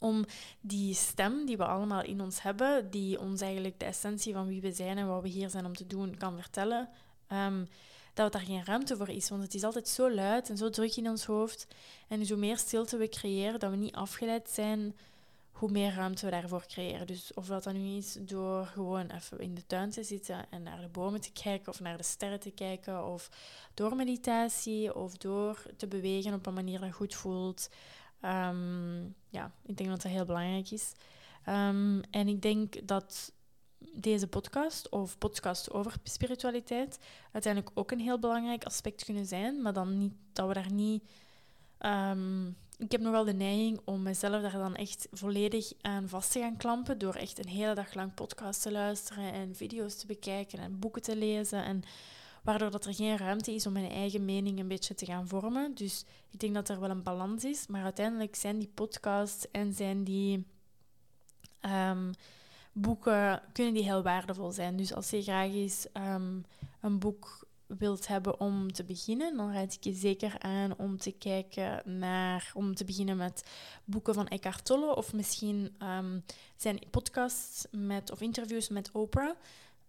om 0.00 0.24
die 0.60 0.94
stem 0.94 1.46
die 1.46 1.56
we 1.56 1.64
allemaal 1.64 2.02
in 2.02 2.20
ons 2.20 2.42
hebben, 2.42 2.90
die 2.90 3.20
ons 3.20 3.40
eigenlijk 3.40 3.78
de 3.78 3.84
essentie 3.84 4.32
van 4.32 4.46
wie 4.46 4.60
we 4.60 4.72
zijn 4.72 4.98
en 4.98 5.08
wat 5.08 5.22
we 5.22 5.28
hier 5.28 5.50
zijn 5.50 5.66
om 5.66 5.76
te 5.76 5.86
doen 5.86 6.16
kan 6.16 6.40
vertellen, 6.40 6.88
um, 7.32 7.68
dat 8.14 8.32
daar 8.32 8.42
geen 8.42 8.64
ruimte 8.64 8.96
voor 8.96 9.08
is. 9.08 9.28
Want 9.28 9.42
het 9.42 9.54
is 9.54 9.64
altijd 9.64 9.88
zo 9.88 10.10
luid 10.10 10.50
en 10.50 10.56
zo 10.56 10.70
druk 10.70 10.96
in 10.96 11.08
ons 11.08 11.24
hoofd. 11.24 11.66
En 12.08 12.28
hoe 12.28 12.36
meer 12.36 12.58
stilte 12.58 12.96
we 12.96 13.08
creëren, 13.08 13.60
dat 13.60 13.70
we 13.70 13.76
niet 13.76 13.94
afgeleid 13.94 14.50
zijn, 14.50 14.94
hoe 15.60 15.70
meer 15.70 15.94
ruimte 15.94 16.24
we 16.24 16.30
daarvoor 16.30 16.66
creëren. 16.66 17.06
Dus 17.06 17.34
of 17.34 17.46
dat 17.46 17.64
dan 17.64 17.82
nu 17.82 17.96
is 17.96 18.16
door 18.20 18.66
gewoon 18.66 19.10
even 19.10 19.40
in 19.40 19.54
de 19.54 19.66
tuin 19.66 19.90
te 19.90 20.02
zitten 20.02 20.46
en 20.50 20.62
naar 20.62 20.80
de 20.80 20.88
bomen 20.88 21.20
te 21.20 21.32
kijken 21.32 21.72
of 21.72 21.80
naar 21.80 21.96
de 21.96 22.02
sterren 22.02 22.40
te 22.40 22.50
kijken, 22.50 23.06
of 23.06 23.30
door 23.74 23.96
meditatie 23.96 24.94
of 24.94 25.16
door 25.16 25.62
te 25.76 25.86
bewegen 25.86 26.34
op 26.34 26.46
een 26.46 26.54
manier 26.54 26.80
dat 26.80 26.92
goed 26.92 27.14
voelt. 27.14 27.68
Um, 28.24 29.14
ja, 29.28 29.52
ik 29.66 29.76
denk 29.76 29.88
dat 29.88 30.02
dat 30.02 30.12
heel 30.12 30.24
belangrijk 30.24 30.70
is. 30.70 30.92
Um, 31.48 32.00
en 32.10 32.28
ik 32.28 32.42
denk 32.42 32.88
dat 32.88 33.32
deze 33.92 34.26
podcast 34.26 34.88
of 34.88 35.18
podcast 35.18 35.70
over 35.70 35.94
spiritualiteit 36.02 36.98
uiteindelijk 37.32 37.78
ook 37.78 37.90
een 37.90 38.00
heel 38.00 38.18
belangrijk 38.18 38.64
aspect 38.64 39.04
kunnen 39.04 39.26
zijn, 39.26 39.62
maar 39.62 39.72
dan 39.72 39.98
niet 39.98 40.12
dat 40.32 40.48
we 40.48 40.54
daar 40.54 40.72
niet 40.72 41.02
um, 41.80 42.56
ik 42.80 42.92
heb 42.92 43.00
nogal 43.00 43.24
de 43.24 43.32
neiging 43.32 43.80
om 43.84 44.02
mezelf 44.02 44.42
daar 44.42 44.52
dan 44.52 44.76
echt 44.76 45.08
volledig 45.12 45.72
aan 45.80 46.08
vast 46.08 46.32
te 46.32 46.40
gaan 46.40 46.56
klampen 46.56 46.98
door 46.98 47.14
echt 47.14 47.38
een 47.38 47.48
hele 47.48 47.74
dag 47.74 47.94
lang 47.94 48.14
podcast 48.14 48.62
te 48.62 48.72
luisteren 48.72 49.32
en 49.32 49.54
video's 49.54 49.96
te 49.96 50.06
bekijken 50.06 50.58
en 50.58 50.78
boeken 50.78 51.02
te 51.02 51.16
lezen 51.16 51.64
en 51.64 51.82
waardoor 52.42 52.70
dat 52.70 52.84
er 52.84 52.94
geen 52.94 53.16
ruimte 53.16 53.54
is 53.54 53.66
om 53.66 53.72
mijn 53.72 53.90
eigen 53.90 54.24
mening 54.24 54.58
een 54.58 54.68
beetje 54.68 54.94
te 54.94 55.04
gaan 55.04 55.28
vormen. 55.28 55.74
Dus 55.74 56.04
ik 56.30 56.40
denk 56.40 56.54
dat 56.54 56.68
er 56.68 56.80
wel 56.80 56.90
een 56.90 57.02
balans 57.02 57.44
is, 57.44 57.66
maar 57.66 57.82
uiteindelijk 57.82 58.36
zijn 58.36 58.58
die 58.58 58.70
podcasts 58.74 59.50
en 59.50 59.72
zijn 59.72 60.04
die 60.04 60.46
um, 61.60 62.10
boeken, 62.72 63.42
kunnen 63.52 63.74
die 63.74 63.82
heel 63.82 64.02
waardevol 64.02 64.52
zijn. 64.52 64.76
Dus 64.76 64.94
als 64.94 65.10
je 65.10 65.22
graag 65.22 65.50
eens 65.50 65.86
um, 65.94 66.44
een 66.80 66.98
boek 66.98 67.48
wilt 67.78 68.06
hebben 68.06 68.40
om 68.40 68.72
te 68.72 68.84
beginnen, 68.84 69.36
dan 69.36 69.52
raad 69.52 69.74
ik 69.74 69.84
je 69.84 69.92
zeker 69.92 70.38
aan 70.38 70.76
om 70.76 70.98
te 70.98 71.12
kijken 71.12 71.98
naar, 71.98 72.50
om 72.54 72.74
te 72.74 72.84
beginnen 72.84 73.16
met 73.16 73.44
boeken 73.84 74.14
van 74.14 74.28
Eckhart 74.28 74.64
Tolle 74.64 74.96
of 74.96 75.12
misschien 75.12 75.74
um, 75.82 76.24
zijn 76.56 76.78
podcasts 76.90 77.66
met, 77.70 78.10
of 78.10 78.20
interviews 78.20 78.68
met 78.68 78.90
Oprah. 78.92 79.36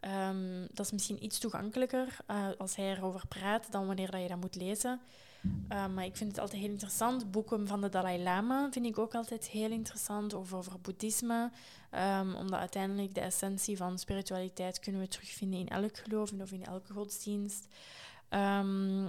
Um, 0.06 0.68
dat 0.74 0.86
is 0.86 0.92
misschien 0.92 1.24
iets 1.24 1.40
toegankelijker 1.40 2.18
uh, 2.28 2.48
als 2.58 2.76
hij 2.76 2.92
erover 2.92 3.28
praat 3.28 3.72
dan 3.72 3.88
wanneer 3.88 4.12
dat 4.12 4.22
je 4.22 4.28
dat 4.28 4.40
moet 4.40 4.56
lezen. 4.56 5.02
Uh, 5.44 5.88
maar 5.88 6.06
ik 6.06 6.18
vind 6.18 6.32
het 6.32 6.40
altijd 6.40 6.62
heel 6.62 6.70
interessant. 6.70 7.32
Boeken 7.32 7.68
van 7.68 7.82
de 7.82 7.90
Dalai 7.90 8.24
Lama 8.24 8.72
vind 8.72 8.86
ik 8.86 8.98
ook 8.98 9.16
altijd 9.16 9.48
heel 9.48 9.72
interessant, 9.72 10.34
of 10.34 10.54
over 10.54 10.80
boeddhisme. 10.82 11.52
Um, 12.20 12.36
omdat 12.36 12.60
uiteindelijk 12.60 13.14
de 13.14 13.22
essentie 13.22 13.78
van 13.78 14.00
spiritualiteit 14.00 14.80
kunnen 14.80 15.02
we 15.02 15.08
terugvinden 15.08 15.60
in 15.60 15.68
elk 15.68 15.98
geloof 15.98 16.32
of 16.32 16.52
in 16.52 16.66
elke 16.66 16.94
godsdienst. 16.94 17.66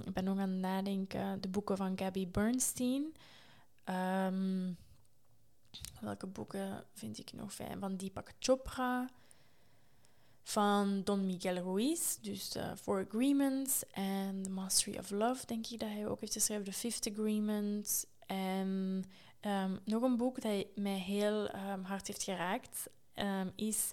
Ik 0.05 0.12
ben 0.12 0.24
nog 0.24 0.39
aan 0.39 0.51
het 0.51 0.60
nadenken. 0.60 1.40
De 1.40 1.48
boeken 1.48 1.77
van 1.77 1.98
Gabby 1.98 2.28
Bernstein. 2.28 3.14
welke 6.01 6.27
boeken 6.27 6.85
vind 6.94 7.19
ik 7.19 7.32
nog 7.32 7.55
fijn? 7.55 7.81
Van 7.81 7.97
Deepak 7.97 8.32
Chopra 8.39 9.10
van 10.43 11.01
Don 11.05 11.27
Miguel 11.27 11.55
Ruiz, 11.55 12.16
dus 12.20 12.56
uh, 12.56 12.73
Four 12.82 13.06
Agreements 13.09 13.82
en 13.90 14.43
The 14.43 14.51
Mastery 14.51 14.98
of 14.98 15.10
Love, 15.10 15.47
denk 15.47 15.66
ik 15.66 15.81
dat 15.81 15.89
hij 15.89 16.06
ook 16.06 16.20
heeft 16.20 16.32
geschreven, 16.32 16.64
The 16.64 16.73
Fifth 16.73 17.10
Agreement. 17.10 18.06
En 18.27 19.05
um, 19.40 19.78
nog 19.85 20.02
een 20.02 20.16
boek 20.16 20.40
dat 20.40 20.66
mij 20.74 20.98
heel 20.98 21.55
um, 21.55 21.85
hard 21.85 22.06
heeft 22.06 22.23
geraakt 22.23 22.89
um, 23.14 23.52
is 23.56 23.93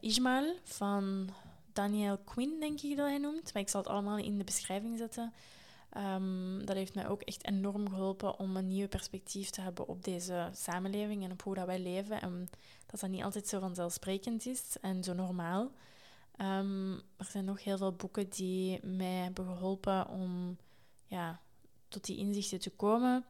uh, 0.00 0.50
van 0.62 1.28
Daniel 1.72 2.18
Quinn, 2.18 2.60
denk 2.60 2.80
ik 2.80 2.96
dat 2.96 3.06
hij 3.06 3.18
noemt. 3.18 3.52
Maar 3.52 3.62
ik 3.62 3.68
zal 3.68 3.80
het 3.80 3.90
allemaal 3.90 4.18
in 4.18 4.38
de 4.38 4.44
beschrijving 4.44 4.98
zetten. 4.98 5.32
Um, 5.96 6.66
dat 6.66 6.76
heeft 6.76 6.94
mij 6.94 7.08
ook 7.08 7.22
echt 7.22 7.46
enorm 7.46 7.88
geholpen 7.88 8.38
om 8.38 8.56
een 8.56 8.66
nieuw 8.66 8.88
perspectief 8.88 9.50
te 9.50 9.60
hebben 9.60 9.88
op 9.88 10.04
deze 10.04 10.50
samenleving 10.52 11.24
en 11.24 11.32
op 11.32 11.42
hoe 11.42 11.54
dat 11.54 11.66
wij 11.66 11.80
leven. 11.80 12.20
En 12.20 12.48
dat 12.86 13.00
dat 13.00 13.10
niet 13.10 13.22
altijd 13.22 13.48
zo 13.48 13.60
vanzelfsprekend 13.60 14.46
is 14.46 14.76
en 14.80 15.04
zo 15.04 15.12
normaal. 15.12 15.70
Um, 16.40 16.92
er 17.16 17.24
zijn 17.30 17.44
nog 17.44 17.64
heel 17.64 17.76
veel 17.76 17.92
boeken 17.92 18.28
die 18.28 18.86
mij 18.86 19.14
hebben 19.14 19.44
geholpen 19.44 20.08
om 20.08 20.56
ja, 21.06 21.40
tot 21.88 22.04
die 22.04 22.16
inzichten 22.16 22.60
te 22.60 22.70
komen. 22.70 23.24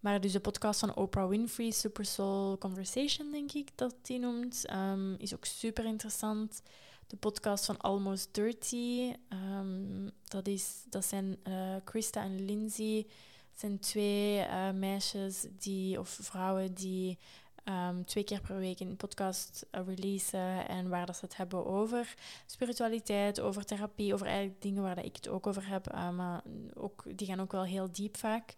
Maar 0.00 0.20
dus 0.20 0.32
de 0.32 0.40
podcast 0.40 0.80
van 0.80 0.96
Oprah 0.96 1.28
Winfrey, 1.28 1.70
Super 1.70 2.04
Soul 2.04 2.58
Conversation, 2.58 3.30
denk 3.30 3.52
ik 3.52 3.70
dat 3.74 3.94
die 4.02 4.18
noemt, 4.18 4.64
um, 4.72 5.14
is 5.18 5.34
ook 5.34 5.44
super 5.44 5.84
interessant 5.84 6.62
de 7.06 7.16
podcast 7.16 7.64
van 7.64 7.78
Almost 7.78 8.34
Dirty. 8.34 9.14
Um, 9.28 10.10
dat, 10.24 10.46
is, 10.46 10.84
dat 10.88 11.04
zijn 11.04 11.36
uh, 11.48 11.76
Christa 11.84 12.22
en 12.22 12.44
Lindsay. 12.44 13.02
Dat 13.50 13.60
zijn 13.60 13.78
twee 13.78 14.38
uh, 14.38 14.70
meisjes 14.70 15.46
die, 15.58 15.98
of 15.98 16.18
vrouwen 16.20 16.74
die 16.74 17.18
um, 17.64 18.04
twee 18.04 18.24
keer 18.24 18.40
per 18.40 18.58
week 18.58 18.80
een 18.80 18.96
podcast 18.96 19.66
uh, 19.72 19.80
releasen 19.86 20.68
en 20.68 20.88
waar 20.88 21.06
dat 21.06 21.16
ze 21.16 21.24
het 21.24 21.36
hebben 21.36 21.66
over 21.66 22.14
spiritualiteit, 22.46 23.40
over 23.40 23.64
therapie, 23.64 24.14
over 24.14 24.26
eigenlijk 24.26 24.62
dingen 24.62 24.82
waar 24.82 24.94
dat 24.94 25.04
ik 25.04 25.16
het 25.16 25.28
ook 25.28 25.46
over 25.46 25.68
heb. 25.68 25.92
Maar 25.92 26.42
ook, 26.74 27.04
die 27.14 27.26
gaan 27.26 27.40
ook 27.40 27.52
wel 27.52 27.64
heel 27.64 27.92
diep 27.92 28.16
vaak. 28.16 28.54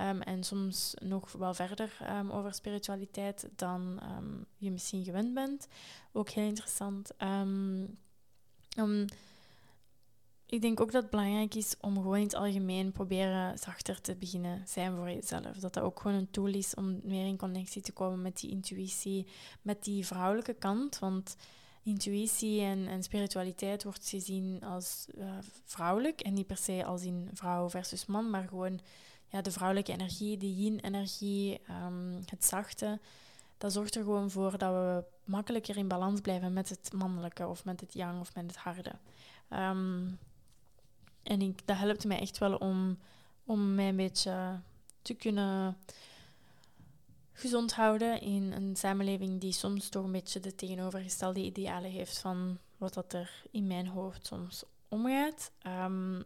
Um, 0.00 0.20
en 0.20 0.44
soms 0.44 0.94
nog 1.02 1.32
wel 1.32 1.54
verder 1.54 1.98
um, 2.10 2.30
over 2.30 2.54
spiritualiteit 2.54 3.48
dan 3.56 4.00
je 4.56 4.70
misschien 4.70 5.04
gewend 5.04 5.34
bent. 5.34 5.68
Ook 6.12 6.28
heel 6.28 6.44
interessant. 6.44 7.10
ik 10.46 10.60
denk 10.62 10.80
ook 10.80 10.92
dat 10.92 11.02
het 11.02 11.10
belangrijk 11.10 11.54
is 11.54 11.74
om 11.80 11.94
gewoon 11.94 12.16
in 12.16 12.22
het 12.22 12.34
algemeen 12.34 12.92
proberen 12.92 13.58
zachter 13.58 14.00
te 14.00 14.14
beginnen 14.14 14.62
zijn 14.66 14.96
voor 14.96 15.10
jezelf. 15.10 15.56
Dat 15.58 15.74
dat 15.74 15.84
ook 15.84 16.00
gewoon 16.00 16.16
een 16.16 16.30
tool 16.30 16.54
is 16.54 16.74
om 16.74 17.00
meer 17.02 17.26
in 17.26 17.36
connectie 17.36 17.82
te 17.82 17.92
komen 17.92 18.22
met 18.22 18.40
die 18.40 18.50
intuïtie, 18.50 19.26
met 19.62 19.84
die 19.84 20.06
vrouwelijke 20.06 20.54
kant. 20.54 20.98
Want 20.98 21.36
intuïtie 21.82 22.60
en, 22.60 22.86
en 22.86 23.02
spiritualiteit 23.02 23.84
wordt 23.84 24.08
gezien 24.08 24.62
als 24.64 25.06
uh, 25.18 25.38
vrouwelijk 25.64 26.20
en 26.20 26.34
niet 26.34 26.46
per 26.46 26.56
se 26.56 26.84
als 26.84 27.02
in 27.02 27.30
vrouw 27.32 27.70
versus 27.70 28.06
man, 28.06 28.30
maar 28.30 28.48
gewoon 28.48 28.80
ja, 29.28 29.40
de 29.40 29.50
vrouwelijke 29.50 29.92
energie, 29.92 30.36
de 30.36 30.54
yin-energie, 30.54 31.60
um, 31.86 32.22
het 32.26 32.44
zachte. 32.44 33.00
Dat 33.58 33.72
zorgt 33.72 33.94
er 33.94 34.02
gewoon 34.02 34.30
voor 34.30 34.58
dat 34.58 34.72
we 34.72 35.04
makkelijker 35.24 35.76
in 35.76 35.88
balans 35.88 36.20
blijven 36.20 36.52
met 36.52 36.68
het 36.68 36.92
mannelijke 36.92 37.46
of 37.46 37.64
met 37.64 37.80
het 37.80 37.92
yang 37.92 38.20
of 38.20 38.34
met 38.34 38.44
het 38.46 38.56
harde. 38.56 38.92
Um, 39.52 40.18
en 41.22 41.42
ik, 41.42 41.66
dat 41.66 41.76
helpt 41.76 42.04
mij 42.04 42.18
echt 42.18 42.38
wel 42.38 42.56
om, 42.56 42.98
om 43.44 43.74
mij 43.74 43.88
een 43.88 43.96
beetje 43.96 44.60
te 45.02 45.14
kunnen 45.14 45.76
gezond 47.32 47.72
houden 47.74 48.20
in 48.20 48.52
een 48.52 48.76
samenleving 48.76 49.40
die 49.40 49.52
soms 49.52 49.88
toch 49.88 50.04
een 50.04 50.12
beetje 50.12 50.40
de 50.40 50.54
tegenovergestelde 50.54 51.40
idealen 51.40 51.90
heeft 51.90 52.18
van 52.18 52.58
wat 52.76 52.94
dat 52.94 53.12
er 53.12 53.42
in 53.50 53.66
mijn 53.66 53.86
hoofd 53.86 54.26
soms 54.26 54.64
omgaat. 54.88 55.50
Um, 55.66 56.24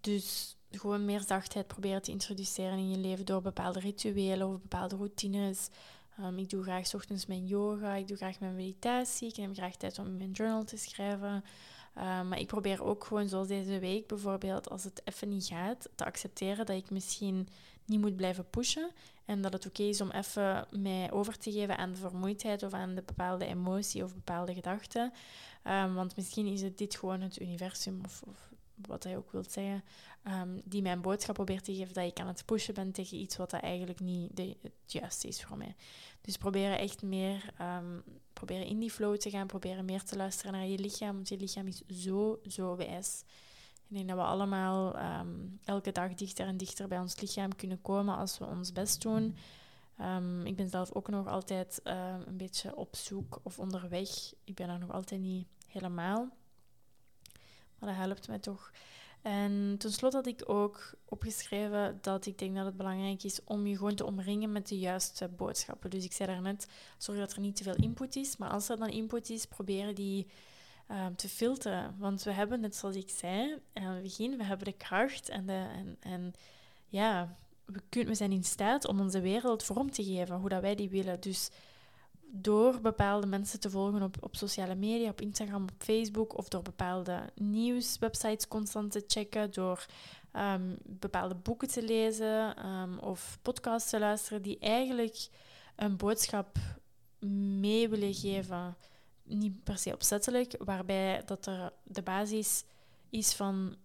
dus 0.00 0.56
gewoon 0.70 1.04
meer 1.04 1.20
zachtheid 1.26 1.66
proberen 1.66 2.02
te 2.02 2.10
introduceren 2.10 2.78
in 2.78 2.90
je 2.90 2.98
leven 2.98 3.26
door 3.26 3.42
bepaalde 3.42 3.80
rituelen 3.80 4.48
of 4.48 4.60
bepaalde 4.60 4.96
routines. 4.96 5.68
Um, 6.20 6.38
ik 6.38 6.50
doe 6.50 6.62
graag 6.62 6.94
ochtends 6.94 7.26
mijn 7.26 7.46
yoga, 7.46 7.94
ik 7.94 8.08
doe 8.08 8.16
graag 8.16 8.40
mijn 8.40 8.56
meditatie, 8.56 9.28
ik 9.28 9.36
neem 9.36 9.54
graag 9.54 9.76
tijd 9.76 9.98
om 9.98 10.16
mijn 10.16 10.30
journal 10.30 10.64
te 10.64 10.76
schrijven. 10.76 11.44
Um, 11.96 12.28
maar 12.28 12.38
ik 12.38 12.46
probeer 12.46 12.84
ook 12.84 13.04
gewoon 13.04 13.28
zoals 13.28 13.48
deze 13.48 13.78
week 13.78 14.06
bijvoorbeeld, 14.06 14.70
als 14.70 14.84
het 14.84 15.02
even 15.04 15.28
niet 15.28 15.46
gaat, 15.46 15.88
te 15.94 16.04
accepteren 16.04 16.66
dat 16.66 16.76
ik 16.76 16.90
misschien 16.90 17.48
niet 17.84 18.00
moet 18.00 18.16
blijven 18.16 18.50
pushen. 18.50 18.90
En 19.24 19.42
dat 19.42 19.52
het 19.52 19.66
oké 19.66 19.82
is 19.82 20.00
om 20.00 20.10
even 20.10 20.66
mij 20.70 21.12
over 21.12 21.38
te 21.38 21.52
geven 21.52 21.78
aan 21.78 21.90
de 21.90 21.96
vermoeidheid 21.96 22.62
of 22.62 22.72
aan 22.72 22.94
de 22.94 23.02
bepaalde 23.02 23.46
emotie 23.46 24.04
of 24.04 24.14
bepaalde 24.14 24.54
gedachten. 24.54 25.12
Um, 25.64 25.94
want 25.94 26.16
misschien 26.16 26.46
is 26.46 26.62
het 26.62 26.78
dit 26.78 26.96
gewoon 26.96 27.20
het 27.20 27.40
universum 27.40 28.00
of 28.04 28.22
wat 28.86 29.04
hij 29.04 29.16
ook 29.16 29.32
wil 29.32 29.44
zeggen, 29.48 29.84
um, 30.24 30.60
die 30.64 30.82
mijn 30.82 31.00
boodschap 31.00 31.34
probeert 31.34 31.64
te 31.64 31.74
geven 31.74 31.94
dat 31.94 32.04
ik 32.04 32.20
aan 32.20 32.26
het 32.26 32.44
pushen 32.44 32.74
ben 32.74 32.92
tegen 32.92 33.18
iets 33.18 33.36
wat 33.36 33.50
dat 33.50 33.60
eigenlijk 33.60 34.00
niet 34.00 34.36
de, 34.36 34.56
het 34.62 34.72
juiste 34.86 35.28
is 35.28 35.44
voor 35.44 35.56
mij. 35.56 35.74
Dus 36.20 36.36
proberen 36.36 36.78
echt 36.78 37.02
meer, 37.02 37.54
um, 37.60 38.02
proberen 38.32 38.66
in 38.66 38.78
die 38.78 38.90
flow 38.90 39.16
te 39.16 39.30
gaan, 39.30 39.46
proberen 39.46 39.84
meer 39.84 40.02
te 40.02 40.16
luisteren 40.16 40.52
naar 40.52 40.66
je 40.66 40.78
lichaam, 40.78 41.14
want 41.14 41.28
je 41.28 41.36
lichaam 41.36 41.66
is 41.66 41.82
zo, 41.86 42.40
zo 42.48 42.76
wijs. 42.76 43.24
Ik 43.88 43.96
denk 43.96 44.08
dat 44.08 44.16
we 44.16 44.24
allemaal 44.24 44.98
um, 45.20 45.58
elke 45.64 45.92
dag 45.92 46.14
dichter 46.14 46.46
en 46.46 46.56
dichter 46.56 46.88
bij 46.88 46.98
ons 46.98 47.20
lichaam 47.20 47.56
kunnen 47.56 47.82
komen 47.82 48.16
als 48.16 48.38
we 48.38 48.46
ons 48.46 48.72
best 48.72 49.02
doen. 49.02 49.36
Ik 50.44 50.56
ben 50.56 50.68
zelf 50.68 50.92
ook 50.92 51.08
nog 51.08 51.26
altijd 51.26 51.80
een 51.84 52.36
beetje 52.36 52.76
op 52.76 52.96
zoek 52.96 53.40
of 53.42 53.58
onderweg. 53.58 54.32
Ik 54.44 54.54
ben 54.54 54.68
er 54.68 54.78
nog 54.78 54.92
altijd 54.92 55.20
niet 55.20 55.46
helemaal. 55.66 56.28
Maar 57.80 57.88
dat 57.88 57.98
helpt 57.98 58.28
mij 58.28 58.38
toch. 58.38 58.70
En 59.22 59.74
tenslotte 59.78 60.16
had 60.16 60.26
ik 60.26 60.42
ook 60.46 60.94
opgeschreven 61.04 61.98
dat 62.00 62.26
ik 62.26 62.38
denk 62.38 62.56
dat 62.56 62.64
het 62.64 62.76
belangrijk 62.76 63.22
is 63.22 63.40
om 63.44 63.66
je 63.66 63.76
gewoon 63.76 63.94
te 63.94 64.06
omringen 64.06 64.52
met 64.52 64.68
de 64.68 64.78
juiste 64.78 65.28
boodschappen. 65.28 65.90
Dus 65.90 66.04
ik 66.04 66.12
zei 66.12 66.32
daarnet, 66.32 66.68
zorg 66.98 67.18
dat 67.18 67.32
er 67.32 67.40
niet 67.40 67.56
te 67.56 67.62
veel 67.62 67.76
input 67.76 68.16
is. 68.16 68.36
Maar 68.36 68.50
als 68.50 68.68
er 68.68 68.76
dan 68.76 68.88
input 68.88 69.30
is, 69.30 69.46
probeer 69.46 69.94
die 69.94 70.26
uh, 70.90 71.06
te 71.16 71.28
filteren. 71.28 71.94
Want 71.98 72.22
we 72.22 72.32
hebben, 72.32 72.60
net 72.60 72.76
zoals 72.76 72.96
ik 72.96 73.10
zei 73.10 73.58
aan 73.72 73.92
het 73.92 74.02
begin, 74.02 74.36
we 74.36 74.44
hebben 74.44 74.66
de 74.66 74.72
kracht 74.72 75.28
en, 75.28 75.46
de, 75.46 75.66
en, 75.72 75.96
en 76.00 76.32
ja, 76.88 77.36
we, 77.64 77.80
kunnen, 77.88 78.10
we 78.10 78.16
zijn 78.16 78.32
in 78.32 78.44
staat 78.44 78.86
om 78.86 79.00
onze 79.00 79.20
wereld 79.20 79.62
vorm 79.62 79.90
te 79.90 80.04
geven, 80.04 80.36
hoe 80.36 80.48
dat 80.48 80.62
wij 80.62 80.74
die 80.74 80.88
willen. 80.90 81.20
Dus 81.20 81.50
door 82.32 82.80
bepaalde 82.80 83.26
mensen 83.26 83.60
te 83.60 83.70
volgen 83.70 84.02
op, 84.02 84.16
op 84.20 84.36
sociale 84.36 84.74
media, 84.74 85.08
op 85.08 85.20
Instagram, 85.20 85.62
op 85.62 85.72
Facebook, 85.78 86.36
of 86.36 86.48
door 86.48 86.62
bepaalde 86.62 87.30
nieuwswebsites 87.34 88.48
constant 88.48 88.92
te 88.92 89.04
checken, 89.06 89.52
door 89.52 89.86
um, 90.36 90.76
bepaalde 90.82 91.34
boeken 91.34 91.68
te 91.68 91.82
lezen 91.82 92.66
um, 92.66 92.98
of 92.98 93.38
podcasts 93.42 93.90
te 93.90 93.98
luisteren 93.98 94.42
die 94.42 94.58
eigenlijk 94.58 95.28
een 95.76 95.96
boodschap 95.96 96.56
mee 97.58 97.88
willen 97.88 98.14
geven, 98.14 98.76
niet 99.22 99.64
per 99.64 99.78
se 99.78 99.92
opzettelijk, 99.92 100.54
waarbij 100.64 101.22
dat 101.26 101.46
er 101.46 101.72
de 101.82 102.02
basis 102.02 102.64
is 103.10 103.32
van 103.34 103.76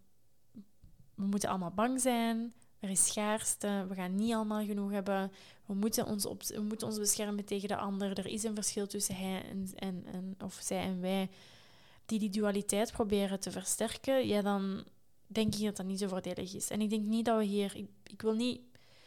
we 1.15 1.25
moeten 1.25 1.49
allemaal 1.49 1.71
bang 1.71 2.01
zijn, 2.01 2.53
er 2.85 2.91
is 2.91 3.05
schaarste, 3.05 3.85
we 3.87 3.95
gaan 3.95 4.15
niet 4.15 4.33
allemaal 4.33 4.65
genoeg 4.65 4.91
hebben. 4.91 5.31
We 5.65 5.73
moeten 5.73 6.05
ons, 6.05 6.25
op, 6.25 6.43
we 6.43 6.61
moeten 6.61 6.87
ons 6.87 6.97
beschermen 6.97 7.45
tegen 7.45 7.67
de 7.67 7.75
ander. 7.75 8.17
Er 8.17 8.27
is 8.27 8.43
een 8.43 8.55
verschil 8.55 8.87
tussen 8.87 9.15
hij 9.15 9.43
en, 9.49 9.69
en, 9.75 10.05
en, 10.11 10.35
of 10.43 10.57
zij 10.61 10.81
en 10.81 11.01
wij. 11.01 11.29
Die 12.05 12.19
die 12.19 12.29
dualiteit 12.29 12.91
proberen 12.91 13.39
te 13.39 13.51
versterken, 13.51 14.27
ja, 14.27 14.41
dan 14.41 14.83
denk 15.27 15.55
ik 15.55 15.63
dat 15.63 15.75
dat 15.75 15.85
niet 15.85 15.99
zo 15.99 16.07
voordelig 16.07 16.53
is. 16.53 16.69
En 16.69 16.81
ik 16.81 16.89
denk 16.89 17.05
niet 17.05 17.25
dat 17.25 17.37
we 17.37 17.43
hier... 17.43 17.75
Ik, 17.75 17.89
ik 18.03 18.21
wil 18.21 18.33
niet 18.33 18.61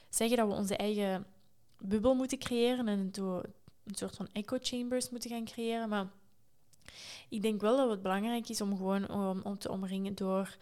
zeggen 0.08 0.36
dat 0.36 0.48
we 0.48 0.54
onze 0.54 0.76
eigen 0.76 1.26
bubbel 1.78 2.14
moeten 2.14 2.38
creëren 2.38 2.88
en 2.88 3.10
een 3.84 3.96
soort 3.96 4.16
van 4.16 4.28
echo 4.32 4.58
chambers 4.60 5.10
moeten 5.10 5.30
gaan 5.30 5.44
creëren, 5.44 5.88
maar 5.88 6.06
ik 7.28 7.42
denk 7.42 7.60
wel 7.60 7.76
dat 7.76 7.90
het 7.90 8.02
belangrijk 8.02 8.48
is 8.48 8.60
om 8.60 8.76
gewoon 8.76 9.08
om, 9.08 9.40
om 9.42 9.58
te 9.58 9.70
omringen 9.70 10.14
door 10.14 10.56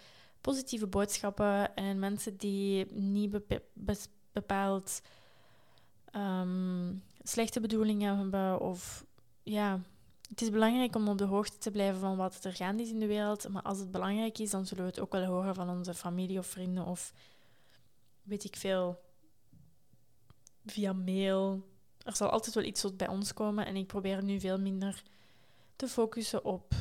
positieve 0.46 0.86
boodschappen 0.86 1.74
en 1.74 1.98
mensen 1.98 2.36
die 2.36 2.92
niet 2.92 3.38
bepaald 4.32 5.02
ehm, 6.10 6.94
slechte 7.22 7.60
bedoelingen 7.60 8.18
hebben. 8.18 8.60
Of 8.60 9.06
ja, 9.42 9.80
het 10.28 10.42
is 10.42 10.50
belangrijk 10.50 10.96
om 10.96 11.08
op 11.08 11.18
de 11.18 11.24
hoogte 11.24 11.58
te 11.58 11.70
blijven 11.70 12.00
van 12.00 12.16
wat 12.16 12.44
er 12.44 12.52
gaande 12.52 12.82
is 12.82 12.90
in 12.90 12.98
de 12.98 13.06
wereld. 13.06 13.48
Maar 13.48 13.62
als 13.62 13.78
het 13.78 13.90
belangrijk 13.90 14.38
is, 14.38 14.50
dan 14.50 14.66
zullen 14.66 14.84
we 14.84 14.90
het 14.90 15.00
ook 15.00 15.12
wel 15.12 15.24
horen 15.24 15.54
van 15.54 15.70
onze 15.70 15.94
familie 15.94 16.38
of 16.38 16.46
vrienden 16.46 16.84
of 16.84 17.12
weet 18.22 18.44
ik 18.44 18.56
veel. 18.56 19.00
Via 20.66 20.92
mail. 20.92 21.62
Er 22.02 22.16
zal 22.16 22.28
altijd 22.28 22.54
wel 22.54 22.64
iets 22.64 22.80
tot 22.80 22.96
bij 22.96 23.08
ons 23.08 23.32
komen 23.34 23.66
en 23.66 23.76
ik 23.76 23.86
probeer 23.86 24.22
nu 24.22 24.40
veel 24.40 24.58
minder 24.58 25.02
te 25.76 25.88
focussen 25.88 26.44
op 26.44 26.74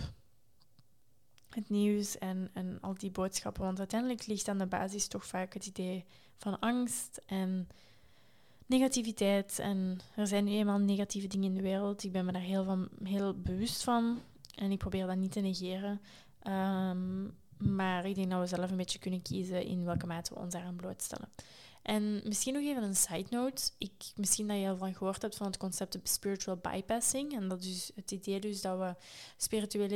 het 1.56 1.70
nieuws 1.70 2.18
en, 2.18 2.50
en 2.54 2.78
al 2.82 2.94
die 2.98 3.12
boodschappen. 3.12 3.64
Want 3.64 3.80
uiteindelijk 3.80 4.28
ligt 4.28 4.48
aan 4.48 4.58
de 4.58 4.66
basis 4.66 5.08
toch 5.08 5.26
vaak 5.26 5.54
het 5.54 5.66
idee 5.66 6.06
van 6.38 6.60
angst 6.60 7.22
en 7.26 7.68
negativiteit. 8.66 9.60
En 9.60 10.00
er 10.16 10.28
zijn 10.28 10.44
nu 10.44 10.52
eenmaal 10.52 10.80
negatieve 10.80 11.28
dingen 11.28 11.50
in 11.50 11.56
de 11.56 11.62
wereld. 11.62 12.04
Ik 12.04 12.12
ben 12.12 12.26
me 12.26 12.32
daar 12.32 12.42
heel, 12.42 12.64
van, 12.64 12.90
heel 13.04 13.34
bewust 13.34 13.84
van. 13.84 14.22
En 14.56 14.72
ik 14.72 14.78
probeer 14.78 15.08
dat 15.08 15.18
niet 15.18 15.32
te 15.32 15.40
negeren. 15.40 16.02
Ehm, 16.40 17.24
maar 17.58 18.06
ik 18.06 18.16
denk 18.16 18.32
dat 18.32 18.40
we 18.40 18.56
zelf 18.56 18.72
een 18.72 18.78
beetje 18.78 19.00
kunnen 19.00 19.22
kiezen 19.22 19.66
in 19.66 19.86
welke 19.86 20.08
mate 20.08 20.34
we 20.34 20.40
ons 20.40 20.54
daaraan 20.54 20.76
blootstellen. 20.76 21.30
En 21.86 22.22
misschien 22.24 22.54
nog 22.54 22.64
even 22.64 22.84
een 22.84 22.96
side 22.96 23.26
note. 23.30 23.72
Ik, 23.78 23.92
misschien 24.16 24.48
dat 24.48 24.60
je 24.60 24.70
al 24.70 24.78
van 24.78 24.94
gehoord 24.94 25.22
hebt 25.22 25.36
van 25.36 25.48
het 25.48 25.58
concept 25.58 25.98
spiritual 26.04 26.58
bypassing. 26.58 27.34
En 27.34 27.48
dat 27.48 27.64
is 27.64 27.92
het 27.96 28.12
idee 28.12 28.40
dus 28.40 28.62
dat 28.62 28.78
we 28.78 28.96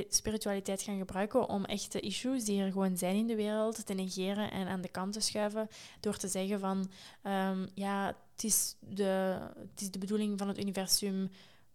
spiritualiteit 0.10 0.82
gaan 0.82 0.98
gebruiken 0.98 1.50
om 1.50 1.66
echte 1.66 2.00
issues 2.00 2.46
die 2.46 2.62
er 2.62 2.72
gewoon 2.72 2.98
zijn 2.98 3.16
in 3.16 3.28
de 3.28 3.36
wereld 3.36 3.86
te 3.86 3.94
negeren 3.94 4.52
en 4.52 4.68
aan 4.68 4.82
de 4.82 4.90
kant 4.90 5.14
te 5.14 5.20
schuiven. 5.20 5.68
Door 6.00 6.18
te 6.18 6.28
zeggen 6.28 6.60
van, 6.60 6.92
um, 7.24 7.70
ja, 7.74 8.16
het 8.32 8.44
is, 8.44 8.76
de, 8.80 9.38
het 9.72 9.82
is 9.82 9.92
de 9.92 10.00
bedoeling 10.00 10.40
van 10.40 10.48
het 10.48 10.60
universum 10.60 11.30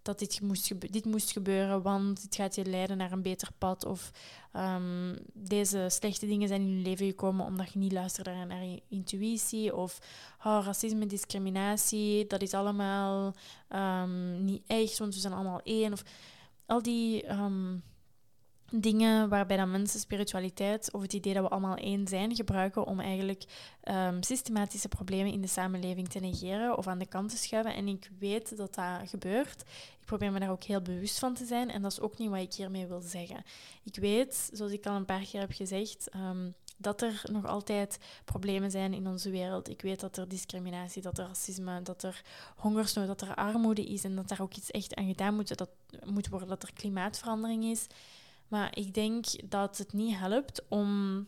dat 0.04 0.18
dit 0.18 0.40
moest, 0.40 0.92
dit 0.92 1.04
moest 1.04 1.32
gebeuren, 1.32 1.82
want 1.82 2.22
het 2.22 2.34
gaat 2.34 2.54
je 2.54 2.64
leiden 2.64 2.96
naar 2.96 3.12
een 3.12 3.22
beter 3.22 3.48
pad. 3.58 3.84
Of 3.84 4.10
um, 4.56 5.18
deze 5.32 5.86
slechte 5.88 6.26
dingen 6.26 6.48
zijn 6.48 6.60
in 6.60 6.76
je 6.76 6.82
leven 6.82 7.06
gekomen 7.06 7.46
omdat 7.46 7.72
je 7.72 7.78
niet 7.78 7.92
luisterde 7.92 8.44
naar 8.44 8.64
je 8.64 8.82
intuïtie. 8.88 9.76
Of 9.76 9.98
oh, 10.44 10.60
racisme, 10.64 11.06
discriminatie, 11.06 12.26
dat 12.26 12.42
is 12.42 12.54
allemaal 12.54 13.34
um, 13.74 14.44
niet 14.44 14.62
echt, 14.66 14.98
want 14.98 15.14
we 15.14 15.20
zijn 15.20 15.32
allemaal 15.32 15.60
één. 15.62 15.92
Of 15.92 16.02
al 16.66 16.82
die 16.82 17.30
um, 17.30 17.82
dingen 18.70 19.28
waarbij 19.28 19.56
dan 19.56 19.70
mensen 19.70 20.00
spiritualiteit 20.00 20.92
of 20.92 21.02
het 21.02 21.12
idee 21.12 21.34
dat 21.34 21.42
we 21.42 21.48
allemaal 21.48 21.76
één 21.76 22.08
zijn 22.08 22.34
gebruiken 22.34 22.86
om 22.86 23.00
eigenlijk 23.00 23.44
systematische 24.20 24.88
problemen 24.88 25.32
in 25.32 25.40
de 25.40 25.46
samenleving 25.46 26.08
te 26.08 26.20
negeren 26.20 26.78
of 26.78 26.86
aan 26.86 26.98
de 26.98 27.06
kant 27.06 27.30
te 27.30 27.36
schuiven. 27.36 27.74
En 27.74 27.88
ik 27.88 28.10
weet 28.18 28.56
dat 28.56 28.74
dat 28.74 29.08
gebeurt. 29.08 29.64
Ik 30.04 30.10
probeer 30.10 30.32
me 30.32 30.40
daar 30.40 30.50
ook 30.50 30.62
heel 30.62 30.82
bewust 30.82 31.18
van 31.18 31.34
te 31.34 31.44
zijn 31.44 31.70
en 31.70 31.82
dat 31.82 31.92
is 31.92 32.00
ook 32.00 32.18
niet 32.18 32.30
wat 32.30 32.40
ik 32.40 32.54
hiermee 32.54 32.86
wil 32.86 33.00
zeggen. 33.00 33.44
Ik 33.82 33.96
weet, 33.96 34.50
zoals 34.52 34.72
ik 34.72 34.86
al 34.86 34.96
een 34.96 35.04
paar 35.04 35.24
keer 35.24 35.40
heb 35.40 35.52
gezegd, 35.52 36.08
um, 36.16 36.54
dat 36.76 37.02
er 37.02 37.22
nog 37.32 37.46
altijd 37.46 37.98
problemen 38.24 38.70
zijn 38.70 38.94
in 38.94 39.06
onze 39.06 39.30
wereld. 39.30 39.68
Ik 39.68 39.82
weet 39.82 40.00
dat 40.00 40.16
er 40.16 40.28
discriminatie, 40.28 41.02
dat 41.02 41.18
er 41.18 41.26
racisme, 41.26 41.82
dat 41.82 42.02
er 42.02 42.22
hongersnood, 42.56 43.06
dat 43.06 43.20
er 43.20 43.34
armoede 43.34 43.84
is 43.84 44.04
en 44.04 44.14
dat 44.14 44.28
daar 44.28 44.40
ook 44.40 44.54
iets 44.54 44.70
echt 44.70 44.94
aan 44.94 45.06
gedaan 45.06 45.34
moet, 45.34 45.56
dat, 45.58 45.70
moet 46.04 46.28
worden, 46.28 46.48
dat 46.48 46.62
er 46.62 46.72
klimaatverandering 46.72 47.64
is. 47.64 47.86
Maar 48.48 48.76
ik 48.78 48.94
denk 48.94 49.50
dat 49.50 49.78
het 49.78 49.92
niet 49.92 50.16
helpt 50.16 50.62
om 50.68 51.26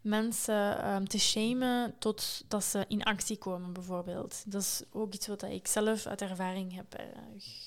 mensen 0.00 0.88
um, 0.94 1.08
te 1.08 1.18
shamen 1.18 1.94
totdat 1.98 2.64
ze 2.64 2.84
in 2.88 3.02
actie 3.02 3.36
komen, 3.36 3.72
bijvoorbeeld. 3.72 4.42
Dat 4.46 4.62
is 4.62 4.82
ook 4.92 5.14
iets 5.14 5.26
wat 5.26 5.42
ik 5.42 5.66
zelf 5.66 6.06
uit 6.06 6.22
ervaring 6.22 6.74
heb 6.74 7.00
uh, 7.00 7.06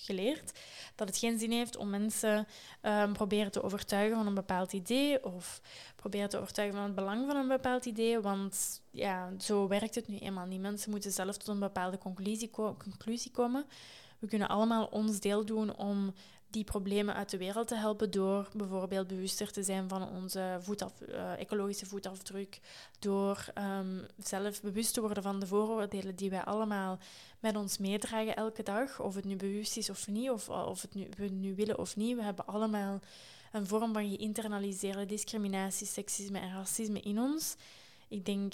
geleerd. 0.03 0.59
Dat 0.95 1.07
het 1.07 1.17
geen 1.17 1.39
zin 1.39 1.51
heeft 1.51 1.77
om 1.77 1.89
mensen 1.89 2.47
um, 2.81 3.13
proberen 3.13 3.51
te 3.51 3.63
overtuigen 3.63 4.17
van 4.17 4.27
een 4.27 4.33
bepaald 4.33 4.73
idee 4.73 5.23
of 5.23 5.61
proberen 5.95 6.29
te 6.29 6.39
overtuigen 6.39 6.77
van 6.77 6.85
het 6.85 6.95
belang 6.95 7.25
van 7.27 7.35
een 7.35 7.47
bepaald 7.47 7.85
idee, 7.85 8.19
want 8.19 8.81
ja, 8.91 9.31
zo 9.39 9.67
werkt 9.67 9.95
het 9.95 10.07
nu 10.07 10.17
eenmaal 10.17 10.45
niet. 10.45 10.61
Mensen 10.61 10.91
moeten 10.91 11.11
zelf 11.11 11.37
tot 11.37 11.47
een 11.47 11.59
bepaalde 11.59 11.97
conclusie 11.97 13.31
komen. 13.31 13.65
We 14.19 14.27
kunnen 14.27 14.47
allemaal 14.47 14.85
ons 14.85 15.19
deel 15.19 15.45
doen 15.45 15.75
om 15.75 16.13
die 16.53 16.63
problemen 16.63 17.15
uit 17.15 17.29
de 17.29 17.37
wereld 17.37 17.67
te 17.67 17.75
helpen 17.75 18.11
door 18.11 18.49
bijvoorbeeld 18.53 19.07
bewuster 19.07 19.51
te 19.51 19.63
zijn 19.63 19.89
van 19.89 20.09
onze 20.09 20.57
voetaf, 20.61 20.93
uh, 21.01 21.39
ecologische 21.39 21.85
voetafdruk, 21.85 22.59
door 22.99 23.45
um, 23.57 24.05
zelf 24.17 24.61
bewust 24.61 24.93
te 24.93 25.01
worden 25.01 25.23
van 25.23 25.39
de 25.39 25.47
vooroordelen 25.47 26.15
die 26.15 26.29
wij 26.29 26.43
allemaal 26.43 26.99
met 27.39 27.55
ons 27.55 27.77
meedragen 27.77 28.35
elke 28.35 28.63
dag, 28.63 28.99
of 28.99 29.15
het 29.15 29.25
nu 29.25 29.35
bewust 29.35 29.77
is 29.77 29.89
of 29.89 30.07
niet, 30.07 30.29
of, 30.29 30.49
of 30.49 30.81
het 30.81 30.93
nu, 30.93 31.07
we 31.17 31.25
nu 31.25 31.55
willen 31.55 31.79
of 31.79 31.95
niet. 31.95 32.15
We 32.15 32.23
hebben 32.23 32.45
allemaal 32.45 32.99
een 33.51 33.67
vorm 33.67 33.93
van 33.93 34.09
geïnternaliseerde 34.09 35.05
discriminatie, 35.05 35.87
seksisme 35.87 36.39
en 36.39 36.53
racisme 36.53 36.99
in 36.99 37.19
ons. 37.19 37.55
Ik 38.07 38.25
denk 38.25 38.53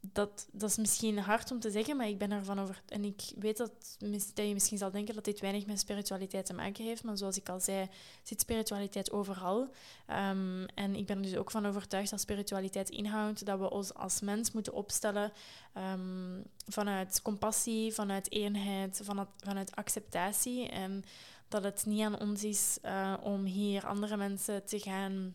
dat, 0.00 0.48
dat 0.52 0.70
is 0.70 0.76
misschien 0.76 1.18
hard 1.18 1.50
om 1.50 1.60
te 1.60 1.70
zeggen, 1.70 1.96
maar 1.96 2.08
ik 2.08 2.18
ben 2.18 2.30
ervan 2.30 2.60
over. 2.60 2.82
En 2.88 3.04
ik 3.04 3.22
weet 3.38 3.56
dat, 3.56 3.96
dat 4.34 4.46
je 4.46 4.52
misschien 4.52 4.78
zal 4.78 4.90
denken 4.90 5.14
dat 5.14 5.24
dit 5.24 5.40
weinig 5.40 5.66
met 5.66 5.80
spiritualiteit 5.80 6.46
te 6.46 6.54
maken 6.54 6.84
heeft, 6.84 7.04
maar 7.04 7.16
zoals 7.16 7.36
ik 7.36 7.48
al 7.48 7.60
zei, 7.60 7.88
zit 8.22 8.40
spiritualiteit 8.40 9.10
overal. 9.10 9.60
Um, 9.60 10.66
en 10.66 10.94
ik 10.94 11.06
ben 11.06 11.16
er 11.16 11.22
dus 11.22 11.36
ook 11.36 11.50
van 11.50 11.66
overtuigd 11.66 12.10
dat 12.10 12.20
spiritualiteit 12.20 12.90
inhoudt 12.90 13.46
dat 13.46 13.58
we 13.58 13.70
ons 13.70 13.94
als 13.94 14.20
mens 14.20 14.52
moeten 14.52 14.72
opstellen 14.72 15.32
um, 15.76 16.44
vanuit 16.66 17.22
compassie, 17.22 17.92
vanuit 17.94 18.32
eenheid, 18.32 19.00
vanuit, 19.04 19.28
vanuit 19.36 19.76
acceptatie. 19.76 20.68
En 20.68 21.04
dat 21.48 21.64
het 21.64 21.86
niet 21.86 22.02
aan 22.02 22.20
ons 22.20 22.44
is 22.44 22.78
uh, 22.84 23.14
om 23.22 23.44
hier 23.44 23.86
andere 23.86 24.16
mensen 24.16 24.64
te 24.64 24.78
gaan 24.78 25.34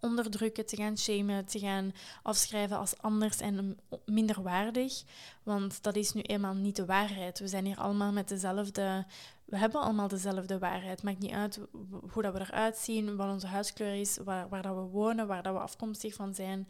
onderdrukken, 0.00 0.66
te 0.66 0.76
gaan 0.76 0.98
shamen, 0.98 1.44
te 1.44 1.58
gaan 1.58 1.92
afschrijven 2.22 2.78
als 2.78 2.98
anders 2.98 3.40
en 3.40 3.78
minder 4.04 4.42
waardig. 4.42 5.02
Want 5.42 5.82
dat 5.82 5.96
is 5.96 6.12
nu 6.12 6.20
eenmaal 6.20 6.54
niet 6.54 6.76
de 6.76 6.84
waarheid. 6.84 7.38
We 7.38 7.48
zijn 7.48 7.64
hier 7.64 7.78
allemaal 7.78 8.12
met 8.12 8.28
dezelfde... 8.28 9.06
We 9.44 9.58
hebben 9.58 9.80
allemaal 9.80 10.08
dezelfde 10.08 10.58
waarheid. 10.58 11.02
Maakt 11.02 11.18
niet 11.18 11.32
uit 11.32 11.60
hoe 12.10 12.22
dat 12.22 12.32
we 12.32 12.40
eruit 12.40 12.76
zien, 12.76 13.16
wat 13.16 13.32
onze 13.32 13.46
huiskleur 13.46 13.94
is, 13.94 14.18
waar, 14.24 14.48
waar 14.48 14.62
dat 14.62 14.74
we 14.74 14.80
wonen, 14.80 15.26
waar 15.26 15.42
dat 15.42 15.52
we 15.52 15.60
afkomstig 15.60 16.14
van 16.14 16.34
zijn. 16.34 16.68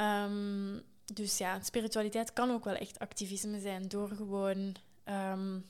Um, 0.00 0.82
dus 1.14 1.38
ja, 1.38 1.60
spiritualiteit 1.60 2.32
kan 2.32 2.50
ook 2.50 2.64
wel 2.64 2.74
echt 2.74 2.98
activisme 2.98 3.60
zijn 3.60 3.88
door 3.88 4.08
gewoon... 4.08 4.74
Um, 5.04 5.64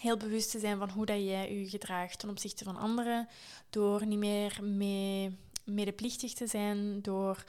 heel 0.00 0.16
bewust 0.16 0.50
te 0.50 0.58
zijn 0.58 0.78
van 0.78 0.90
hoe 0.90 1.06
dat 1.06 1.16
jij 1.16 1.58
je 1.58 1.68
gedraagt 1.68 2.18
ten 2.18 2.28
opzichte 2.28 2.64
van 2.64 2.76
anderen, 2.76 3.28
door 3.70 4.06
niet 4.06 4.18
meer 4.18 4.58
mee 4.62 5.38
medeplichtig 5.64 6.32
te 6.32 6.46
zijn 6.46 7.02
door 7.02 7.44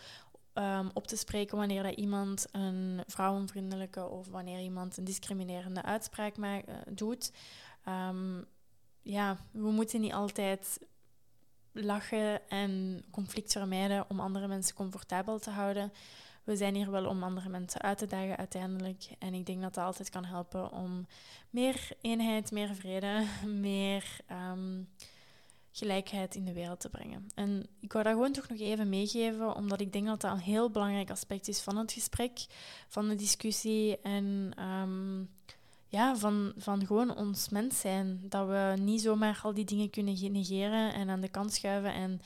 um, 0.54 0.90
op 0.94 1.08
te 1.08 1.18
spreken 1.18 1.58
wanneer 1.58 1.84
dat 1.84 1.96
iemand 1.96 2.46
een 2.52 3.04
vrouwenvriendelijke 3.08 4.10
of 4.10 4.28
wanneer 4.28 4.60
iemand 4.60 4.98
een 4.98 5.04
discriminerende 5.04 5.82
uitspraak 5.82 6.38
maakt, 6.38 6.70
uh, 6.70 6.76
doet. 6.90 7.32
Um, 7.88 8.46
ja, 9.02 9.38
we 9.52 9.72
moeten 9.72 10.02
niet 10.02 10.14
altijd 10.14 10.80
lachen 11.72 12.50
en 12.50 13.04
conflict 13.12 13.52
vermijden 13.52 14.10
om 14.10 14.20
andere 14.20 14.48
mensen 14.48 14.76
comfortabel 14.76 15.40
te 15.40 15.50
houden. 15.50 15.94
We 16.48 16.56
zijn 16.56 16.76
hier 16.76 16.92
wel 16.92 17.06
om 17.06 17.24
andere 17.24 17.50
mensen 17.50 17.82
uit 17.82 17.98
te 17.98 18.06
dagen 18.06 18.38
uiteindelijk. 18.38 19.10
En 19.20 19.34
ik 19.34 19.46
denk 19.46 19.62
dat 19.62 19.74
dat 19.74 19.86
altijd 19.86 20.10
kan 20.10 20.26
helpen 20.26 20.72
om 20.72 21.08
meer 21.50 21.90
eenheid, 22.02 22.52
meer 22.52 22.76
vrede, 22.76 23.26
meer 23.70 24.18
um, 24.52 24.90
gelijkheid 25.72 26.36
in 26.36 26.46
de 26.46 26.54
wereld 26.54 26.80
te 26.80 26.90
brengen. 26.90 27.28
En 27.36 27.66
ik 27.80 27.92
wou 27.92 28.04
dat 28.04 28.14
gewoon 28.14 28.32
toch 28.32 28.50
nog 28.50 28.60
even 28.60 28.90
meegeven, 28.90 29.56
omdat 29.56 29.82
ik 29.82 29.94
denk 29.94 30.06
dat 30.06 30.22
dat 30.22 30.32
een 30.32 30.40
heel 30.40 30.70
belangrijk 30.70 31.10
aspect 31.10 31.48
is 31.48 31.62
van 31.62 31.78
het 31.78 31.92
gesprek, 31.92 32.46
van 32.88 33.08
de 33.08 33.16
discussie 33.16 34.02
en 34.02 34.52
ehm, 34.56 35.20
ja, 35.88 36.16
van, 36.16 36.54
van 36.58 36.86
gewoon 36.86 37.16
ons 37.16 37.50
mens 37.50 37.80
zijn. 37.80 38.22
Dat 38.30 38.48
we 38.48 38.74
niet 38.82 39.02
zomaar 39.02 39.40
al 39.44 39.54
die 39.54 39.66
dingen 39.66 39.90
kunnen 39.90 40.32
negeren 40.32 40.94
en 40.94 41.10
aan 41.10 41.22
de 41.22 41.30
kant 41.30 41.54
schuiven 41.54 41.94
en 41.94 42.22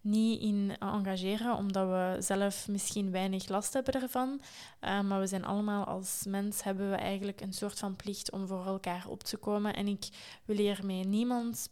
niet 0.00 0.40
in 0.40 0.76
engageren, 0.78 1.56
omdat 1.56 1.88
we 1.88 2.22
zelf 2.22 2.68
misschien 2.68 3.10
weinig 3.10 3.48
last 3.48 3.72
hebben 3.72 4.02
ervan. 4.02 4.40
Uh, 4.80 5.00
maar 5.00 5.20
we 5.20 5.26
zijn 5.26 5.44
allemaal 5.44 5.84
als 5.84 6.24
mens 6.28 6.62
hebben 6.62 6.90
we 6.90 6.96
eigenlijk 6.96 7.40
een 7.40 7.52
soort 7.52 7.78
van 7.78 7.96
plicht 7.96 8.30
om 8.30 8.46
voor 8.46 8.66
elkaar 8.66 9.08
op 9.08 9.22
te 9.22 9.36
komen. 9.36 9.74
En 9.74 9.86
ik 9.86 10.08
wil 10.44 10.56
hiermee 10.56 11.04
niemand 11.04 11.68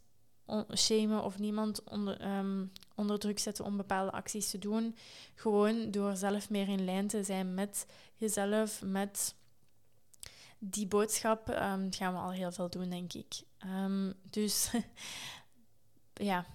shamen 0.76 1.22
of 1.22 1.38
niemand 1.38 1.84
onder, 1.84 2.36
um, 2.38 2.72
onder 2.94 3.18
druk 3.18 3.38
zetten 3.38 3.64
om 3.64 3.76
bepaalde 3.76 4.12
acties 4.12 4.50
te 4.50 4.59
doen. 4.59 4.96
Gewoon 5.34 5.90
door 5.90 6.16
zelf 6.16 6.50
meer 6.50 6.68
in 6.68 6.84
lijn 6.84 7.06
te 7.06 7.22
zijn 7.22 7.55
met 7.55 7.86
jezelf, 8.16 8.82
met 8.82 9.34
die 10.59 10.86
boodschap, 10.86 11.48
um, 11.48 11.92
gaan 11.92 12.12
we 12.12 12.18
al 12.18 12.32
heel 12.32 12.52
veel 12.52 12.70
doen, 12.70 12.90
denk 12.90 13.12
ik. 13.12 13.42
Um, 13.66 14.14
dus 14.30 14.70
ja, 16.30 16.46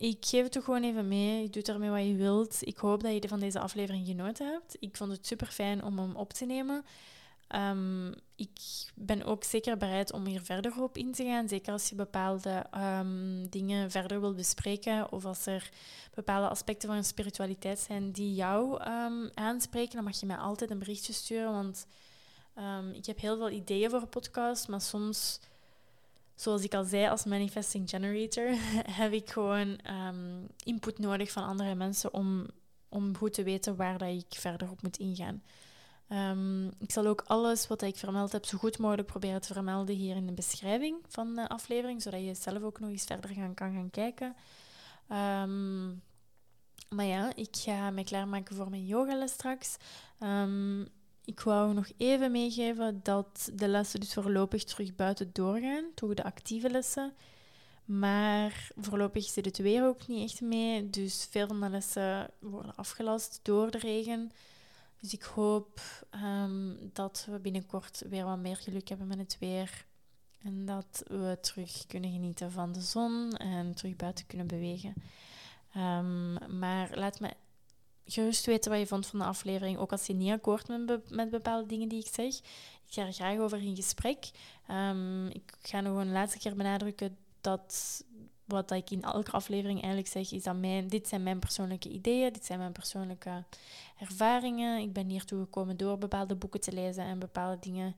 ik 0.00 0.26
geef 0.26 0.42
het 0.42 0.52
toch 0.52 0.64
gewoon 0.64 0.82
even 0.82 1.08
mee. 1.08 1.42
Je 1.42 1.50
doet 1.50 1.68
ermee 1.68 1.90
wat 1.90 2.06
je 2.06 2.14
wilt. 2.14 2.56
Ik 2.60 2.78
hoop 2.78 3.02
dat 3.02 3.22
je 3.22 3.28
van 3.28 3.40
deze 3.40 3.60
aflevering 3.60 4.06
genoten 4.06 4.46
hebt. 4.46 4.76
Ik 4.78 4.96
vond 4.96 5.10
het 5.12 5.26
super 5.26 5.46
fijn 5.46 5.84
om 5.84 5.98
hem 5.98 6.16
op 6.16 6.32
te 6.32 6.44
nemen. 6.44 6.84
Um, 7.54 8.14
ik 8.36 8.50
ben 8.94 9.24
ook 9.24 9.44
zeker 9.44 9.76
bereid 9.76 10.12
om 10.12 10.26
hier 10.26 10.40
verder 10.40 10.82
op 10.82 10.96
in 10.96 11.12
te 11.12 11.24
gaan. 11.24 11.48
Zeker 11.48 11.72
als 11.72 11.88
je 11.88 11.94
bepaalde 11.94 12.66
um, 12.76 13.48
dingen 13.48 13.90
verder 13.90 14.20
wil 14.20 14.34
bespreken. 14.34 15.12
Of 15.12 15.24
als 15.24 15.46
er 15.46 15.70
bepaalde 16.14 16.48
aspecten 16.48 16.88
van 16.88 16.96
je 16.96 17.02
spiritualiteit 17.02 17.78
zijn 17.78 18.12
die 18.12 18.34
jou 18.34 18.82
um, 18.90 19.30
aanspreken, 19.34 19.94
dan 19.94 20.04
mag 20.04 20.20
je 20.20 20.26
mij 20.26 20.36
altijd 20.36 20.70
een 20.70 20.78
berichtje 20.78 21.12
sturen. 21.12 21.52
Want 21.52 21.86
ik 22.92 23.06
heb 23.06 23.20
heel 23.20 23.36
veel 23.36 23.50
ideeën 23.50 23.90
voor 23.90 24.00
een 24.00 24.08
podcast, 24.08 24.68
maar 24.68 24.80
soms 24.80 25.40
zoals 26.40 26.62
ik 26.62 26.74
al 26.74 26.84
zei, 26.84 27.08
als 27.08 27.24
manifesting 27.24 27.90
generator 27.90 28.48
heb 29.00 29.12
ik 29.12 29.30
gewoon 29.30 29.78
um, 30.08 30.46
input 30.64 30.98
nodig 30.98 31.32
van 31.32 31.44
andere 31.44 31.74
mensen 31.74 32.14
om, 32.14 32.46
om 32.88 33.16
goed 33.16 33.32
te 33.32 33.42
weten 33.42 33.76
waar 33.76 33.98
dat 33.98 34.08
ik 34.08 34.24
verder 34.28 34.70
op 34.70 34.82
moet 34.82 34.96
ingaan. 34.96 35.42
Um, 36.08 36.66
ik 36.78 36.90
zal 36.90 37.06
ook 37.06 37.22
alles 37.26 37.66
wat 37.66 37.82
ik 37.82 37.96
vermeld 37.96 38.32
heb 38.32 38.44
zo 38.44 38.58
goed 38.58 38.78
mogelijk 38.78 39.08
proberen 39.08 39.40
te 39.40 39.52
vermelden 39.52 39.94
hier 39.94 40.16
in 40.16 40.26
de 40.26 40.32
beschrijving 40.32 40.96
van 41.08 41.34
de 41.34 41.48
aflevering, 41.48 42.02
zodat 42.02 42.24
je 42.24 42.34
zelf 42.34 42.62
ook 42.62 42.80
nog 42.80 42.90
eens 42.90 43.04
verder 43.04 43.30
gaan, 43.30 43.54
kan 43.54 43.72
gaan 43.72 43.90
kijken. 43.90 44.36
Um, 45.42 46.02
maar 46.88 47.04
ja, 47.04 47.32
ik 47.34 47.56
ga 47.56 47.90
me 47.90 48.04
klaarmaken 48.04 48.56
voor 48.56 48.70
mijn 48.70 48.86
yogales 48.86 49.32
straks. 49.32 49.76
Um, 50.20 50.88
ik 51.30 51.40
wou 51.40 51.74
nog 51.74 51.88
even 51.96 52.30
meegeven 52.30 53.00
dat 53.02 53.50
de 53.54 53.68
lessen 53.68 54.00
dus 54.00 54.12
voorlopig 54.12 54.64
terug 54.64 54.94
buiten 54.94 55.30
doorgaan, 55.32 55.84
toch 55.94 56.14
de 56.14 56.24
actieve 56.24 56.70
lessen. 56.70 57.12
Maar 57.84 58.70
voorlopig 58.76 59.24
zit 59.24 59.44
het 59.44 59.58
weer 59.58 59.84
ook 59.84 60.06
niet 60.06 60.30
echt 60.30 60.40
mee, 60.40 60.90
dus 60.90 61.26
veel 61.30 61.46
van 61.46 61.60
de 61.60 61.68
lessen 61.68 62.30
worden 62.38 62.74
afgelast 62.76 63.40
door 63.42 63.70
de 63.70 63.78
regen. 63.78 64.32
Dus 65.00 65.12
ik 65.12 65.22
hoop 65.22 65.80
um, 66.24 66.90
dat 66.92 67.26
we 67.30 67.38
binnenkort 67.38 68.02
weer 68.08 68.24
wat 68.24 68.38
meer 68.38 68.56
geluk 68.56 68.88
hebben 68.88 69.06
met 69.06 69.18
het 69.18 69.36
weer. 69.40 69.84
En 70.42 70.66
dat 70.66 71.02
we 71.06 71.38
terug 71.40 71.86
kunnen 71.86 72.12
genieten 72.12 72.52
van 72.52 72.72
de 72.72 72.80
zon 72.80 73.32
en 73.36 73.74
terug 73.74 73.96
buiten 73.96 74.26
kunnen 74.26 74.46
bewegen. 74.46 74.94
Um, 75.76 76.58
maar 76.58 76.90
laat 76.94 77.20
me 77.20 77.30
gerust 78.12 78.46
weten 78.46 78.70
wat 78.70 78.80
je 78.80 78.86
vond 78.86 79.06
van 79.06 79.18
de 79.18 79.24
aflevering. 79.24 79.78
Ook 79.78 79.92
als 79.92 80.06
je 80.06 80.14
niet 80.14 80.32
akkoord 80.32 80.66
bent 80.66 81.10
met 81.10 81.30
bepaalde 81.30 81.66
dingen 81.66 81.88
die 81.88 82.00
ik 82.00 82.10
zeg. 82.12 82.34
Ik 82.86 82.96
ga 82.96 83.06
er 83.06 83.12
graag 83.12 83.38
over 83.38 83.62
in 83.62 83.76
gesprek. 83.76 84.30
Um, 84.70 85.26
ik 85.26 85.54
ga 85.62 85.80
nog 85.80 85.98
een 85.98 86.12
laatste 86.12 86.38
keer 86.38 86.56
benadrukken 86.56 87.16
dat 87.40 88.04
wat 88.44 88.70
ik 88.70 88.90
in 88.90 89.02
elke 89.02 89.30
aflevering 89.30 89.78
eigenlijk 89.78 90.12
zeg, 90.12 90.32
is 90.32 90.42
dat 90.42 90.56
mijn, 90.56 90.88
dit 90.88 91.08
zijn 91.08 91.22
mijn 91.22 91.38
persoonlijke 91.38 91.88
ideeën, 91.88 92.32
dit 92.32 92.44
zijn 92.44 92.58
mijn 92.58 92.72
persoonlijke 92.72 93.44
ervaringen. 93.98 94.80
Ik 94.80 94.92
ben 94.92 95.08
hiertoe 95.08 95.40
gekomen 95.40 95.76
door 95.76 95.98
bepaalde 95.98 96.34
boeken 96.34 96.60
te 96.60 96.72
lezen 96.72 97.04
en 97.04 97.18
bepaalde 97.18 97.58
dingen 97.60 97.96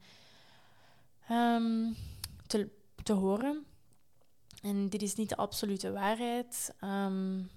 um, 1.31 1.97
te, 2.47 2.69
te 3.03 3.13
horen. 3.13 3.65
En 4.63 4.89
dit 4.89 5.03
is 5.03 5.15
niet 5.15 5.29
de 5.29 5.37
absolute 5.37 5.93
waarheid. 5.93 6.75
Um, 6.85 7.51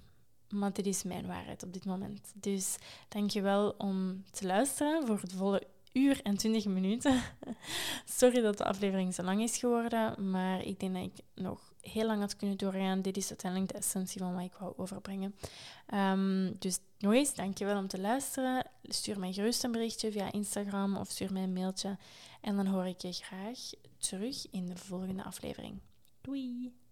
maar 0.48 0.72
dit 0.72 0.86
is 0.86 1.02
mijn 1.02 1.26
waarheid 1.26 1.62
op 1.62 1.72
dit 1.72 1.84
moment. 1.84 2.32
Dus 2.34 2.76
dankjewel 3.08 3.74
om 3.78 4.24
te 4.30 4.46
luisteren 4.46 5.06
voor 5.06 5.20
het 5.20 5.32
volle 5.32 5.66
uur 5.96 6.20
en 6.22 6.36
20 6.36 6.64
minuten. 6.64 7.22
Sorry 8.18 8.40
dat 8.40 8.58
de 8.58 8.64
aflevering 8.64 9.14
zo 9.14 9.22
lang 9.22 9.42
is 9.42 9.56
geworden, 9.56 10.30
maar 10.30 10.64
ik 10.64 10.80
denk 10.80 10.94
dat 10.94 11.04
ik 11.04 11.24
nog 11.34 11.72
heel 11.80 12.06
lang 12.06 12.20
had 12.20 12.36
kunnen 12.36 12.56
doorgaan. 12.56 13.02
Dit 13.02 13.16
is 13.16 13.28
uiteindelijk 13.28 13.72
de 13.72 13.78
essentie 13.78 14.20
van 14.20 14.34
wat 14.34 14.44
ik 14.44 14.54
wou 14.58 14.72
overbrengen. 14.76 15.34
Um, 15.94 16.56
dus 16.58 16.78
nog 16.98 17.12
eens, 17.12 17.34
dankjewel 17.34 17.78
om 17.78 17.88
te 17.88 18.00
luisteren. 18.00 18.66
Stuur 18.82 19.18
mij 19.18 19.32
gerust 19.32 19.64
een 19.64 19.72
berichtje 19.72 20.12
via 20.12 20.32
Instagram 20.32 20.96
of 20.96 21.10
stuur 21.10 21.32
mij 21.32 21.42
een 21.42 21.52
mailtje. 21.52 21.98
En 22.40 22.56
dan 22.56 22.66
hoor 22.66 22.86
ik 22.86 23.00
je 23.00 23.12
graag 23.12 23.58
terug 23.98 24.50
in 24.50 24.66
de 24.66 24.76
volgende 24.76 25.24
aflevering. 25.24 25.80
Doei! 26.20 26.85